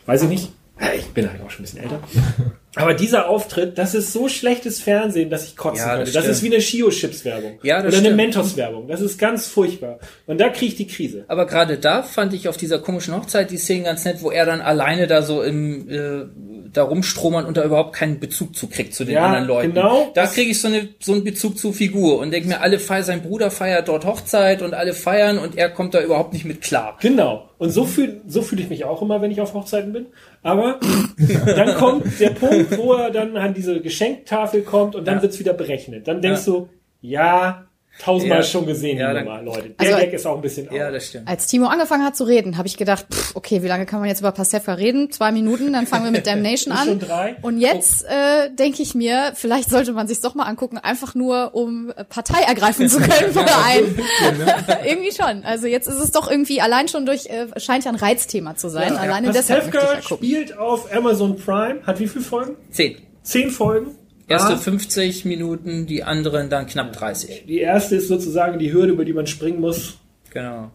Weiß 0.05 0.23
ich 0.23 0.29
nicht. 0.29 0.51
Ich 0.97 1.07
bin 1.13 1.29
halt 1.31 1.41
auch 1.41 1.49
schon 1.49 1.61
ein 1.61 1.63
bisschen 1.67 1.83
älter. 1.83 1.99
Aber 2.77 2.93
dieser 2.93 3.29
Auftritt, 3.29 3.77
das 3.77 3.95
ist 3.95 4.11
so 4.11 4.27
schlechtes 4.27 4.81
Fernsehen, 4.81 5.29
dass 5.29 5.45
ich 5.47 5.55
kotzen 5.55 5.79
Ja, 5.87 5.95
könnte. 5.95 6.11
das 6.11 6.13
Das, 6.13 6.25
ist 6.27 6.39
stimmt. 6.39 6.51
wie 6.51 6.55
eine 6.55 6.61
Shio-Chips-Werbung. 6.61 7.59
Ja, 7.63 7.77
das 7.77 7.85
Oder 7.85 7.97
eine 7.99 8.05
stimmt. 8.07 8.17
Mentos-Werbung. 8.17 8.87
Das 8.89 8.99
ist 8.99 9.17
ganz 9.17 9.47
furchtbar. 9.47 9.99
Und 10.25 10.41
da 10.41 10.49
kriege 10.49 10.65
ich 10.65 10.75
die 10.75 10.87
Krise. 10.87 11.23
Aber 11.29 11.45
gerade 11.45 11.77
da 11.77 12.03
fand 12.03 12.33
ich 12.33 12.49
auf 12.49 12.57
dieser 12.57 12.79
komischen 12.79 13.15
Hochzeit 13.15 13.49
die 13.51 13.57
Szene 13.57 13.85
ganz 13.85 14.03
nett, 14.03 14.17
wo 14.21 14.29
er 14.29 14.45
dann 14.45 14.59
alleine 14.59 15.07
da 15.07 15.21
so 15.21 15.41
im, 15.41 15.89
äh, 15.89 16.25
da 16.73 16.83
rumstromern 16.83 17.45
und 17.45 17.55
da 17.55 17.63
überhaupt 17.63 17.95
keinen 17.95 18.19
Bezug 18.19 18.53
zu 18.57 18.67
kriegt 18.67 18.93
zu 18.93 19.05
den 19.05 19.13
Ja, 19.15 19.27
anderen 19.27 19.47
Leuten. 19.47 19.73
genau. 19.73 20.11
Da 20.13 20.27
kriege 20.27 20.51
ich 20.51 20.59
so, 20.59 20.67
eine, 20.67 20.89
so 20.99 21.13
einen 21.13 21.23
Bezug 21.23 21.57
zur 21.57 21.73
Figur 21.73 22.19
und 22.19 22.31
denke 22.31 22.49
mir, 22.49 22.59
alle 22.59 22.79
feiern, 22.79 23.05
sein 23.05 23.21
Bruder 23.21 23.51
feiert 23.51 23.87
dort 23.87 24.03
Hochzeit 24.03 24.61
und 24.61 24.73
alle 24.73 24.91
feiern 24.91 25.37
und 25.37 25.57
er 25.57 25.69
kommt 25.69 25.93
da 25.93 26.01
überhaupt 26.01 26.33
nicht 26.33 26.43
mit 26.43 26.59
klar. 26.61 26.97
Genau. 27.01 27.49
Und 27.57 27.69
so 27.69 27.85
fühle 27.85 28.21
so 28.27 28.41
fühl 28.41 28.59
ich 28.59 28.69
mich 28.69 28.83
auch 28.85 29.01
immer, 29.01 29.21
wenn 29.21 29.31
ich 29.31 29.39
auf 29.41 29.53
Hochzeiten 29.53 29.93
bin. 29.93 30.07
Aber 30.43 30.79
dann 31.45 31.75
kommt 31.75 32.19
der 32.19 32.31
Punkt, 32.31 32.77
wo 32.77 32.93
er 32.93 33.11
dann 33.11 33.37
an 33.37 33.53
diese 33.53 33.79
Geschenktafel 33.81 34.61
kommt 34.63 34.95
und 34.95 35.07
dann 35.07 35.17
Ja. 35.17 35.21
wird's 35.21 35.39
wieder 35.39 35.53
berechnet. 35.53 36.07
Dann 36.07 36.21
denkst 36.21 36.45
Ja. 36.47 36.53
du, 36.53 36.69
ja, 37.01 37.65
tausendmal 38.03 38.39
Ja. 38.39 38.43
schon 38.45 38.65
gesehen, 38.65 38.97
Ja, 38.97 39.13
die 39.13 39.19
Nummer, 39.23 39.41
Leute. 39.41 39.69
Der 39.69 39.87
Also- 39.87 39.99
Gag 40.05 40.13
ist 40.13 40.25
auch 40.25 40.35
ein 40.35 40.41
bisschen 40.41 40.67
Ja, 40.71 40.91
das 40.91 41.07
stimmt. 41.07 41.27
Als 41.27 41.47
Timo 41.47 41.67
angefangen 41.67 42.03
hat 42.05 42.15
zu 42.15 42.23
reden, 42.25 42.57
habe 42.57 42.67
ich 42.67 42.77
gedacht, 42.77 43.05
pff, 43.11 43.35
okay, 43.35 43.63
wie 43.63 43.67
lange 43.67 43.85
kann 43.85 43.99
man 43.99 44.09
jetzt 44.09 44.19
über 44.19 44.31
Pastewka 44.31 44.73
reden? 44.73 45.11
Zwei 45.11 45.31
Minuten, 45.31 45.71
dann 45.73 45.87
fangen 45.87 46.05
wir 46.05 46.11
mit 46.11 46.27
Damnation 46.27 46.73
an. 46.73 46.85
schon 46.87 46.99
drei? 46.99 47.35
Und 47.41 47.59
jetzt 47.59 48.03
äh, 48.05 48.49
denke 48.53 48.81
ich 48.83 48.95
mir, 48.95 49.31
vielleicht 49.35 49.69
sollte 49.69 49.93
man 49.93 50.07
sich's 50.07 50.21
doch 50.21 50.35
mal 50.35 50.43
angucken, 50.43 50.77
einfach 50.77 51.15
nur 51.15 51.55
um 51.55 51.93
Partei 52.09 52.41
ergreifen 52.43 52.89
zu 52.89 52.99
können 52.99 53.31
für 53.33 53.45
einen. 53.63 53.99
irgendwie 54.85 55.11
schon. 55.11 55.43
Also 55.43 55.67
jetzt 55.67 55.87
ist 55.87 55.95
es 55.99 56.11
doch 56.11 56.29
irgendwie 56.29 56.61
allein 56.61 56.87
schon 56.87 57.05
durch, 57.05 57.27
äh, 57.27 57.47
scheint 57.59 57.85
ja 57.85 57.91
ein 57.91 57.97
Reizthema 57.97 58.55
zu 58.55 58.69
sein. 58.69 58.95
Alleine 58.97 59.31
deshalb 59.31 59.65
möchte 59.65 59.77
ich 59.77 59.83
Pastewka 59.83 59.95
ja 60.11 60.17
spielt 60.17 60.57
auf 60.57 60.93
Amazon 60.93 61.37
Prime, 61.37 61.79
hat 61.85 61.99
wie 61.99 62.07
viele 62.07 62.23
Folgen? 62.23 62.55
Zehn. 62.71 62.97
Zehn 63.23 63.49
Folgen. 63.49 63.95
Erste 64.27 64.53
Ah, 64.53 64.57
50 64.57 65.25
Minuten, 65.25 65.85
die 65.85 66.03
anderen 66.03 66.49
dann 66.49 66.65
knapp 66.65 66.93
30. 66.93 67.45
die 67.47 67.59
erste 67.59 67.95
ist 67.97 68.07
sozusagen 68.07 68.57
die 68.59 68.73
Hürde, 68.73 68.93
über 68.93 69.05
die 69.05 69.13
man 69.13 69.27
springen 69.27 69.61
muss. 69.61 69.97
Genau. 70.31 70.71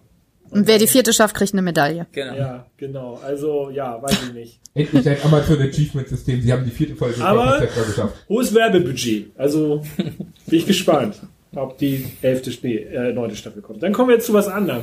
Und 0.50 0.66
wer 0.66 0.78
die 0.78 0.86
vierte 0.88 1.12
schafft, 1.12 1.34
kriegt 1.36 1.52
eine 1.52 1.62
Medaille. 1.62 2.06
Genau. 2.12 2.34
Ja, 2.34 2.66
genau. 2.76 3.20
Also, 3.24 3.70
ja, 3.70 4.00
weiß 4.02 4.16
ich 4.28 4.32
nicht. 4.34 4.60
Endlich 4.74 5.08
ein 5.08 5.16
Amazon 5.24 5.60
Achievement 5.62 6.08
System. 6.08 6.42
Sie 6.42 6.52
haben 6.52 6.64
die 6.64 6.70
vierte 6.70 6.94
Folge 6.96 7.22
Aber- 7.24 7.58
geschafft. 7.60 8.14
Hohes 8.28 8.52
Werbebudget. 8.54 9.30
Also, 9.36 9.82
bin 9.96 10.58
ich 10.58 10.66
gespannt, 10.66 11.16
ob 11.54 11.78
die 11.78 12.04
elfte, 12.22 12.52
nee, 12.62 12.76
äh, 12.78 13.12
neunte 13.12 13.36
Staffel 13.36 13.62
kommt. 13.62 13.82
Dann 13.82 13.92
kommen 13.92 14.08
wir 14.08 14.16
jetzt 14.16 14.26
zu 14.26 14.32
was 14.32 14.48
anderem. 14.48 14.82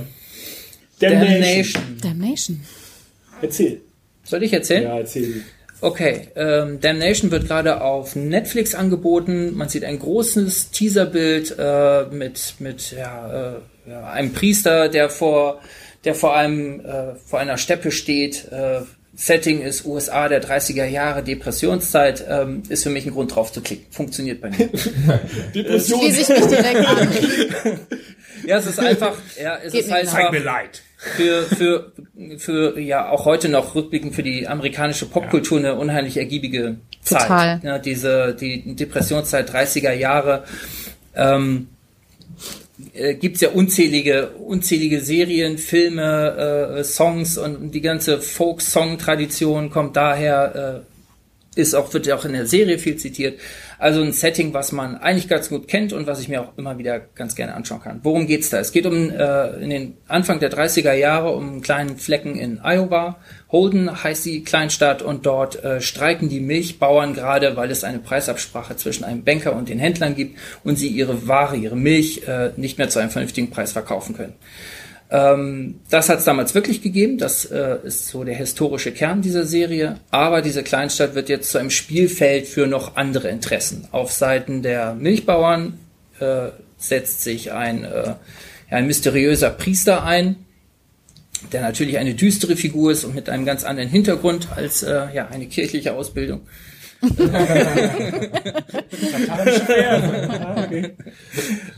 Damnation. 0.99 1.31
Damnation. 1.39 1.83
Damnation. 2.01 2.59
Erzähl. 3.41 3.81
Soll 4.23 4.43
ich 4.43 4.51
erzählen? 4.53 4.83
Ja, 4.83 4.97
erzähl. 4.97 5.43
Okay, 5.79 6.29
ähm, 6.35 6.79
Damnation 6.81 7.29
wird 7.29 7.47
gerade 7.47 7.81
auf 7.81 8.15
Netflix 8.15 8.73
angeboten. 8.73 9.55
Man 9.55 9.69
sieht 9.69 9.83
ein 9.83 9.99
großes 9.99 10.71
Teaserbild 10.71 11.55
äh, 11.59 12.05
mit 12.05 12.55
mit 12.59 12.91
ja, 12.91 13.55
äh, 13.85 13.89
ja, 13.89 14.09
einem 14.09 14.33
Priester, 14.33 14.89
der 14.89 15.09
vor 15.09 15.61
der 16.03 16.15
vor 16.15 16.35
einem 16.35 16.79
äh, 16.79 17.15
vor 17.25 17.39
einer 17.39 17.57
Steppe 17.57 17.91
steht. 17.91 18.51
Äh, 18.51 18.81
Setting 19.19 19.61
ist 19.61 19.85
USA 19.85 20.29
der 20.29 20.43
30er 20.43 20.85
Jahre 20.85 21.23
Depressionszeit. 21.23 22.23
Ähm, 22.27 22.63
ist 22.69 22.83
für 22.83 22.91
mich 22.91 23.05
ein 23.05 23.13
Grund 23.13 23.35
drauf 23.35 23.51
zu 23.51 23.61
klicken. 23.61 23.85
Funktioniert 23.91 24.41
bei 24.41 24.49
mir. 24.49 24.69
Depression. 25.53 26.01
Schließe 26.01 26.21
ich 26.21 26.39
mich 26.39 26.47
direkt 26.47 26.85
an. 26.85 27.09
ja, 28.45 28.57
es 28.57 28.67
ist 28.67 28.79
einfach. 28.79 29.17
Ja, 29.41 29.57
es 29.57 29.73
Geht 29.73 29.81
ist 29.81 29.87
mir 29.87 29.95
halt. 29.95 30.07
Zeig 30.07 30.31
mir 30.31 30.39
Leid. 30.39 30.81
Für, 30.97 31.43
für, 31.43 31.91
für 32.37 32.79
ja 32.79 33.09
auch 33.09 33.25
heute 33.25 33.49
noch 33.49 33.75
rückblickend 33.75 34.15
für 34.15 34.23
die 34.23 34.47
amerikanische 34.47 35.05
Popkultur 35.05 35.59
eine 35.59 35.75
unheimlich 35.75 36.17
ergiebige 36.17 36.77
Zeit. 37.03 37.21
Total. 37.21 37.61
Ja, 37.63 37.77
diese 37.77 38.35
die 38.39 38.75
Depressionszeit 38.75 39.49
30er 39.49 39.93
Jahre. 39.93 40.43
Ähm, 41.15 41.67
äh, 42.93 43.13
gibt's 43.13 43.41
ja 43.41 43.49
unzählige 43.49 44.29
unzählige 44.29 45.01
Serien, 45.01 45.59
Filme, 45.59 46.77
äh, 46.79 46.83
Songs 46.83 47.37
und 47.37 47.71
die 47.71 47.81
ganze 47.81 48.19
Folk-Song-Tradition 48.19 49.69
kommt 49.69 49.95
daher. 49.95 50.83
Äh, 50.83 51.59
ist 51.59 51.73
auch, 51.73 51.91
wird 51.93 52.05
ja 52.05 52.15
auch 52.15 52.25
in 52.25 52.33
der 52.33 52.45
Serie 52.45 52.77
viel 52.77 52.97
zitiert. 52.97 53.39
Also 53.79 54.01
ein 54.01 54.11
Setting, 54.11 54.53
was 54.53 54.71
man 54.71 54.95
eigentlich 54.97 55.27
ganz 55.27 55.49
gut 55.49 55.67
kennt 55.67 55.93
und 55.93 56.07
was 56.07 56.19
ich 56.19 56.29
mir 56.29 56.41
auch 56.41 56.57
immer 56.57 56.77
wieder 56.77 56.99
ganz 56.99 57.35
gerne 57.35 57.53
anschauen 57.53 57.81
kann. 57.81 57.99
Worum 58.03 58.25
geht's 58.25 58.49
da? 58.49 58.59
Es 58.59 58.71
geht 58.71 58.85
um 58.85 59.11
äh, 59.11 59.47
in 59.61 59.69
den 59.69 59.97
Anfang 60.07 60.39
der 60.39 60.51
30er 60.51 60.93
Jahre 60.93 61.33
um 61.33 61.47
einen 61.47 61.61
kleinen 61.61 61.97
Flecken 61.97 62.35
in 62.35 62.59
Iowa. 62.63 63.17
Holden 63.49 64.03
heißt 64.03 64.25
die 64.25 64.43
Kleinstadt 64.43 65.01
und 65.01 65.25
dort 65.25 65.63
äh, 65.63 65.79
streiken 65.79 66.27
die 66.27 66.39
Milchbauern 66.39 67.13
gerade, 67.13 67.55
weil 67.55 67.71
es 67.71 67.83
eine 67.83 67.99
Preisabsprache 67.99 68.75
zwischen 68.75 69.03
einem 69.03 69.23
Banker 69.23 69.55
und 69.55 69.69
den 69.69 69.79
Händlern 69.79 70.15
gibt 70.15 70.37
und 70.63 70.77
sie 70.77 70.89
ihre 70.89 71.27
Ware, 71.27 71.55
ihre 71.55 71.77
Milch 71.77 72.23
äh, 72.27 72.51
nicht 72.57 72.77
mehr 72.77 72.89
zu 72.89 72.99
einem 72.99 73.11
vernünftigen 73.11 73.51
Preis 73.51 73.71
verkaufen 73.71 74.15
können. 74.15 74.33
Ähm, 75.09 75.79
das 75.89 76.09
hat 76.09 76.19
es 76.19 76.25
damals 76.25 76.53
wirklich 76.53 76.81
gegeben. 76.81 77.17
Das 77.17 77.45
äh, 77.45 77.77
ist 77.83 78.07
so 78.07 78.23
der 78.23 78.35
historische 78.35 78.91
Kern 78.91 79.21
dieser 79.21 79.45
Serie. 79.45 79.99
Aber 80.11 80.41
diese 80.41 80.63
Kleinstadt 80.63 81.15
wird 81.15 81.29
jetzt 81.29 81.49
zu 81.51 81.57
einem 81.57 81.69
Spielfeld 81.69 82.45
für 82.47 82.67
noch 82.67 82.97
andere 82.97 83.29
Interessen. 83.29 83.87
Auf 83.91 84.11
Seiten 84.11 84.63
der 84.63 84.95
Milchbauern 84.95 85.79
äh, 86.19 86.49
setzt 86.77 87.23
sich 87.23 87.53
ein, 87.53 87.85
äh, 87.85 88.07
ja, 88.07 88.17
ein 88.69 88.87
mysteriöser 88.87 89.49
Priester 89.49 90.03
ein, 90.03 90.35
der 91.53 91.61
natürlich 91.61 91.97
eine 91.97 92.13
düstere 92.13 92.57
Figur 92.57 92.91
ist 92.91 93.05
und 93.05 93.15
mit 93.15 93.29
einem 93.29 93.45
ganz 93.45 93.63
anderen 93.63 93.89
Hintergrund 93.89 94.49
als 94.55 94.83
äh, 94.83 95.07
ja, 95.13 95.27
eine 95.27 95.45
kirchliche 95.47 95.93
Ausbildung. 95.93 96.41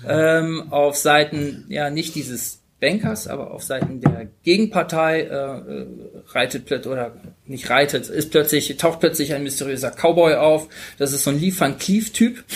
Ähm, 0.07 0.71
auf 0.71 0.95
Seiten 0.95 1.65
ja 1.67 1.89
nicht 1.89 2.15
dieses 2.15 2.58
Bankers, 2.79 3.27
aber 3.27 3.51
auf 3.51 3.63
Seiten 3.63 3.99
der 4.01 4.27
Gegenpartei 4.43 5.21
äh, 5.21 5.33
äh, 5.33 5.87
reitet 6.29 6.65
plötzlich 6.65 6.91
oder 6.91 7.13
nicht 7.45 7.69
reitet, 7.69 8.07
ist 8.07 8.31
plötzlich 8.31 8.77
taucht 8.77 8.99
plötzlich 8.99 9.33
ein 9.33 9.43
mysteriöser 9.43 9.91
Cowboy 9.91 10.35
auf. 10.35 10.67
Das 10.97 11.11
ist 11.11 11.23
so 11.23 11.31
ein 11.31 11.39
Lee 11.39 11.53
Van 11.57 11.77
Cleef 11.77 12.11
Typ. 12.11 12.43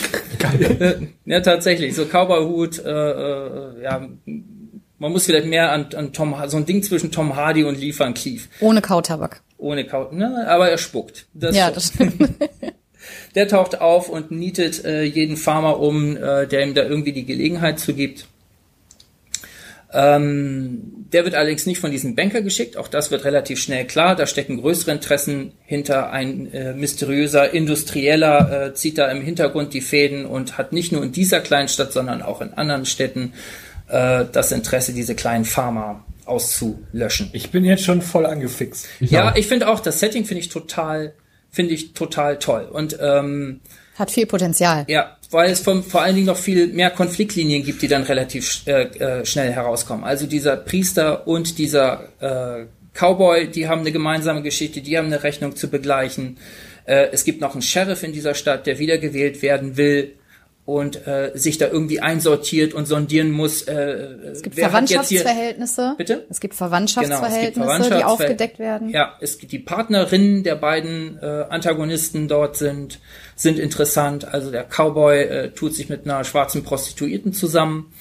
Ja 1.24 1.40
tatsächlich, 1.40 1.94
so 1.94 2.04
Cowboy-Hut. 2.04 2.84
Äh, 2.84 2.90
äh, 2.90 3.82
ja, 3.82 4.08
man 4.98 5.12
muss 5.12 5.24
vielleicht 5.26 5.46
mehr 5.46 5.72
an, 5.72 5.86
an 5.94 6.12
Tom 6.12 6.34
so 6.48 6.58
ein 6.58 6.66
Ding 6.66 6.82
zwischen 6.82 7.10
Tom 7.10 7.34
Hardy 7.34 7.64
und 7.64 7.78
Lee 7.78 7.94
Van 7.96 8.12
Cleef. 8.12 8.48
Ohne 8.60 8.82
Kautabak. 8.82 9.40
Ohne 9.56 9.86
Kau, 9.86 10.10
ne, 10.12 10.46
aber 10.46 10.68
er 10.68 10.78
spuckt. 10.78 11.26
Das 11.32 11.56
Ja, 11.56 11.66
schon. 11.66 11.74
das 11.74 11.86
stimmt. 11.88 12.14
Der 13.34 13.48
taucht 13.48 13.80
auf 13.80 14.08
und 14.08 14.30
nietet 14.30 14.84
äh, 14.84 15.02
jeden 15.02 15.36
Farmer 15.36 15.80
um, 15.80 16.16
äh, 16.16 16.46
der 16.46 16.62
ihm 16.62 16.74
da 16.74 16.84
irgendwie 16.84 17.12
die 17.12 17.26
Gelegenheit 17.26 17.78
zu 17.78 17.92
gibt. 17.92 18.26
Ähm, 19.96 21.06
der 21.12 21.24
wird 21.24 21.36
allerdings 21.36 21.66
nicht 21.66 21.78
von 21.78 21.92
diesem 21.92 22.16
Banker 22.16 22.42
geschickt. 22.42 22.76
Auch 22.76 22.88
das 22.88 23.12
wird 23.12 23.24
relativ 23.24 23.60
schnell 23.60 23.86
klar. 23.86 24.16
Da 24.16 24.26
stecken 24.26 24.60
größere 24.60 24.90
Interessen 24.90 25.52
hinter. 25.64 26.10
Ein 26.10 26.52
äh, 26.52 26.74
mysteriöser 26.74 27.54
Industrieller 27.54 28.66
äh, 28.66 28.74
zieht 28.74 28.98
da 28.98 29.08
im 29.10 29.22
Hintergrund 29.22 29.72
die 29.72 29.80
Fäden 29.80 30.26
und 30.26 30.58
hat 30.58 30.72
nicht 30.72 30.90
nur 30.90 31.04
in 31.04 31.12
dieser 31.12 31.40
kleinen 31.40 31.68
Stadt, 31.68 31.92
sondern 31.92 32.22
auch 32.22 32.40
in 32.40 32.52
anderen 32.54 32.86
Städten 32.86 33.34
äh, 33.88 34.24
das 34.32 34.50
Interesse, 34.50 34.92
diese 34.92 35.14
kleinen 35.14 35.44
Farmer 35.44 36.04
auszulöschen. 36.24 37.30
Ich 37.32 37.50
bin 37.50 37.64
jetzt 37.64 37.84
schon 37.84 38.02
voll 38.02 38.26
angefixt. 38.26 38.88
Ich 38.98 39.12
Ja, 39.12 39.30
auch. 39.30 39.36
ich 39.36 39.46
finde 39.46 39.68
auch, 39.68 39.78
das 39.78 40.00
Setting 40.00 40.24
finde 40.24 40.40
ich 40.40 40.48
total, 40.48 41.12
finde 41.50 41.72
ich 41.74 41.92
total 41.92 42.40
toll. 42.40 42.64
Und 42.64 42.98
ähm, 43.00 43.60
Hat 43.96 44.10
viel 44.10 44.26
Potenzial. 44.26 44.86
ja, 44.88 45.16
weil 45.30 45.50
es 45.50 45.60
vom, 45.60 45.82
vor 45.82 46.02
allen 46.02 46.14
Dingen 46.14 46.26
noch 46.26 46.36
viel 46.36 46.68
mehr 46.68 46.90
Konfliktlinien 46.90 47.64
gibt, 47.64 47.82
die 47.82 47.88
dann 47.88 48.02
relativ 48.02 48.62
äh, 48.66 48.82
äh, 48.82 49.26
schnell 49.26 49.52
herauskommen. 49.52 50.04
Also 50.04 50.26
dieser 50.26 50.56
Priester 50.56 51.26
und 51.26 51.58
dieser 51.58 52.08
äh, 52.20 52.66
Cowboy, 52.92 53.48
die 53.48 53.68
haben 53.68 53.80
eine 53.80 53.92
gemeinsame 53.92 54.42
Geschichte, 54.42 54.80
die 54.80 54.96
haben 54.96 55.06
eine 55.06 55.22
Rechnung 55.22 55.56
zu 55.56 55.68
begleichen. 55.68 56.38
Äh, 56.86 57.08
es 57.12 57.24
gibt 57.24 57.40
noch 57.40 57.52
einen 57.52 57.62
Sheriff 57.62 58.02
in 58.02 58.12
dieser 58.12 58.34
Stadt, 58.34 58.66
der 58.66 58.78
wiedergewählt 58.78 59.42
werden 59.42 59.76
will 59.76 60.14
und 60.66 61.06
äh, 61.06 61.32
sich 61.34 61.58
da 61.58 61.68
irgendwie 61.68 62.00
einsortiert 62.00 62.72
und 62.72 62.86
sondieren 62.86 63.30
muss. 63.30 63.62
Äh, 63.62 63.74
Es 64.32 64.42
gibt 64.42 64.58
Verwandtschaftsverhältnisse. 64.58 65.94
Bitte? 65.98 66.24
Es 66.30 66.40
gibt 66.40 66.54
Genau, 66.54 66.68
Verwandtschaftsverhältnisse, 66.68 67.70
es 67.70 67.76
gibt 67.76 67.90
die 67.90 68.02
Verwandtschaftsver- 68.02 68.04
aufgedeckt 68.04 68.58
werden. 68.58 68.88
Ja, 68.88 69.14
es 69.20 69.38
gibt 69.38 69.52
die 69.52 69.58
Partnerinnen 69.58 70.42
der 70.42 70.54
beiden 70.56 71.18
äh, 71.20 71.44
Antagonisten 71.50 72.28
dort 72.28 72.56
sind 72.56 73.00
sind 73.36 73.58
interessant. 73.58 74.24
Also 74.32 74.50
der 74.50 74.64
Cowboy 74.64 75.22
äh, 75.22 75.50
tut 75.50 75.74
sich 75.74 75.88
mit 75.90 76.04
einer 76.06 76.24
schwarzen 76.24 76.62
Prostituierten 76.62 77.32
zusammen. 77.34 77.92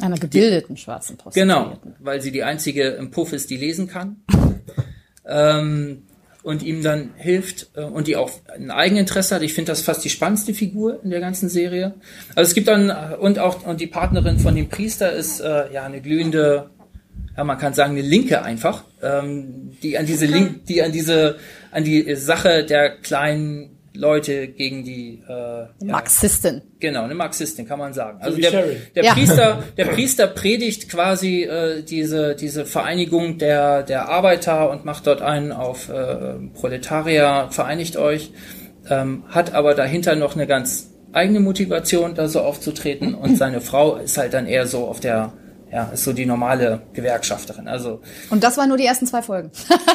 Einer 0.00 0.16
gebildeten 0.18 0.78
schwarzen 0.78 1.18
Prostituierten. 1.18 1.80
Genau, 1.82 1.94
weil 1.98 2.22
sie 2.22 2.32
die 2.32 2.42
einzige 2.44 2.88
im 2.88 3.10
Puff 3.10 3.34
ist, 3.34 3.50
die 3.50 3.58
lesen 3.58 3.88
kann. 3.88 4.22
ähm, 5.26 6.04
und 6.42 6.62
ihm 6.62 6.82
dann 6.82 7.10
hilft 7.16 7.68
äh, 7.74 7.82
und 7.82 8.06
die 8.06 8.16
auch 8.16 8.30
ein 8.54 8.70
Eigeninteresse 8.70 9.34
hat. 9.34 9.42
Ich 9.42 9.54
finde 9.54 9.72
das 9.72 9.82
fast 9.82 10.04
die 10.04 10.10
spannendste 10.10 10.54
Figur 10.54 11.02
in 11.02 11.10
der 11.10 11.20
ganzen 11.20 11.48
Serie. 11.48 11.94
Also 12.34 12.48
es 12.48 12.54
gibt 12.54 12.68
dann 12.68 12.90
äh, 12.90 13.16
und 13.18 13.38
auch 13.38 13.66
und 13.66 13.80
die 13.80 13.86
Partnerin 13.86 14.38
von 14.38 14.54
dem 14.54 14.68
Priester 14.68 15.12
ist 15.12 15.40
äh, 15.40 15.72
ja 15.72 15.84
eine 15.84 16.00
glühende, 16.00 16.70
ja 17.36 17.44
man 17.44 17.58
kann 17.58 17.74
sagen 17.74 17.92
eine 17.92 18.02
Linke 18.02 18.42
einfach, 18.42 18.84
ähm, 19.02 19.72
die 19.82 19.98
an 19.98 20.06
diese 20.06 20.26
Link, 20.26 20.66
die 20.66 20.82
an 20.82 20.92
diese 20.92 21.36
an 21.70 21.84
die 21.84 22.14
Sache 22.16 22.64
der 22.64 22.90
kleinen 22.96 23.71
Leute 23.94 24.48
gegen 24.48 24.84
die 24.84 25.22
äh, 25.28 25.32
ja, 25.32 25.68
Marxistin. 25.84 26.62
Genau, 26.80 27.04
eine 27.04 27.14
Marxistin 27.14 27.66
kann 27.68 27.78
man 27.78 27.92
sagen. 27.92 28.18
Also 28.22 28.38
der, 28.40 28.64
der 28.94 29.04
Ja. 29.04 29.12
Priester, 29.12 29.62
der 29.76 29.84
Priester 29.86 30.26
predigt 30.26 30.88
quasi 30.88 31.42
äh, 31.42 31.82
diese 31.82 32.34
diese 32.34 32.64
Vereinigung 32.64 33.38
der 33.38 33.82
der 33.82 34.08
Arbeiter 34.08 34.70
und 34.70 34.84
macht 34.84 35.06
dort 35.06 35.20
einen 35.20 35.52
auf 35.52 35.88
äh, 35.90 36.34
Proletarier 36.54 37.48
vereinigt 37.50 37.96
euch, 37.96 38.32
ähm, 38.88 39.24
hat 39.28 39.52
aber 39.54 39.74
dahinter 39.74 40.16
noch 40.16 40.34
eine 40.34 40.46
ganz 40.46 40.90
eigene 41.12 41.40
Motivation, 41.40 42.14
da 42.14 42.28
so 42.28 42.40
aufzutreten 42.40 43.14
und 43.14 43.36
seine 43.42 43.60
Frau 43.60 43.96
ist 43.96 44.16
halt 44.16 44.32
dann 44.32 44.46
eher 44.46 44.66
so 44.66 44.86
auf 44.86 45.00
der 45.00 45.34
ja, 45.70 45.84
ist 45.84 46.04
so 46.04 46.12
die 46.12 46.26
normale 46.26 46.82
Gewerkschafterin. 46.92 47.66
Also 47.66 48.02
Und 48.30 48.44
das 48.44 48.58
waren 48.58 48.68
nur 48.68 48.76
die 48.76 48.84
ersten 48.84 49.06
zwei 49.06 49.22
Folgen. 49.22 49.50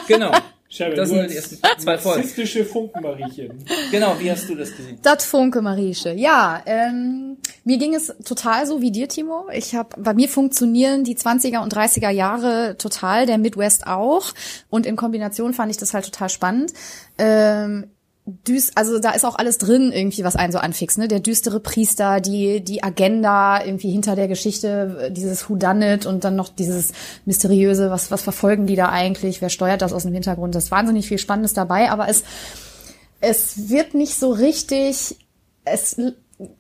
genau. 0.08 0.32
Sharon, 0.70 0.96
Das 0.96 1.10
du 1.10 1.16
sind 1.16 1.32
die 1.32 1.36
ersten 1.36 1.58
zwei 1.78 1.98
Folgen. 1.98 2.20
Narzisstische 2.20 2.66
Funkenmariechen. 2.66 3.64
Genau, 3.92 4.20
wie 4.20 4.30
hast 4.30 4.50
du 4.50 4.56
das 4.56 4.76
gesehen? 4.76 5.00
Das 5.02 5.24
Funke 5.24 5.62
Marieche. 5.62 6.14
Ja, 6.14 6.62
ähm, 6.66 7.38
mir 7.64 7.78
ging 7.78 7.96
es 7.96 8.14
total 8.26 8.66
so 8.66 8.82
wie 8.82 8.92
dir, 8.92 9.08
Timo. 9.08 9.48
Ich 9.54 9.76
habe 9.76 9.90
bei 9.98 10.14
mir 10.14 10.28
funktionieren 10.28 11.04
die 11.06 11.16
20er 11.16 11.64
und 11.64 11.74
30er 11.74 12.10
Jahre 12.10 12.76
total, 12.78 13.26
der 13.26 13.38
Midwest 13.38 13.88
auch. 13.88 14.34
Und 14.70 14.86
in 14.86 14.98
Kombination 14.98 15.54
fand 15.54 15.72
ich 15.72 15.78
das 15.78 15.94
halt 15.94 16.06
total 16.06 16.30
spannend. 16.30 16.74
Ähm, 17.18 17.92
düst, 18.28 18.74
also 18.76 19.00
da 19.00 19.12
ist 19.12 19.26
auch 19.26 19.36
alles 19.36 19.58
drin, 19.58 19.94
irgendwie, 19.94 20.26
was 20.26 20.36
einen 20.36 20.52
so 20.52 20.58
anfixt, 20.58 20.98
ne? 20.98 21.08
Der 21.08 21.22
düstere 21.22 21.62
Priester, 21.62 22.20
die, 22.20 22.62
die 22.62 22.84
Agenda 22.84 23.64
irgendwie 23.64 23.90
hinter 23.90 24.18
der 24.18 24.28
Geschichte, 24.28 25.12
dieses 25.16 25.50
Whodunit 25.50 26.06
und 26.06 26.26
dann 26.26 26.36
noch 26.36 26.50
dieses 26.50 26.92
mysteriöse, 27.26 27.90
was, 27.90 28.12
was 28.12 28.22
verfolgen 28.22 28.68
die 28.68 28.76
da 28.76 28.90
eigentlich? 28.90 29.42
Wer 29.42 29.50
steuert 29.50 29.82
das 29.82 29.94
aus 29.94 30.04
dem 30.04 30.14
Hintergrund? 30.14 30.56
Das 30.56 30.66
ist 30.66 30.72
wahnsinnig 30.72 31.08
viel 31.08 31.20
Spannendes 31.20 31.54
dabei, 31.54 31.90
aber 31.90 32.10
es, 32.10 32.24
es 33.22 33.70
wird 33.70 33.94
nicht 33.94 34.16
so 34.16 34.32
richtig, 34.32 35.16
es, 35.64 35.96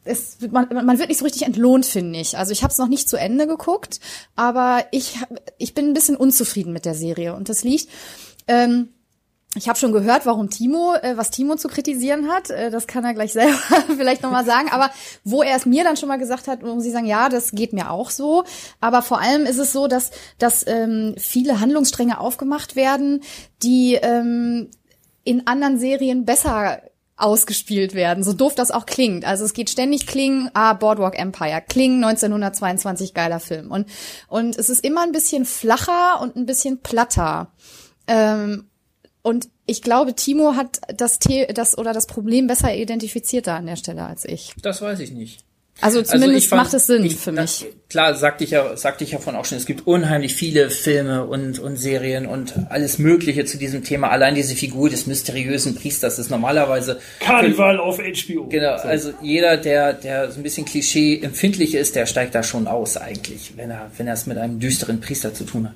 es, 0.05 0.37
man, 0.49 0.69
man 0.71 0.99
wird 0.99 1.09
nicht 1.09 1.19
so 1.19 1.25
richtig 1.25 1.45
entlohnt, 1.45 1.85
finde 1.85 2.17
ich. 2.17 2.37
Also 2.37 2.53
ich 2.53 2.63
habe 2.63 2.71
es 2.71 2.77
noch 2.77 2.87
nicht 2.87 3.09
zu 3.09 3.17
Ende 3.17 3.45
geguckt, 3.45 3.99
aber 4.37 4.85
ich, 4.91 5.17
ich 5.57 5.73
bin 5.73 5.87
ein 5.87 5.93
bisschen 5.93 6.15
unzufrieden 6.15 6.71
mit 6.71 6.85
der 6.85 6.95
Serie 6.95 7.35
und 7.35 7.49
das 7.49 7.65
liegt, 7.65 7.89
ähm, 8.47 8.87
ich 9.57 9.67
habe 9.67 9.77
schon 9.77 9.91
gehört, 9.91 10.25
warum 10.25 10.49
Timo, 10.49 10.93
äh, 10.95 11.17
was 11.17 11.31
Timo 11.31 11.55
zu 11.55 11.67
kritisieren 11.67 12.29
hat. 12.29 12.49
Äh, 12.49 12.69
das 12.69 12.87
kann 12.87 13.03
er 13.03 13.13
gleich 13.13 13.33
selber 13.33 13.57
vielleicht 13.97 14.23
nochmal 14.23 14.45
sagen. 14.45 14.69
Aber 14.71 14.91
wo 15.23 15.43
er 15.43 15.57
es 15.57 15.65
mir 15.65 15.83
dann 15.83 15.97
schon 15.97 16.09
mal 16.09 16.17
gesagt 16.17 16.47
hat, 16.47 16.63
muss 16.63 16.85
ich 16.85 16.91
sagen, 16.91 17.05
ja, 17.05 17.29
das 17.29 17.51
geht 17.51 17.73
mir 17.73 17.91
auch 17.91 18.09
so. 18.09 18.43
Aber 18.79 19.01
vor 19.01 19.19
allem 19.19 19.45
ist 19.45 19.59
es 19.59 19.73
so, 19.73 19.87
dass, 19.87 20.11
dass 20.37 20.65
ähm, 20.67 21.15
viele 21.17 21.59
Handlungsstränge 21.59 22.19
aufgemacht 22.19 22.75
werden, 22.75 23.21
die 23.63 23.95
ähm, 23.95 24.69
in 25.23 25.45
anderen 25.45 25.77
Serien 25.77 26.25
besser 26.25 26.81
ausgespielt 27.17 27.95
werden, 27.95 28.23
so 28.23 28.31
doof 28.31 28.53
das 28.53 28.69
auch 28.69 28.85
klingt. 28.85 29.25
Also 29.25 29.43
es 29.43 29.53
geht 29.53 29.71
ständig 29.71 30.05
klingen, 30.05 30.51
ah, 30.53 30.73
Boardwalk 30.73 31.17
Empire, 31.17 31.63
klingen 31.67 32.03
1922, 32.03 33.15
geiler 33.15 33.39
Film. 33.39 33.71
Und, 33.71 33.89
und 34.27 34.55
es 34.55 34.69
ist 34.69 34.85
immer 34.85 35.01
ein 35.01 35.11
bisschen 35.11 35.45
flacher 35.45 36.21
und 36.21 36.35
ein 36.35 36.45
bisschen 36.45 36.79
platter. 36.81 37.51
Ähm, 38.05 38.69
und 39.27 39.49
ich 39.65 39.81
glaube, 39.81 40.15
Timo 40.15 40.55
hat 40.55 40.79
das, 40.95 41.19
The 41.27 41.45
das 41.53 41.77
oder 41.77 41.93
das 41.93 42.07
Problem 42.07 42.47
besser 42.47 42.73
identifiziert 42.73 43.47
da 43.47 43.57
an 43.57 43.65
der 43.67 43.75
Stelle 43.75 44.03
als 44.05 44.25
ich. 44.25 44.53
Das 44.61 44.81
weiß 44.81 44.99
ich 45.01 45.11
nicht. 45.11 45.41
Also 45.79 45.99
Also 45.99 46.13
zumindest 46.13 46.45
ich 46.45 46.49
fand- 46.49 46.63
macht 46.63 46.73
es 46.73 46.87
Sinn 46.87 47.05
ich- 47.05 47.17
für 47.17 47.31
na, 47.31 47.43
mich. 47.43 47.65
Klar, 47.87 48.15
sagte 48.15 48.43
ich 48.43 48.49
ja, 48.49 48.75
sagte 48.75 49.03
ich 49.03 49.11
ja 49.11 49.19
von 49.19 49.35
auch 49.35 49.45
schon, 49.45 49.59
es 49.59 49.67
gibt 49.67 49.85
unheimlich 49.85 50.33
viele 50.33 50.71
Filme 50.71 51.23
und, 51.25 51.59
und 51.59 51.77
Serien 51.77 52.25
und 52.25 52.55
alles 52.69 52.97
Mögliche 52.97 53.45
zu 53.45 53.57
diesem 53.59 53.83
Thema. 53.83 54.09
Allein 54.09 54.33
diese 54.33 54.55
Figur 54.55 54.89
des 54.89 55.05
mysteriösen 55.05 55.75
Priesters 55.75 56.17
ist 56.17 56.31
normalerweise 56.31 56.99
Carnival 57.19 57.79
auf 57.79 57.99
HBO. 57.99 58.47
Genau, 58.49 58.75
So. 58.79 58.87
also 58.87 59.13
jeder, 59.21 59.55
der, 59.57 59.93
der 59.93 60.31
so 60.31 60.39
ein 60.39 60.43
bisschen 60.43 60.65
Klischee 60.65 61.21
empfindlich 61.21 61.75
ist, 61.75 61.95
der 61.95 62.07
steigt 62.07 62.33
da 62.33 62.41
schon 62.41 62.65
aus 62.67 62.97
eigentlich, 62.97 63.53
wenn 63.55 63.69
er, 63.69 63.91
wenn 63.97 64.07
er 64.07 64.15
es 64.15 64.25
mit 64.25 64.39
einem 64.39 64.59
düsteren 64.59 64.99
Priester 64.99 65.33
zu 65.35 65.43
tun 65.43 65.67
hat. 65.67 65.75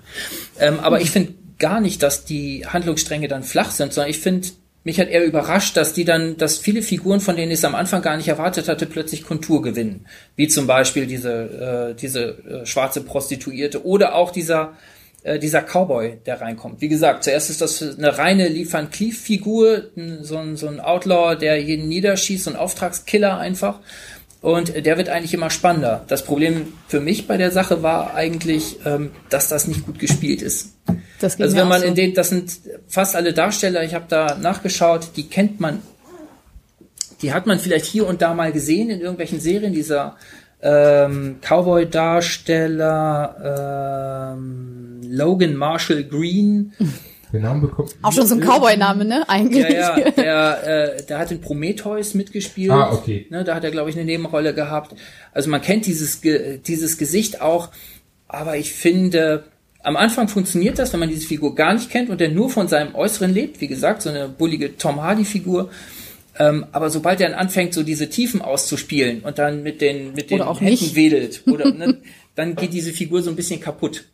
Ähm, 0.59 0.79
aber 0.79 0.99
ich 0.99 1.11
finde 1.11 1.33
gar 1.61 1.79
nicht, 1.79 2.03
dass 2.03 2.25
die 2.25 2.65
Handlungsstränge 2.67 3.29
dann 3.29 3.43
flach 3.43 3.71
sind, 3.71 3.93
sondern 3.93 4.09
ich 4.09 4.19
finde, 4.19 4.49
mich 4.83 4.99
hat 4.99 5.09
eher 5.09 5.23
überrascht, 5.23 5.77
dass 5.77 5.93
die 5.93 6.05
dann, 6.05 6.37
dass 6.37 6.57
viele 6.57 6.81
Figuren, 6.81 7.19
von 7.19 7.35
denen 7.35 7.51
ich 7.51 7.59
es 7.59 7.65
am 7.65 7.75
Anfang 7.75 8.01
gar 8.01 8.17
nicht 8.17 8.27
erwartet 8.27 8.67
hatte, 8.67 8.87
plötzlich 8.87 9.23
Kontur 9.23 9.61
gewinnen. 9.61 10.07
Wie 10.35 10.47
zum 10.47 10.65
Beispiel 10.65 11.05
diese, 11.05 11.91
äh, 11.91 11.95
diese 11.95 12.21
äh, 12.21 12.65
schwarze 12.65 13.01
Prostituierte 13.01 13.85
oder 13.85 14.15
auch 14.15 14.31
dieser, 14.31 14.73
äh, 15.21 15.37
dieser 15.37 15.61
Cowboy, 15.61 16.17
der 16.25 16.41
reinkommt. 16.41 16.81
Wie 16.81 16.87
gesagt, 16.87 17.23
zuerst 17.23 17.51
ist 17.51 17.61
das 17.61 17.81
eine 17.81 18.17
reine 18.17 18.47
Lee 18.47 18.65
Van 18.69 18.89
Cleef-Figur, 18.89 19.91
so 20.21 20.37
ein, 20.37 20.57
so 20.57 20.67
ein 20.67 20.79
Outlaw, 20.79 21.35
der 21.35 21.61
jeden 21.61 21.87
niederschießt, 21.87 22.45
so 22.45 22.49
ein 22.49 22.55
Auftragskiller 22.55 23.37
einfach. 23.37 23.79
Und 24.41 24.85
der 24.87 24.97
wird 24.97 25.09
eigentlich 25.09 25.35
immer 25.35 25.51
spannender. 25.51 26.03
Das 26.07 26.25
Problem 26.25 26.73
für 26.87 26.99
mich 26.99 27.27
bei 27.27 27.37
der 27.37 27.51
Sache 27.51 27.83
war 27.83 28.15
eigentlich, 28.15 28.77
ähm, 28.83 29.11
dass 29.29 29.49
das 29.49 29.67
nicht 29.67 29.85
gut 29.85 29.99
gespielt 29.99 30.41
ist. 30.41 30.73
Das 31.21 31.37
geht 31.37 31.45
Also 31.45 31.57
wenn 31.57 31.67
man 31.67 31.81
so. 31.81 31.87
in 31.87 31.95
den, 31.95 32.13
das 32.13 32.29
sind 32.29 32.51
fast 32.87 33.15
alle 33.15 33.33
Darsteller, 33.33 33.83
ich 33.83 33.93
habe 33.93 34.05
da 34.09 34.35
nachgeschaut, 34.35 35.09
die 35.15 35.27
kennt 35.27 35.59
man, 35.59 35.79
die 37.21 37.33
hat 37.33 37.45
man 37.45 37.59
vielleicht 37.59 37.85
hier 37.85 38.07
und 38.07 38.21
da 38.21 38.33
mal 38.33 38.51
gesehen 38.51 38.89
in 38.89 38.99
irgendwelchen 38.99 39.39
Serien, 39.39 39.73
dieser 39.73 40.15
ähm, 40.61 41.37
Cowboy-Darsteller 41.41 44.33
ähm, 44.35 45.01
Logan 45.03 45.55
Marshall 45.55 46.03
Green. 46.03 46.73
Den 47.33 47.43
Namen 47.43 47.61
bekommt. 47.61 47.95
auch 48.01 48.11
schon 48.11 48.27
so 48.27 48.35
ein 48.35 48.41
Cowboy-Name, 48.41 49.05
ne? 49.05 49.23
Eigentlich. 49.29 49.63
Ja, 49.63 49.97
ja, 49.97 50.11
der, 50.11 50.95
äh, 50.97 51.03
der 51.03 51.17
hat 51.19 51.31
in 51.31 51.39
Prometheus 51.39 52.13
mitgespielt. 52.13 52.71
Ah, 52.71 52.91
okay. 52.91 53.25
Ne, 53.29 53.45
da 53.45 53.55
hat 53.55 53.63
er, 53.63 53.71
glaube 53.71 53.89
ich, 53.89 53.95
eine 53.95 54.03
Nebenrolle 54.05 54.53
gehabt. 54.53 54.95
Also 55.31 55.49
man 55.49 55.61
kennt 55.61 55.85
dieses, 55.85 56.19
dieses 56.21 56.97
Gesicht 56.97 57.41
auch, 57.41 57.69
aber 58.27 58.57
ich 58.57 58.73
finde, 58.73 59.45
am 59.83 59.97
Anfang 59.97 60.27
funktioniert 60.27 60.79
das, 60.79 60.93
wenn 60.93 60.99
man 60.99 61.09
diese 61.09 61.27
Figur 61.27 61.55
gar 61.55 61.73
nicht 61.73 61.89
kennt 61.89 62.09
und 62.09 62.21
der 62.21 62.29
nur 62.29 62.49
von 62.49 62.67
seinem 62.67 62.95
Äußeren 62.95 63.33
lebt. 63.33 63.61
Wie 63.61 63.67
gesagt, 63.67 64.01
so 64.01 64.09
eine 64.09 64.29
bullige 64.29 64.77
Tom 64.77 65.01
Hardy-Figur. 65.01 65.69
Ähm, 66.39 66.65
aber 66.71 66.89
sobald 66.89 67.19
er 67.19 67.29
dann 67.29 67.39
anfängt, 67.39 67.73
so 67.73 67.83
diese 67.83 68.09
Tiefen 68.09 68.41
auszuspielen 68.41 69.21
und 69.21 69.37
dann 69.37 69.63
mit 69.63 69.81
den, 69.81 70.13
mit 70.13 70.31
den 70.31 70.41
Händen 70.57 70.95
wedelt, 70.95 71.43
oder, 71.47 71.71
ne, 71.73 71.97
dann 72.35 72.55
geht 72.55 72.73
diese 72.73 72.93
Figur 72.93 73.21
so 73.21 73.29
ein 73.29 73.35
bisschen 73.35 73.59
kaputt. 73.59 74.05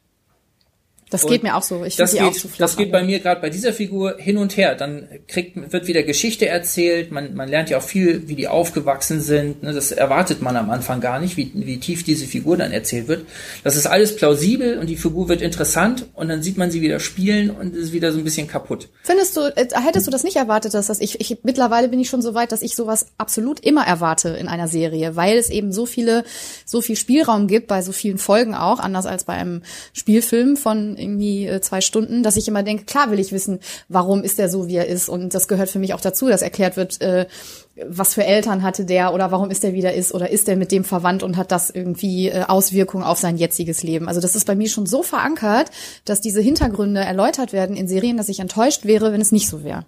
Das 1.10 1.24
Und 1.24 1.32
geht 1.32 1.44
mir 1.44 1.56
auch 1.56 1.64
so. 1.64 1.86
Ich 1.86 1.96
das 1.96 2.14
auch 2.16 2.20
geht, 2.20 2.36
zu 2.36 2.50
flach. 2.50 2.58
das 2.58 2.76
geht 2.76 2.92
bei 2.92 3.02
mir 3.02 3.20
gerade 3.20 3.40
bei 3.40 3.50
dieser 3.50 3.72
Figur 3.72 4.16
hin 4.18 4.38
und 4.38 4.58
her. 4.58 4.76
Dann 4.76 5.08
kriegt, 5.28 5.72
wird 5.72 5.88
wieder 5.88 6.04
Geschichte 6.04 6.48
erzählt. 6.48 7.12
Man, 7.12 7.34
man 7.34 7.48
lernt 7.48 7.70
ja 7.70 7.78
auch 7.78 7.84
viel, 7.84 8.28
wie 8.28 8.36
die 8.36 8.50
aufgewachsen 8.50 9.22
sind. 9.22 9.64
Ne, 9.64 9.74
Das 9.74 9.94
erwartet 9.94 10.42
man 10.42 10.58
am 10.58 10.70
Anfang 10.70 11.00
gar 11.00 11.22
nicht, 11.22 11.38
wie, 11.38 11.50
wie 11.54 11.80
tief 11.80 12.04
diese 12.04 12.26
Figur 12.26 12.58
dann 12.58 12.74
erzählt 12.74 13.08
wird. 13.08 13.26
Das 13.64 13.78
ist 13.78 13.88
alles 13.88 14.18
plausibel 14.18 14.80
und 14.80 14.88
die 14.88 14.98
Figur 14.98 15.30
wird 15.30 15.42
interessant 15.42 16.08
und 16.14 16.28
dann 16.28 16.44
sieht 16.44 16.58
man 16.58 16.72
sie 16.72 16.82
wieder 16.82 17.00
spielen 17.00 17.52
und 17.52 17.74
ist 17.74 17.94
wieder 17.94 18.12
so 18.12 18.18
ein 18.18 18.26
bisschen 18.26 18.48
kaputt. 18.48 18.90
Findest 19.04 19.38
du, 19.38 19.42
äh, 19.56 19.68
hättest 19.82 20.08
du 20.08 20.12
das 20.12 20.26
nicht 20.26 20.36
erwartet, 20.36 20.74
dass 20.74 20.88
das 20.88 21.00
ich, 21.00 21.22
ich 21.22 21.38
mittlerweile 21.44 21.88
bin 21.88 22.02
ich 22.02 22.10
schon 22.10 22.22
so 22.22 22.34
weit, 22.34 22.52
dass 22.52 22.62
ich 22.62 22.76
sowas 22.76 23.08
absolut 23.18 23.62
immer 23.62 23.86
erwarte 23.88 24.30
in 24.30 24.50
einer 24.50 24.68
Serie, 24.68 25.16
weil 25.16 25.38
es 25.38 25.50
eben 25.50 25.72
so 25.72 25.86
viele, 25.86 26.26
so 26.66 26.82
viel 26.82 26.98
Spielraum 26.98 27.48
gibt 27.48 27.68
bei 27.68 27.82
so 27.82 27.94
vielen 27.94 28.18
Folgen 28.18 28.56
auch, 28.56 28.80
anders 28.80 29.06
als 29.06 29.24
bei 29.24 29.34
einem 29.34 29.62
Spielfilm 29.94 30.58
von 30.58 30.97
irgendwie 30.98 31.48
äh, 31.48 31.62
zwei 31.62 31.82
Stunden, 31.82 32.24
dass 32.24 32.38
ich 32.38 32.48
immer 32.48 32.64
denke, 32.64 32.86
klar 32.86 33.12
will 33.12 33.20
ich 33.20 33.32
wissen, 33.32 33.60
warum 33.90 34.24
ist 34.24 34.40
er 34.40 34.50
so, 34.50 34.68
wie 34.68 34.76
er 34.76 34.88
ist 34.88 35.10
und 35.10 35.34
das 35.34 35.48
gehört 35.48 35.70
für 35.70 35.80
mich 35.80 35.94
auch 35.94 36.02
dazu, 36.02 36.28
dass 36.28 36.42
erklärt 36.42 36.78
wird, 36.78 37.02
äh, 37.02 37.26
was 37.86 38.14
für 38.14 38.26
Eltern 38.26 38.64
hatte 38.64 38.86
der 38.86 39.14
oder 39.14 39.32
warum 39.32 39.52
ist 39.52 39.64
er 39.64 39.74
wieder 39.74 39.94
ist 39.94 40.14
oder 40.14 40.30
ist 40.30 40.50
er 40.50 40.56
mit 40.56 40.72
dem 40.72 40.84
verwandt 40.84 41.24
und 41.24 41.38
hat 41.38 41.52
das 41.52 41.70
irgendwie 41.70 42.30
äh, 42.30 42.44
Auswirkungen 42.48 43.04
auf 43.04 43.20
sein 43.20 43.38
jetziges 43.38 43.84
Leben. 43.84 44.08
Also 44.08 44.20
das 44.20 44.36
ist 44.36 44.46
bei 44.46 44.56
mir 44.56 44.70
schon 44.70 44.86
so 44.86 45.04
verankert, 45.04 45.70
dass 46.06 46.22
diese 46.22 46.42
Hintergründe 46.42 47.02
erläutert 47.02 47.54
werden 47.54 47.76
in 47.76 47.88
Serien, 47.88 48.18
dass 48.18 48.30
ich 48.30 48.40
enttäuscht 48.40 48.86
wäre, 48.86 49.14
wenn 49.14 49.22
es 49.22 49.32
nicht 49.32 49.50
so 49.50 49.64
wäre. 49.64 49.86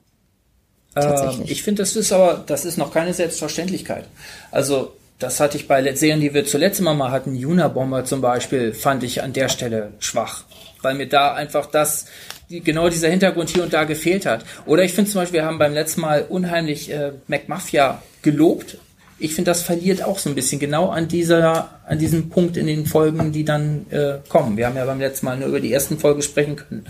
Ähm, 0.95 1.03
Tatsächlich. 1.03 1.51
ich 1.51 1.63
finde, 1.63 1.83
das 1.83 1.95
ist 1.95 2.11
aber, 2.11 2.43
das 2.45 2.65
ist 2.65 2.77
noch 2.77 2.91
keine 2.93 3.13
Selbstverständlichkeit. 3.13 4.05
Also, 4.51 4.93
das 5.19 5.39
hatte 5.39 5.57
ich 5.57 5.67
bei 5.67 5.93
Serien, 5.95 6.21
die 6.21 6.33
wir 6.33 6.45
zuletzt 6.45 6.79
immer 6.79 6.93
mal 6.93 7.11
hatten, 7.11 7.43
Unabomber 7.43 8.05
zum 8.05 8.21
Beispiel, 8.21 8.73
fand 8.73 9.03
ich 9.03 9.21
an 9.21 9.33
der 9.33 9.49
Stelle 9.49 9.91
schwach. 9.99 10.45
Weil 10.81 10.95
mir 10.95 11.07
da 11.07 11.33
einfach 11.33 11.65
das, 11.65 12.05
die, 12.49 12.61
genau 12.61 12.89
dieser 12.89 13.09
Hintergrund 13.09 13.49
hier 13.49 13.63
und 13.63 13.73
da 13.73 13.83
gefehlt 13.83 14.25
hat. 14.25 14.45
Oder 14.65 14.83
ich 14.83 14.93
finde 14.93 15.11
zum 15.11 15.21
Beispiel, 15.21 15.41
wir 15.41 15.45
haben 15.45 15.59
beim 15.59 15.73
letzten 15.73 16.01
Mal 16.01 16.25
unheimlich 16.27 16.91
äh, 16.91 17.11
McMafia 17.27 18.01
gelobt. 18.21 18.77
Ich 19.21 19.35
finde, 19.35 19.51
das 19.51 19.61
verliert 19.61 20.01
auch 20.03 20.17
so 20.17 20.29
ein 20.29 20.35
bisschen 20.35 20.59
genau 20.59 20.89
an 20.89 21.09
dieser, 21.09 21.81
an 21.85 21.99
diesem 21.99 22.29
Punkt 22.29 22.55
in 22.55 22.67
den 22.67 22.85
Folgen, 22.85 23.33
die 23.33 23.43
dann 23.43 23.85
äh, 23.89 24.19
kommen. 24.29 24.55
Wir 24.55 24.67
haben 24.67 24.77
ja 24.77 24.85
beim 24.85 24.99
letzten 24.99 25.25
Mal 25.25 25.37
nur 25.37 25.49
über 25.49 25.59
die 25.59 25.73
ersten 25.73 25.99
Folgen 25.99 26.21
sprechen 26.21 26.55
können, 26.55 26.85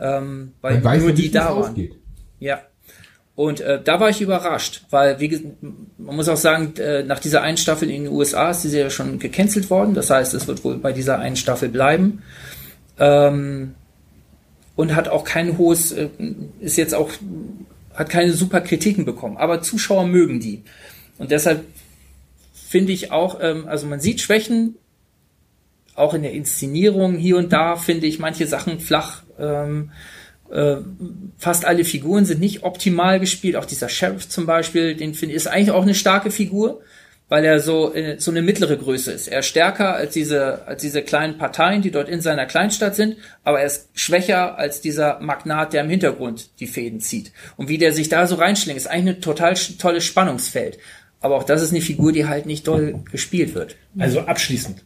ähm, 0.00 0.52
weil 0.60 0.74
Man 0.74 0.84
weiß 0.84 1.02
nur 1.02 1.12
die 1.12 1.22
nicht, 1.22 1.34
es 1.36 1.40
da 1.40 1.50
waren. 1.50 1.58
ausgeht. 1.58 1.94
Ja. 2.40 2.60
Und 3.36 3.60
äh, 3.60 3.80
da 3.80 4.00
war 4.00 4.08
ich 4.10 4.20
überrascht, 4.20 4.82
weil 4.90 5.20
wie, 5.20 5.52
man 5.96 6.16
muss 6.16 6.28
auch 6.28 6.36
sagen, 6.36 6.74
äh, 6.78 7.04
nach 7.04 7.20
dieser 7.20 7.42
einen 7.42 7.56
Staffel 7.56 7.88
in 7.88 8.02
den 8.02 8.12
USA 8.12 8.50
ist 8.50 8.64
die 8.64 8.68
Serie 8.68 8.90
schon 8.90 9.20
gecancelt 9.20 9.70
worden. 9.70 9.94
Das 9.94 10.10
heißt, 10.10 10.34
es 10.34 10.48
wird 10.48 10.64
wohl 10.64 10.78
bei 10.78 10.92
dieser 10.92 11.20
einen 11.20 11.36
Staffel 11.36 11.68
bleiben. 11.68 12.24
Ähm, 12.98 13.74
und 14.76 14.94
hat 14.94 15.08
auch 15.08 15.24
kein 15.24 15.58
hohes, 15.58 15.92
äh, 15.92 16.08
ist 16.60 16.76
jetzt 16.76 16.94
auch, 16.94 17.10
hat 17.94 18.10
keine 18.10 18.32
super 18.32 18.60
Kritiken 18.60 19.04
bekommen, 19.04 19.36
aber 19.36 19.60
Zuschauer 19.60 20.06
mögen 20.06 20.40
die. 20.40 20.62
Und 21.18 21.30
deshalb 21.32 21.64
finde 22.52 22.92
ich 22.92 23.10
auch, 23.10 23.38
ähm, 23.40 23.66
also 23.66 23.86
man 23.86 24.00
sieht 24.00 24.20
Schwächen, 24.20 24.76
auch 25.94 26.14
in 26.14 26.22
der 26.22 26.32
Inszenierung 26.32 27.16
hier 27.16 27.36
und 27.36 27.52
da 27.52 27.76
finde 27.76 28.06
ich 28.06 28.18
manche 28.18 28.46
Sachen 28.46 28.78
flach. 28.78 29.22
Ähm, 29.38 29.90
äh, 30.50 30.76
fast 31.36 31.64
alle 31.64 31.84
Figuren 31.84 32.24
sind 32.24 32.40
nicht 32.40 32.62
optimal 32.62 33.20
gespielt. 33.20 33.56
Auch 33.56 33.64
dieser 33.64 33.88
Sheriff 33.88 34.28
zum 34.28 34.46
Beispiel, 34.46 34.94
den 34.94 35.14
finde 35.14 35.34
ich, 35.34 35.36
ist 35.36 35.48
eigentlich 35.48 35.72
auch 35.72 35.82
eine 35.82 35.94
starke 35.94 36.30
Figur, 36.30 36.80
weil 37.28 37.44
er 37.44 37.60
so 37.60 37.94
äh, 37.94 38.18
so 38.18 38.30
eine 38.30 38.42
mittlere 38.42 38.76
Größe 38.76 39.12
ist. 39.12 39.28
Er 39.28 39.40
ist 39.40 39.46
stärker 39.46 39.94
als 39.94 40.14
diese 40.14 40.66
als 40.66 40.82
diese 40.82 41.02
kleinen 41.02 41.38
Parteien, 41.38 41.82
die 41.82 41.90
dort 41.90 42.08
in 42.08 42.20
seiner 42.20 42.46
Kleinstadt 42.46 42.96
sind, 42.96 43.16
aber 43.44 43.60
er 43.60 43.66
ist 43.66 43.88
schwächer 43.94 44.58
als 44.58 44.80
dieser 44.80 45.20
Magnat, 45.20 45.72
der 45.72 45.82
im 45.82 45.90
Hintergrund 45.90 46.50
die 46.60 46.66
Fäden 46.66 47.00
zieht. 47.00 47.32
Und 47.56 47.68
wie 47.68 47.78
der 47.78 47.92
sich 47.92 48.08
da 48.08 48.26
so 48.26 48.36
reinschlingt, 48.36 48.78
ist 48.78 48.86
eigentlich 48.86 49.16
ein 49.16 49.22
total 49.22 49.54
tolles 49.54 50.04
Spannungsfeld. 50.04 50.78
Aber 51.20 51.36
auch 51.36 51.44
das 51.44 51.62
ist 51.62 51.70
eine 51.70 51.80
Figur, 51.80 52.12
die 52.12 52.26
halt 52.26 52.46
nicht 52.46 52.66
doll 52.68 53.00
gespielt 53.10 53.54
wird. 53.54 53.76
Also 53.98 54.20
abschließend. 54.20 54.84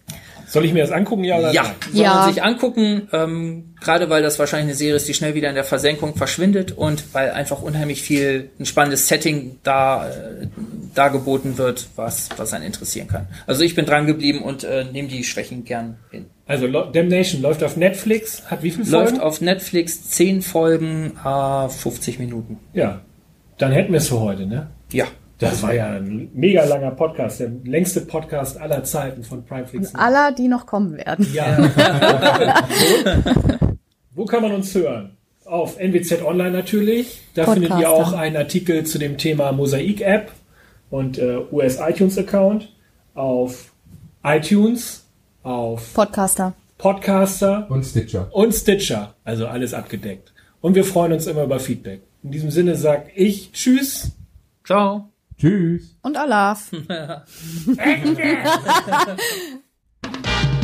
Soll 0.52 0.66
ich 0.66 0.72
mir 0.74 0.82
das 0.82 0.92
angucken, 0.92 1.24
ja 1.24 1.38
oder 1.38 1.50
Ja, 1.52 1.62
nein? 1.62 1.72
soll 1.92 2.02
Ja. 2.04 2.14
man 2.14 2.32
sich 2.34 2.42
angucken, 2.42 3.08
ähm, 3.12 3.74
gerade 3.80 4.10
weil 4.10 4.22
das 4.22 4.38
wahrscheinlich 4.38 4.66
eine 4.68 4.74
Serie 4.76 4.96
ist, 4.96 5.08
die 5.08 5.14
schnell 5.14 5.34
wieder 5.34 5.48
in 5.48 5.54
der 5.54 5.64
Versenkung 5.64 6.14
verschwindet 6.14 6.72
und 6.72 7.14
weil 7.14 7.30
einfach 7.30 7.62
unheimlich 7.62 8.02
viel 8.02 8.50
ein 8.60 8.66
spannendes 8.66 9.08
Setting 9.08 9.58
da 9.62 10.08
äh, 10.10 10.46
dargeboten 10.94 11.56
wird, 11.56 11.86
was 11.96 12.28
was 12.36 12.52
einen 12.52 12.64
interessieren 12.66 13.08
kann. 13.08 13.28
Also 13.46 13.62
ich 13.62 13.74
bin 13.74 13.86
dran 13.86 14.06
geblieben 14.06 14.42
und 14.42 14.62
äh, 14.64 14.84
nehme 14.92 15.08
die 15.08 15.24
Schwächen 15.24 15.64
gern 15.64 15.96
hin. 16.10 16.26
Also 16.46 16.66
Damnation 16.68 17.40
läuft 17.40 17.62
auf 17.64 17.78
Netflix, 17.78 18.42
hat 18.50 18.62
wie 18.62 18.72
viele 18.72 18.84
Folgen? 18.84 19.10
Läuft 19.12 19.22
auf 19.22 19.40
Netflix 19.40 20.10
10 20.10 20.42
Folgen, 20.42 21.12
äh, 21.24 21.68
50 21.70 22.18
Minuten. 22.18 22.58
Ja. 22.74 23.00
Dann 23.56 23.72
hätten 23.72 23.92
wir 23.92 23.98
es 23.98 24.08
für 24.08 24.20
heute, 24.20 24.44
ne? 24.44 24.68
Ja. 24.92 25.06
Das 25.50 25.62
war 25.62 25.74
ja 25.74 25.90
ein 25.92 26.30
mega 26.34 26.64
langer 26.64 26.90
Podcast, 26.92 27.40
der 27.40 27.50
längste 27.64 28.00
Podcast 28.02 28.58
aller 28.60 28.84
Zeiten 28.84 29.24
von 29.24 29.44
Primeflix. 29.44 29.94
Aller, 29.94 30.32
die 30.32 30.48
noch 30.48 30.66
kommen 30.66 30.96
werden. 30.96 31.26
Ja. 31.32 31.58
wo, 34.14 34.22
wo 34.22 34.24
kann 34.24 34.42
man 34.42 34.52
uns 34.52 34.74
hören? 34.74 35.16
Auf 35.44 35.78
NWZ 35.78 36.22
Online 36.24 36.52
natürlich. 36.52 37.20
Da 37.34 37.44
Podcaster. 37.44 37.60
findet 37.68 37.80
ihr 37.80 37.90
auch 37.90 38.12
einen 38.12 38.36
Artikel 38.36 38.84
zu 38.84 38.98
dem 38.98 39.18
Thema 39.18 39.52
Mosaik-App 39.52 40.30
und 40.90 41.18
äh, 41.18 41.38
US 41.50 41.78
iTunes-Account. 41.80 42.68
Auf 43.14 43.72
iTunes, 44.24 45.04
auf 45.42 45.92
Podcaster. 45.94 46.54
Podcaster 46.78 47.66
Und 47.70 47.84
Stitcher. 47.84 48.28
und 48.32 48.52
Stitcher. 48.52 49.14
Also 49.24 49.46
alles 49.46 49.74
abgedeckt. 49.74 50.32
Und 50.60 50.74
wir 50.74 50.84
freuen 50.84 51.12
uns 51.12 51.26
immer 51.26 51.42
über 51.42 51.58
Feedback. 51.60 52.02
In 52.22 52.30
diesem 52.30 52.50
Sinne 52.50 52.76
sag 52.76 53.10
ich 53.14 53.52
Tschüss. 53.52 54.12
Ciao. 54.64 55.11
Tschüss. 55.42 55.96
Und 56.02 56.16
Olaf. 56.16 56.70